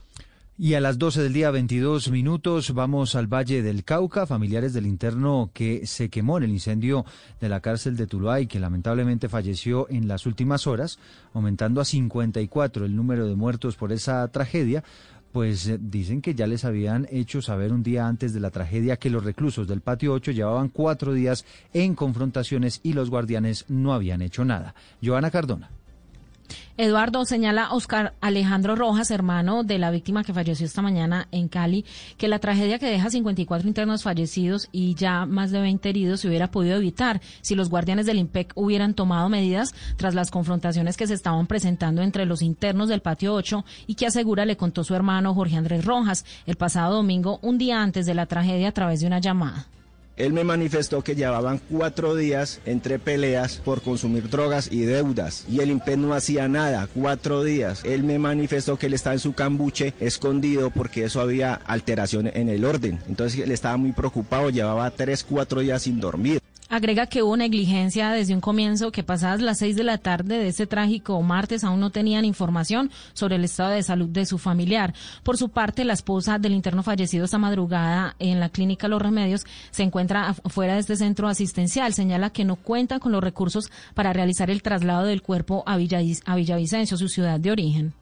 Y 0.60 0.74
a 0.74 0.82
las 0.82 0.98
12 0.98 1.22
del 1.22 1.34
día 1.34 1.52
22 1.52 2.10
minutos 2.10 2.74
vamos 2.74 3.14
al 3.14 3.32
Valle 3.32 3.62
del 3.62 3.84
Cauca, 3.84 4.26
familiares 4.26 4.74
del 4.74 4.88
interno 4.88 5.52
que 5.54 5.86
se 5.86 6.10
quemó 6.10 6.40
en 6.40 6.46
el 6.46 6.50
incendio 6.50 7.06
de 7.40 7.48
la 7.48 7.60
cárcel 7.60 7.96
de 7.96 8.08
Tuluá 8.08 8.42
y 8.42 8.48
que 8.48 8.60
lamentablemente 8.60 9.30
falleció 9.30 9.88
en 9.88 10.08
las 10.08 10.26
últimas 10.26 10.66
horas, 10.66 10.98
aumentando 11.36 11.80
a 11.80 11.86
54 11.86 12.86
el 12.86 12.96
número 12.96 13.28
de 13.28 13.36
muertos 13.36 13.76
por 13.76 13.92
esa 13.92 14.28
tragedia. 14.30 14.84
Pues 15.32 15.68
eh, 15.68 15.78
dicen 15.80 16.24
que 16.24 16.34
ya 16.34 16.48
les 16.48 16.66
habían 16.66 17.08
hecho 17.12 17.44
saber 17.44 17.72
un 17.72 17.84
día 17.84 18.08
antes 18.08 18.34
de 18.34 18.40
la 18.40 18.50
tragedia 18.50 18.98
que 18.98 19.12
los 19.12 19.24
reclusos 19.24 19.68
del 19.68 19.82
patio 19.82 20.12
8 20.14 20.32
llevaban 20.32 20.70
cuatro 20.70 21.14
días 21.14 21.46
en 21.72 21.94
confrontaciones 21.94 22.80
y 22.82 22.94
los 22.94 23.12
guardianes 23.12 23.66
no 23.68 23.94
habían 23.94 24.24
hecho 24.24 24.44
nada. 24.44 24.74
Joana 25.04 25.30
Cardona. 25.30 25.77
Eduardo 26.80 27.26
señala 27.26 27.74
Oscar 27.74 28.14
Alejandro 28.22 28.76
Rojas, 28.76 29.10
hermano 29.10 29.64
de 29.64 29.80
la 29.80 29.90
víctima 29.90 30.24
que 30.24 30.32
falleció 30.32 30.64
esta 30.64 30.84
mañana 30.84 31.28
en 31.32 31.48
Cali, 31.48 31.86
que 32.18 32.28
la 32.28 32.38
tragedia 32.38 32.78
que 32.78 32.86
deja 32.86 33.10
54 33.10 33.68
internos 33.68 34.04
fallecidos 34.04 34.70
y 34.72 34.94
ya 34.94 35.26
más 35.26 35.50
de 35.50 35.60
20 35.60 35.90
heridos 35.90 36.20
se 36.20 36.28
hubiera 36.28 36.52
podido 36.52 36.78
evitar 36.78 37.20
si 37.42 37.56
los 37.56 37.72
guardianes 37.72 38.06
del 38.06 38.20
IMPEC 38.20 38.52
hubieran 38.54 38.94
tomado 38.94 39.28
medidas 39.28 39.74
tras 39.96 40.14
las 40.14 40.30
confrontaciones 40.30 40.98
que 40.98 41.08
se 41.08 41.16
estaban 41.16 41.48
presentando 41.48 42.04
entre 42.04 42.28
los 42.28 42.44
internos 42.44 42.90
del 42.90 43.02
patio 43.02 43.34
8 43.34 43.66
y 43.88 43.96
que 43.96 44.06
asegura 44.06 44.46
le 44.46 44.56
contó 44.56 44.84
su 44.84 44.94
hermano 44.94 45.34
Jorge 45.34 45.58
Andrés 45.58 45.84
Rojas 45.84 46.26
el 46.46 46.58
pasado 46.58 46.98
domingo, 46.98 47.40
un 47.42 47.58
día 47.58 47.82
antes 47.82 48.06
de 48.06 48.14
la 48.14 48.28
tragedia 48.28 48.68
a 48.68 48.74
través 48.74 49.00
de 49.00 49.08
una 49.08 49.18
llamada. 49.18 49.66
Él 50.18 50.34
me 50.34 50.44
manifestó 50.44 51.04
que 51.04 51.16
llevaban 51.16 51.62
cuatro 51.70 52.16
días 52.16 52.60
entre 52.66 52.98
peleas 52.98 53.58
por 53.58 53.84
consumir 53.84 54.30
drogas 54.30 54.68
y 54.72 54.82
deudas 54.82 55.46
y 55.48 55.60
el 55.60 55.70
IMPED 55.70 55.98
no 55.98 56.14
hacía 56.16 56.48
nada, 56.48 56.88
cuatro 56.94 57.44
días. 57.44 57.84
Él 57.86 58.04
me 58.04 58.18
manifestó 58.18 58.78
que 58.78 58.88
él 58.88 58.96
estaba 58.96 59.14
en 59.14 59.20
su 59.20 59.34
cambuche 59.34 59.94
escondido 60.00 60.72
porque 60.72 61.04
eso 61.04 61.22
había 61.22 61.54
alteración 61.54 62.32
en 62.34 62.50
el 62.50 62.66
orden. 62.66 63.00
Entonces 63.08 63.40
él 63.40 63.52
estaba 63.52 63.78
muy 63.78 63.92
preocupado, 63.92 64.50
llevaba 64.50 64.90
tres, 64.90 65.24
cuatro 65.24 65.62
días 65.62 65.84
sin 65.84 66.00
dormir. 66.00 66.42
Agrega 66.70 67.08
que 67.08 67.24
hubo 67.24 67.38
negligencia 67.38 68.10
desde 68.12 68.34
un 68.34 68.42
comienzo, 68.42 68.92
que 68.92 69.02
pasadas 69.02 69.42
las 69.42 69.60
seis 69.60 69.78
de 69.78 69.86
la 69.86 69.98
tarde 69.98 70.38
de 70.38 70.50
este 70.50 70.68
trágico 70.68 71.22
martes 71.22 71.64
aún 71.64 71.80
no 71.80 71.92
tenían 71.92 72.26
información 72.26 72.92
sobre 73.14 73.38
el 73.38 73.46
estado 73.46 73.70
de 73.70 73.84
salud 73.84 74.10
de 74.10 74.26
su 74.26 74.38
familiar. 74.38 74.94
Por 75.24 75.38
su 75.38 75.48
parte, 75.48 75.86
la 75.86 75.94
esposa 75.94 76.40
del 76.40 76.54
interno 76.54 76.84
fallecido 76.84 77.24
esta 77.24 77.38
madrugada 77.38 78.18
en 78.20 78.42
la 78.42 78.50
clínica 78.50 78.90
Los 78.90 79.02
Remedios 79.02 79.46
se 79.72 79.84
encuentra 79.84 80.34
fuera 80.34 80.74
de 80.74 80.82
este 80.82 80.98
centro 80.98 81.30
asistencial. 81.30 81.94
Señala 81.94 82.32
que 82.32 82.44
no 82.44 82.58
cuenta 82.58 83.00
con 83.00 83.14
los 83.14 83.24
recursos 83.24 83.72
para 83.94 84.12
realizar 84.12 84.50
el 84.50 84.62
traslado 84.62 85.06
del 85.06 85.22
cuerpo 85.22 85.64
a 85.66 85.78
Villavicencio, 85.78 86.98
su 86.98 87.08
ciudad 87.08 87.40
de 87.40 87.52
origen. 87.52 87.94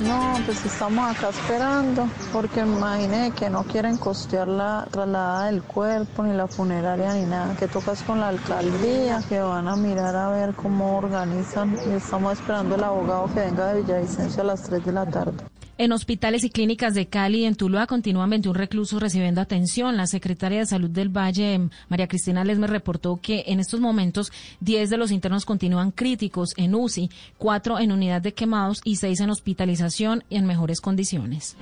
No, 0.00 0.34
pues 0.46 0.64
estamos 0.64 1.16
acá 1.16 1.28
esperando, 1.28 2.08
porque 2.32 2.60
imagine 2.60 3.30
que 3.32 3.48
no 3.48 3.62
quieren 3.62 3.98
costear 3.98 4.48
la 4.48 4.88
trasladada 4.90 5.46
del 5.46 5.62
cuerpo, 5.62 6.24
ni 6.24 6.34
la 6.34 6.48
funeraria, 6.48 7.14
ni 7.14 7.24
nada, 7.26 7.54
que 7.56 7.68
tocas 7.68 8.02
con 8.02 8.18
la 8.18 8.28
alcaldía, 8.28 9.22
que 9.28 9.40
van 9.40 9.68
a 9.68 9.76
mirar 9.76 10.16
a 10.16 10.28
ver 10.30 10.54
cómo 10.54 10.96
organizan, 10.96 11.76
y 11.88 11.92
estamos 11.92 12.32
esperando 12.32 12.74
el 12.74 12.82
abogado 12.82 13.26
que 13.32 13.40
venga 13.40 13.66
de 13.66 13.82
Villavicencio 13.82 14.42
a 14.42 14.46
las 14.46 14.62
3 14.62 14.84
de 14.84 14.92
la 14.92 15.06
tarde. 15.06 15.44
En 15.78 15.90
hospitales 15.92 16.44
y 16.44 16.50
clínicas 16.50 16.92
de 16.92 17.06
Cali 17.06 17.40
y 17.40 17.44
en 17.46 17.54
Tuluá 17.54 17.86
continúan 17.86 18.28
21 18.28 18.56
reclusos 18.56 19.00
recibiendo 19.00 19.40
atención. 19.40 19.96
La 19.96 20.06
secretaria 20.06 20.58
de 20.58 20.66
Salud 20.66 20.90
del 20.90 21.08
Valle, 21.08 21.70
María 21.88 22.08
Cristina 22.08 22.44
Lesme, 22.44 22.66
reportó 22.66 23.18
que 23.22 23.44
en 23.46 23.58
estos 23.58 23.80
momentos 23.80 24.32
10 24.60 24.90
de 24.90 24.98
los 24.98 25.10
internos 25.10 25.46
continúan 25.46 25.90
críticos 25.90 26.52
en 26.58 26.74
UCI, 26.74 27.10
4 27.38 27.78
en 27.80 27.90
unidad 27.90 28.20
de 28.20 28.34
quemados 28.34 28.82
y 28.84 28.96
6 28.96 29.20
en 29.20 29.30
hospitalización 29.30 30.24
y 30.28 30.36
en 30.36 30.46
mejores 30.46 30.82
condiciones. 30.82 31.56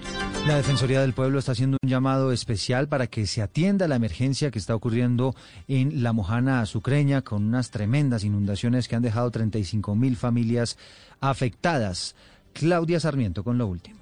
La 0.47 0.57
Defensoría 0.57 1.01
del 1.03 1.12
Pueblo 1.12 1.39
está 1.39 1.53
haciendo 1.53 1.77
un 1.81 1.89
llamado 1.89 2.32
especial 2.32 2.89
para 2.89 3.07
que 3.07 3.27
se 3.27 3.43
atienda 3.43 3.87
la 3.87 3.97
emergencia 3.97 4.51
que 4.51 4.59
está 4.59 4.74
ocurriendo 4.74 5.37
en 5.69 6.03
la 6.03 6.12
Mojana 6.12 6.61
Azucreña 6.61 7.23
con 7.23 7.45
unas 7.45 7.70
tremendas 7.70 8.24
inundaciones 8.24 8.89
que 8.89 8.97
han 8.97 9.03
dejado 9.03 9.31
35 9.31 9.95
mil 9.95 10.16
familias 10.16 10.77
afectadas. 11.20 12.16
Claudia 12.53 12.99
Sarmiento 12.99 13.45
con 13.45 13.57
lo 13.57 13.69
último. 13.69 14.00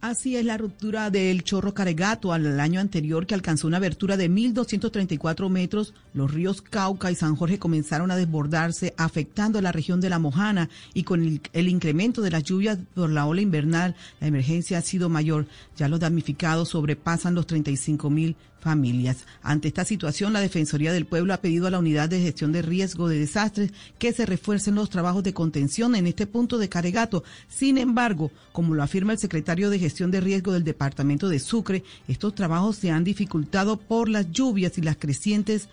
Así 0.00 0.34
es 0.34 0.46
la 0.46 0.56
ruptura 0.56 1.10
del 1.10 1.44
chorro 1.44 1.74
Caregato 1.74 2.32
al 2.32 2.58
año 2.58 2.80
anterior 2.80 3.26
que 3.26 3.34
alcanzó 3.34 3.66
una 3.66 3.76
abertura 3.76 4.16
de 4.16 4.30
1.234 4.30 5.50
metros. 5.50 5.92
Los 6.14 6.32
ríos 6.32 6.62
Cauca 6.62 7.10
y 7.10 7.14
San 7.14 7.36
Jorge 7.36 7.58
comenzaron 7.58 8.10
a 8.10 8.16
desbordarse, 8.16 8.94
afectando 8.96 9.58
a 9.58 9.62
la 9.62 9.72
región 9.72 10.00
de 10.00 10.08
La 10.08 10.18
Mojana 10.18 10.70
y 10.94 11.02
con 11.02 11.22
el, 11.22 11.42
el 11.52 11.68
incremento 11.68 12.22
de 12.22 12.30
las 12.30 12.44
lluvias 12.44 12.78
por 12.94 13.10
la 13.10 13.26
ola 13.26 13.42
invernal, 13.42 13.94
la 14.20 14.28
emergencia 14.28 14.78
ha 14.78 14.82
sido 14.82 15.10
mayor. 15.10 15.44
Ya 15.76 15.86
los 15.86 16.00
damnificados 16.00 16.70
sobrepasan 16.70 17.34
los 17.34 17.46
35 17.46 18.08
mil 18.08 18.36
familias. 18.60 19.24
Ante 19.42 19.68
esta 19.68 19.84
situación, 19.84 20.32
la 20.32 20.40
Defensoría 20.40 20.92
del 20.92 21.06
Pueblo 21.06 21.34
ha 21.34 21.40
pedido 21.40 21.66
a 21.66 21.70
la 21.70 21.78
Unidad 21.78 22.08
de 22.08 22.20
Gestión 22.20 22.52
de 22.52 22.62
Riesgo 22.62 23.08
de 23.08 23.18
Desastres 23.18 23.72
que 23.98 24.12
se 24.12 24.26
refuercen 24.26 24.74
los 24.74 24.90
trabajos 24.90 25.22
de 25.22 25.34
contención 25.34 25.94
en 25.94 26.06
este 26.06 26.26
punto 26.26 26.58
de 26.58 26.68
Caregato. 26.68 27.24
Sin 27.48 27.78
embargo, 27.78 28.30
como 28.52 28.74
lo 28.74 28.82
afirma 28.82 29.12
el 29.12 29.18
secretario 29.18 29.70
de 29.70 29.78
Gestión 29.78 30.10
de 30.10 30.20
Riesgo 30.20 30.52
del 30.52 30.64
Departamento 30.64 31.28
de 31.28 31.38
Sucre, 31.38 31.82
estos 32.06 32.34
trabajos 32.34 32.76
se 32.76 32.90
han 32.90 33.04
dificultado 33.04 33.78
por 33.78 34.08
las 34.08 34.30
lluvias 34.30 34.76
y 34.78 34.82
las 34.82 34.96
crecientes 34.96 35.68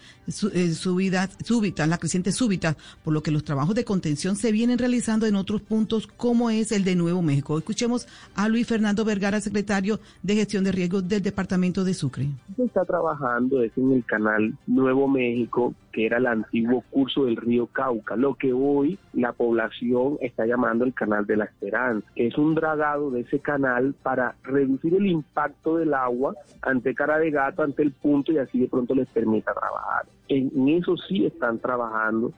eh, 0.53 0.73
subidas, 0.73 1.31
súbitas, 1.43 1.87
las 1.87 1.99
crecientes 1.99 2.35
súbitas, 2.35 2.75
por 3.03 3.13
lo 3.13 3.21
que 3.21 3.31
los 3.31 3.43
trabajos 3.43 3.75
de 3.75 3.85
contención 3.85 4.35
se 4.35 4.51
vienen 4.51 4.77
realizando 4.77 5.25
en 5.25 5.35
otros 5.35 5.61
puntos 5.61 6.07
como 6.07 6.49
es 6.49 6.71
el 6.71 6.83
de 6.83 6.95
Nuevo 6.95 7.21
México. 7.21 7.57
Escuchemos 7.57 8.07
a 8.35 8.47
Luis 8.47 8.67
Fernando 8.67 9.05
Vergara, 9.05 9.41
secretario 9.41 9.99
de 10.23 10.35
Gestión 10.35 10.63
de 10.63 10.71
Riesgo 10.71 11.01
del 11.01 11.21
Departamento 11.21 11.83
de 11.83 11.93
Sucre 11.93 12.29
está 12.77 12.85
trabajando 12.85 13.63
es 13.63 13.75
en 13.75 13.91
el 13.91 14.05
canal 14.05 14.53
Nuevo 14.67 15.07
México, 15.07 15.73
que 15.91 16.05
era 16.05 16.17
el 16.17 16.27
antiguo 16.27 16.83
curso 16.91 17.25
del 17.25 17.35
río 17.35 17.65
Cauca, 17.65 18.15
lo 18.15 18.35
que 18.35 18.53
hoy 18.53 18.99
la 19.13 19.31
población 19.33 20.19
está 20.21 20.45
llamando 20.45 20.85
el 20.85 20.93
canal 20.93 21.25
de 21.25 21.37
la 21.37 21.45
Esperanza, 21.45 22.07
que 22.15 22.27
es 22.27 22.37
un 22.37 22.53
dragado 22.53 23.09
de 23.09 23.21
ese 23.21 23.39
canal 23.39 23.95
para 24.03 24.35
reducir 24.43 24.93
el 24.93 25.07
impacto 25.07 25.77
del 25.77 25.95
agua 25.95 26.35
ante 26.61 26.93
cara 26.93 27.17
de 27.17 27.31
gato, 27.31 27.63
ante 27.63 27.81
el 27.81 27.93
punto 27.93 28.31
y 28.31 28.37
así 28.37 28.59
de 28.59 28.67
pronto 28.67 28.93
les 28.93 29.09
permita 29.09 29.55
trabajar. 29.55 30.05
En 30.27 30.67
eso 30.67 30.95
sí 30.97 31.25
están 31.25 31.57
trabajando 31.57 32.31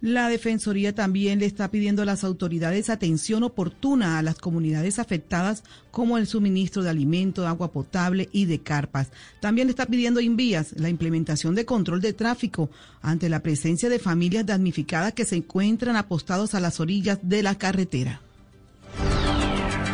la 0.00 0.28
Defensoría 0.28 0.94
también 0.94 1.40
le 1.40 1.46
está 1.46 1.70
pidiendo 1.70 2.02
a 2.02 2.06
las 2.06 2.24
autoridades 2.24 2.88
atención 2.88 3.42
oportuna 3.42 4.18
a 4.18 4.22
las 4.22 4.38
comunidades 4.38 4.98
afectadas 4.98 5.62
como 5.90 6.16
el 6.16 6.26
suministro 6.26 6.82
de 6.82 6.88
alimento, 6.88 7.46
agua 7.46 7.70
potable 7.70 8.28
y 8.32 8.46
de 8.46 8.60
carpas. 8.60 9.10
También 9.40 9.66
le 9.66 9.72
está 9.72 9.84
pidiendo 9.84 10.20
Invías 10.20 10.72
la 10.76 10.88
implementación 10.88 11.54
de 11.54 11.66
control 11.66 12.00
de 12.00 12.14
tráfico 12.14 12.70
ante 13.02 13.28
la 13.28 13.42
presencia 13.42 13.90
de 13.90 13.98
familias 13.98 14.46
damnificadas 14.46 15.12
que 15.12 15.26
se 15.26 15.36
encuentran 15.36 15.96
apostados 15.96 16.54
a 16.54 16.60
las 16.60 16.80
orillas 16.80 17.18
de 17.22 17.42
la 17.42 17.56
carretera. 17.56 18.22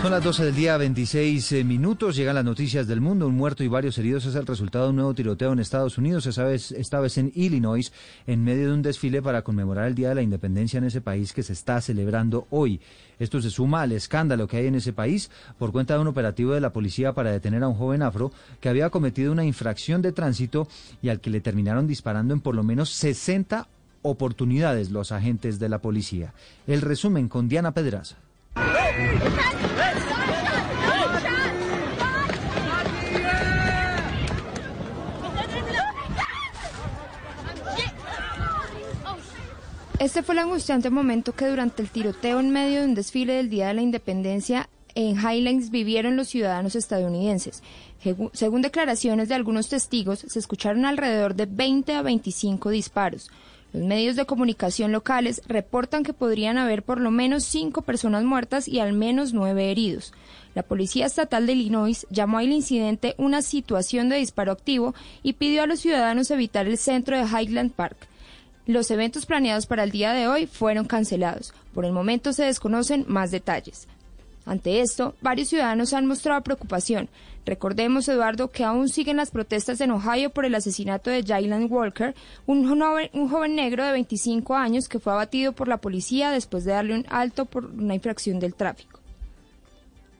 Son 0.02 0.12
las 0.12 0.23
12 0.23 0.44
del 0.44 0.55
día, 0.55 0.77
26 0.77 1.52
eh, 1.52 1.64
minutos. 1.64 2.14
Llegan 2.14 2.36
las 2.36 2.44
noticias 2.44 2.86
del 2.86 3.01
mundo. 3.01 3.27
Un 3.27 3.35
muerto 3.35 3.64
y 3.64 3.68
varios 3.68 3.98
heridos 3.98 4.24
es 4.27 4.35
el 4.36 4.47
resultado 4.47 4.85
de 4.85 4.90
un 4.90 4.97
nuevo 4.97 5.14
tiroteo 5.14 5.52
en 5.52 5.59
Estados 5.59 5.98
Unidos, 5.98 6.27
esta 6.27 6.44
vez, 6.44 6.70
esta 6.70 7.01
vez 7.01 7.18
en 7.18 7.32
Illinois, 7.35 7.93
en 8.27 8.44
medio 8.44 8.68
de 8.68 8.74
un 8.74 8.82
desfile 8.82 9.20
para 9.20 9.43
conmemorar 9.43 9.89
el 9.89 9.94
Día 9.97 10.10
de 10.10 10.14
la 10.14 10.23
Independencia 10.23 10.78
en 10.78 10.85
ese 10.85 11.01
país 11.01 11.32
que 11.32 11.43
se 11.43 11.55
está 11.55 11.81
celebrando 11.81 12.47
hoy. 12.51 12.81
Esto 13.18 13.40
se 13.40 13.51
suma 13.51 13.82
al 13.82 13.93
escándalo 13.93 14.47
que 14.47 14.59
hay 14.59 14.66
en 14.66 14.77
ese 14.77 14.93
país 14.93 15.31
por 15.59 15.73
cuenta 15.73 15.94
de 15.94 16.01
un 16.01 16.09
operativo 16.09 16.52
de 16.52 16.60
la 16.60 16.73
policía 16.73 17.12
para 17.12 17.32
detener 17.32 17.64
a 17.64 17.68
un 17.68 17.74
joven 17.74 18.02
afro 18.02 18.31
que 18.60 18.68
había 18.68 18.90
cometido 18.90 19.32
una 19.32 19.44
infracción 19.44 20.02
de 20.02 20.12
tránsito 20.12 20.68
y 21.02 21.09
al 21.09 21.20
que 21.20 21.31
le 21.31 21.40
terminaron 21.40 21.86
disparando 21.86 22.35
en 22.35 22.40
por 22.40 22.55
lo 22.55 22.62
menos 22.62 22.90
60 22.90 23.66
oportunidades 24.02 24.90
los 24.90 25.10
agentes 25.10 25.59
de 25.59 25.68
la 25.68 25.81
policía. 25.81 26.32
El 26.66 26.82
resumen 26.82 27.28
con 27.28 27.48
Diana 27.48 27.73
Pedraza. 27.73 28.18
Este 39.98 40.22
fue 40.22 40.34
el 40.34 40.40
angustiante 40.40 40.88
momento 40.88 41.34
que 41.34 41.46
durante 41.46 41.82
el 41.82 41.90
tiroteo 41.90 42.38
en 42.38 42.50
medio 42.50 42.80
de 42.80 42.86
un 42.86 42.94
desfile 42.94 43.32
del 43.32 43.50
Día 43.50 43.68
de 43.68 43.74
la 43.74 43.82
Independencia 43.82 44.68
en 44.94 45.16
Highlands 45.16 45.70
vivieron 45.70 46.16
los 46.16 46.28
ciudadanos 46.28 46.76
estadounidenses. 46.76 47.62
Según 48.32 48.62
declaraciones 48.62 49.28
de 49.28 49.34
algunos 49.34 49.68
testigos, 49.68 50.20
se 50.20 50.38
escucharon 50.38 50.84
alrededor 50.84 51.34
de 51.34 51.46
20 51.46 51.94
a 51.94 52.02
25 52.02 52.70
disparos. 52.70 53.30
Los 53.76 53.84
medios 53.84 54.16
de 54.16 54.24
comunicación 54.24 54.90
locales 54.90 55.42
reportan 55.46 56.02
que 56.02 56.14
podrían 56.14 56.56
haber 56.56 56.82
por 56.82 56.98
lo 56.98 57.10
menos 57.10 57.44
cinco 57.44 57.82
personas 57.82 58.24
muertas 58.24 58.68
y 58.68 58.80
al 58.80 58.94
menos 58.94 59.34
nueve 59.34 59.70
heridos. 59.70 60.14
La 60.54 60.62
Policía 60.62 61.04
Estatal 61.04 61.46
de 61.46 61.52
Illinois 61.52 62.06
llamó 62.08 62.38
al 62.38 62.50
incidente 62.50 63.14
una 63.18 63.42
situación 63.42 64.08
de 64.08 64.16
disparo 64.16 64.50
activo 64.50 64.94
y 65.22 65.34
pidió 65.34 65.62
a 65.62 65.66
los 65.66 65.80
ciudadanos 65.80 66.30
evitar 66.30 66.66
el 66.66 66.78
centro 66.78 67.18
de 67.18 67.24
Highland 67.24 67.72
Park. 67.72 67.98
Los 68.64 68.90
eventos 68.90 69.26
planeados 69.26 69.66
para 69.66 69.84
el 69.84 69.90
día 69.90 70.14
de 70.14 70.26
hoy 70.26 70.46
fueron 70.46 70.86
cancelados. 70.86 71.52
Por 71.74 71.84
el 71.84 71.92
momento 71.92 72.32
se 72.32 72.44
desconocen 72.44 73.04
más 73.06 73.30
detalles. 73.30 73.88
Ante 74.46 74.80
esto, 74.80 75.16
varios 75.20 75.48
ciudadanos 75.48 75.92
han 75.92 76.06
mostrado 76.06 76.40
preocupación. 76.40 77.10
Recordemos, 77.47 78.09
Eduardo, 78.09 78.51
que 78.51 78.64
aún 78.64 78.89
siguen 78.89 79.18
las 79.18 79.31
protestas 79.31 79.81
en 79.81 79.93
Ohio 79.93 80.31
por 80.31 80.44
el 80.44 80.55
asesinato 80.56 81.10
de 81.10 81.23
Jalen 81.23 81.68
Walker, 81.70 82.12
un 82.44 82.68
joven, 82.68 83.09
un 83.12 83.28
joven, 83.28 83.55
negro 83.55 83.85
de 83.85 83.93
25 83.93 84.56
años 84.56 84.89
que 84.89 84.98
fue 84.98 85.12
abatido 85.12 85.52
por 85.52 85.68
la 85.68 85.77
policía 85.77 86.32
después 86.32 86.64
de 86.64 86.73
darle 86.73 86.97
un 86.97 87.06
alto 87.09 87.47
por 87.47 87.66
una 87.66 87.94
infracción 87.94 88.40
del 88.40 88.55
tráfico. 88.55 88.98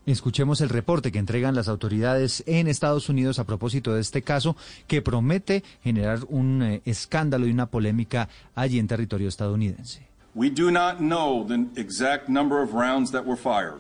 Escuchemos 0.07 0.61
el 0.61 0.69
reporte 0.69 1.11
que 1.11 1.19
entregan 1.19 1.57
las 1.57 1.67
autoridades 1.67 2.45
en 2.47 2.69
Estados 2.69 3.09
Unidos 3.09 3.41
a 3.41 3.45
propósito 3.45 3.93
de 3.93 4.03
este 4.03 4.23
caso 4.23 4.57
que 4.87 5.03
promete 5.03 5.65
generar 5.83 6.21
un 6.29 6.63
eh, 6.63 6.81
escándalo 6.85 7.49
y 7.49 7.51
una 7.51 7.67
polémica 7.67 8.29
allí 8.55 8.79
en 8.79 8.87
territorio 8.87 9.29
estadounidense. 9.29 10.06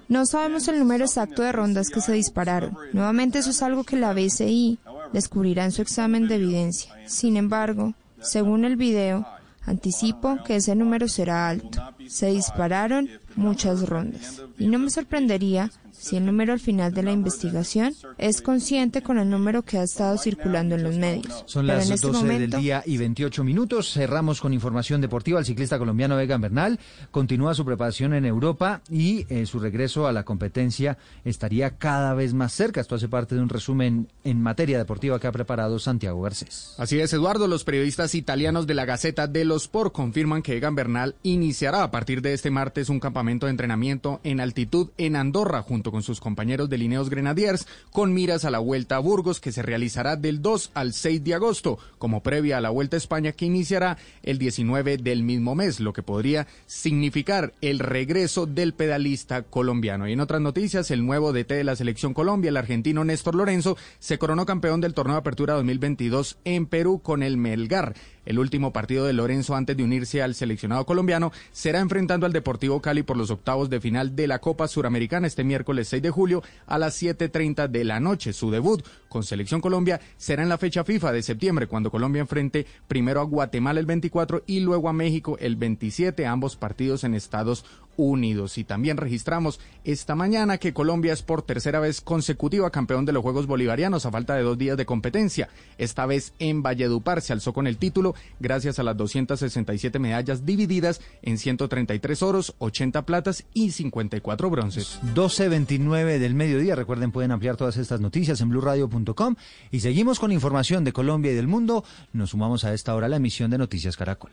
No 0.08 0.24
sabemos 0.24 0.68
el 0.68 0.78
número 0.78 1.04
exacto 1.04 1.42
de 1.42 1.52
rondas 1.52 1.90
que 1.90 2.00
se 2.00 2.14
dispararon. 2.14 2.74
Nuevamente 2.94 3.40
eso 3.40 3.50
es 3.50 3.62
algo 3.62 3.84
que 3.84 3.96
la 3.96 4.14
BCI 4.14 4.78
descubrirá 5.12 5.66
en 5.66 5.72
su 5.72 5.82
examen 5.82 6.28
de 6.28 6.36
evidencia. 6.36 6.94
Sin 7.04 7.36
embargo, 7.36 7.92
según 8.22 8.64
el 8.64 8.76
video, 8.76 9.26
anticipo 9.66 10.38
que 10.46 10.56
ese 10.56 10.74
número 10.74 11.08
será 11.08 11.46
alto. 11.46 11.78
Se 12.08 12.28
dispararon 12.28 13.10
muchas 13.34 13.86
rondas. 13.86 14.42
Y 14.58 14.68
no 14.68 14.78
me 14.78 14.88
sorprendería 14.88 15.70
si 15.98 16.16
el 16.16 16.26
número 16.26 16.52
al 16.52 16.60
final 16.60 16.92
de 16.92 17.02
la 17.02 17.12
investigación 17.12 17.94
es 18.18 18.42
consciente 18.42 19.02
con 19.02 19.18
el 19.18 19.28
número 19.28 19.62
que 19.62 19.78
ha 19.78 19.82
estado 19.82 20.18
circulando 20.18 20.74
en 20.74 20.82
los 20.82 20.96
medios. 20.96 21.44
Son 21.46 21.66
las 21.66 21.88
12 21.88 22.18
este 22.18 22.38
del 22.38 22.50
día 22.50 22.82
y 22.86 22.96
28 22.96 23.44
minutos. 23.44 23.92
Cerramos 23.92 24.40
con 24.40 24.52
información 24.52 25.00
deportiva. 25.00 25.38
El 25.38 25.46
ciclista 25.46 25.78
colombiano 25.78 26.18
Egan 26.18 26.40
Bernal 26.40 26.78
continúa 27.10 27.54
su 27.54 27.64
preparación 27.64 28.14
en 28.14 28.24
Europa 28.24 28.82
y 28.90 29.26
eh, 29.28 29.46
su 29.46 29.58
regreso 29.58 30.06
a 30.06 30.12
la 30.12 30.24
competencia 30.24 30.98
estaría 31.24 31.76
cada 31.78 32.14
vez 32.14 32.34
más 32.34 32.52
cerca. 32.52 32.80
Esto 32.80 32.94
hace 32.94 33.08
parte 33.08 33.34
de 33.34 33.40
un 33.40 33.48
resumen 33.48 34.08
en 34.24 34.42
materia 34.42 34.78
deportiva 34.78 35.18
que 35.18 35.26
ha 35.26 35.32
preparado 35.32 35.78
Santiago 35.78 36.20
Garcés. 36.22 36.74
Así 36.78 37.00
es, 37.00 37.12
Eduardo. 37.12 37.46
Los 37.48 37.64
periodistas 37.64 38.14
italianos 38.14 38.66
de 38.66 38.74
la 38.74 38.84
Gaceta 38.84 39.26
dello 39.26 39.56
Sport 39.56 39.92
confirman 39.92 40.42
que 40.42 40.56
Egan 40.56 40.74
Bernal 40.74 41.16
iniciará 41.22 41.82
a 41.82 41.90
partir 41.90 42.22
de 42.22 42.34
este 42.34 42.50
martes 42.50 42.88
un 42.88 43.00
campamento 43.00 43.46
de 43.46 43.50
entrenamiento 43.50 44.20
en 44.24 44.40
altitud 44.40 44.90
en 44.98 45.16
Andorra 45.16 45.62
junto 45.62 45.85
con 45.90 46.02
sus 46.02 46.20
compañeros 46.20 46.68
de 46.68 46.78
Lineos 46.78 47.10
Grenadiers 47.10 47.66
con 47.92 48.12
miras 48.12 48.44
a 48.44 48.50
la 48.50 48.58
Vuelta 48.58 48.96
a 48.96 49.00
Burgos 49.00 49.40
que 49.40 49.52
se 49.52 49.62
realizará 49.62 50.16
del 50.16 50.42
2 50.42 50.70
al 50.74 50.92
6 50.92 51.24
de 51.24 51.34
agosto 51.34 51.78
como 51.98 52.22
previa 52.22 52.58
a 52.58 52.60
la 52.60 52.70
Vuelta 52.70 52.96
a 52.96 52.98
España 52.98 53.32
que 53.32 53.46
iniciará 53.46 53.98
el 54.22 54.38
19 54.38 54.98
del 54.98 55.22
mismo 55.22 55.54
mes, 55.54 55.80
lo 55.80 55.92
que 55.92 56.02
podría 56.02 56.46
significar 56.66 57.52
el 57.60 57.78
regreso 57.78 58.46
del 58.46 58.74
pedalista 58.74 59.42
colombiano. 59.42 60.08
Y 60.08 60.12
en 60.12 60.20
otras 60.20 60.40
noticias, 60.40 60.90
el 60.90 61.04
nuevo 61.04 61.32
DT 61.32 61.54
de 61.54 61.64
la 61.64 61.76
selección 61.76 62.14
Colombia, 62.14 62.48
el 62.48 62.56
argentino 62.56 63.04
Néstor 63.04 63.34
Lorenzo, 63.34 63.76
se 63.98 64.18
coronó 64.18 64.46
campeón 64.46 64.80
del 64.80 64.94
torneo 64.94 65.14
de 65.14 65.20
apertura 65.20 65.54
2022 65.54 66.38
en 66.44 66.66
Perú 66.66 67.00
con 67.02 67.22
el 67.22 67.36
Melgar. 67.36 67.94
El 68.26 68.38
último 68.38 68.72
partido 68.72 69.06
de 69.06 69.12
Lorenzo 69.12 69.54
antes 69.54 69.76
de 69.76 69.84
unirse 69.84 70.20
al 70.20 70.34
seleccionado 70.34 70.84
colombiano 70.84 71.32
será 71.52 71.80
enfrentando 71.80 72.26
al 72.26 72.32
Deportivo 72.32 72.82
Cali 72.82 73.02
por 73.02 73.16
los 73.16 73.30
octavos 73.30 73.70
de 73.70 73.80
final 73.80 74.14
de 74.14 74.26
la 74.26 74.40
Copa 74.40 74.68
Suramericana 74.68 75.26
este 75.26 75.44
miércoles 75.44 75.88
6 75.88 76.02
de 76.02 76.10
julio 76.10 76.42
a 76.66 76.78
las 76.78 77.00
7.30 77.00 77.68
de 77.68 77.84
la 77.84 78.00
noche. 78.00 78.32
Su 78.32 78.50
debut 78.50 78.84
con 79.08 79.22
Selección 79.22 79.60
Colombia 79.60 80.00
será 80.16 80.42
en 80.42 80.48
la 80.48 80.58
fecha 80.58 80.84
FIFA 80.84 81.12
de 81.12 81.22
septiembre, 81.22 81.68
cuando 81.68 81.90
Colombia 81.90 82.20
enfrente 82.20 82.66
primero 82.88 83.20
a 83.20 83.24
Guatemala 83.24 83.80
el 83.80 83.86
24 83.86 84.42
y 84.46 84.60
luego 84.60 84.88
a 84.88 84.92
México 84.92 85.36
el 85.40 85.56
27, 85.56 86.26
ambos 86.26 86.56
partidos 86.56 87.04
en 87.04 87.14
Estados 87.14 87.64
Unidos. 87.96 88.58
Y 88.58 88.64
también 88.64 88.96
registramos 88.96 89.60
esta 89.84 90.14
mañana 90.14 90.58
que 90.58 90.72
Colombia 90.72 91.12
es 91.12 91.22
por 91.22 91.42
tercera 91.42 91.80
vez 91.80 92.00
consecutiva 92.00 92.70
campeón 92.70 93.04
de 93.04 93.12
los 93.12 93.22
Juegos 93.22 93.46
Bolivarianos 93.46 94.06
a 94.06 94.10
falta 94.10 94.34
de 94.34 94.42
dos 94.42 94.58
días 94.58 94.76
de 94.76 94.86
competencia. 94.86 95.48
Esta 95.78 96.06
vez 96.06 96.32
en 96.38 96.62
Valledupar 96.62 97.20
se 97.22 97.32
alzó 97.32 97.52
con 97.52 97.66
el 97.66 97.78
título 97.78 98.14
gracias 98.40 98.78
a 98.78 98.82
las 98.82 98.96
267 98.96 99.98
medallas 99.98 100.44
divididas 100.44 101.00
en 101.22 101.38
133 101.38 102.22
oros, 102.22 102.54
80 102.58 103.06
platas 103.06 103.44
y 103.54 103.70
54 103.70 104.50
bronces. 104.50 105.00
12.29 105.14 106.18
del 106.18 106.34
mediodía. 106.34 106.74
Recuerden, 106.74 107.12
pueden 107.12 107.32
ampliar 107.32 107.56
todas 107.56 107.76
estas 107.76 108.00
noticias 108.00 108.40
en 108.40 108.48
blurradio.com. 108.48 109.36
Y 109.70 109.80
seguimos 109.80 110.18
con 110.18 110.32
información 110.32 110.84
de 110.84 110.92
Colombia 110.92 111.32
y 111.32 111.34
del 111.34 111.48
mundo. 111.48 111.84
Nos 112.12 112.30
sumamos 112.30 112.64
a 112.64 112.74
esta 112.74 112.94
hora 112.94 113.06
a 113.06 113.10
la 113.10 113.16
emisión 113.16 113.50
de 113.50 113.58
Noticias 113.58 113.96
Caracol. 113.96 114.32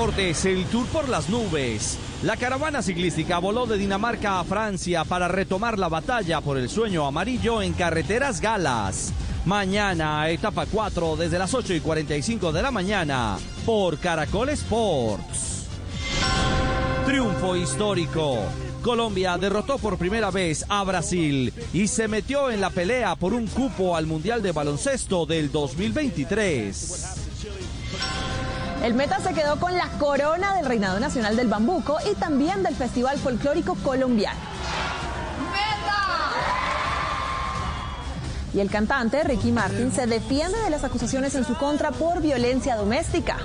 El 0.00 0.64
Tour 0.66 0.86
por 0.86 1.08
las 1.08 1.28
nubes. 1.28 1.98
La 2.22 2.36
caravana 2.36 2.82
ciclística 2.82 3.38
voló 3.38 3.66
de 3.66 3.76
Dinamarca 3.76 4.38
a 4.38 4.44
Francia 4.44 5.04
para 5.04 5.26
retomar 5.26 5.76
la 5.76 5.88
batalla 5.88 6.40
por 6.40 6.56
el 6.56 6.70
sueño 6.70 7.04
amarillo 7.04 7.62
en 7.62 7.72
carreteras 7.72 8.40
galas. 8.40 9.12
Mañana, 9.44 10.30
etapa 10.30 10.66
4, 10.70 11.16
desde 11.16 11.38
las 11.38 11.52
8 11.52 11.74
y 11.74 11.80
45 11.80 12.52
de 12.52 12.62
la 12.62 12.70
mañana, 12.70 13.38
por 13.66 13.98
Caracol 13.98 14.50
Sports. 14.50 15.66
Triunfo 17.04 17.56
histórico. 17.56 18.38
Colombia 18.82 19.36
derrotó 19.36 19.78
por 19.78 19.98
primera 19.98 20.30
vez 20.30 20.64
a 20.68 20.84
Brasil 20.84 21.52
y 21.72 21.88
se 21.88 22.06
metió 22.06 22.52
en 22.52 22.60
la 22.60 22.70
pelea 22.70 23.16
por 23.16 23.34
un 23.34 23.48
cupo 23.48 23.96
al 23.96 24.06
Mundial 24.06 24.42
de 24.42 24.52
Baloncesto 24.52 25.26
del 25.26 25.50
2023. 25.50 27.26
El 28.82 28.94
Meta 28.94 29.18
se 29.20 29.34
quedó 29.34 29.58
con 29.58 29.76
la 29.76 29.88
corona 29.98 30.54
del 30.54 30.64
Reinado 30.64 31.00
Nacional 31.00 31.36
del 31.36 31.48
Bambuco 31.48 31.96
y 32.10 32.14
también 32.14 32.62
del 32.62 32.76
Festival 32.76 33.18
Folclórico 33.18 33.74
Colombiano. 33.76 34.38
Y 38.54 38.60
el 38.60 38.70
cantante 38.70 39.22
Ricky 39.24 39.52
Martin 39.52 39.92
se 39.92 40.06
defiende 40.06 40.58
de 40.60 40.70
las 40.70 40.82
acusaciones 40.82 41.34
en 41.34 41.44
su 41.44 41.54
contra 41.56 41.90
por 41.90 42.20
violencia 42.20 42.76
doméstica. 42.76 43.36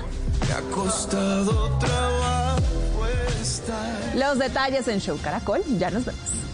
Los 4.14 4.38
detalles 4.38 4.88
en 4.88 5.00
Show 5.00 5.18
Caracol, 5.20 5.62
ya 5.78 5.90
nos 5.90 6.04
vemos. 6.04 6.53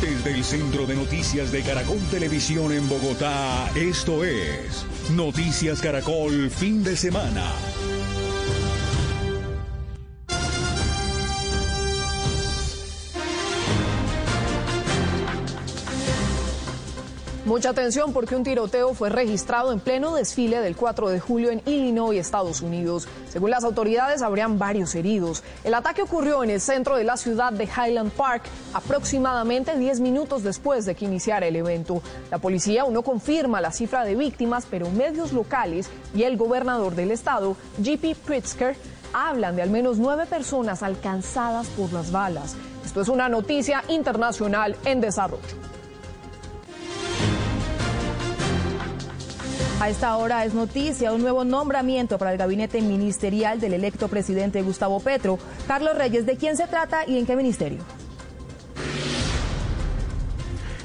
Desde 0.00 0.34
el 0.34 0.44
Centro 0.44 0.86
de 0.86 0.94
Noticias 0.94 1.50
de 1.50 1.62
Caracol 1.62 1.98
Televisión 2.10 2.70
en 2.72 2.86
Bogotá, 2.88 3.70
esto 3.74 4.24
es 4.24 4.84
Noticias 5.10 5.80
Caracol 5.80 6.50
Fin 6.50 6.84
de 6.84 6.96
Semana. 6.96 7.85
Mucha 17.46 17.70
atención 17.70 18.12
porque 18.12 18.34
un 18.34 18.42
tiroteo 18.42 18.92
fue 18.92 19.08
registrado 19.08 19.70
en 19.70 19.78
pleno 19.78 20.16
desfile 20.16 20.58
del 20.58 20.74
4 20.74 21.10
de 21.10 21.20
julio 21.20 21.52
en 21.52 21.62
Illinois, 21.64 22.18
Estados 22.18 22.60
Unidos. 22.60 23.06
Según 23.28 23.50
las 23.50 23.62
autoridades, 23.62 24.22
habrían 24.22 24.58
varios 24.58 24.96
heridos. 24.96 25.44
El 25.62 25.74
ataque 25.74 26.02
ocurrió 26.02 26.42
en 26.42 26.50
el 26.50 26.60
centro 26.60 26.96
de 26.96 27.04
la 27.04 27.16
ciudad 27.16 27.52
de 27.52 27.66
Highland 27.66 28.10
Park, 28.10 28.42
aproximadamente 28.74 29.78
10 29.78 30.00
minutos 30.00 30.42
después 30.42 30.86
de 30.86 30.96
que 30.96 31.04
iniciara 31.04 31.46
el 31.46 31.54
evento. 31.54 32.02
La 32.32 32.38
policía 32.38 32.82
aún 32.82 32.94
no 32.94 33.02
confirma 33.02 33.60
la 33.60 33.70
cifra 33.70 34.02
de 34.02 34.16
víctimas, 34.16 34.66
pero 34.68 34.90
medios 34.90 35.32
locales 35.32 35.88
y 36.16 36.24
el 36.24 36.36
gobernador 36.36 36.96
del 36.96 37.12
estado, 37.12 37.56
J.P. 37.76 38.16
Pritzker, 38.26 38.74
hablan 39.12 39.54
de 39.54 39.62
al 39.62 39.70
menos 39.70 39.98
nueve 39.98 40.26
personas 40.26 40.82
alcanzadas 40.82 41.68
por 41.68 41.92
las 41.92 42.10
balas. 42.10 42.56
Esto 42.84 43.02
es 43.02 43.08
una 43.08 43.28
noticia 43.28 43.84
internacional 43.86 44.74
en 44.84 45.00
desarrollo. 45.00 45.75
A 49.78 49.90
esta 49.90 50.16
hora 50.16 50.42
es 50.46 50.54
noticia 50.54 51.12
un 51.12 51.20
nuevo 51.20 51.44
nombramiento 51.44 52.16
para 52.16 52.32
el 52.32 52.38
gabinete 52.38 52.80
ministerial 52.80 53.60
del 53.60 53.74
electo 53.74 54.08
presidente 54.08 54.62
Gustavo 54.62 55.00
Petro. 55.00 55.38
Carlos 55.68 55.94
Reyes, 55.98 56.24
¿de 56.24 56.38
quién 56.38 56.56
se 56.56 56.66
trata 56.66 57.06
y 57.06 57.18
en 57.18 57.26
qué 57.26 57.36
ministerio? 57.36 57.80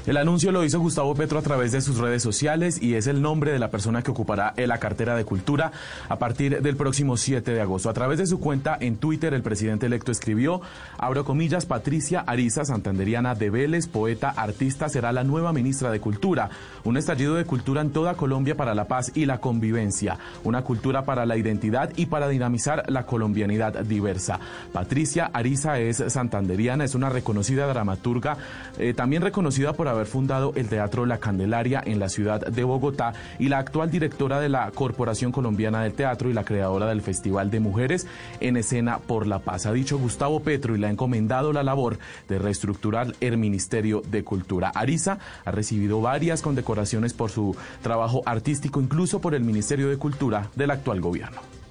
El 0.04 0.16
anuncio 0.16 0.50
lo 0.50 0.64
hizo 0.64 0.80
Gustavo 0.80 1.14
Petro 1.14 1.38
a 1.38 1.42
través 1.42 1.70
de 1.70 1.80
sus 1.80 1.98
redes 1.98 2.24
sociales 2.24 2.82
y 2.82 2.94
es 2.94 3.06
el 3.06 3.22
nombre 3.22 3.52
de 3.52 3.60
la 3.60 3.70
persona 3.70 4.02
que 4.02 4.10
ocupará 4.10 4.52
la 4.56 4.78
cartera 4.78 5.14
de 5.14 5.24
Cultura 5.24 5.70
a 6.08 6.18
partir 6.18 6.60
del 6.60 6.74
próximo 6.74 7.16
7 7.16 7.52
de 7.52 7.60
agosto. 7.60 7.88
A 7.88 7.92
través 7.92 8.18
de 8.18 8.26
su 8.26 8.40
cuenta 8.40 8.76
en 8.80 8.96
Twitter, 8.96 9.32
el 9.32 9.42
presidente 9.42 9.86
electo 9.86 10.10
escribió, 10.10 10.60
abro 10.98 11.24
comillas, 11.24 11.66
Patricia 11.66 12.18
Ariza 12.26 12.64
Santanderiana 12.64 13.36
de 13.36 13.50
Vélez, 13.50 13.86
poeta, 13.86 14.30
artista, 14.30 14.88
será 14.88 15.12
la 15.12 15.22
nueva 15.22 15.52
ministra 15.52 15.92
de 15.92 16.00
Cultura. 16.00 16.50
Un 16.82 16.96
estallido 16.96 17.36
de 17.36 17.44
cultura 17.44 17.80
en 17.80 17.92
toda 17.92 18.14
Colombia 18.14 18.56
para 18.56 18.74
la 18.74 18.88
paz 18.88 19.12
y 19.14 19.26
la 19.26 19.38
convivencia. 19.38 20.18
Una 20.42 20.62
cultura 20.62 21.04
para 21.04 21.26
la 21.26 21.36
identidad 21.36 21.92
y 21.94 22.06
para 22.06 22.26
dinamizar 22.26 22.90
la 22.90 23.06
colombianidad 23.06 23.84
diversa. 23.84 24.40
Patricia 24.72 25.30
Ariza 25.32 25.78
es 25.78 26.02
santanderiana, 26.08 26.84
es 26.84 26.96
una 26.96 27.08
reconocida 27.08 27.68
dramaturga, 27.68 28.36
eh, 28.78 28.94
también 28.94 29.22
reconocida 29.22 29.74
por 29.74 29.91
haber 29.92 30.06
fundado 30.06 30.52
el 30.56 30.68
Teatro 30.68 31.06
La 31.06 31.18
Candelaria 31.18 31.82
en 31.84 31.98
la 31.98 32.08
ciudad 32.08 32.40
de 32.40 32.64
Bogotá 32.64 33.12
y 33.38 33.48
la 33.48 33.58
actual 33.58 33.90
directora 33.90 34.40
de 34.40 34.48
la 34.48 34.70
Corporación 34.70 35.32
Colombiana 35.32 35.82
del 35.82 35.94
Teatro 35.94 36.28
y 36.28 36.32
la 36.32 36.44
creadora 36.44 36.86
del 36.86 37.02
Festival 37.02 37.50
de 37.50 37.60
Mujeres 37.60 38.06
en 38.40 38.56
Escena 38.56 38.98
por 38.98 39.26
la 39.26 39.38
Paz. 39.38 39.66
Ha 39.66 39.72
dicho 39.72 39.98
Gustavo 39.98 40.40
Petro 40.40 40.74
y 40.74 40.78
le 40.78 40.86
ha 40.86 40.90
encomendado 40.90 41.52
la 41.52 41.62
labor 41.62 41.98
de 42.28 42.38
reestructurar 42.38 43.14
el 43.20 43.38
Ministerio 43.38 44.02
de 44.10 44.24
Cultura. 44.24 44.72
Ariza 44.74 45.18
ha 45.44 45.50
recibido 45.50 46.00
varias 46.00 46.42
condecoraciones 46.42 47.14
por 47.14 47.30
su 47.30 47.56
trabajo 47.82 48.22
artístico, 48.26 48.80
incluso 48.80 49.20
por 49.20 49.34
el 49.34 49.44
Ministerio 49.44 49.88
de 49.88 49.96
Cultura 49.96 50.48
del 50.56 50.70
actual 50.70 51.00
gobierno. 51.00 51.61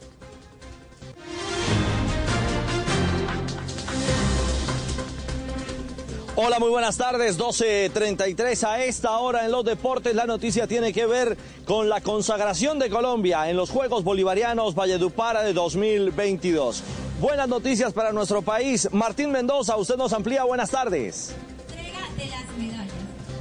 Hola, 6.37 6.59
muy 6.59 6.69
buenas 6.69 6.95
tardes. 6.95 7.37
12.33 7.37 8.63
a 8.63 8.85
esta 8.85 9.19
hora 9.19 9.43
en 9.43 9.51
los 9.51 9.65
deportes. 9.65 10.15
La 10.15 10.25
noticia 10.25 10.65
tiene 10.65 10.93
que 10.93 11.05
ver 11.05 11.37
con 11.65 11.89
la 11.89 11.99
consagración 11.99 12.79
de 12.79 12.89
Colombia 12.89 13.49
en 13.49 13.57
los 13.57 13.69
Juegos 13.69 14.05
Bolivarianos 14.05 14.73
Valledupar 14.73 15.43
de 15.43 15.51
2022. 15.51 16.83
Buenas 17.19 17.49
noticias 17.49 17.91
para 17.91 18.13
nuestro 18.13 18.41
país. 18.41 18.87
Martín 18.93 19.31
Mendoza, 19.31 19.75
usted 19.75 19.97
nos 19.97 20.13
amplía. 20.13 20.45
Buenas 20.45 20.71
tardes. 20.71 21.35
Entrega 21.67 22.07
de 22.15 22.25
las 22.27 22.57
medallas. 22.57 22.93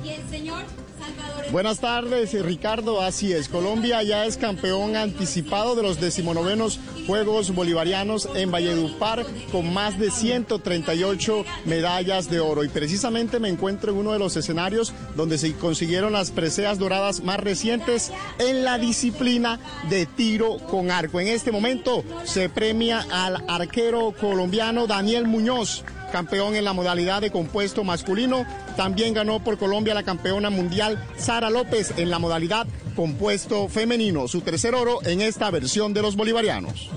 Y 0.02 0.08
el 0.08 0.28
señor 0.28 0.64
Buenas 1.52 1.80
tardes, 1.80 2.32
Ricardo. 2.44 3.00
Así 3.00 3.32
es, 3.32 3.48
Colombia 3.48 4.02
ya 4.04 4.24
es 4.24 4.36
campeón 4.36 4.94
anticipado 4.94 5.74
de 5.74 5.82
los 5.82 6.00
decimonovenos 6.00 6.78
Juegos 7.08 7.52
Bolivarianos 7.52 8.28
en 8.36 8.52
Valledupar 8.52 9.26
con 9.50 9.72
más 9.72 9.98
de 9.98 10.12
138 10.12 11.44
medallas 11.64 12.30
de 12.30 12.38
oro. 12.38 12.62
Y 12.62 12.68
precisamente 12.68 13.40
me 13.40 13.48
encuentro 13.48 13.90
en 13.90 13.98
uno 13.98 14.12
de 14.12 14.20
los 14.20 14.36
escenarios 14.36 14.92
donde 15.16 15.38
se 15.38 15.52
consiguieron 15.54 16.12
las 16.12 16.30
preseas 16.30 16.78
doradas 16.78 17.24
más 17.24 17.40
recientes 17.40 18.12
en 18.38 18.62
la 18.62 18.78
disciplina 18.78 19.58
de 19.88 20.06
tiro 20.06 20.58
con 20.58 20.92
arco. 20.92 21.18
En 21.18 21.26
este 21.26 21.50
momento 21.50 22.04
se 22.24 22.48
premia 22.48 23.04
al 23.10 23.42
arquero 23.48 24.14
colombiano 24.20 24.86
Daniel 24.86 25.26
Muñoz 25.26 25.84
campeón 26.10 26.54
en 26.56 26.64
la 26.64 26.72
modalidad 26.72 27.20
de 27.20 27.30
compuesto 27.30 27.84
masculino. 27.84 28.44
También 28.76 29.14
ganó 29.14 29.40
por 29.42 29.58
Colombia 29.58 29.94
la 29.94 30.02
campeona 30.02 30.50
mundial 30.50 31.02
Sara 31.16 31.50
López 31.50 31.94
en 31.96 32.10
la 32.10 32.18
modalidad 32.18 32.66
compuesto 32.94 33.68
femenino, 33.68 34.28
su 34.28 34.42
tercer 34.42 34.74
oro 34.74 34.98
en 35.04 35.20
esta 35.20 35.50
versión 35.50 35.94
de 35.94 36.02
los 36.02 36.16
bolivarianos. 36.16 36.90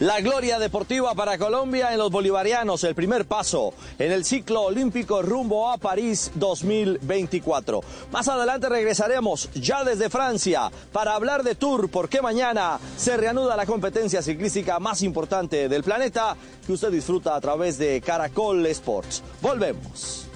La 0.00 0.20
gloria 0.20 0.58
deportiva 0.58 1.14
para 1.14 1.38
Colombia 1.38 1.92
en 1.92 1.98
los 1.98 2.10
bolivarianos, 2.10 2.82
el 2.84 2.94
primer 2.94 3.26
paso 3.26 3.74
en 3.98 4.10
el 4.10 4.24
ciclo 4.24 4.62
olímpico 4.62 5.22
rumbo 5.22 5.70
a 5.70 5.78
París 5.78 6.32
2024. 6.34 7.80
Más 8.10 8.26
adelante 8.26 8.68
regresaremos 8.68 9.50
ya 9.54 9.84
desde 9.84 10.10
Francia 10.10 10.70
para 10.92 11.14
hablar 11.14 11.42
de 11.42 11.54
Tour, 11.54 11.90
porque 11.90 12.22
mañana 12.22 12.80
se 12.96 13.16
reanuda 13.16 13.56
la 13.56 13.66
competencia 13.66 14.22
ciclística 14.22 14.80
más 14.80 15.02
importante 15.02 15.68
del 15.68 15.84
planeta 15.84 16.36
que 16.66 16.72
usted 16.72 16.90
disfruta 16.90 17.36
a 17.36 17.40
través 17.40 17.78
de 17.78 18.00
Caracol 18.00 18.66
Sports. 18.66 19.22
Volvemos. 19.40 20.31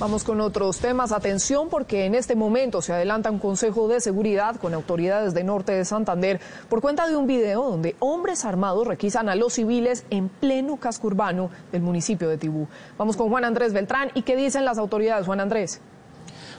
Vamos 0.00 0.24
con 0.24 0.40
otros 0.40 0.78
temas. 0.78 1.12
Atención 1.12 1.68
porque 1.68 2.06
en 2.06 2.14
este 2.14 2.34
momento 2.34 2.80
se 2.80 2.94
adelanta 2.94 3.30
un 3.30 3.38
consejo 3.38 3.86
de 3.86 4.00
seguridad 4.00 4.56
con 4.56 4.72
autoridades 4.72 5.34
de 5.34 5.44
norte 5.44 5.72
de 5.72 5.84
Santander 5.84 6.40
por 6.70 6.80
cuenta 6.80 7.06
de 7.06 7.16
un 7.16 7.26
video 7.26 7.64
donde 7.64 7.96
hombres 7.98 8.46
armados 8.46 8.86
requisan 8.86 9.28
a 9.28 9.34
los 9.34 9.52
civiles 9.52 10.06
en 10.08 10.30
pleno 10.30 10.78
casco 10.78 11.08
urbano 11.08 11.50
del 11.70 11.82
municipio 11.82 12.30
de 12.30 12.38
Tibú. 12.38 12.66
Vamos 12.96 13.18
con 13.18 13.28
Juan 13.28 13.44
Andrés 13.44 13.74
Beltrán. 13.74 14.10
¿Y 14.14 14.22
qué 14.22 14.36
dicen 14.36 14.64
las 14.64 14.78
autoridades, 14.78 15.26
Juan 15.26 15.40
Andrés? 15.40 15.82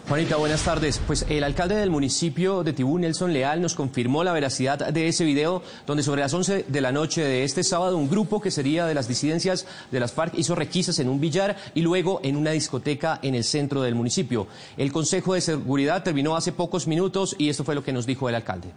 Juanita, 0.07 0.35
buenas 0.35 0.63
tardes. 0.63 0.99
Pues 1.07 1.25
el 1.29 1.43
alcalde 1.43 1.75
del 1.75 1.89
municipio 1.89 2.63
de 2.63 2.73
Tibú, 2.73 2.99
Nelson 2.99 3.31
Leal, 3.31 3.61
nos 3.61 3.75
confirmó 3.75 4.23
la 4.23 4.33
veracidad 4.33 4.91
de 4.91 5.07
ese 5.07 5.23
video 5.23 5.63
donde 5.87 6.03
sobre 6.03 6.21
las 6.21 6.33
11 6.33 6.65
de 6.67 6.81
la 6.81 6.91
noche 6.91 7.21
de 7.21 7.43
este 7.43 7.63
sábado 7.63 7.97
un 7.97 8.09
grupo 8.09 8.41
que 8.41 8.51
sería 8.51 8.85
de 8.85 8.93
las 8.93 9.07
disidencias 9.07 9.65
de 9.89 9.99
las 9.99 10.11
FARC 10.11 10.37
hizo 10.37 10.55
requisas 10.55 10.99
en 10.99 11.07
un 11.07 11.21
billar 11.21 11.55
y 11.73 11.81
luego 11.81 12.19
en 12.23 12.35
una 12.35 12.51
discoteca 12.51 13.19
en 13.21 13.35
el 13.35 13.43
centro 13.43 13.81
del 13.81 13.95
municipio. 13.95 14.47
El 14.75 14.91
Consejo 14.91 15.33
de 15.33 15.41
Seguridad 15.41 16.03
terminó 16.03 16.35
hace 16.35 16.51
pocos 16.51 16.87
minutos 16.87 17.35
y 17.37 17.49
esto 17.49 17.63
fue 17.63 17.75
lo 17.75 17.83
que 17.83 17.93
nos 17.93 18.05
dijo 18.05 18.27
el 18.27 18.35
alcalde. 18.35 18.71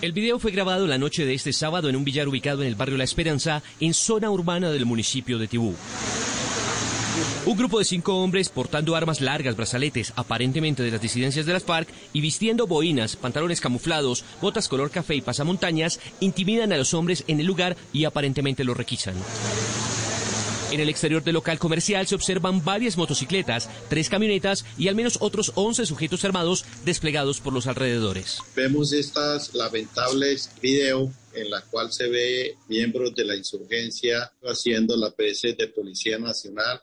El 0.00 0.12
video 0.12 0.38
fue 0.38 0.52
grabado 0.52 0.86
la 0.86 0.96
noche 0.96 1.26
de 1.26 1.34
este 1.34 1.52
sábado 1.52 1.88
en 1.88 1.96
un 1.96 2.04
billar 2.04 2.28
ubicado 2.28 2.62
en 2.62 2.68
el 2.68 2.76
barrio 2.76 2.96
La 2.96 3.04
Esperanza, 3.04 3.62
en 3.80 3.92
zona 3.92 4.30
urbana 4.30 4.70
del 4.70 4.86
municipio 4.86 5.38
de 5.38 5.48
Tibú. 5.48 5.74
Un 7.46 7.56
grupo 7.56 7.78
de 7.78 7.84
cinco 7.84 8.16
hombres 8.16 8.48
portando 8.50 8.94
armas 8.94 9.20
largas, 9.20 9.56
brazaletes, 9.56 10.12
aparentemente 10.16 10.82
de 10.82 10.90
las 10.90 11.00
disidencias 11.00 11.46
de 11.46 11.52
las 11.52 11.64
FARC, 11.64 11.88
y 12.12 12.20
vistiendo 12.20 12.66
boinas, 12.66 13.16
pantalones 13.16 13.60
camuflados, 13.60 14.24
botas 14.40 14.68
color 14.68 14.90
café 14.90 15.14
y 15.14 15.20
pasamontañas, 15.20 15.98
intimidan 16.20 16.72
a 16.72 16.76
los 16.76 16.94
hombres 16.94 17.24
en 17.26 17.40
el 17.40 17.46
lugar 17.46 17.76
y 17.92 18.04
aparentemente 18.04 18.64
los 18.64 18.76
requisan. 18.76 19.14
En 20.70 20.80
el 20.80 20.90
exterior 20.90 21.24
del 21.24 21.32
local 21.32 21.58
comercial 21.58 22.06
se 22.06 22.14
observan 22.14 22.62
varias 22.62 22.98
motocicletas, 22.98 23.70
tres 23.88 24.10
camionetas 24.10 24.66
y 24.76 24.88
al 24.88 24.94
menos 24.94 25.16
otros 25.20 25.52
11 25.54 25.86
sujetos 25.86 26.26
armados 26.26 26.66
desplegados 26.84 27.40
por 27.40 27.54
los 27.54 27.66
alrededores. 27.66 28.38
Vemos 28.54 28.92
estas 28.92 29.54
lamentables 29.54 30.50
video 30.60 31.10
en 31.32 31.50
la 31.50 31.62
cual 31.62 31.90
se 31.90 32.08
ve 32.08 32.56
miembros 32.68 33.14
de 33.14 33.24
la 33.24 33.36
insurgencia 33.36 34.30
haciendo 34.42 34.94
la 34.98 35.10
PS 35.10 35.56
de 35.56 35.68
Policía 35.74 36.18
Nacional 36.18 36.82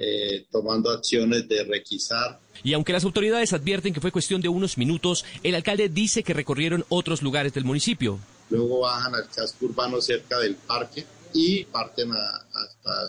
eh, 0.00 0.46
tomando 0.52 0.90
acciones 0.90 1.48
de 1.48 1.64
requisar. 1.64 2.38
Y 2.62 2.72
aunque 2.72 2.92
las 2.92 3.04
autoridades 3.04 3.52
advierten 3.52 3.92
que 3.92 4.00
fue 4.00 4.12
cuestión 4.12 4.40
de 4.40 4.48
unos 4.48 4.78
minutos, 4.78 5.24
el 5.42 5.56
alcalde 5.56 5.88
dice 5.88 6.22
que 6.22 6.34
recorrieron 6.34 6.84
otros 6.88 7.20
lugares 7.20 7.52
del 7.52 7.64
municipio. 7.64 8.20
Luego 8.48 8.80
bajan 8.80 9.16
al 9.16 9.28
casco 9.28 9.66
urbano 9.66 10.00
cerca 10.00 10.38
del 10.38 10.54
parque 10.54 11.04
y 11.34 11.64
parten 11.64 12.12
hasta 12.12 13.08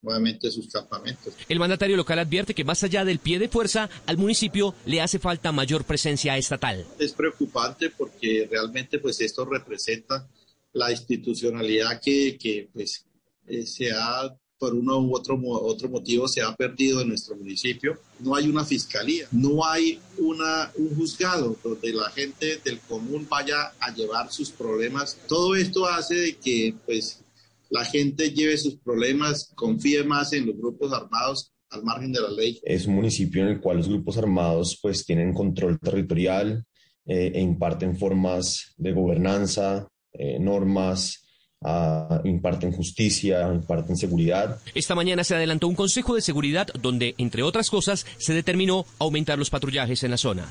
nuevamente 0.00 0.50
sus 0.50 0.68
campamentos. 0.68 1.34
El 1.48 1.58
mandatario 1.58 1.98
local 1.98 2.18
advierte 2.18 2.54
que 2.54 2.64
más 2.64 2.82
allá 2.82 3.04
del 3.04 3.18
pie 3.18 3.38
de 3.38 3.48
fuerza, 3.48 3.90
al 4.06 4.16
municipio 4.16 4.74
le 4.86 5.02
hace 5.02 5.18
falta 5.18 5.52
mayor 5.52 5.84
presencia 5.84 6.36
estatal. 6.38 6.86
Es 6.98 7.12
preocupante 7.12 7.90
porque 7.90 8.48
realmente 8.50 8.98
pues 9.00 9.20
esto 9.20 9.44
representa 9.44 10.26
la 10.72 10.90
institucionalidad 10.90 12.00
que, 12.02 12.38
que 12.38 12.70
pues, 12.72 13.04
eh, 13.46 13.66
se 13.66 13.90
ha 13.92 14.34
por 14.58 14.74
uno 14.74 15.00
u 15.00 15.14
otro, 15.14 15.38
otro 15.42 15.88
motivo 15.88 16.26
se 16.28 16.42
ha 16.42 16.54
perdido 16.54 17.00
en 17.00 17.08
nuestro 17.08 17.36
municipio. 17.36 17.98
No 18.20 18.34
hay 18.34 18.48
una 18.48 18.64
fiscalía, 18.64 19.26
no 19.32 19.64
hay 19.66 19.98
una, 20.18 20.70
un 20.76 20.94
juzgado 20.96 21.56
donde 21.62 21.92
la 21.92 22.10
gente 22.10 22.58
del 22.64 22.80
común 22.80 23.26
vaya 23.28 23.72
a 23.80 23.94
llevar 23.94 24.30
sus 24.32 24.50
problemas. 24.50 25.18
Todo 25.28 25.54
esto 25.54 25.86
hace 25.86 26.14
de 26.14 26.36
que 26.36 26.74
pues, 26.86 27.22
la 27.70 27.84
gente 27.84 28.30
lleve 28.30 28.56
sus 28.56 28.76
problemas, 28.76 29.52
confíe 29.54 30.04
más 30.04 30.32
en 30.32 30.46
los 30.46 30.56
grupos 30.56 30.92
armados 30.92 31.52
al 31.70 31.82
margen 31.82 32.12
de 32.12 32.20
la 32.20 32.30
ley. 32.30 32.60
Es 32.62 32.86
un 32.86 32.94
municipio 32.94 33.42
en 33.42 33.48
el 33.48 33.60
cual 33.60 33.78
los 33.78 33.88
grupos 33.88 34.16
armados 34.16 34.78
pues 34.80 35.04
tienen 35.04 35.34
control 35.34 35.78
territorial 35.80 36.64
eh, 37.04 37.32
e 37.34 37.40
imparten 37.40 37.96
formas 37.96 38.74
de 38.76 38.92
gobernanza, 38.92 39.88
eh, 40.12 40.38
normas, 40.38 41.25
uh, 41.60 42.20
imparten 42.24 42.72
justicia, 42.72 43.42
imparten 43.52 43.96
seguridad. 43.96 44.58
Esta 44.74 44.94
mañana 44.94 45.24
se 45.24 45.34
adelantó 45.34 45.68
un 45.68 45.74
consejo 45.74 46.14
de 46.14 46.20
seguridad 46.20 46.68
donde, 46.80 47.14
entre 47.18 47.42
otras 47.42 47.70
cosas, 47.70 48.06
se 48.18 48.34
determinó 48.34 48.86
aumentar 48.98 49.38
los 49.38 49.50
patrullajes 49.50 50.02
en 50.04 50.10
la 50.10 50.16
zona. 50.16 50.46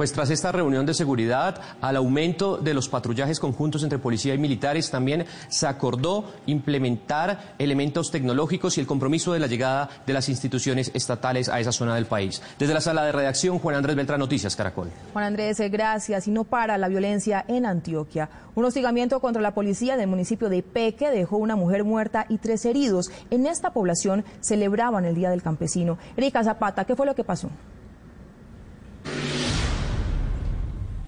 Pues 0.00 0.14
tras 0.14 0.30
esta 0.30 0.50
reunión 0.50 0.86
de 0.86 0.94
seguridad, 0.94 1.60
al 1.82 1.94
aumento 1.94 2.56
de 2.56 2.72
los 2.72 2.88
patrullajes 2.88 3.38
conjuntos 3.38 3.82
entre 3.82 3.98
policía 3.98 4.32
y 4.32 4.38
militares, 4.38 4.90
también 4.90 5.26
se 5.48 5.66
acordó 5.66 6.24
implementar 6.46 7.54
elementos 7.58 8.10
tecnológicos 8.10 8.78
y 8.78 8.80
el 8.80 8.86
compromiso 8.86 9.34
de 9.34 9.40
la 9.40 9.46
llegada 9.46 9.90
de 10.06 10.14
las 10.14 10.30
instituciones 10.30 10.90
estatales 10.94 11.50
a 11.50 11.60
esa 11.60 11.70
zona 11.70 11.96
del 11.96 12.06
país. 12.06 12.40
Desde 12.58 12.72
la 12.72 12.80
sala 12.80 13.04
de 13.04 13.12
redacción, 13.12 13.58
Juan 13.58 13.76
Andrés 13.76 13.94
Beltrán, 13.94 14.20
Noticias 14.20 14.56
Caracol. 14.56 14.88
Juan 15.12 15.26
Andrés, 15.26 15.60
eh, 15.60 15.68
gracias. 15.68 16.26
Y 16.28 16.30
no 16.30 16.44
para 16.44 16.78
la 16.78 16.88
violencia 16.88 17.44
en 17.46 17.66
Antioquia. 17.66 18.30
Un 18.54 18.64
hostigamiento 18.64 19.20
contra 19.20 19.42
la 19.42 19.52
policía 19.52 19.98
del 19.98 20.08
municipio 20.08 20.48
de 20.48 20.62
Peque 20.62 21.10
dejó 21.10 21.36
una 21.36 21.56
mujer 21.56 21.84
muerta 21.84 22.24
y 22.30 22.38
tres 22.38 22.64
heridos. 22.64 23.10
En 23.28 23.44
esta 23.44 23.74
población 23.74 24.24
celebraban 24.40 25.04
el 25.04 25.14
Día 25.14 25.28
del 25.28 25.42
Campesino. 25.42 25.98
Erika 26.16 26.42
Zapata, 26.42 26.86
¿qué 26.86 26.96
fue 26.96 27.04
lo 27.04 27.14
que 27.14 27.22
pasó? 27.22 27.50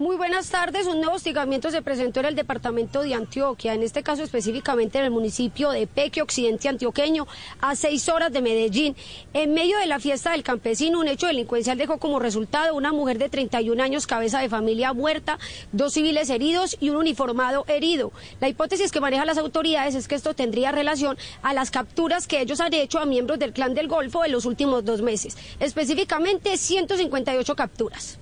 Muy 0.03 0.17
buenas 0.17 0.51
tardes. 0.51 0.89
Un 0.89 0.97
nuevo 0.99 1.15
hostigamiento 1.15 1.71
se 1.71 1.81
presentó 1.81 2.19
en 2.19 2.27
el 2.27 2.35
departamento 2.35 3.03
de 3.03 3.15
Antioquia, 3.15 3.73
en 3.73 3.85
este 3.85 4.03
caso 4.03 4.25
específicamente 4.25 4.99
en 4.99 5.05
el 5.05 5.13
municipio 5.13 5.71
de 5.71 5.87
Peque, 5.87 6.23
occidente 6.23 6.69
antioqueño, 6.69 7.29
a 7.61 7.77
seis 7.77 8.09
horas 8.09 8.33
de 8.33 8.43
Medellín. 8.43 8.97
En 9.33 9.55
medio 9.55 9.79
de 9.79 9.87
la 9.87 10.01
fiesta 10.01 10.33
del 10.33 10.43
campesino, 10.43 10.99
un 10.99 11.07
hecho 11.07 11.29
delincuencial 11.29 11.79
dejó 11.79 11.99
como 11.99 12.19
resultado 12.19 12.75
una 12.75 12.91
mujer 12.91 13.19
de 13.19 13.29
31 13.29 13.81
años, 13.81 14.09
cabeza 14.09 14.41
de 14.41 14.49
familia 14.49 14.93
muerta, 14.93 15.39
dos 15.71 15.93
civiles 15.93 16.31
heridos 16.31 16.77
y 16.81 16.91
un 16.91 16.97
uniformado 16.97 17.65
herido. 17.69 18.11
La 18.41 18.49
hipótesis 18.49 18.91
que 18.91 19.01
manejan 19.01 19.29
las 19.29 19.39
autoridades 19.39 19.95
es 19.95 20.09
que 20.09 20.17
esto 20.17 20.35
tendría 20.35 20.73
relación 20.73 21.17
a 21.43 21.55
las 21.55 21.71
capturas 21.71 22.27
que 22.27 22.41
ellos 22.41 22.59
han 22.59 22.75
hecho 22.75 22.99
a 22.99 23.07
miembros 23.07 23.39
del 23.39 23.53
clan 23.53 23.75
del 23.75 23.87
Golfo 23.87 24.25
en 24.25 24.33
los 24.33 24.47
últimos 24.47 24.85
dos 24.85 25.01
meses, 25.01 25.37
específicamente 25.61 26.57
158 26.57 27.55
capturas. 27.55 28.19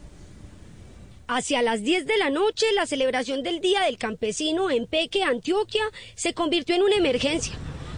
Hacia 1.33 1.63
las 1.63 1.85
10 1.85 2.07
de 2.07 2.19
la 2.19 2.29
noche, 2.29 2.67
la 2.75 2.87
celebración 2.87 3.45
del 3.45 3.61
Día 3.61 3.83
del 3.83 3.99
Campesino 3.99 4.69
en 4.69 4.89
Peque, 4.89 5.23
Antioquia, 5.23 5.85
se 6.17 6.35
convirtió 6.35 6.75
en 6.75 6.83
una 6.83 6.97
emergencia. 6.97 7.55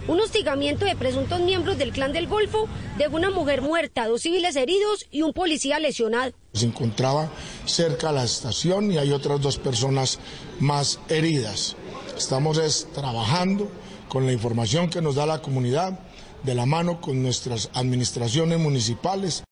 Un 0.06 0.20
hostigamiento 0.20 0.84
de 0.84 0.96
presuntos 0.96 1.40
miembros 1.40 1.78
del 1.78 1.92
clan 1.92 2.12
del 2.12 2.26
Golfo 2.26 2.68
dejó 2.98 3.16
una 3.16 3.30
mujer 3.30 3.62
muerta, 3.62 4.06
dos 4.06 4.20
civiles 4.20 4.54
heridos 4.54 5.06
y 5.10 5.22
un 5.22 5.32
policía 5.32 5.78
lesionado. 5.78 6.32
Se 6.52 6.66
encontraba 6.66 7.32
cerca 7.64 8.10
a 8.10 8.12
la 8.12 8.24
estación 8.24 8.92
y 8.92 8.98
hay 8.98 9.12
otras 9.12 9.40
dos 9.40 9.56
personas 9.56 10.18
más 10.60 11.00
heridas. 11.08 11.74
Estamos 12.14 12.60
trabajando 12.92 13.72
con 14.10 14.26
la 14.26 14.32
información 14.32 14.90
que 14.90 15.00
nos 15.00 15.14
da 15.14 15.24
la 15.24 15.40
comunidad, 15.40 15.98
de 16.42 16.54
la 16.54 16.66
mano 16.66 17.00
con 17.00 17.22
nuestras 17.22 17.70
administraciones 17.72 18.58
municipales. 18.58 19.42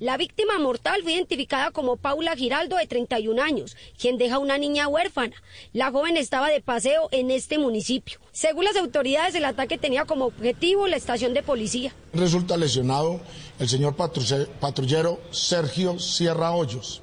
La 0.00 0.16
víctima 0.16 0.58
mortal 0.58 1.02
fue 1.02 1.12
identificada 1.12 1.72
como 1.72 1.96
Paula 1.96 2.34
Giraldo, 2.34 2.76
de 2.76 2.86
31 2.86 3.42
años, 3.42 3.76
quien 3.98 4.16
deja 4.16 4.38
una 4.38 4.56
niña 4.56 4.88
huérfana. 4.88 5.36
La 5.74 5.90
joven 5.90 6.16
estaba 6.16 6.48
de 6.48 6.62
paseo 6.62 7.10
en 7.12 7.30
este 7.30 7.58
municipio. 7.58 8.18
Según 8.32 8.64
las 8.64 8.76
autoridades, 8.76 9.34
el 9.34 9.44
ataque 9.44 9.76
tenía 9.76 10.06
como 10.06 10.24
objetivo 10.24 10.86
la 10.86 10.96
estación 10.96 11.34
de 11.34 11.42
policía. 11.42 11.94
Resulta 12.14 12.56
lesionado 12.56 13.20
el 13.58 13.68
señor 13.68 13.94
patrullero 13.94 15.20
Sergio 15.32 15.98
Sierra 15.98 16.52
Hoyos. 16.52 17.02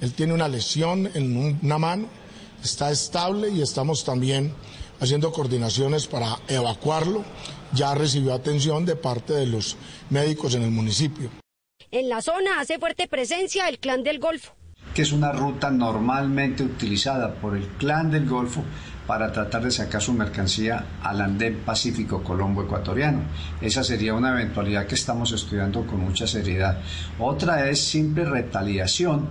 Él 0.00 0.14
tiene 0.14 0.32
una 0.32 0.48
lesión 0.48 1.10
en 1.12 1.58
una 1.62 1.76
mano, 1.76 2.08
está 2.64 2.90
estable 2.90 3.50
y 3.50 3.60
estamos 3.60 4.02
también 4.02 4.54
haciendo 4.98 5.30
coordinaciones 5.30 6.06
para 6.06 6.40
evacuarlo. 6.48 7.22
Ya 7.74 7.94
recibió 7.94 8.32
atención 8.32 8.86
de 8.86 8.96
parte 8.96 9.34
de 9.34 9.44
los 9.44 9.76
médicos 10.08 10.54
en 10.54 10.62
el 10.62 10.70
municipio. 10.70 11.39
En 11.92 12.08
la 12.08 12.22
zona 12.22 12.60
hace 12.60 12.78
fuerte 12.78 13.08
presencia 13.08 13.68
el 13.68 13.80
Clan 13.80 14.04
del 14.04 14.20
Golfo. 14.20 14.54
Que 14.94 15.02
es 15.02 15.10
una 15.10 15.32
ruta 15.32 15.72
normalmente 15.72 16.62
utilizada 16.62 17.34
por 17.34 17.56
el 17.56 17.66
Clan 17.66 18.12
del 18.12 18.28
Golfo 18.28 18.62
para 19.08 19.32
tratar 19.32 19.64
de 19.64 19.72
sacar 19.72 20.00
su 20.00 20.12
mercancía 20.12 20.84
al 21.02 21.20
andén 21.20 21.62
pacífico 21.66 22.22
colombo 22.22 22.62
ecuatoriano. 22.62 23.22
Esa 23.60 23.82
sería 23.82 24.14
una 24.14 24.30
eventualidad 24.30 24.86
que 24.86 24.94
estamos 24.94 25.32
estudiando 25.32 25.84
con 25.84 25.98
mucha 25.98 26.28
seriedad. 26.28 26.80
Otra 27.18 27.68
es 27.68 27.80
simple 27.80 28.24
retaliación 28.24 29.28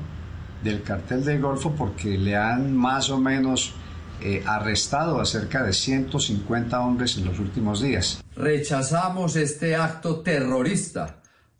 del 0.61 0.83
cartel 0.83 1.23
del 1.23 1.39
Golfo 1.39 1.73
porque 1.77 2.17
le 2.17 2.35
han 2.35 2.75
más 2.75 3.09
o 3.09 3.19
menos 3.19 3.73
eh, 4.21 4.43
arrestado 4.45 5.21
a 5.21 5.25
cerca 5.25 5.63
de 5.63 5.71
150 5.71 6.81
hombres 6.81 7.15
en 7.15 7.23
los 7.23 7.39
últimos 7.39 7.81
días. 7.81 8.21
Rechazamos 8.35 9.37
este 9.37 9.77
acto 9.77 10.19
terrorista, 10.19 11.18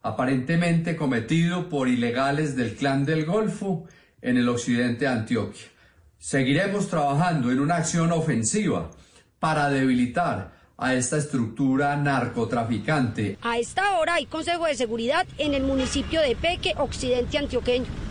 aparentemente 0.10 0.95
cometido 0.95 1.69
por 1.69 1.88
ilegales 1.88 2.56
del 2.56 2.76
Clan 2.76 3.06
del 3.06 3.26
Golfo 3.26 3.86
en 4.22 4.38
el 4.38 4.49
occidente 4.49 5.06
de 5.06 5.11
Antioquia. 5.11 5.68
Seguiremos 6.18 6.90
trabajando 6.90 7.52
en 7.52 7.60
una 7.60 7.77
acción 7.77 8.11
ofensiva 8.11 8.91
para 9.40 9.69
debilitar 9.69 10.52
a 10.77 10.95
esta 10.95 11.18
estructura 11.18 11.95
narcotraficante. 11.95 13.38
A 13.41 13.57
esta 13.57 13.99
hora 13.99 14.15
hay 14.15 14.26
Consejo 14.26 14.65
de 14.65 14.76
Seguridad 14.76 15.27
en 15.38 15.53
el 15.53 15.64
municipio 15.64 16.22
de 16.22 16.36
Peque, 16.36 16.73
occidente 16.77 17.38
antioqueño. 17.38 18.09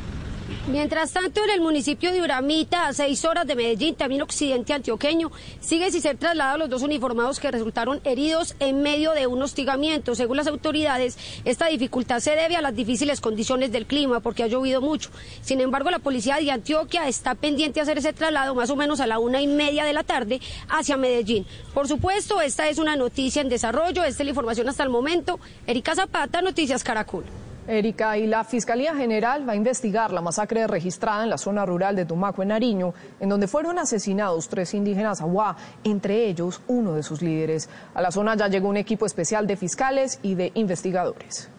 Mientras 0.68 1.12
tanto, 1.12 1.42
en 1.44 1.50
el 1.50 1.60
municipio 1.60 2.12
de 2.12 2.22
Uramita, 2.22 2.88
a 2.88 2.92
seis 2.92 3.24
horas 3.24 3.46
de 3.46 3.54
Medellín, 3.54 3.94
también 3.94 4.22
occidente 4.22 4.72
antioqueño, 4.72 5.30
sigue 5.60 5.90
sin 5.90 6.02
ser 6.02 6.16
trasladados 6.16 6.58
los 6.58 6.70
dos 6.70 6.82
uniformados 6.82 7.40
que 7.40 7.50
resultaron 7.50 8.00
heridos 8.04 8.54
en 8.60 8.82
medio 8.82 9.12
de 9.12 9.26
un 9.26 9.42
hostigamiento. 9.42 10.14
Según 10.14 10.36
las 10.36 10.46
autoridades, 10.46 11.18
esta 11.44 11.68
dificultad 11.68 12.20
se 12.20 12.32
debe 12.32 12.56
a 12.56 12.62
las 12.62 12.74
difíciles 12.74 13.20
condiciones 13.20 13.72
del 13.72 13.86
clima, 13.86 14.20
porque 14.20 14.42
ha 14.42 14.46
llovido 14.46 14.80
mucho. 14.80 15.10
Sin 15.40 15.60
embargo, 15.60 15.90
la 15.90 15.98
policía 15.98 16.36
de 16.36 16.50
Antioquia 16.50 17.08
está 17.08 17.34
pendiente 17.34 17.76
de 17.76 17.82
hacer 17.82 17.98
ese 17.98 18.12
traslado 18.12 18.54
más 18.54 18.70
o 18.70 18.76
menos 18.76 19.00
a 19.00 19.06
la 19.06 19.18
una 19.18 19.40
y 19.40 19.46
media 19.46 19.84
de 19.84 19.92
la 19.92 20.02
tarde 20.02 20.40
hacia 20.68 20.96
Medellín. 20.96 21.46
Por 21.72 21.88
supuesto, 21.88 22.40
esta 22.40 22.68
es 22.68 22.78
una 22.78 22.96
noticia 22.96 23.42
en 23.42 23.48
desarrollo. 23.48 24.04
Esta 24.04 24.22
es 24.22 24.26
la 24.26 24.30
información 24.30 24.68
hasta 24.68 24.82
el 24.82 24.90
momento. 24.90 25.40
Erika 25.66 25.94
Zapata, 25.94 26.42
Noticias 26.42 26.84
Caracol. 26.84 27.24
Erika, 27.68 28.16
y 28.16 28.26
la 28.26 28.44
Fiscalía 28.44 28.94
General 28.96 29.46
va 29.46 29.52
a 29.52 29.56
investigar 29.56 30.10
la 30.10 30.22
masacre 30.22 30.66
registrada 30.66 31.22
en 31.22 31.28
la 31.28 31.36
zona 31.36 31.66
rural 31.66 31.94
de 31.94 32.06
Tumaco, 32.06 32.40
en 32.40 32.48
Nariño, 32.48 32.94
en 33.20 33.28
donde 33.28 33.46
fueron 33.46 33.78
asesinados 33.78 34.48
tres 34.48 34.72
indígenas 34.72 35.20
aguá, 35.20 35.54
entre 35.84 36.26
ellos 36.28 36.62
uno 36.66 36.94
de 36.94 37.02
sus 37.02 37.20
líderes. 37.20 37.68
A 37.92 38.00
la 38.00 38.10
zona 38.10 38.36
ya 38.36 38.48
llegó 38.48 38.68
un 38.68 38.78
equipo 38.78 39.04
especial 39.04 39.46
de 39.46 39.56
fiscales 39.58 40.18
y 40.22 40.34
de 40.34 40.50
investigadores. 40.54 41.50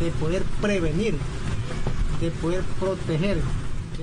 De 0.00 0.10
poder 0.12 0.42
prevenir, 0.62 1.18
de 2.22 2.30
poder 2.30 2.62
proteger 2.80 3.36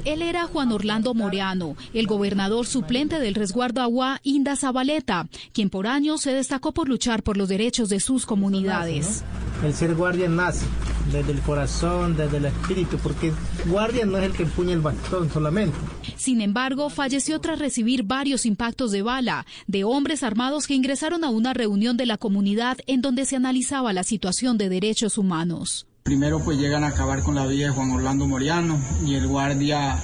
él 0.06 0.22
era 0.22 0.46
Juan 0.46 0.72
Orlando 0.72 1.14
Moreano, 1.14 1.76
el 1.94 2.08
gobernador 2.08 2.66
suplente 2.66 3.20
del 3.20 3.36
resguardo 3.36 3.82
Agua 3.82 4.20
Inda 4.24 4.56
Zabaleta, 4.56 5.28
quien 5.54 5.70
por 5.70 5.88
años 5.88 6.22
se 6.22 6.34
destacó 6.34 6.74
por 6.74 6.90
luchar 6.90 7.24
por 7.24 7.38
los 7.38 7.50
derechos 7.50 7.90
de 7.90 8.00
sus 8.00 8.26
comunidades. 8.26 9.24
El 9.64 9.74
ser 9.74 9.96
guardia 9.96 10.28
nace 10.28 10.66
desde 11.12 11.32
el 11.32 11.42
corazón, 11.42 12.16
desde 12.16 12.38
el 12.38 12.46
espíritu, 12.46 12.98
porque 12.98 13.34
guardia 13.66 14.06
no 14.06 14.18
es 14.18 14.24
el 14.24 14.34
que 14.34 14.44
empuña 14.44 14.74
el 14.74 14.82
bastón 14.82 15.30
solamente. 15.30 15.78
Sin 16.16 16.42
embargo, 16.42 16.90
falleció 16.90 17.40
tras 17.40 17.60
recibir 17.60 18.04
varios 18.04 18.46
impactos 18.46 18.92
de 18.92 19.02
bala 19.02 19.46
de 19.68 19.84
hombres 19.84 20.24
armados 20.24 20.68
que 20.68 20.76
ingresaron 20.76 21.24
a 21.24 21.30
una 21.30 21.54
reunión 21.54 21.98
de 21.98 22.06
la 22.06 22.18
comunidad 22.18 22.78
en 22.88 23.02
donde 23.02 23.26
se 23.26 23.36
analizaba 23.36 23.94
la 23.94 24.04
situación 24.04 24.58
de 24.58 24.70
derechos 24.70 25.18
humanos. 25.18 25.88
Primero 26.04 26.40
pues 26.40 26.58
llegan 26.58 26.84
a 26.84 26.88
acabar 26.88 27.22
con 27.22 27.36
la 27.36 27.46
vida 27.46 27.68
de 27.68 27.74
Juan 27.74 27.92
Orlando 27.92 28.26
Moriano 28.26 28.80
y 29.06 29.16
el 29.16 29.28
guardia 29.28 29.98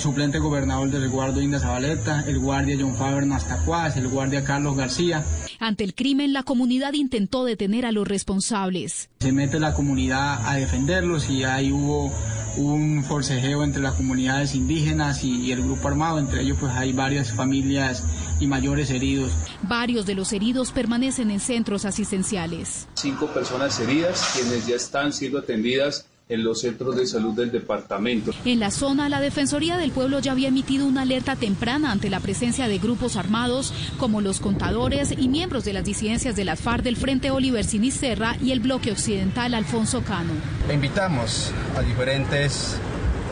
suplente 0.00 0.38
gobernador 0.38 0.90
del 0.90 1.02
resguardo 1.02 1.40
Inda 1.40 1.60
Zabaleta, 1.60 2.24
el 2.26 2.38
guardia 2.38 2.76
John 2.80 2.94
Faber 2.96 3.26
Nastacuaz, 3.26 3.96
el 3.96 4.08
guardia 4.08 4.44
Carlos 4.44 4.76
García. 4.76 5.24
Ante 5.58 5.84
el 5.84 5.94
crimen, 5.94 6.32
la 6.32 6.42
comunidad 6.42 6.94
intentó 6.94 7.44
detener 7.44 7.84
a 7.84 7.92
los 7.92 8.08
responsables. 8.08 9.10
Se 9.20 9.32
mete 9.32 9.60
la 9.60 9.74
comunidad 9.74 10.46
a 10.48 10.56
defenderlos 10.56 11.28
y 11.28 11.44
ahí 11.44 11.70
hubo 11.70 12.10
un 12.56 13.04
forcejeo 13.04 13.62
entre 13.62 13.82
las 13.82 13.94
comunidades 13.94 14.54
indígenas 14.54 15.22
y, 15.24 15.52
el 15.52 15.62
grupo 15.62 15.88
armado, 15.88 16.18
entre 16.18 16.42
ellos 16.42 16.58
pues 16.58 16.72
hay 16.72 16.92
varias 16.92 17.32
familias 17.32 18.04
y 18.40 18.46
mayores 18.46 18.90
heridos. 18.90 19.32
Varios 19.62 20.06
de 20.06 20.14
los 20.14 20.32
heridos 20.32 20.72
permanecen 20.72 21.30
en 21.30 21.40
centros 21.40 21.84
asistenciales. 21.84 22.88
Cinco 22.94 23.26
personas 23.28 23.78
heridas 23.80 24.32
quienes 24.34 24.66
ya 24.66 24.76
están 24.76 25.12
siendo 25.12 25.38
atendidas 25.38 26.06
en 26.30 26.44
los 26.44 26.60
centros 26.60 26.96
de 26.96 27.06
salud 27.06 27.34
del 27.34 27.50
departamento. 27.50 28.32
En 28.44 28.60
la 28.60 28.70
zona, 28.70 29.08
la 29.08 29.20
Defensoría 29.20 29.76
del 29.76 29.90
Pueblo 29.90 30.20
ya 30.20 30.32
había 30.32 30.48
emitido 30.48 30.86
una 30.86 31.02
alerta 31.02 31.36
temprana 31.36 31.90
ante 31.90 32.08
la 32.08 32.20
presencia 32.20 32.68
de 32.68 32.78
grupos 32.78 33.16
armados 33.16 33.74
como 33.98 34.20
los 34.20 34.40
contadores 34.40 35.12
y 35.16 35.28
miembros 35.28 35.64
de 35.64 35.72
las 35.72 35.84
disidencias 35.84 36.36
de 36.36 36.44
las 36.44 36.60
FARC 36.60 36.84
del 36.84 36.96
Frente 36.96 37.30
Oliver 37.30 37.64
Sinisterra 37.64 38.36
y 38.40 38.52
el 38.52 38.60
bloque 38.60 38.92
occidental 38.92 39.54
Alfonso 39.54 40.02
Cano. 40.02 40.32
invitamos 40.72 41.52
a 41.76 41.82
diferentes 41.82 42.76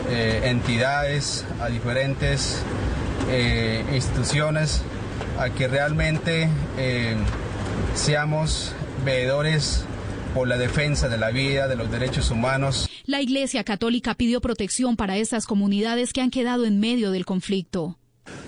eh, 0.09 0.41
entidades, 0.43 1.45
a 1.61 1.69
diferentes 1.69 2.61
eh, 3.29 3.85
instituciones 3.93 4.81
a 5.39 5.49
que 5.51 5.67
realmente 5.67 6.49
eh, 6.77 7.15
seamos 7.95 8.73
veedores 9.05 9.85
por 10.33 10.47
la 10.47 10.57
defensa 10.57 11.09
de 11.09 11.17
la 11.17 11.31
vida, 11.31 11.67
de 11.67 11.75
los 11.75 11.91
derechos 11.91 12.31
humanos. 12.31 12.89
La 13.05 13.21
Iglesia 13.21 13.63
Católica 13.63 14.13
pidió 14.13 14.41
protección 14.41 14.95
para 14.95 15.17
estas 15.17 15.45
comunidades 15.45 16.13
que 16.13 16.21
han 16.21 16.31
quedado 16.31 16.65
en 16.65 16.79
medio 16.79 17.11
del 17.11 17.25
conflicto. 17.25 17.97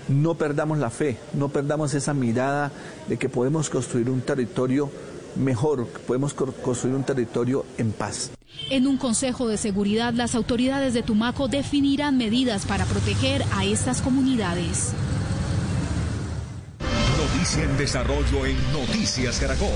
No 0.08 0.34
perdamos 0.34 0.78
la 0.78 0.90
fe, 0.90 1.16
no 1.34 1.48
perdamos 1.48 1.94
esa 1.94 2.14
mirada 2.14 2.70
de 3.08 3.16
que 3.16 3.28
podemos 3.28 3.70
construir 3.70 4.10
un 4.10 4.20
territorio 4.20 4.90
mejor, 5.36 5.86
podemos 6.06 6.34
construir 6.34 6.94
un 6.94 7.04
territorio 7.04 7.64
en 7.78 7.92
paz. 7.92 8.30
En 8.70 8.86
un 8.86 8.96
Consejo 8.96 9.48
de 9.48 9.56
Seguridad, 9.56 10.12
las 10.12 10.34
autoridades 10.34 10.94
de 10.94 11.02
Tumaco 11.02 11.48
definirán 11.48 12.18
medidas 12.18 12.66
para 12.66 12.84
proteger 12.84 13.42
a 13.52 13.64
estas 13.64 14.02
comunidades. 14.02 14.92
Noticia 17.18 17.64
en 17.64 17.76
desarrollo 17.76 18.46
en 18.46 18.56
Noticias 18.72 19.38
Caracol. 19.38 19.68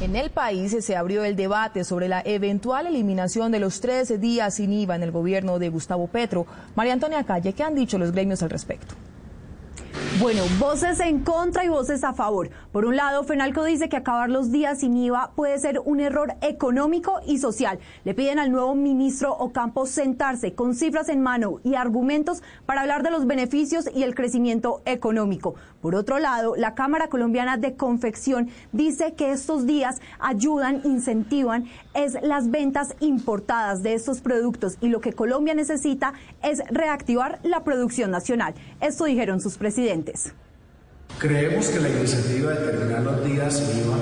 En 0.00 0.16
el 0.16 0.30
país 0.30 0.74
se 0.82 0.96
abrió 0.96 1.24
el 1.24 1.36
debate 1.36 1.84
sobre 1.84 2.08
la 2.08 2.22
eventual 2.24 2.86
eliminación 2.86 3.52
de 3.52 3.60
los 3.60 3.82
13 3.82 4.16
días 4.16 4.54
sin 4.54 4.72
IVA 4.72 4.96
en 4.96 5.02
el 5.02 5.10
gobierno 5.10 5.58
de 5.58 5.68
Gustavo 5.68 6.06
Petro. 6.06 6.46
María 6.74 6.94
Antonia 6.94 7.22
Calle, 7.24 7.52
¿qué 7.52 7.62
han 7.62 7.74
dicho 7.74 7.98
los 7.98 8.10
gremios 8.10 8.42
al 8.42 8.48
respecto? 8.48 8.94
Bueno, 10.18 10.42
voces 10.58 11.00
en 11.00 11.20
contra 11.20 11.64
y 11.64 11.68
voces 11.68 12.02
a 12.02 12.14
favor. 12.14 12.50
Por 12.72 12.84
un 12.84 12.96
lado, 12.96 13.24
Fenalco 13.24 13.64
dice 13.64 13.88
que 13.88 13.96
acabar 13.96 14.28
los 14.28 14.50
días 14.50 14.80
sin 14.80 14.96
IVA 14.96 15.32
puede 15.34 15.58
ser 15.58 15.80
un 15.84 16.00
error 16.00 16.34
económico 16.40 17.20
y 17.26 17.38
social. 17.38 17.78
Le 18.04 18.14
piden 18.14 18.38
al 18.38 18.50
nuevo 18.52 18.74
ministro 18.74 19.32
Ocampo 19.32 19.86
sentarse 19.86 20.54
con 20.54 20.74
cifras 20.74 21.08
en 21.08 21.20
mano 21.20 21.60
y 21.62 21.74
argumentos 21.74 22.42
para 22.66 22.80
hablar 22.82 23.02
de 23.02 23.10
los 23.10 23.26
beneficios 23.26 23.88
y 23.94 24.02
el 24.02 24.14
crecimiento 24.14 24.82
económico. 24.84 25.54
Por 25.80 25.94
otro 25.94 26.18
lado, 26.18 26.56
la 26.56 26.74
Cámara 26.74 27.08
Colombiana 27.08 27.56
de 27.56 27.74
Confección 27.74 28.50
dice 28.72 29.14
que 29.14 29.32
estos 29.32 29.66
días 29.66 30.00
ayudan, 30.18 30.82
incentivan 30.84 31.64
es 31.94 32.18
las 32.22 32.50
ventas 32.50 32.94
importadas 33.00 33.82
de 33.82 33.94
estos 33.94 34.20
productos 34.20 34.76
y 34.80 34.88
lo 34.88 35.00
que 35.00 35.14
Colombia 35.14 35.54
necesita 35.54 36.12
es 36.42 36.62
reactivar 36.70 37.40
la 37.42 37.64
producción 37.64 38.10
nacional. 38.10 38.54
Esto 38.80 39.04
dijeron 39.04 39.40
sus 39.40 39.56
presidentes. 39.56 40.34
Creemos 41.18 41.68
que 41.68 41.80
la 41.80 41.88
iniciativa 41.88 42.52
de 42.52 42.70
terminar 42.70 43.02
los 43.02 43.24
días 43.24 43.60
IVA 43.60 43.96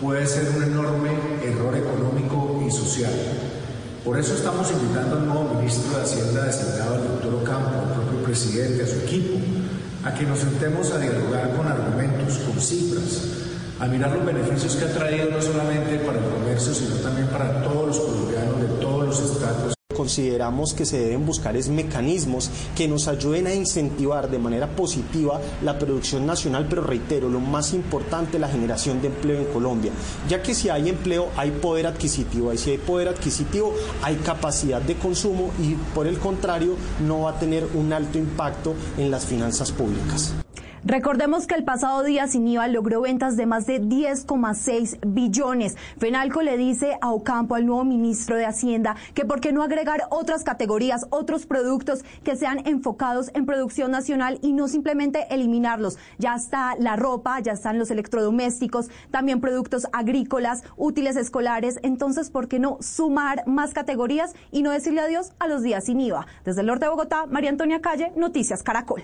puede 0.00 0.26
ser 0.26 0.48
un 0.56 0.64
enorme 0.64 1.10
error 1.44 1.76
económico 1.76 2.62
y 2.66 2.70
social. 2.70 3.12
Por 4.04 4.18
eso 4.18 4.34
estamos 4.34 4.70
invitando 4.70 5.16
al 5.16 5.26
nuevo 5.26 5.54
ministro 5.54 5.96
de 5.96 6.02
Hacienda 6.02 6.44
designado, 6.44 6.94
el 6.96 7.08
doctor 7.08 7.34
Ocampo, 7.34 7.68
al 7.68 7.94
propio 7.94 8.22
presidente, 8.22 8.82
a 8.82 8.86
su 8.86 9.00
equipo, 9.00 9.38
a 10.04 10.14
que 10.14 10.24
nos 10.24 10.38
sentemos 10.38 10.90
a 10.92 10.98
dialogar 10.98 11.54
con 11.56 11.66
argumentos, 11.66 12.38
con 12.38 12.60
cifras, 12.60 13.22
a 13.80 13.86
mirar 13.86 14.12
los 14.12 14.24
beneficios 14.24 14.76
que 14.76 14.84
ha 14.84 14.92
traído 14.92 15.30
no 15.30 15.42
solamente 15.42 15.98
para 15.98 16.18
el 16.18 16.24
comercio, 16.24 16.74
sino 16.74 16.96
también 16.96 17.28
para 17.28 17.62
todos 17.62 17.86
los 17.88 18.00
colombianos 18.00 18.60
de 18.60 18.68
todos 18.80 19.06
los 19.06 19.32
estados. 19.32 19.79
Consideramos 20.00 20.72
que 20.72 20.86
se 20.86 20.98
deben 20.98 21.26
buscar 21.26 21.58
es 21.58 21.68
mecanismos 21.68 22.50
que 22.74 22.88
nos 22.88 23.06
ayuden 23.06 23.46
a 23.46 23.54
incentivar 23.54 24.30
de 24.30 24.38
manera 24.38 24.74
positiva 24.74 25.42
la 25.62 25.78
producción 25.78 26.24
nacional, 26.24 26.68
pero 26.70 26.82
reitero, 26.82 27.28
lo 27.28 27.38
más 27.38 27.74
importante, 27.74 28.38
la 28.38 28.48
generación 28.48 29.02
de 29.02 29.08
empleo 29.08 29.38
en 29.40 29.52
Colombia, 29.52 29.92
ya 30.26 30.42
que 30.42 30.54
si 30.54 30.70
hay 30.70 30.88
empleo 30.88 31.28
hay 31.36 31.50
poder 31.50 31.86
adquisitivo, 31.86 32.50
y 32.50 32.56
si 32.56 32.70
hay 32.70 32.78
poder 32.78 33.08
adquisitivo 33.08 33.74
hay 34.02 34.16
capacidad 34.16 34.80
de 34.80 34.96
consumo 34.96 35.50
y 35.60 35.74
por 35.94 36.06
el 36.06 36.18
contrario 36.18 36.76
no 37.06 37.24
va 37.24 37.32
a 37.32 37.38
tener 37.38 37.68
un 37.74 37.92
alto 37.92 38.16
impacto 38.16 38.74
en 38.96 39.10
las 39.10 39.26
finanzas 39.26 39.70
públicas. 39.70 40.32
Recordemos 40.84 41.46
que 41.46 41.54
el 41.54 41.64
pasado 41.64 42.02
día 42.02 42.26
sin 42.26 42.48
IVA 42.48 42.66
logró 42.68 43.02
ventas 43.02 43.36
de 43.36 43.44
más 43.44 43.66
de 43.66 43.82
10,6 43.82 44.98
billones. 45.06 45.76
Fenalco 45.98 46.40
le 46.40 46.56
dice 46.56 46.96
a 47.02 47.12
Ocampo, 47.12 47.54
al 47.54 47.66
nuevo 47.66 47.84
ministro 47.84 48.36
de 48.36 48.46
Hacienda, 48.46 48.96
que 49.12 49.26
por 49.26 49.40
qué 49.40 49.52
no 49.52 49.62
agregar 49.62 50.04
otras 50.08 50.42
categorías, 50.42 51.06
otros 51.10 51.44
productos 51.44 52.02
que 52.24 52.34
sean 52.34 52.66
enfocados 52.66 53.30
en 53.34 53.44
producción 53.44 53.90
nacional 53.90 54.38
y 54.40 54.54
no 54.54 54.68
simplemente 54.68 55.26
eliminarlos. 55.28 55.98
Ya 56.18 56.34
está 56.34 56.76
la 56.78 56.96
ropa, 56.96 57.40
ya 57.40 57.52
están 57.52 57.78
los 57.78 57.90
electrodomésticos, 57.90 58.88
también 59.10 59.42
productos 59.42 59.86
agrícolas, 59.92 60.64
útiles 60.78 61.16
escolares. 61.16 61.78
Entonces, 61.82 62.30
¿por 62.30 62.48
qué 62.48 62.58
no 62.58 62.78
sumar 62.80 63.46
más 63.46 63.74
categorías 63.74 64.34
y 64.50 64.62
no 64.62 64.70
decirle 64.70 65.02
adiós 65.02 65.34
a 65.40 65.46
los 65.46 65.62
días 65.62 65.84
sin 65.84 66.00
IVA? 66.00 66.26
Desde 66.46 66.62
el 66.62 66.68
norte 66.68 66.86
de 66.86 66.90
Bogotá, 66.90 67.26
María 67.26 67.50
Antonia 67.50 67.82
Calle, 67.82 68.12
Noticias 68.16 68.62
Caracol. 68.62 69.02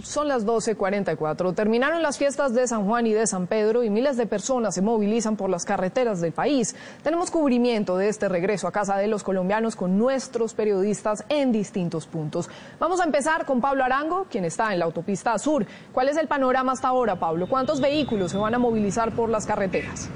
Son 0.00 0.26
las 0.26 0.46
12.44. 0.46 1.54
Terminaron 1.54 2.00
las 2.00 2.16
fiestas 2.16 2.54
de 2.54 2.66
San 2.66 2.86
Juan 2.86 3.06
y 3.06 3.12
de 3.12 3.26
San 3.26 3.46
Pedro 3.46 3.84
y 3.84 3.90
miles 3.90 4.16
de 4.16 4.24
personas 4.26 4.74
se 4.74 4.80
movilizan 4.80 5.36
por 5.36 5.50
las 5.50 5.66
carreteras 5.66 6.22
del 6.22 6.32
país. 6.32 6.74
Tenemos 7.02 7.30
cubrimiento 7.30 7.98
de 7.98 8.08
este 8.08 8.26
regreso 8.30 8.66
a 8.66 8.72
casa 8.72 8.96
de 8.96 9.06
los 9.06 9.22
colombianos 9.22 9.76
con 9.76 9.98
nuestros 9.98 10.54
periodistas 10.54 11.26
en 11.28 11.52
distintos 11.52 12.06
puntos. 12.06 12.48
Vamos 12.80 13.02
a 13.02 13.04
empezar 13.04 13.44
con 13.44 13.60
Pablo 13.60 13.84
Arango, 13.84 14.26
quien 14.30 14.46
está 14.46 14.72
en 14.72 14.78
la 14.78 14.86
autopista 14.86 15.38
sur. 15.38 15.66
¿Cuál 15.92 16.08
es 16.08 16.16
el 16.16 16.26
panorama 16.26 16.72
hasta 16.72 16.88
ahora, 16.88 17.16
Pablo? 17.16 17.46
¿Cuántos 17.46 17.78
vehículos 17.78 18.30
se 18.30 18.38
van 18.38 18.54
a 18.54 18.58
movilizar 18.58 19.12
por 19.12 19.28
las 19.28 19.44
carreteras? 19.44 20.08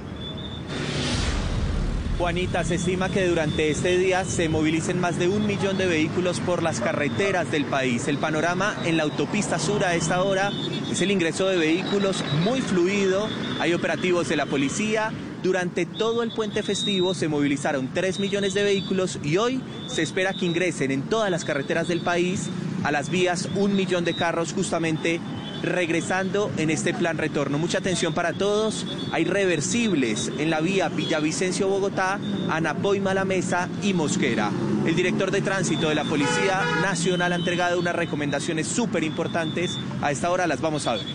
Juanita, 2.18 2.64
se 2.64 2.76
estima 2.76 3.10
que 3.10 3.26
durante 3.26 3.70
este 3.70 3.98
día 3.98 4.24
se 4.24 4.48
movilicen 4.48 4.98
más 4.98 5.18
de 5.18 5.28
un 5.28 5.46
millón 5.46 5.76
de 5.76 5.86
vehículos 5.86 6.40
por 6.40 6.62
las 6.62 6.80
carreteras 6.80 7.50
del 7.50 7.66
país. 7.66 8.08
El 8.08 8.16
panorama 8.16 8.74
en 8.86 8.96
la 8.96 9.02
autopista 9.02 9.58
sur 9.58 9.84
a 9.84 9.94
esta 9.94 10.22
hora 10.22 10.50
es 10.90 11.02
el 11.02 11.10
ingreso 11.10 11.46
de 11.46 11.58
vehículos 11.58 12.24
muy 12.42 12.62
fluido. 12.62 13.28
Hay 13.60 13.74
operativos 13.74 14.30
de 14.30 14.36
la 14.36 14.46
policía. 14.46 15.12
Durante 15.42 15.84
todo 15.84 16.22
el 16.22 16.32
puente 16.32 16.62
festivo 16.62 17.12
se 17.12 17.28
movilizaron 17.28 17.90
3 17.92 18.18
millones 18.18 18.54
de 18.54 18.62
vehículos 18.62 19.18
y 19.22 19.36
hoy 19.36 19.60
se 19.86 20.02
espera 20.02 20.32
que 20.32 20.46
ingresen 20.46 20.92
en 20.92 21.02
todas 21.02 21.30
las 21.30 21.44
carreteras 21.44 21.86
del 21.86 22.00
país 22.00 22.48
a 22.82 22.92
las 22.92 23.10
vías 23.10 23.48
un 23.56 23.76
millón 23.76 24.04
de 24.04 24.14
carros 24.14 24.54
justamente 24.54 25.20
regresando 25.62 26.50
en 26.56 26.70
este 26.70 26.94
plan 26.94 27.18
retorno. 27.18 27.58
Mucha 27.58 27.78
atención 27.78 28.14
para 28.14 28.32
todos. 28.32 28.86
Hay 29.12 29.24
reversibles 29.24 30.30
en 30.38 30.50
la 30.50 30.60
vía 30.60 30.88
Villavicencio-Bogotá, 30.88 32.18
Anapoy 32.50 33.00
Malamesa 33.00 33.68
y 33.82 33.94
Mosquera. 33.94 34.50
El 34.86 34.94
director 34.94 35.30
de 35.30 35.42
tránsito 35.42 35.88
de 35.88 35.94
la 35.94 36.04
Policía 36.04 36.60
Nacional 36.82 37.32
ha 37.32 37.36
entregado 37.36 37.78
unas 37.78 37.96
recomendaciones 37.96 38.66
súper 38.66 39.04
importantes. 39.04 39.76
A 40.02 40.10
esta 40.10 40.30
hora 40.30 40.46
las 40.46 40.60
vamos 40.60 40.86
a 40.86 40.94
ver. 40.94 41.06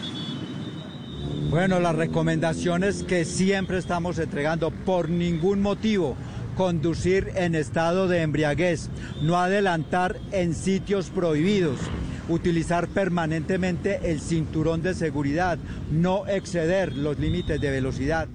Bueno, 1.49 1.79
las 1.79 1.95
recomendaciones 1.95 3.03
que 3.03 3.25
siempre 3.25 3.77
estamos 3.77 4.19
entregando 4.19 4.71
por 4.71 5.09
ningún 5.09 5.61
motivo 5.61 6.15
conducir 6.55 7.31
en 7.35 7.55
estado 7.55 8.07
de 8.07 8.21
embriaguez, 8.21 8.89
no 9.21 9.37
adelantar 9.37 10.17
en 10.31 10.53
sitios 10.53 11.09
prohibidos, 11.09 11.79
utilizar 12.31 12.87
permanentemente 12.87 13.99
el 14.11 14.21
cinturón 14.21 14.81
de 14.81 14.93
seguridad, 14.93 15.57
no 15.91 16.27
exceder 16.27 16.95
los 16.95 17.19
límites 17.19 17.59
de 17.59 17.69
velocidad. 17.69 18.27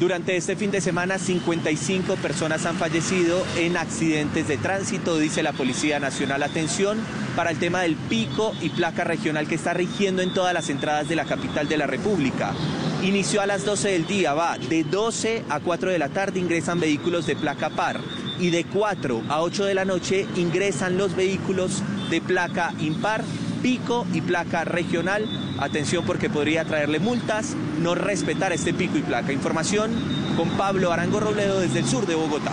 Durante 0.00 0.36
este 0.36 0.54
fin 0.54 0.70
de 0.70 0.80
semana, 0.80 1.18
55 1.18 2.14
personas 2.16 2.64
han 2.66 2.76
fallecido 2.76 3.44
en 3.56 3.76
accidentes 3.76 4.46
de 4.46 4.56
tránsito, 4.56 5.18
dice 5.18 5.42
la 5.42 5.52
Policía 5.52 5.98
Nacional. 5.98 6.44
Atención 6.44 6.98
para 7.34 7.50
el 7.50 7.58
tema 7.58 7.80
del 7.80 7.96
pico 7.96 8.54
y 8.62 8.68
placa 8.68 9.02
regional 9.02 9.48
que 9.48 9.56
está 9.56 9.74
rigiendo 9.74 10.22
en 10.22 10.32
todas 10.32 10.54
las 10.54 10.70
entradas 10.70 11.08
de 11.08 11.16
la 11.16 11.24
capital 11.24 11.68
de 11.68 11.78
la 11.78 11.88
República. 11.88 12.54
Inició 13.02 13.40
a 13.40 13.46
las 13.46 13.64
12 13.64 13.88
del 13.88 14.06
día, 14.06 14.34
va 14.34 14.56
de 14.56 14.84
12 14.84 15.42
a 15.48 15.58
4 15.58 15.90
de 15.90 15.98
la 15.98 16.10
tarde 16.10 16.38
ingresan 16.38 16.78
vehículos 16.78 17.26
de 17.26 17.34
placa 17.34 17.68
par 17.68 17.98
y 18.40 18.50
de 18.50 18.64
4 18.64 19.22
a 19.28 19.42
8 19.42 19.64
de 19.64 19.74
la 19.74 19.84
noche 19.84 20.26
ingresan 20.36 20.96
los 20.96 21.14
vehículos 21.16 21.82
de 22.10 22.20
placa 22.20 22.72
impar, 22.80 23.22
pico 23.62 24.06
y 24.12 24.20
placa 24.20 24.64
regional. 24.64 25.26
Atención 25.58 26.04
porque 26.06 26.30
podría 26.30 26.64
traerle 26.64 26.98
multas 26.98 27.56
no 27.80 27.94
respetar 27.94 28.52
este 28.52 28.74
pico 28.74 28.98
y 28.98 29.02
placa. 29.02 29.32
Información 29.32 29.90
con 30.36 30.48
Pablo 30.50 30.92
Arango 30.92 31.20
Robledo 31.20 31.60
desde 31.60 31.80
el 31.80 31.84
sur 31.86 32.06
de 32.06 32.14
Bogotá. 32.14 32.52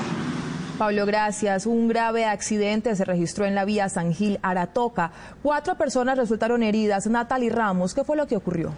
Pablo, 0.78 1.06
gracias. 1.06 1.66
Un 1.66 1.88
grave 1.88 2.26
accidente 2.26 2.96
se 2.96 3.06
registró 3.06 3.46
en 3.46 3.56
la 3.56 3.64
vía 3.64 3.88
San 3.88 4.14
Gil 4.14 4.40
Aratoca. 4.42 5.12
Cuatro 5.42 5.76
personas 5.76 6.18
resultaron 6.18 6.64
heridas. 6.64 7.08
Natalie 7.08 7.50
Ramos, 7.50 7.94
¿qué 7.94 8.04
fue 8.04 8.18
lo 8.18 8.28
que 8.28 8.36
ocurrió? 8.36 8.74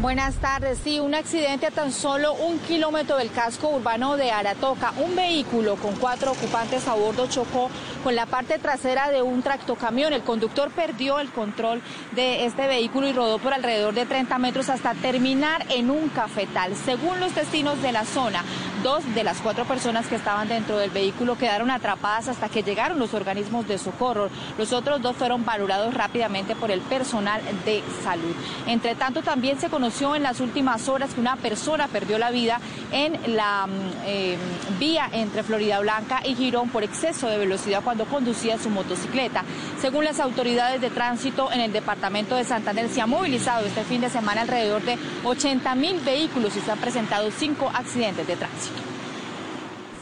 Buenas 0.00 0.36
tardes. 0.36 0.78
Sí, 0.82 0.98
un 0.98 1.14
accidente 1.14 1.66
a 1.66 1.70
tan 1.70 1.92
solo 1.92 2.32
un 2.32 2.58
kilómetro 2.60 3.18
del 3.18 3.30
casco 3.30 3.68
urbano 3.68 4.16
de 4.16 4.30
Aratoca. 4.30 4.94
Un 4.96 5.14
vehículo 5.14 5.76
con 5.76 5.94
cuatro 5.96 6.32
ocupantes 6.32 6.88
a 6.88 6.94
bordo 6.94 7.26
chocó 7.26 7.68
con 8.02 8.14
la 8.14 8.24
parte 8.24 8.58
trasera 8.58 9.10
de 9.10 9.20
un 9.20 9.42
tractocamión. 9.42 10.14
El 10.14 10.22
conductor 10.22 10.70
perdió 10.70 11.20
el 11.20 11.30
control 11.30 11.82
de 12.12 12.46
este 12.46 12.66
vehículo 12.66 13.08
y 13.08 13.12
rodó 13.12 13.38
por 13.40 13.52
alrededor 13.52 13.92
de 13.92 14.06
30 14.06 14.38
metros 14.38 14.70
hasta 14.70 14.94
terminar 14.94 15.66
en 15.68 15.90
un 15.90 16.08
cafetal. 16.08 16.74
Según 16.76 17.20
los 17.20 17.34
destinos 17.34 17.82
de 17.82 17.92
la 17.92 18.06
zona, 18.06 18.42
dos 18.82 19.04
de 19.14 19.22
las 19.22 19.42
cuatro 19.42 19.66
personas 19.66 20.06
que 20.06 20.14
estaban 20.16 20.48
dentro 20.48 20.78
del 20.78 20.88
vehículo 20.88 21.36
quedaron 21.36 21.70
atrapadas 21.70 22.28
hasta 22.28 22.48
que 22.48 22.62
llegaron 22.62 22.98
los 22.98 23.12
organismos 23.12 23.68
de 23.68 23.76
socorro. 23.76 24.30
Los 24.56 24.72
otros 24.72 25.02
dos 25.02 25.14
fueron 25.14 25.44
valorados 25.44 25.92
rápidamente 25.92 26.56
por 26.56 26.70
el 26.70 26.80
personal 26.80 27.42
de 27.66 27.82
salud. 28.02 28.34
Entre 28.66 28.94
tanto, 28.94 29.20
también 29.20 29.60
se 29.60 29.68
conoció 29.68 29.89
en 29.90 30.22
las 30.22 30.40
últimas 30.40 30.88
horas 30.88 31.12
que 31.12 31.20
una 31.20 31.36
persona 31.36 31.88
perdió 31.88 32.16
la 32.16 32.30
vida 32.30 32.60
en 32.92 33.34
la 33.34 33.66
mm, 33.66 33.70
eh, 34.06 34.38
vía 34.78 35.10
entre 35.12 35.42
Florida 35.42 35.80
Blanca 35.80 36.22
y 36.24 36.36
Girón 36.36 36.70
por 36.70 36.84
exceso 36.84 37.26
de 37.26 37.36
velocidad 37.36 37.82
cuando 37.82 38.04
conducía 38.06 38.56
su 38.56 38.70
motocicleta. 38.70 39.44
Según 39.80 40.04
las 40.04 40.20
autoridades 40.20 40.80
de 40.80 40.90
tránsito 40.90 41.50
en 41.52 41.60
el 41.60 41.72
departamento 41.72 42.36
de 42.36 42.44
Santander, 42.44 42.88
se 42.88 43.00
ha 43.00 43.06
movilizado 43.06 43.66
este 43.66 43.82
fin 43.82 44.00
de 44.00 44.10
semana 44.10 44.42
alrededor 44.42 44.82
de 44.82 44.96
80 45.24 45.74
mil 45.74 45.98
vehículos 46.00 46.56
y 46.56 46.60
se 46.60 46.70
han 46.70 46.78
presentado 46.78 47.28
cinco 47.32 47.68
accidentes 47.74 48.26
de 48.26 48.36
tránsito. 48.36 48.80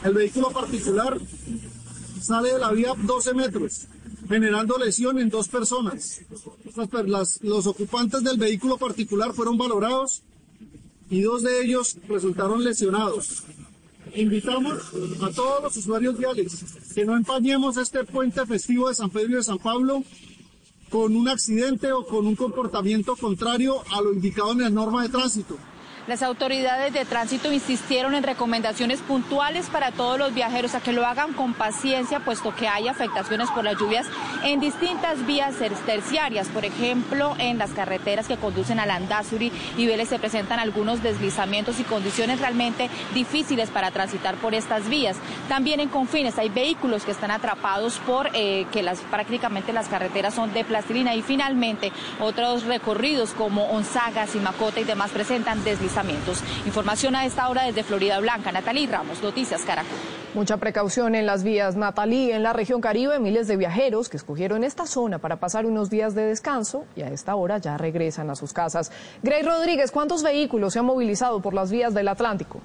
El 0.03 0.13
vehículo 0.13 0.51
particular 0.51 1.17
sale 2.21 2.53
de 2.53 2.59
la 2.59 2.71
vía 2.71 2.93
12 2.95 3.33
metros 3.33 3.87
generando 4.29 4.77
lesión 4.77 5.19
en 5.19 5.29
dos 5.29 5.47
personas. 5.47 6.21
los 7.41 7.67
ocupantes 7.67 8.23
del 8.23 8.37
vehículo 8.37 8.77
particular 8.77 9.33
fueron 9.33 9.57
valorados 9.57 10.21
y 11.09 11.21
dos 11.21 11.41
de 11.41 11.63
ellos 11.63 11.97
resultaron 12.07 12.63
lesionados. 12.63 13.43
Invitamos 14.15 14.73
a 15.21 15.29
todos 15.31 15.63
los 15.63 15.77
usuarios 15.77 16.17
viales 16.17 16.63
que 16.93 17.05
no 17.05 17.15
empañemos 17.15 17.77
este 17.77 18.03
puente 18.03 18.45
festivo 18.45 18.87
de 18.87 18.95
San 18.95 19.09
Pedro 19.09 19.31
y 19.31 19.35
de 19.35 19.43
San 19.43 19.57
Pablo 19.57 20.03
con 20.89 21.15
un 21.15 21.27
accidente 21.27 21.91
o 21.91 22.05
con 22.05 22.25
un 22.25 22.35
comportamiento 22.35 23.15
contrario 23.15 23.83
a 23.91 24.01
lo 24.01 24.13
indicado 24.13 24.51
en 24.53 24.61
la 24.61 24.69
norma 24.69 25.03
de 25.03 25.09
tránsito. 25.09 25.57
Las 26.09 26.23
autoridades 26.23 26.91
de 26.91 27.05
tránsito 27.05 27.53
insistieron 27.53 28.15
en 28.15 28.23
recomendaciones 28.23 28.99
puntuales 28.99 29.67
para 29.67 29.91
todos 29.91 30.17
los 30.17 30.33
viajeros 30.33 30.73
a 30.73 30.81
que 30.81 30.91
lo 30.91 31.05
hagan 31.05 31.33
con 31.33 31.53
paciencia, 31.53 32.19
puesto 32.19 32.55
que 32.55 32.67
hay 32.67 32.87
afectaciones 32.87 33.47
por 33.51 33.63
las 33.63 33.77
lluvias 33.77 34.07
en 34.43 34.59
distintas 34.59 35.23
vías 35.27 35.57
terciarias. 35.85 36.47
Por 36.47 36.65
ejemplo, 36.65 37.35
en 37.37 37.59
las 37.59 37.69
carreteras 37.73 38.27
que 38.27 38.37
conducen 38.37 38.79
a 38.79 38.87
Landazuri 38.87 39.51
y 39.77 39.85
Vélez 39.85 40.09
se 40.09 40.17
presentan 40.17 40.57
algunos 40.57 41.03
deslizamientos 41.03 41.79
y 41.79 41.83
condiciones 41.83 42.39
realmente 42.39 42.89
difíciles 43.13 43.69
para 43.69 43.91
transitar 43.91 44.33
por 44.37 44.55
estas 44.55 44.89
vías. 44.89 45.15
También 45.47 45.79
en 45.79 45.89
Confines 45.89 46.39
hay 46.39 46.49
vehículos 46.49 47.05
que 47.05 47.11
están 47.11 47.29
atrapados 47.29 47.99
por 47.99 48.31
eh, 48.33 48.65
que 48.71 48.81
las, 48.81 48.99
prácticamente 49.01 49.73
las 49.73 49.87
carreteras 49.87 50.33
son 50.33 50.53
de 50.53 50.63
plastilina 50.63 51.13
y 51.13 51.21
finalmente 51.21 51.91
otros 52.19 52.63
recorridos 52.63 53.33
como 53.33 53.65
Onzaga, 53.65 54.25
Simacota 54.25 54.79
y 54.79 54.85
demás 54.85 55.11
presentan 55.11 55.63
deslizamientos 55.63 55.98
Información 56.65 57.15
a 57.15 57.25
esta 57.25 57.49
hora 57.49 57.63
desde 57.63 57.83
Florida 57.83 58.19
Blanca. 58.19 58.51
Natalí 58.51 58.87
Ramos, 58.87 59.21
Noticias 59.21 59.63
Caracol. 59.63 59.97
Mucha 60.33 60.57
precaución 60.57 61.15
en 61.15 61.25
las 61.25 61.43
vías 61.43 61.75
Natalí, 61.75 62.31
en 62.31 62.43
la 62.43 62.53
región 62.53 62.81
Caribe, 62.81 63.19
miles 63.19 63.47
de 63.47 63.57
viajeros 63.57 64.09
que 64.09 64.17
escogieron 64.17 64.63
esta 64.63 64.85
zona 64.85 65.17
para 65.17 65.37
pasar 65.37 65.65
unos 65.65 65.89
días 65.89 66.15
de 66.15 66.23
descanso 66.23 66.85
y 66.95 67.01
a 67.01 67.09
esta 67.09 67.35
hora 67.35 67.57
ya 67.57 67.77
regresan 67.77 68.29
a 68.29 68.35
sus 68.35 68.53
casas. 68.53 68.91
Grey 69.23 69.41
Rodríguez, 69.41 69.91
¿cuántos 69.91 70.23
vehículos 70.23 70.73
se 70.73 70.79
han 70.79 70.85
movilizado 70.85 71.41
por 71.41 71.53
las 71.53 71.71
vías 71.71 71.93
del 71.93 72.07
Atlántico? 72.07 72.61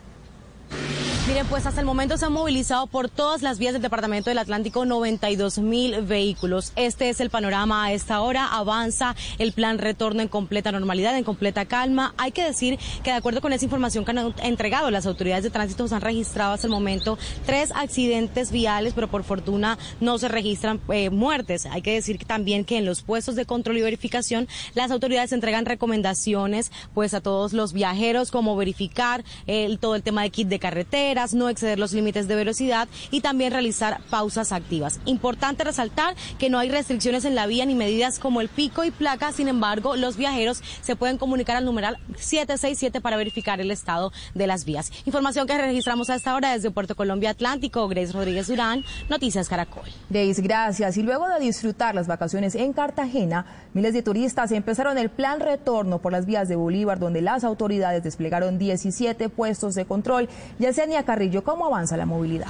Miren, 1.27 1.47
pues 1.47 1.65
hasta 1.65 1.81
el 1.81 1.87
momento 1.87 2.19
se 2.19 2.27
han 2.27 2.35
movilizado 2.35 2.87
por 2.87 3.09
todas 3.09 3.41
las 3.41 3.59
vías 3.59 3.73
del 3.73 3.81
Departamento 3.81 4.29
del 4.29 4.37
Atlántico 4.37 4.85
92 4.85 5.57
mil 5.57 6.03
vehículos. 6.03 6.75
Este 6.77 7.09
es 7.09 7.19
el 7.19 7.31
panorama 7.31 7.87
a 7.87 7.93
esta 7.95 8.21
hora. 8.21 8.47
Avanza 8.47 9.17
el 9.39 9.53
plan 9.53 9.79
retorno 9.79 10.21
en 10.21 10.29
completa 10.29 10.71
normalidad, 10.71 11.17
en 11.17 11.25
completa 11.25 11.65
calma. 11.65 12.13
Hay 12.19 12.33
que 12.33 12.45
decir 12.45 12.79
que 13.03 13.11
de 13.11 13.17
acuerdo 13.17 13.41
con 13.41 13.55
esa 13.55 13.65
información 13.65 14.05
que 14.05 14.11
han 14.11 14.35
entregado 14.43 14.91
las 14.91 15.07
autoridades 15.07 15.45
de 15.45 15.49
tránsito, 15.49 15.89
se 15.89 15.95
han 15.95 16.03
registrado 16.03 16.53
hasta 16.53 16.67
el 16.67 16.73
momento 16.73 17.17
tres 17.47 17.73
accidentes 17.75 18.53
viales, 18.53 18.93
pero 18.93 19.09
por 19.09 19.25
fortuna 19.25 19.79
no 20.01 20.19
se 20.19 20.29
registran 20.29 20.79
eh, 20.91 21.09
muertes. 21.09 21.65
Hay 21.65 21.81
que 21.81 21.95
decir 21.95 22.23
también 22.27 22.67
que 22.67 22.77
en 22.77 22.85
los 22.85 23.01
puestos 23.01 23.35
de 23.35 23.47
control 23.47 23.79
y 23.79 23.81
verificación 23.83 24.47
las 24.75 24.91
autoridades 24.91 25.33
entregan 25.33 25.65
recomendaciones 25.65 26.71
pues 26.93 27.15
a 27.15 27.23
todos 27.23 27.55
los 27.55 27.73
viajeros 27.73 28.31
como 28.31 28.57
verificar 28.57 29.25
el, 29.47 29.79
todo 29.79 29.95
el 29.95 30.03
tema 30.03 30.21
de 30.21 30.29
kit 30.29 30.49
de 30.49 30.59
carretera 30.59 31.14
no 31.35 31.49
exceder 31.49 31.79
los 31.79 31.93
límites 31.93 32.29
de 32.29 32.35
velocidad 32.35 32.89
y 33.11 33.21
también 33.21 33.53
realizar 33.53 34.01
pausas 34.11 34.53
activas. 34.53 35.01
Importante 35.05 35.65
resaltar 35.65 36.15
que 36.39 36.51
no 36.51 36.59
hay 36.59 36.71
restricciones 36.71 37.25
en 37.25 37.35
la 37.35 37.47
vía 37.47 37.67
ni 37.67 37.75
medidas 37.75 38.19
como 38.19 38.41
el 38.41 38.49
pico 38.49 38.85
y 38.85 38.91
placa, 38.91 39.33
sin 39.33 39.49
embargo, 39.49 39.97
los 39.97 40.17
viajeros 40.17 40.63
se 40.83 40.97
pueden 40.97 41.19
comunicar 41.19 41.57
al 41.57 41.65
numeral 41.65 41.99
767 42.17 43.01
para 43.01 43.17
verificar 43.17 43.61
el 43.61 43.71
estado 43.71 44.13
de 44.35 44.47
las 44.47 44.65
vías. 44.65 44.91
Información 45.05 45.47
que 45.47 45.57
registramos 45.57 46.11
a 46.11 46.17
esta 46.17 46.35
hora 46.35 46.53
desde 46.53 46.71
Puerto 46.71 46.95
Colombia 46.95 47.31
Atlántico, 47.31 47.87
Grace 47.89 48.13
Rodríguez 48.13 48.49
Durán, 48.49 48.85
Noticias 49.09 49.49
Caracol. 49.49 49.85
Grace, 50.11 50.43
gracias. 50.43 50.97
Y 50.97 51.03
luego 51.03 51.29
de 51.29 51.41
disfrutar 51.41 51.95
las 51.95 52.07
vacaciones 52.07 52.55
en 52.55 52.73
Cartagena, 52.73 53.47
miles 53.73 53.95
de 53.95 54.03
turistas 54.03 54.51
empezaron 54.53 54.99
el 54.99 55.11
plan 55.11 55.41
retorno 55.41 56.01
por 56.01 56.13
las 56.13 56.27
vías 56.27 56.49
de 56.49 56.57
Bolívar, 56.57 56.99
donde 56.99 57.23
las 57.23 57.45
autoridades 57.45 58.03
desplegaron 58.03 58.59
17 58.59 59.29
puestos 59.29 59.75
de 59.75 59.85
control. 59.85 60.29
Ya 60.59 60.73
sean 60.73 60.91
Carrillo, 61.05 61.43
¿cómo 61.45 61.67
avanza 61.67 61.97
la 61.97 62.07
movilidad? 62.07 62.49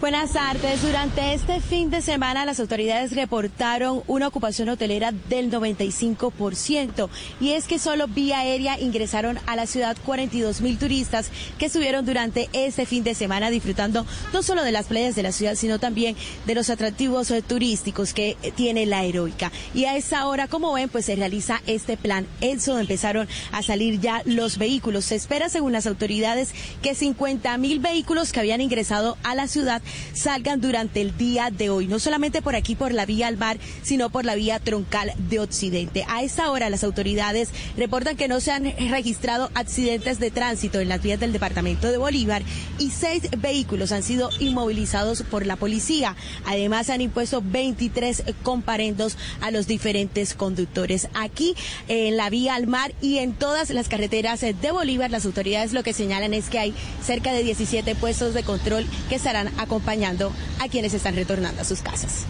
Buenas 0.00 0.32
tardes. 0.32 0.80
Durante 0.80 1.34
este 1.34 1.60
fin 1.60 1.90
de 1.90 2.00
semana 2.00 2.46
las 2.46 2.58
autoridades 2.58 3.14
reportaron 3.14 4.02
una 4.06 4.28
ocupación 4.28 4.70
hotelera 4.70 5.12
del 5.28 5.50
95% 5.50 7.10
y 7.38 7.50
es 7.50 7.66
que 7.66 7.78
solo 7.78 8.08
vía 8.08 8.38
aérea 8.38 8.80
ingresaron 8.80 9.38
a 9.44 9.56
la 9.56 9.66
ciudad 9.66 9.98
42 10.06 10.62
mil 10.62 10.78
turistas 10.78 11.30
que 11.58 11.66
estuvieron 11.66 12.06
durante 12.06 12.48
este 12.54 12.86
fin 12.86 13.04
de 13.04 13.14
semana 13.14 13.50
disfrutando 13.50 14.06
no 14.32 14.42
solo 14.42 14.64
de 14.64 14.72
las 14.72 14.86
playas 14.86 15.16
de 15.16 15.22
la 15.22 15.32
ciudad 15.32 15.54
sino 15.54 15.78
también 15.78 16.16
de 16.46 16.54
los 16.54 16.70
atractivos 16.70 17.30
turísticos 17.46 18.14
que 18.14 18.38
tiene 18.56 18.86
la 18.86 19.04
heroica. 19.04 19.52
Y 19.74 19.84
a 19.84 19.98
esa 19.98 20.26
hora, 20.26 20.48
como 20.48 20.72
ven, 20.72 20.88
pues 20.88 21.04
se 21.04 21.16
realiza 21.16 21.60
este 21.66 21.98
plan. 21.98 22.26
Eso 22.40 22.78
empezaron 22.78 23.28
a 23.52 23.62
salir 23.62 24.00
ya 24.00 24.22
los 24.24 24.56
vehículos. 24.56 25.04
Se 25.04 25.16
espera, 25.16 25.50
según 25.50 25.72
las 25.72 25.86
autoridades, 25.86 26.54
que 26.80 26.94
50 26.94 27.58
mil 27.58 27.80
vehículos 27.80 28.32
que 28.32 28.40
habían 28.40 28.62
ingresado 28.62 29.18
a 29.24 29.34
la 29.34 29.46
ciudad 29.46 29.82
salgan 30.12 30.60
durante 30.60 31.00
el 31.00 31.16
día 31.16 31.50
de 31.50 31.70
hoy, 31.70 31.86
no 31.86 31.98
solamente 31.98 32.42
por 32.42 32.56
aquí, 32.56 32.74
por 32.74 32.92
la 32.92 33.06
vía 33.06 33.26
al 33.26 33.36
mar, 33.36 33.58
sino 33.82 34.10
por 34.10 34.24
la 34.24 34.34
vía 34.34 34.58
troncal 34.58 35.12
de 35.28 35.40
Occidente. 35.40 36.04
A 36.08 36.22
esa 36.22 36.50
hora 36.50 36.70
las 36.70 36.84
autoridades 36.84 37.50
reportan 37.76 38.16
que 38.16 38.28
no 38.28 38.40
se 38.40 38.52
han 38.52 38.64
registrado 38.90 39.50
accidentes 39.54 40.18
de 40.18 40.30
tránsito 40.30 40.80
en 40.80 40.88
las 40.88 41.02
vías 41.02 41.20
del 41.20 41.32
departamento 41.32 41.90
de 41.90 41.98
Bolívar 41.98 42.42
y 42.78 42.90
seis 42.90 43.28
vehículos 43.38 43.92
han 43.92 44.02
sido 44.02 44.30
inmovilizados 44.38 45.22
por 45.22 45.46
la 45.46 45.56
policía. 45.56 46.16
Además 46.46 46.90
han 46.90 47.00
impuesto 47.00 47.42
23 47.44 48.24
comparendos 48.42 49.16
a 49.40 49.50
los 49.50 49.66
diferentes 49.66 50.34
conductores. 50.34 51.08
Aquí 51.14 51.54
en 51.88 52.16
la 52.16 52.30
vía 52.30 52.54
al 52.54 52.66
mar 52.66 52.92
y 53.00 53.18
en 53.18 53.32
todas 53.32 53.70
las 53.70 53.88
carreteras 53.88 54.40
de 54.40 54.70
Bolívar, 54.70 55.10
las 55.10 55.26
autoridades 55.26 55.72
lo 55.72 55.82
que 55.82 55.92
señalan 55.92 56.34
es 56.34 56.48
que 56.48 56.58
hay 56.58 56.74
cerca 57.04 57.32
de 57.32 57.42
17 57.42 57.94
puestos 57.94 58.34
de 58.34 58.42
control 58.42 58.86
que 59.08 59.16
estarán 59.16 59.48
acompañados 59.58 59.79
acompañando 59.80 60.30
a 60.60 60.68
quienes 60.68 60.92
están 60.92 61.16
retornando 61.16 61.62
a 61.62 61.64
sus 61.64 61.80
casas. 61.80 62.26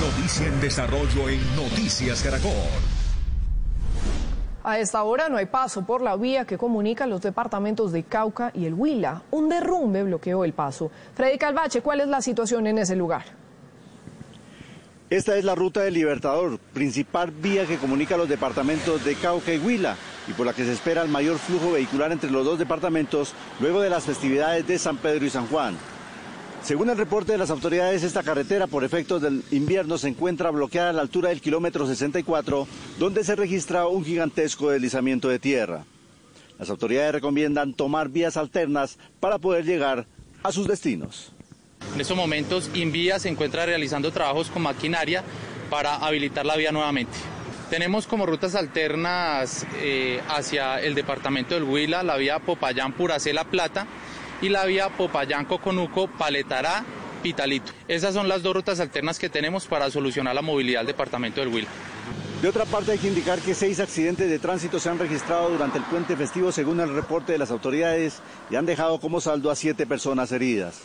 Noticia 0.00 0.46
en 0.46 0.60
desarrollo 0.60 1.28
en 1.28 1.40
Noticias 1.56 2.22
Caracol. 2.22 2.52
A 4.62 4.78
esta 4.78 5.02
hora 5.02 5.30
no 5.30 5.38
hay 5.38 5.46
paso 5.46 5.86
por 5.86 6.02
la 6.02 6.16
vía 6.16 6.44
que 6.44 6.58
comunica 6.58 7.06
los 7.06 7.22
departamentos 7.22 7.92
de 7.92 8.02
Cauca 8.02 8.52
y 8.54 8.66
el 8.66 8.74
Huila. 8.74 9.22
Un 9.30 9.48
derrumbe 9.48 10.02
bloqueó 10.02 10.44
el 10.44 10.52
paso. 10.52 10.90
Freddy 11.14 11.38
Calvache, 11.38 11.80
¿cuál 11.80 12.00
es 12.00 12.08
la 12.08 12.20
situación 12.20 12.66
en 12.66 12.76
ese 12.76 12.94
lugar? 12.94 13.24
Esta 15.08 15.36
es 15.36 15.44
la 15.44 15.54
ruta 15.54 15.80
del 15.80 15.94
Libertador, 15.94 16.58
principal 16.74 17.30
vía 17.30 17.64
que 17.64 17.78
comunica 17.78 18.18
los 18.18 18.28
departamentos 18.28 19.02
de 19.02 19.14
Cauca 19.14 19.52
y 19.54 19.58
Huila 19.58 19.96
y 20.28 20.32
por 20.32 20.46
la 20.46 20.52
que 20.52 20.64
se 20.64 20.72
espera 20.72 21.02
el 21.02 21.08
mayor 21.08 21.38
flujo 21.38 21.72
vehicular 21.72 22.12
entre 22.12 22.30
los 22.30 22.44
dos 22.44 22.58
departamentos 22.58 23.32
luego 23.60 23.80
de 23.80 23.90
las 23.90 24.04
festividades 24.04 24.66
de 24.66 24.78
San 24.78 24.96
Pedro 24.96 25.24
y 25.24 25.30
San 25.30 25.46
Juan. 25.46 25.76
Según 26.62 26.90
el 26.90 26.98
reporte 26.98 27.32
de 27.32 27.38
las 27.38 27.50
autoridades, 27.50 28.02
esta 28.02 28.22
carretera 28.22 28.66
por 28.66 28.84
efectos 28.84 29.22
del 29.22 29.42
invierno 29.50 29.96
se 29.96 30.08
encuentra 30.08 30.50
bloqueada 30.50 30.90
a 30.90 30.92
la 30.92 31.00
altura 31.00 31.30
del 31.30 31.40
kilómetro 31.40 31.86
64, 31.86 32.68
donde 32.98 33.24
se 33.24 33.34
registra 33.34 33.86
un 33.86 34.04
gigantesco 34.04 34.70
deslizamiento 34.70 35.28
de 35.28 35.38
tierra. 35.38 35.84
Las 36.58 36.68
autoridades 36.68 37.12
recomiendan 37.12 37.72
tomar 37.72 38.10
vías 38.10 38.36
alternas 38.36 38.98
para 39.20 39.38
poder 39.38 39.64
llegar 39.64 40.06
a 40.42 40.52
sus 40.52 40.68
destinos. 40.68 41.32
En 41.94 42.00
estos 42.02 42.16
momentos, 42.16 42.70
Invía 42.74 43.18
se 43.18 43.30
encuentra 43.30 43.64
realizando 43.64 44.12
trabajos 44.12 44.50
con 44.50 44.62
maquinaria 44.62 45.24
para 45.70 45.96
habilitar 45.96 46.44
la 46.44 46.56
vía 46.56 46.72
nuevamente. 46.72 47.16
Tenemos 47.70 48.08
como 48.08 48.26
rutas 48.26 48.56
alternas 48.56 49.64
eh, 49.76 50.20
hacia 50.28 50.80
el 50.80 50.96
departamento 50.96 51.54
del 51.54 51.62
Huila 51.62 52.02
la 52.02 52.16
vía 52.16 52.40
Popayán 52.40 52.92
Puracela 52.92 53.44
Plata 53.44 53.86
y 54.42 54.48
la 54.48 54.64
vía 54.64 54.88
Popayán 54.88 55.44
Coconuco 55.44 56.08
Paletará 56.08 56.84
Pitalito. 57.22 57.70
Esas 57.86 58.12
son 58.12 58.26
las 58.26 58.42
dos 58.42 58.54
rutas 58.54 58.80
alternas 58.80 59.20
que 59.20 59.28
tenemos 59.28 59.68
para 59.68 59.88
solucionar 59.88 60.34
la 60.34 60.42
movilidad 60.42 60.80
del 60.80 60.88
departamento 60.88 61.40
del 61.40 61.50
Huila. 61.50 61.68
De 62.42 62.48
otra 62.48 62.64
parte, 62.64 62.90
hay 62.90 62.98
que 62.98 63.06
indicar 63.06 63.38
que 63.38 63.54
seis 63.54 63.78
accidentes 63.78 64.28
de 64.28 64.40
tránsito 64.40 64.80
se 64.80 64.88
han 64.88 64.98
registrado 64.98 65.50
durante 65.50 65.78
el 65.78 65.84
puente 65.84 66.16
festivo 66.16 66.50
según 66.50 66.80
el 66.80 66.92
reporte 66.92 67.30
de 67.30 67.38
las 67.38 67.52
autoridades 67.52 68.20
y 68.50 68.56
han 68.56 68.66
dejado 68.66 68.98
como 68.98 69.20
saldo 69.20 69.48
a 69.48 69.54
siete 69.54 69.86
personas 69.86 70.32
heridas. 70.32 70.80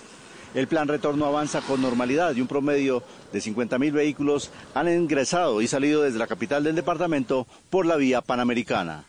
El 0.56 0.67
plan 0.67 0.88
retorno 0.88 1.25
avanza 1.25 1.59
con 1.59 1.82
normalidad 1.82 2.34
y 2.34 2.40
un 2.40 2.48
promedio 2.48 3.03
de 3.34 3.40
50.000 3.40 3.92
vehículos 3.92 4.51
han 4.74 4.88
ingresado 4.88 5.61
y 5.61 5.67
salido 5.67 6.01
desde 6.01 6.17
la 6.17 6.27
capital 6.27 6.64
del 6.64 6.75
departamento 6.75 7.45
por 7.69 7.85
la 7.85 7.98
vía 7.98 8.22
panamericana. 8.22 9.03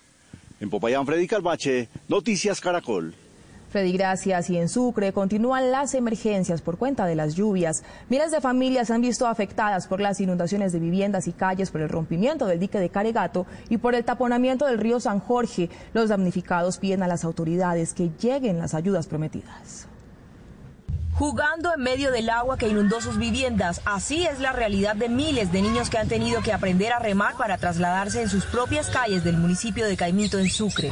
En 0.59 0.71
Popayán, 0.71 1.07
Freddy 1.07 1.29
Calvache, 1.29 1.89
Noticias 2.09 2.61
Caracol. 2.61 3.15
Freddy, 3.71 3.93
gracias. 3.93 4.51
Y 4.51 4.59
en 4.59 4.69
Sucre 4.69 5.13
continúan 5.13 5.71
las 5.71 5.95
emergencias 5.95 6.63
por 6.63 6.79
cuenta 6.79 7.07
de 7.07 7.15
las 7.15 7.37
lluvias. 7.37 7.85
Miles 8.09 8.33
de 8.33 8.41
familias 8.41 8.89
se 8.89 8.95
han 8.95 9.01
visto 9.01 9.29
afectadas 9.29 9.87
por 9.87 10.01
las 10.01 10.21
inundaciones 10.21 10.73
de 10.73 10.81
viviendas 10.81 11.29
y 11.29 11.33
calles, 11.33 11.71
por 11.71 11.81
el 11.81 11.89
rompimiento 11.89 12.47
del 12.47 12.59
dique 12.59 12.81
de 12.81 12.89
Caregato 12.89 13.47
y 13.69 13.77
por 13.77 13.95
el 13.95 14.05
taponamiento 14.05 14.67
del 14.67 14.79
río 14.79 14.99
San 14.99 15.21
Jorge. 15.21 15.71
Los 15.95 16.09
damnificados 16.09 16.79
piden 16.79 17.05
a 17.05 17.09
las 17.09 17.25
autoridades 17.25 17.95
que 17.95 18.11
lleguen 18.19 18.59
las 18.59 18.75
ayudas 18.75 19.07
prometidas 19.07 19.87
jugando 21.17 21.73
en 21.75 21.83
medio 21.83 22.11
del 22.11 22.29
agua 22.29 22.59
que 22.59 22.69
inundó 22.69 23.01
sus 23.01 23.17
viviendas. 23.17 23.81
Así 23.85 24.27
es 24.27 24.39
la 24.39 24.53
realidad 24.53 24.95
de 24.95 25.09
miles 25.09 25.51
de 25.51 25.63
niños 25.63 25.89
que 25.89 25.99
han 25.99 26.09
tenido 26.09 26.43
que 26.43 26.53
aprender 26.53 26.93
a 26.93 26.99
remar 26.99 27.37
para 27.37 27.57
trasladarse 27.57 28.23
en 28.23 28.29
sus 28.29 28.45
propias 28.45 28.91
calles 28.91 29.25
del 29.25 29.39
municipio 29.39 29.87
de 29.87 29.97
Caimito 29.97 30.39
en 30.39 30.51
Sucre. 30.51 30.91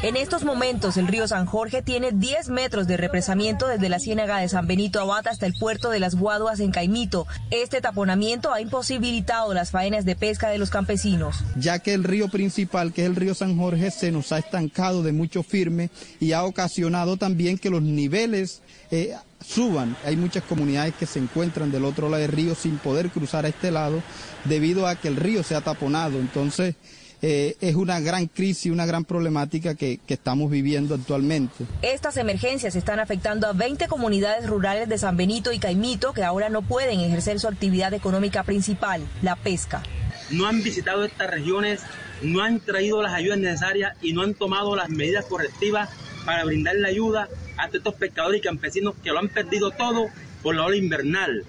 En 0.00 0.16
estos 0.16 0.44
momentos, 0.44 0.96
el 0.96 1.08
río 1.08 1.26
San 1.26 1.44
Jorge 1.44 1.82
tiene 1.82 2.12
10 2.12 2.50
metros 2.50 2.86
de 2.86 2.96
represamiento 2.96 3.66
desde 3.66 3.88
la 3.88 3.98
ciénaga 3.98 4.38
de 4.38 4.48
San 4.48 4.68
Benito 4.68 5.00
Abad 5.00 5.26
hasta 5.26 5.44
el 5.44 5.54
puerto 5.54 5.90
de 5.90 5.98
las 5.98 6.14
Guaduas 6.14 6.60
en 6.60 6.70
Caimito. 6.70 7.26
Este 7.50 7.80
taponamiento 7.80 8.52
ha 8.52 8.60
imposibilitado 8.60 9.52
las 9.54 9.72
faenas 9.72 10.04
de 10.04 10.14
pesca 10.14 10.50
de 10.50 10.58
los 10.58 10.70
campesinos. 10.70 11.38
Ya 11.56 11.80
que 11.80 11.94
el 11.94 12.04
río 12.04 12.28
principal, 12.28 12.92
que 12.92 13.02
es 13.02 13.08
el 13.08 13.16
río 13.16 13.34
San 13.34 13.58
Jorge, 13.58 13.90
se 13.90 14.12
nos 14.12 14.30
ha 14.30 14.38
estancado 14.38 15.02
de 15.02 15.10
mucho 15.10 15.42
firme 15.42 15.90
y 16.20 16.30
ha 16.30 16.44
ocasionado 16.44 17.16
también 17.16 17.58
que 17.58 17.68
los 17.68 17.82
niveles 17.82 18.62
eh, 18.92 19.16
suban. 19.44 19.96
Hay 20.04 20.14
muchas 20.14 20.44
comunidades 20.44 20.94
que 20.94 21.06
se 21.06 21.18
encuentran 21.18 21.72
del 21.72 21.84
otro 21.84 22.08
lado 22.08 22.22
del 22.22 22.30
río 22.30 22.54
sin 22.54 22.78
poder 22.78 23.10
cruzar 23.10 23.46
a 23.46 23.48
este 23.48 23.72
lado 23.72 24.00
debido 24.44 24.86
a 24.86 24.94
que 24.94 25.08
el 25.08 25.16
río 25.16 25.42
se 25.42 25.56
ha 25.56 25.60
taponado. 25.60 26.20
Entonces, 26.20 26.76
eh, 27.20 27.56
es 27.60 27.74
una 27.74 27.98
gran 28.00 28.26
crisis, 28.26 28.70
una 28.70 28.86
gran 28.86 29.04
problemática 29.04 29.74
que, 29.74 29.98
que, 30.06 30.14
estamos 30.14 30.50
viviendo 30.50 30.94
actualmente. 30.94 31.64
Estas 31.82 32.16
emergencias 32.16 32.76
están 32.76 33.00
afectando 33.00 33.46
a 33.48 33.52
20 33.52 33.88
comunidades 33.88 34.46
rurales 34.46 34.88
de 34.88 34.98
San 34.98 35.16
Benito 35.16 35.52
y 35.52 35.58
Caimito 35.58 36.12
que 36.12 36.22
ahora 36.22 36.48
no 36.48 36.62
pueden 36.62 37.00
ejercer 37.00 37.40
su 37.40 37.48
actividad 37.48 37.92
económica 37.92 38.44
principal, 38.44 39.02
la 39.22 39.34
pesca. 39.36 39.82
No 40.30 40.46
han 40.46 40.62
visitado 40.62 41.04
estas 41.04 41.30
regiones, 41.30 41.80
no 42.22 42.42
han 42.42 42.60
traído 42.60 43.02
las 43.02 43.14
ayudas 43.14 43.38
necesarias 43.38 43.96
y 44.00 44.12
no 44.12 44.22
han 44.22 44.34
tomado 44.34 44.76
las 44.76 44.88
medidas 44.88 45.24
correctivas 45.24 45.88
para 46.24 46.44
brindar 46.44 46.76
la 46.76 46.88
ayuda 46.88 47.28
a 47.56 47.66
estos 47.66 47.94
pescadores 47.94 48.40
y 48.40 48.42
campesinos 48.42 48.94
que 49.02 49.10
lo 49.10 49.18
han 49.18 49.28
perdido 49.28 49.70
todo 49.70 50.06
por 50.42 50.54
la 50.54 50.64
ola 50.64 50.76
invernal. 50.76 51.44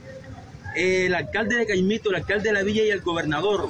El 0.76 1.14
alcalde 1.14 1.58
de 1.58 1.68
Caimito, 1.68 2.10
el 2.10 2.16
alcalde 2.16 2.50
de 2.50 2.54
la 2.54 2.64
villa 2.64 2.84
y 2.84 2.90
el 2.90 3.02
gobernador 3.02 3.70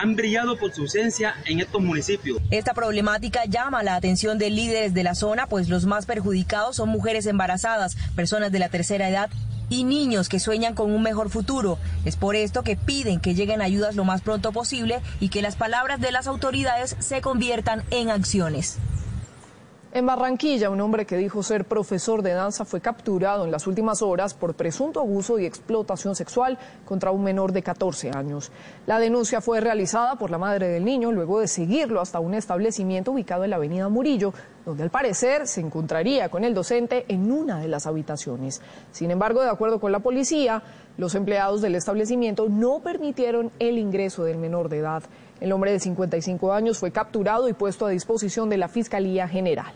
han 0.00 0.14
brillado 0.14 0.56
por 0.56 0.72
su 0.72 0.82
ausencia 0.82 1.34
en 1.44 1.60
estos 1.60 1.82
municipios. 1.82 2.38
Esta 2.50 2.72
problemática 2.72 3.44
llama 3.46 3.82
la 3.82 3.96
atención 3.96 4.38
de 4.38 4.50
líderes 4.50 4.94
de 4.94 5.02
la 5.02 5.14
zona, 5.14 5.46
pues 5.46 5.68
los 5.68 5.86
más 5.86 6.06
perjudicados 6.06 6.76
son 6.76 6.88
mujeres 6.88 7.26
embarazadas, 7.26 7.96
personas 8.14 8.52
de 8.52 8.60
la 8.60 8.68
tercera 8.68 9.08
edad 9.08 9.28
y 9.68 9.84
niños 9.84 10.28
que 10.28 10.40
sueñan 10.40 10.74
con 10.74 10.92
un 10.92 11.02
mejor 11.02 11.30
futuro. 11.30 11.78
Es 12.04 12.16
por 12.16 12.36
esto 12.36 12.62
que 12.62 12.76
piden 12.76 13.20
que 13.20 13.34
lleguen 13.34 13.60
ayudas 13.60 13.96
lo 13.96 14.04
más 14.04 14.22
pronto 14.22 14.52
posible 14.52 15.00
y 15.20 15.28
que 15.28 15.42
las 15.42 15.56
palabras 15.56 16.00
de 16.00 16.12
las 16.12 16.26
autoridades 16.26 16.96
se 17.00 17.20
conviertan 17.20 17.82
en 17.90 18.10
acciones. 18.10 18.78
En 19.98 20.06
Barranquilla, 20.06 20.70
un 20.70 20.80
hombre 20.80 21.06
que 21.06 21.16
dijo 21.16 21.42
ser 21.42 21.64
profesor 21.64 22.22
de 22.22 22.30
danza 22.30 22.64
fue 22.64 22.80
capturado 22.80 23.44
en 23.44 23.50
las 23.50 23.66
últimas 23.66 24.00
horas 24.00 24.32
por 24.32 24.54
presunto 24.54 25.00
abuso 25.00 25.40
y 25.40 25.44
explotación 25.44 26.14
sexual 26.14 26.56
contra 26.84 27.10
un 27.10 27.24
menor 27.24 27.50
de 27.50 27.64
14 27.64 28.12
años. 28.14 28.52
La 28.86 29.00
denuncia 29.00 29.40
fue 29.40 29.60
realizada 29.60 30.14
por 30.14 30.30
la 30.30 30.38
madre 30.38 30.68
del 30.68 30.84
niño 30.84 31.10
luego 31.10 31.40
de 31.40 31.48
seguirlo 31.48 32.00
hasta 32.00 32.20
un 32.20 32.34
establecimiento 32.34 33.10
ubicado 33.10 33.42
en 33.42 33.50
la 33.50 33.56
avenida 33.56 33.88
Murillo, 33.88 34.32
donde 34.64 34.84
al 34.84 34.90
parecer 34.90 35.48
se 35.48 35.62
encontraría 35.62 36.28
con 36.28 36.44
el 36.44 36.54
docente 36.54 37.04
en 37.08 37.32
una 37.32 37.58
de 37.58 37.66
las 37.66 37.88
habitaciones. 37.88 38.62
Sin 38.92 39.10
embargo, 39.10 39.42
de 39.42 39.50
acuerdo 39.50 39.80
con 39.80 39.90
la 39.90 39.98
policía, 39.98 40.62
los 40.96 41.16
empleados 41.16 41.60
del 41.60 41.74
establecimiento 41.74 42.48
no 42.48 42.78
permitieron 42.84 43.50
el 43.58 43.78
ingreso 43.78 44.22
del 44.22 44.38
menor 44.38 44.68
de 44.68 44.78
edad. 44.78 45.02
El 45.40 45.50
hombre 45.50 45.72
de 45.72 45.80
55 45.80 46.52
años 46.52 46.78
fue 46.78 46.92
capturado 46.92 47.48
y 47.48 47.52
puesto 47.52 47.84
a 47.84 47.90
disposición 47.90 48.48
de 48.48 48.58
la 48.58 48.68
Fiscalía 48.68 49.26
General. 49.26 49.72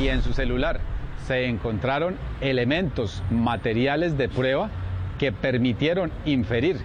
Y 0.00 0.08
en 0.08 0.22
su 0.22 0.32
celular 0.32 0.80
se 1.26 1.46
encontraron 1.46 2.16
elementos 2.40 3.22
materiales 3.30 4.16
de 4.16 4.28
prueba 4.28 4.70
que 5.18 5.30
permitieron 5.30 6.10
inferir 6.24 6.78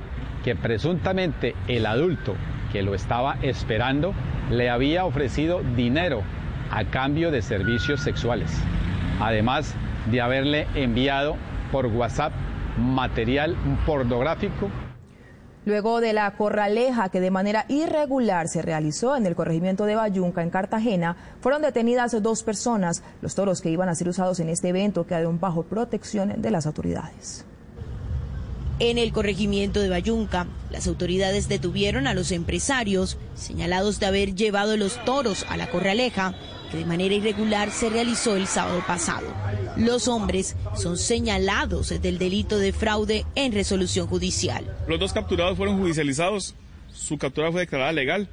que 0.43 0.55
presuntamente 0.55 1.55
el 1.67 1.85
adulto 1.85 2.35
que 2.73 2.83
lo 2.83 2.93
estaba 2.93 3.37
esperando 3.41 4.13
le 4.51 4.69
había 4.69 5.05
ofrecido 5.05 5.61
dinero 5.75 6.23
a 6.71 6.83
cambio 6.83 7.31
de 7.31 7.41
servicios 7.41 8.01
sexuales, 8.01 8.51
además 9.21 9.73
de 10.11 10.19
haberle 10.19 10.67
enviado 10.75 11.37
por 11.71 11.85
WhatsApp 11.85 12.33
material 12.77 13.55
pornográfico 13.85 14.69
Luego 15.65 15.99
de 15.99 16.13
la 16.13 16.29
corraleja 16.35 17.09
que 17.09 17.19
de 17.19 17.31
manera 17.31 17.65
irregular 17.69 18.47
se 18.47 18.61
realizó 18.61 19.15
en 19.15 19.25
el 19.25 19.35
corregimiento 19.35 19.85
de 19.85 19.95
Bayunca, 19.95 20.43
en 20.43 20.51
Cartagena, 20.51 21.17
fueron 21.41 21.63
detenidas 21.63 22.21
dos 22.21 22.43
personas. 22.43 23.01
Los 23.21 23.33
toros 23.33 23.61
que 23.61 23.71
iban 23.71 23.89
a 23.89 23.95
ser 23.95 24.07
usados 24.07 24.39
en 24.39 24.49
este 24.49 24.69
evento 24.69 25.07
quedaron 25.07 25.39
bajo 25.39 25.63
protección 25.63 26.39
de 26.39 26.51
las 26.51 26.67
autoridades. 26.67 27.45
En 28.77 28.97
el 28.97 29.13
corregimiento 29.13 29.79
de 29.79 29.89
Bayunca, 29.89 30.47
las 30.69 30.85
autoridades 30.85 31.47
detuvieron 31.47 32.07
a 32.07 32.13
los 32.13 32.31
empresarios 32.31 33.17
señalados 33.33 33.99
de 34.01 34.05
haber 34.05 34.35
llevado 34.35 34.75
los 34.75 35.03
toros 35.05 35.45
a 35.49 35.55
la 35.57 35.71
corraleja 35.71 36.35
que 36.75 36.79
de 36.79 36.85
manera 36.85 37.15
irregular 37.15 37.71
se 37.71 37.89
realizó 37.89 38.35
el 38.35 38.47
sábado 38.47 38.83
pasado. 38.85 39.27
Los 39.77 40.07
hombres 40.07 40.55
son 40.75 40.97
señalados 40.97 41.89
del 42.01 42.17
delito 42.17 42.57
de 42.57 42.73
fraude 42.73 43.25
en 43.35 43.53
resolución 43.53 44.07
judicial. 44.07 44.65
Los 44.87 44.99
dos 44.99 45.13
capturados 45.13 45.57
fueron 45.57 45.79
judicializados, 45.79 46.55
su 46.91 47.17
captura 47.17 47.51
fue 47.51 47.61
declarada 47.61 47.91
legal, 47.91 48.27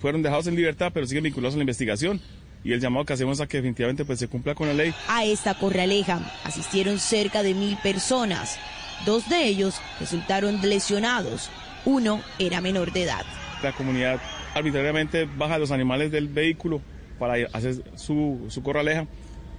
fueron 0.00 0.22
dejados 0.22 0.46
en 0.46 0.56
libertad 0.56 0.90
pero 0.92 1.06
siguen 1.06 1.24
vinculados 1.24 1.54
a 1.54 1.58
la 1.58 1.62
investigación 1.62 2.20
y 2.64 2.72
el 2.72 2.80
llamado 2.80 3.04
que 3.04 3.12
hacemos 3.12 3.40
a 3.40 3.46
que 3.46 3.58
definitivamente 3.58 4.04
pues, 4.04 4.18
se 4.18 4.28
cumpla 4.28 4.54
con 4.54 4.68
la 4.68 4.74
ley. 4.74 4.92
A 5.08 5.24
esta 5.24 5.54
corraleja 5.54 6.20
asistieron 6.44 6.98
cerca 6.98 7.42
de 7.42 7.54
mil 7.54 7.76
personas. 7.78 8.58
Dos 9.06 9.28
de 9.28 9.46
ellos 9.46 9.80
resultaron 10.00 10.60
lesionados. 10.62 11.50
Uno 11.84 12.20
era 12.40 12.60
menor 12.60 12.92
de 12.92 13.04
edad. 13.04 13.24
La 13.62 13.72
comunidad 13.72 14.20
arbitrariamente 14.54 15.24
baja 15.24 15.58
los 15.58 15.70
animales 15.70 16.10
del 16.10 16.26
vehículo 16.28 16.80
para 17.18 17.34
hacer 17.52 17.76
su, 17.96 18.46
su 18.48 18.62
corraleja, 18.62 19.06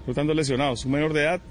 resultando 0.02 0.34
lesionados, 0.34 0.86
un 0.86 0.92
menor 0.94 1.14
de 1.14 1.22
edad 1.22 1.42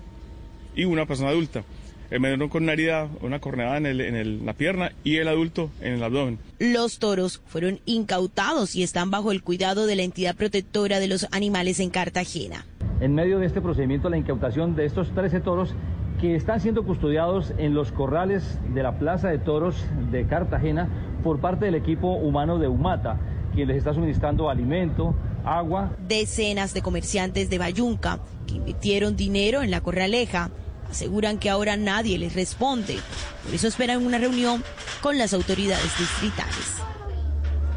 y 0.75 0.85
una 0.85 1.07
persona 1.07 1.31
adulta. 1.31 1.63
El 2.11 2.21
menor 2.21 2.49
con 2.49 2.63
una 2.63 2.73
herida, 2.73 3.07
una 3.21 3.39
corneada 3.39 3.77
en, 3.77 3.85
el, 3.85 4.01
en 4.01 4.47
la 4.47 4.55
pierna 4.55 4.93
y 5.05 5.17
el 5.17 5.29
adulto 5.29 5.71
en 5.83 5.95
el 5.95 6.03
abdomen. 6.03 6.39
Los 6.59 6.99
toros 6.99 7.43
fueron 7.47 7.81
incautados 7.85 8.75
y 8.77 8.83
están 8.83 9.11
bajo 9.11 9.31
el 9.31 9.43
cuidado 9.43 9.87
de 9.87 9.95
la 9.95 10.05
entidad 10.05 10.35
protectora 10.35 11.01
de 11.01 11.09
los 11.09 11.27
animales 11.33 11.81
en 11.81 11.91
Cartagena. 11.91 12.65
En 13.01 13.15
medio 13.15 13.39
de 13.39 13.47
este 13.47 13.61
procedimiento, 13.61 14.09
la 14.09 14.17
incautación 14.17 14.75
de 14.75 14.87
estos 14.87 15.11
13 15.15 15.41
toros 15.41 15.75
que 16.21 16.35
están 16.35 16.61
siendo 16.61 16.83
custodiados 16.83 17.53
en 17.59 17.75
los 17.75 17.93
corrales 17.93 18.59
de 18.75 18.83
la 18.83 18.99
Plaza 18.99 19.29
de 19.29 19.39
Toros 19.39 19.87
de 20.11 20.27
Cartagena 20.27 20.89
por 21.23 21.41
parte 21.41 21.67
del 21.67 21.77
equipo 21.77 22.15
humano 22.15 22.59
de 22.59 22.67
Humata, 22.67 23.19
quien 23.55 23.69
les 23.69 23.77
está 23.77 23.95
suministrando 23.95 24.51
alimento, 24.51 25.15
agua. 25.57 25.91
Decenas 26.07 26.75
de 26.75 26.83
comerciantes 26.83 27.49
de 27.51 27.59
Bayunca 27.59 28.21
que 28.47 28.55
invirtieron 28.55 29.17
dinero 29.17 29.63
en 29.63 29.71
la 29.71 29.81
corraleja 29.81 30.51
aseguran 30.91 31.39
que 31.39 31.51
ahora 31.51 31.77
nadie 31.77 32.19
les 32.19 32.35
responde. 32.35 32.99
Por 33.45 33.55
eso 33.55 33.69
esperan 33.69 34.05
una 34.05 34.19
reunión 34.19 34.65
con 35.03 35.19
las 35.19 35.33
autoridades 35.35 35.99
distritales. 35.99 36.79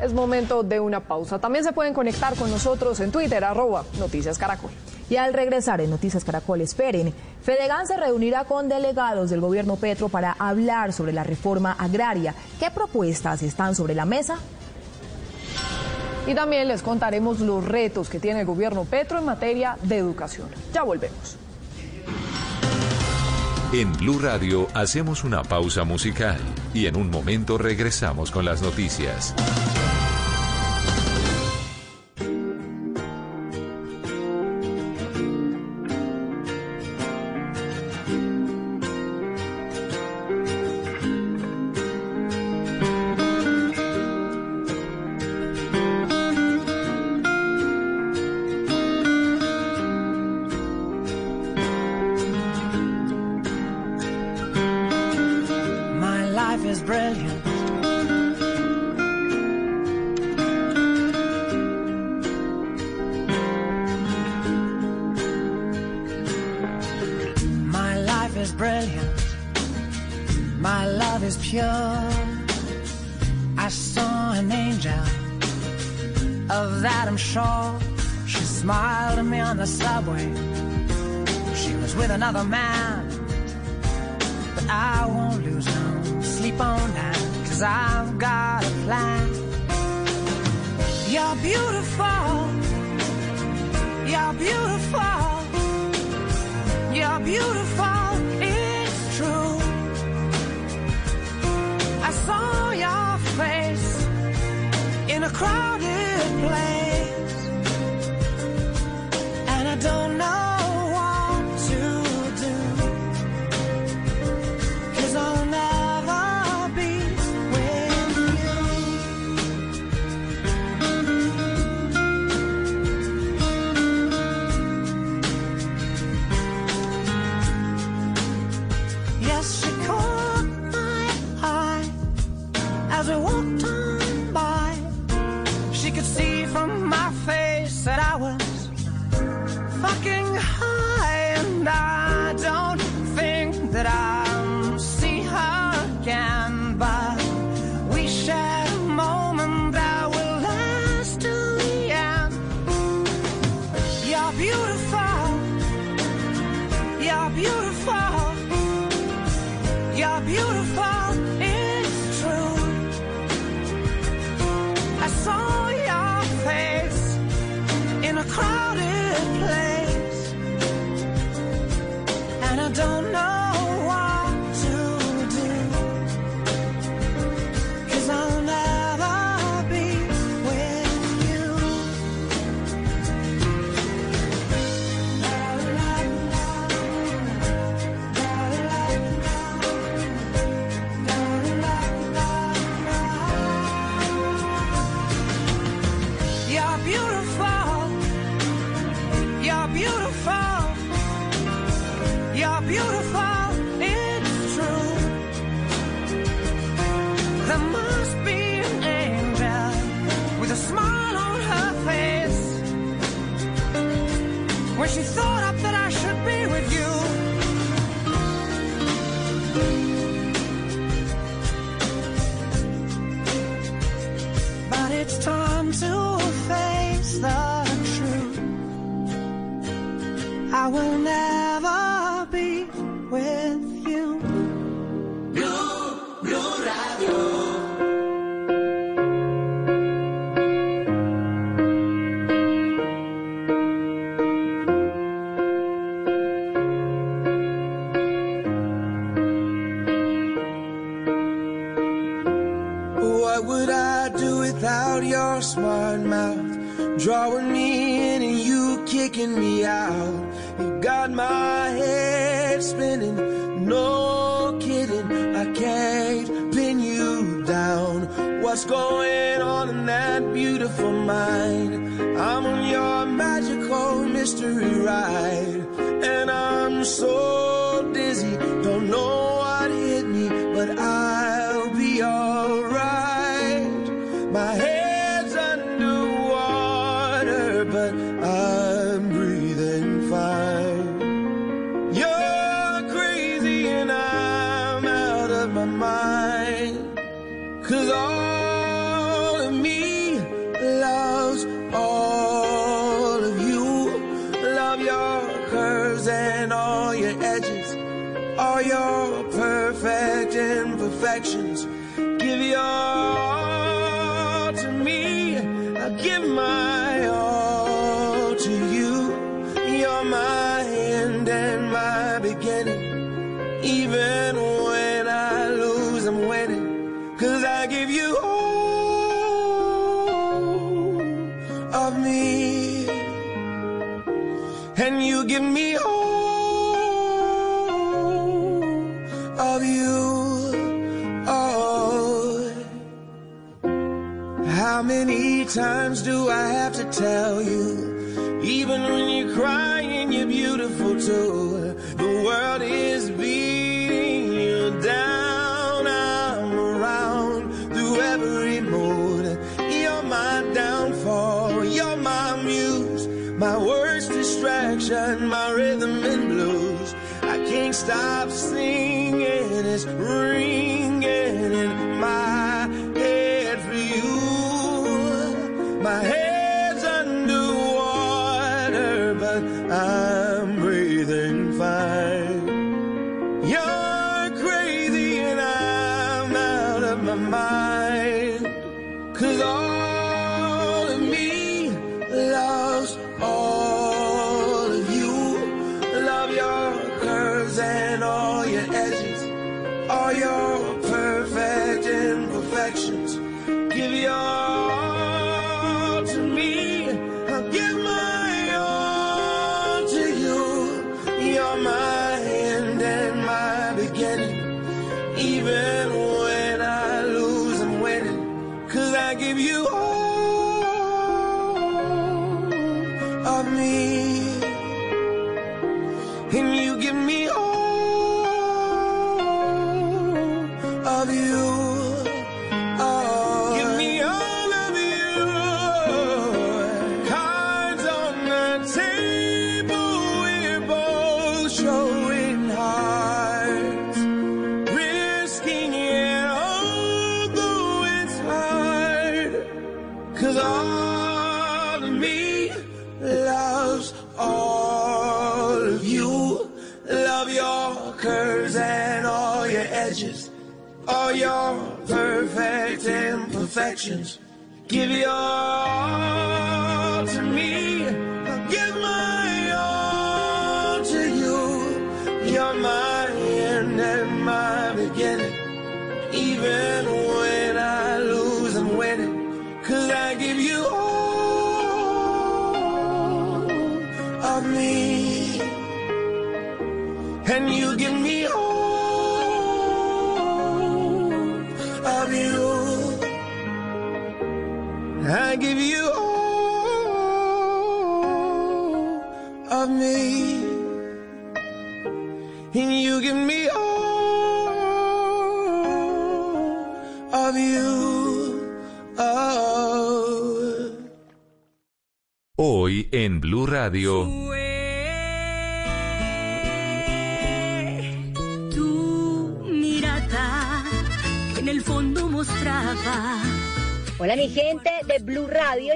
Es 0.01 0.13
momento 0.13 0.63
de 0.63 0.79
una 0.79 1.01
pausa. 1.01 1.39
También 1.39 1.63
se 1.63 1.73
pueden 1.73 1.93
conectar 1.93 2.35
con 2.35 2.49
nosotros 2.49 2.99
en 3.01 3.11
Twitter, 3.11 3.43
arroba 3.43 3.85
Noticias 3.99 4.37
Caracol. 4.37 4.71
Y 5.11 5.17
al 5.17 5.33
regresar 5.33 5.81
en 5.81 5.89
Noticias 5.89 6.23
Caracol, 6.23 6.61
esperen, 6.61 7.13
Fedegan 7.43 7.85
se 7.85 7.97
reunirá 7.97 8.45
con 8.45 8.69
delegados 8.69 9.29
del 9.29 9.41
gobierno 9.41 9.75
Petro 9.75 10.09
para 10.09 10.31
hablar 10.31 10.93
sobre 10.93 11.11
la 11.11 11.23
reforma 11.23 11.73
agraria. 11.73 12.33
¿Qué 12.59 12.71
propuestas 12.71 13.43
están 13.43 13.75
sobre 13.75 13.93
la 13.93 14.05
mesa? 14.05 14.37
Y 16.27 16.35
también 16.35 16.67
les 16.67 16.81
contaremos 16.81 17.39
los 17.39 17.65
retos 17.65 18.09
que 18.09 18.19
tiene 18.19 18.41
el 18.41 18.45
gobierno 18.45 18.85
Petro 18.85 19.19
en 19.19 19.25
materia 19.25 19.77
de 19.83 19.97
educación. 19.97 20.47
Ya 20.73 20.83
volvemos. 20.83 21.37
En 23.73 23.93
Blue 23.93 24.19
Radio 24.19 24.67
hacemos 24.73 25.23
una 25.23 25.43
pausa 25.43 25.85
musical 25.85 26.37
y 26.73 26.87
en 26.87 26.97
un 26.97 27.09
momento 27.09 27.57
regresamos 27.57 28.29
con 28.29 28.43
las 28.43 28.61
noticias. 28.61 29.33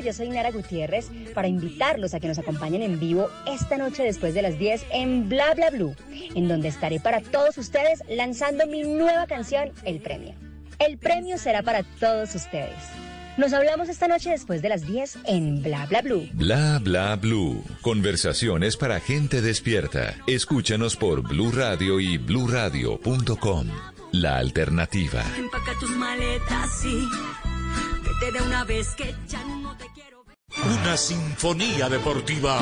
Yo 0.05 0.13
soy 0.13 0.29
Nara 0.29 0.51
Gutiérrez 0.51 1.09
para 1.33 1.47
invitarlos 1.47 2.13
a 2.13 2.19
que 2.19 2.27
nos 2.27 2.37
acompañen 2.37 2.83
en 2.83 2.99
vivo 2.99 3.27
esta 3.47 3.77
noche 3.77 4.03
después 4.03 4.35
de 4.35 4.43
las 4.43 4.59
10 4.59 4.85
en 4.91 5.27
Bla 5.27 5.55
Bla 5.55 5.71
Blue, 5.71 5.95
en 6.35 6.47
donde 6.47 6.67
estaré 6.67 6.99
para 6.99 7.21
todos 7.21 7.57
ustedes 7.57 8.03
lanzando 8.07 8.67
mi 8.67 8.83
nueva 8.83 9.25
canción, 9.25 9.71
El 9.83 9.99
Premio. 9.99 10.35
El 10.77 10.97
premio 10.99 11.37
será 11.39 11.63
para 11.63 11.83
todos 11.99 12.35
ustedes. 12.35 12.75
Nos 13.37 13.51
hablamos 13.53 13.89
esta 13.89 14.07
noche 14.07 14.29
después 14.29 14.61
de 14.61 14.69
las 14.69 14.85
10 14.85 15.17
en 15.25 15.63
Bla 15.63 15.87
Bla 15.87 16.01
Blue. 16.01 16.29
Bla 16.33 16.79
bla 16.81 17.15
blue. 17.15 17.63
Conversaciones 17.81 18.77
para 18.77 18.99
gente 18.99 19.41
despierta. 19.41 20.15
Escúchanos 20.27 20.95
por 20.95 21.21
Blue 21.21 21.51
Radio 21.51 21.99
y 21.99 22.17
bluradio.com. 22.17 23.67
La 24.11 24.37
alternativa. 24.37 25.23
Empaca 25.37 25.73
tus 25.79 25.89
maletas 25.97 26.85
y 26.85 27.54
una. 28.21 28.65
Una 30.63 30.97
sinfonía 30.97 31.89
deportiva 31.89 32.59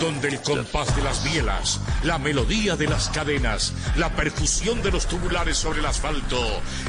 donde 0.00 0.28
el 0.28 0.42
compás 0.42 0.94
de 0.96 1.02
las 1.02 1.24
bielas, 1.24 1.80
la 2.02 2.18
melodía 2.18 2.76
de 2.76 2.88
las 2.88 3.08
cadenas, 3.08 3.72
la 3.96 4.10
percusión 4.10 4.82
de 4.82 4.90
los 4.90 5.06
tubulares 5.06 5.56
sobre 5.56 5.78
el 5.78 5.86
asfalto 5.86 6.38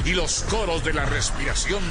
y 0.04 0.12
los 0.12 0.42
coros 0.50 0.84
de 0.84 0.92
la 0.92 1.06
respiración 1.06 1.82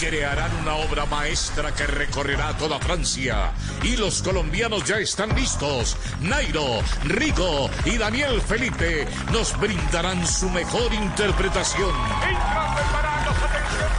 crearán 0.00 0.50
una 0.62 0.76
obra 0.76 1.04
maestra 1.04 1.74
que 1.74 1.86
recorrerá 1.86 2.56
toda 2.56 2.78
Francia. 2.80 3.52
Y 3.82 3.96
los 3.96 4.22
colombianos 4.22 4.84
ya 4.84 4.96
están 4.98 5.34
listos. 5.36 5.96
Nairo, 6.22 6.80
Rico 7.04 7.70
y 7.84 7.98
Daniel 7.98 8.40
Felipe 8.40 9.06
nos 9.30 9.58
brindarán 9.60 10.26
su 10.26 10.48
mejor 10.48 10.92
interpretación. 10.94 11.94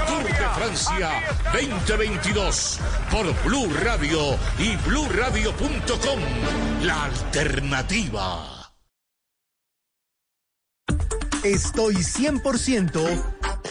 Tour 0.08 0.24
de 0.24 0.50
Francia 0.56 1.10
2022 1.54 2.80
por 3.12 3.44
Blue 3.44 3.72
Radio 3.84 4.38
y 4.58 4.76
bluradio.com. 4.78 6.20
La 6.82 7.04
alternativa. 7.06 8.74
Estoy 11.44 11.96
100%. 11.96 13.71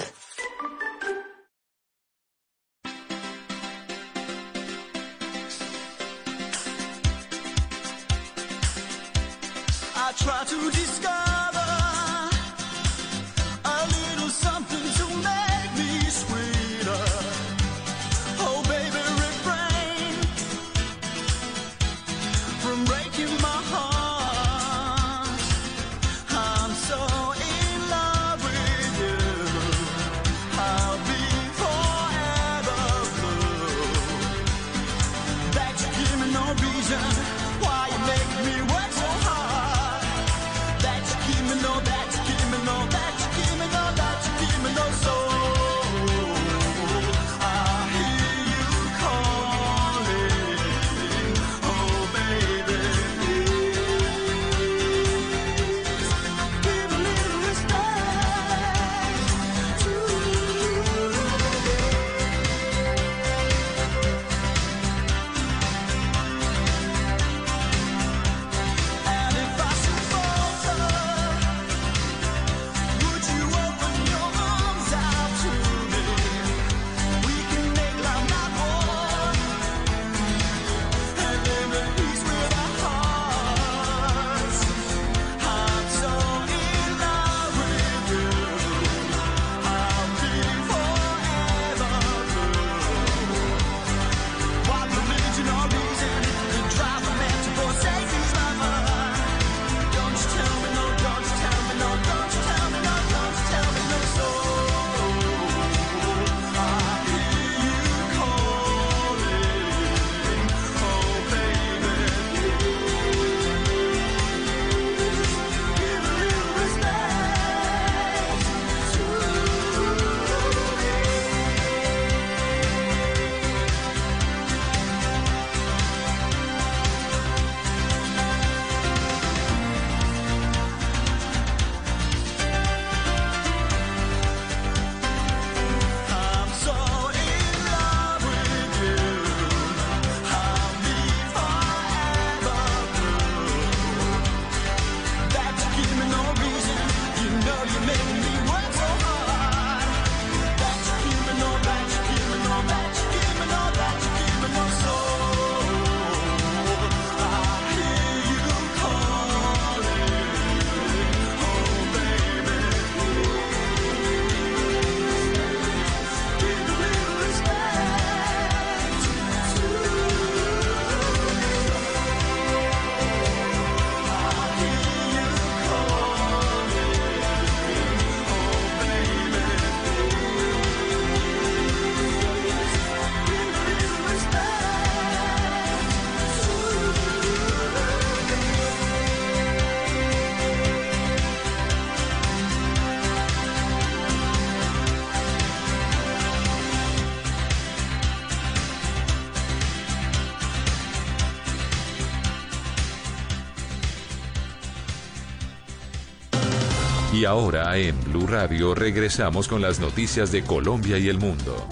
Y 207.21 207.25
ahora 207.25 207.77
en 207.77 207.95
Blue 208.05 208.25
Radio 208.25 208.73
regresamos 208.73 209.47
con 209.47 209.61
las 209.61 209.79
noticias 209.79 210.31
de 210.31 210.41
Colombia 210.41 210.97
y 210.97 211.07
el 211.07 211.19
mundo. 211.19 211.67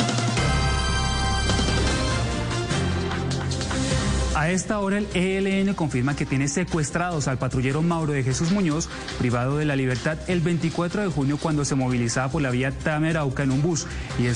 A 4.36 4.52
esta 4.52 4.80
hora 4.80 5.00
el 5.00 5.08
ELN 5.16 5.74
confirma 5.74 6.16
que 6.16 6.28
tiene 6.28 6.48
secuestrados 6.48 7.28
al 7.28 7.40
patrullero 7.40 7.82
Mauro 7.82 8.14
de 8.14 8.24
Jesús 8.24 8.52
Muñoz, 8.52 8.90
privado 9.18 9.58
de 9.58 9.66
la 9.66 9.76
libertad 9.76 10.19
el 10.28 10.40
24 10.40 11.02
de 11.02 11.08
junio 11.08 11.38
cuando 11.42 11.66
se 11.66 11.74
movilizaba 11.74 12.32
por 12.32 12.44
la 12.44 12.52
vía 12.52 12.72
Tamerauca 12.72 13.42
en 13.42 13.52
un 13.52 13.64
bus. 13.64 13.88
Y 14.19 14.28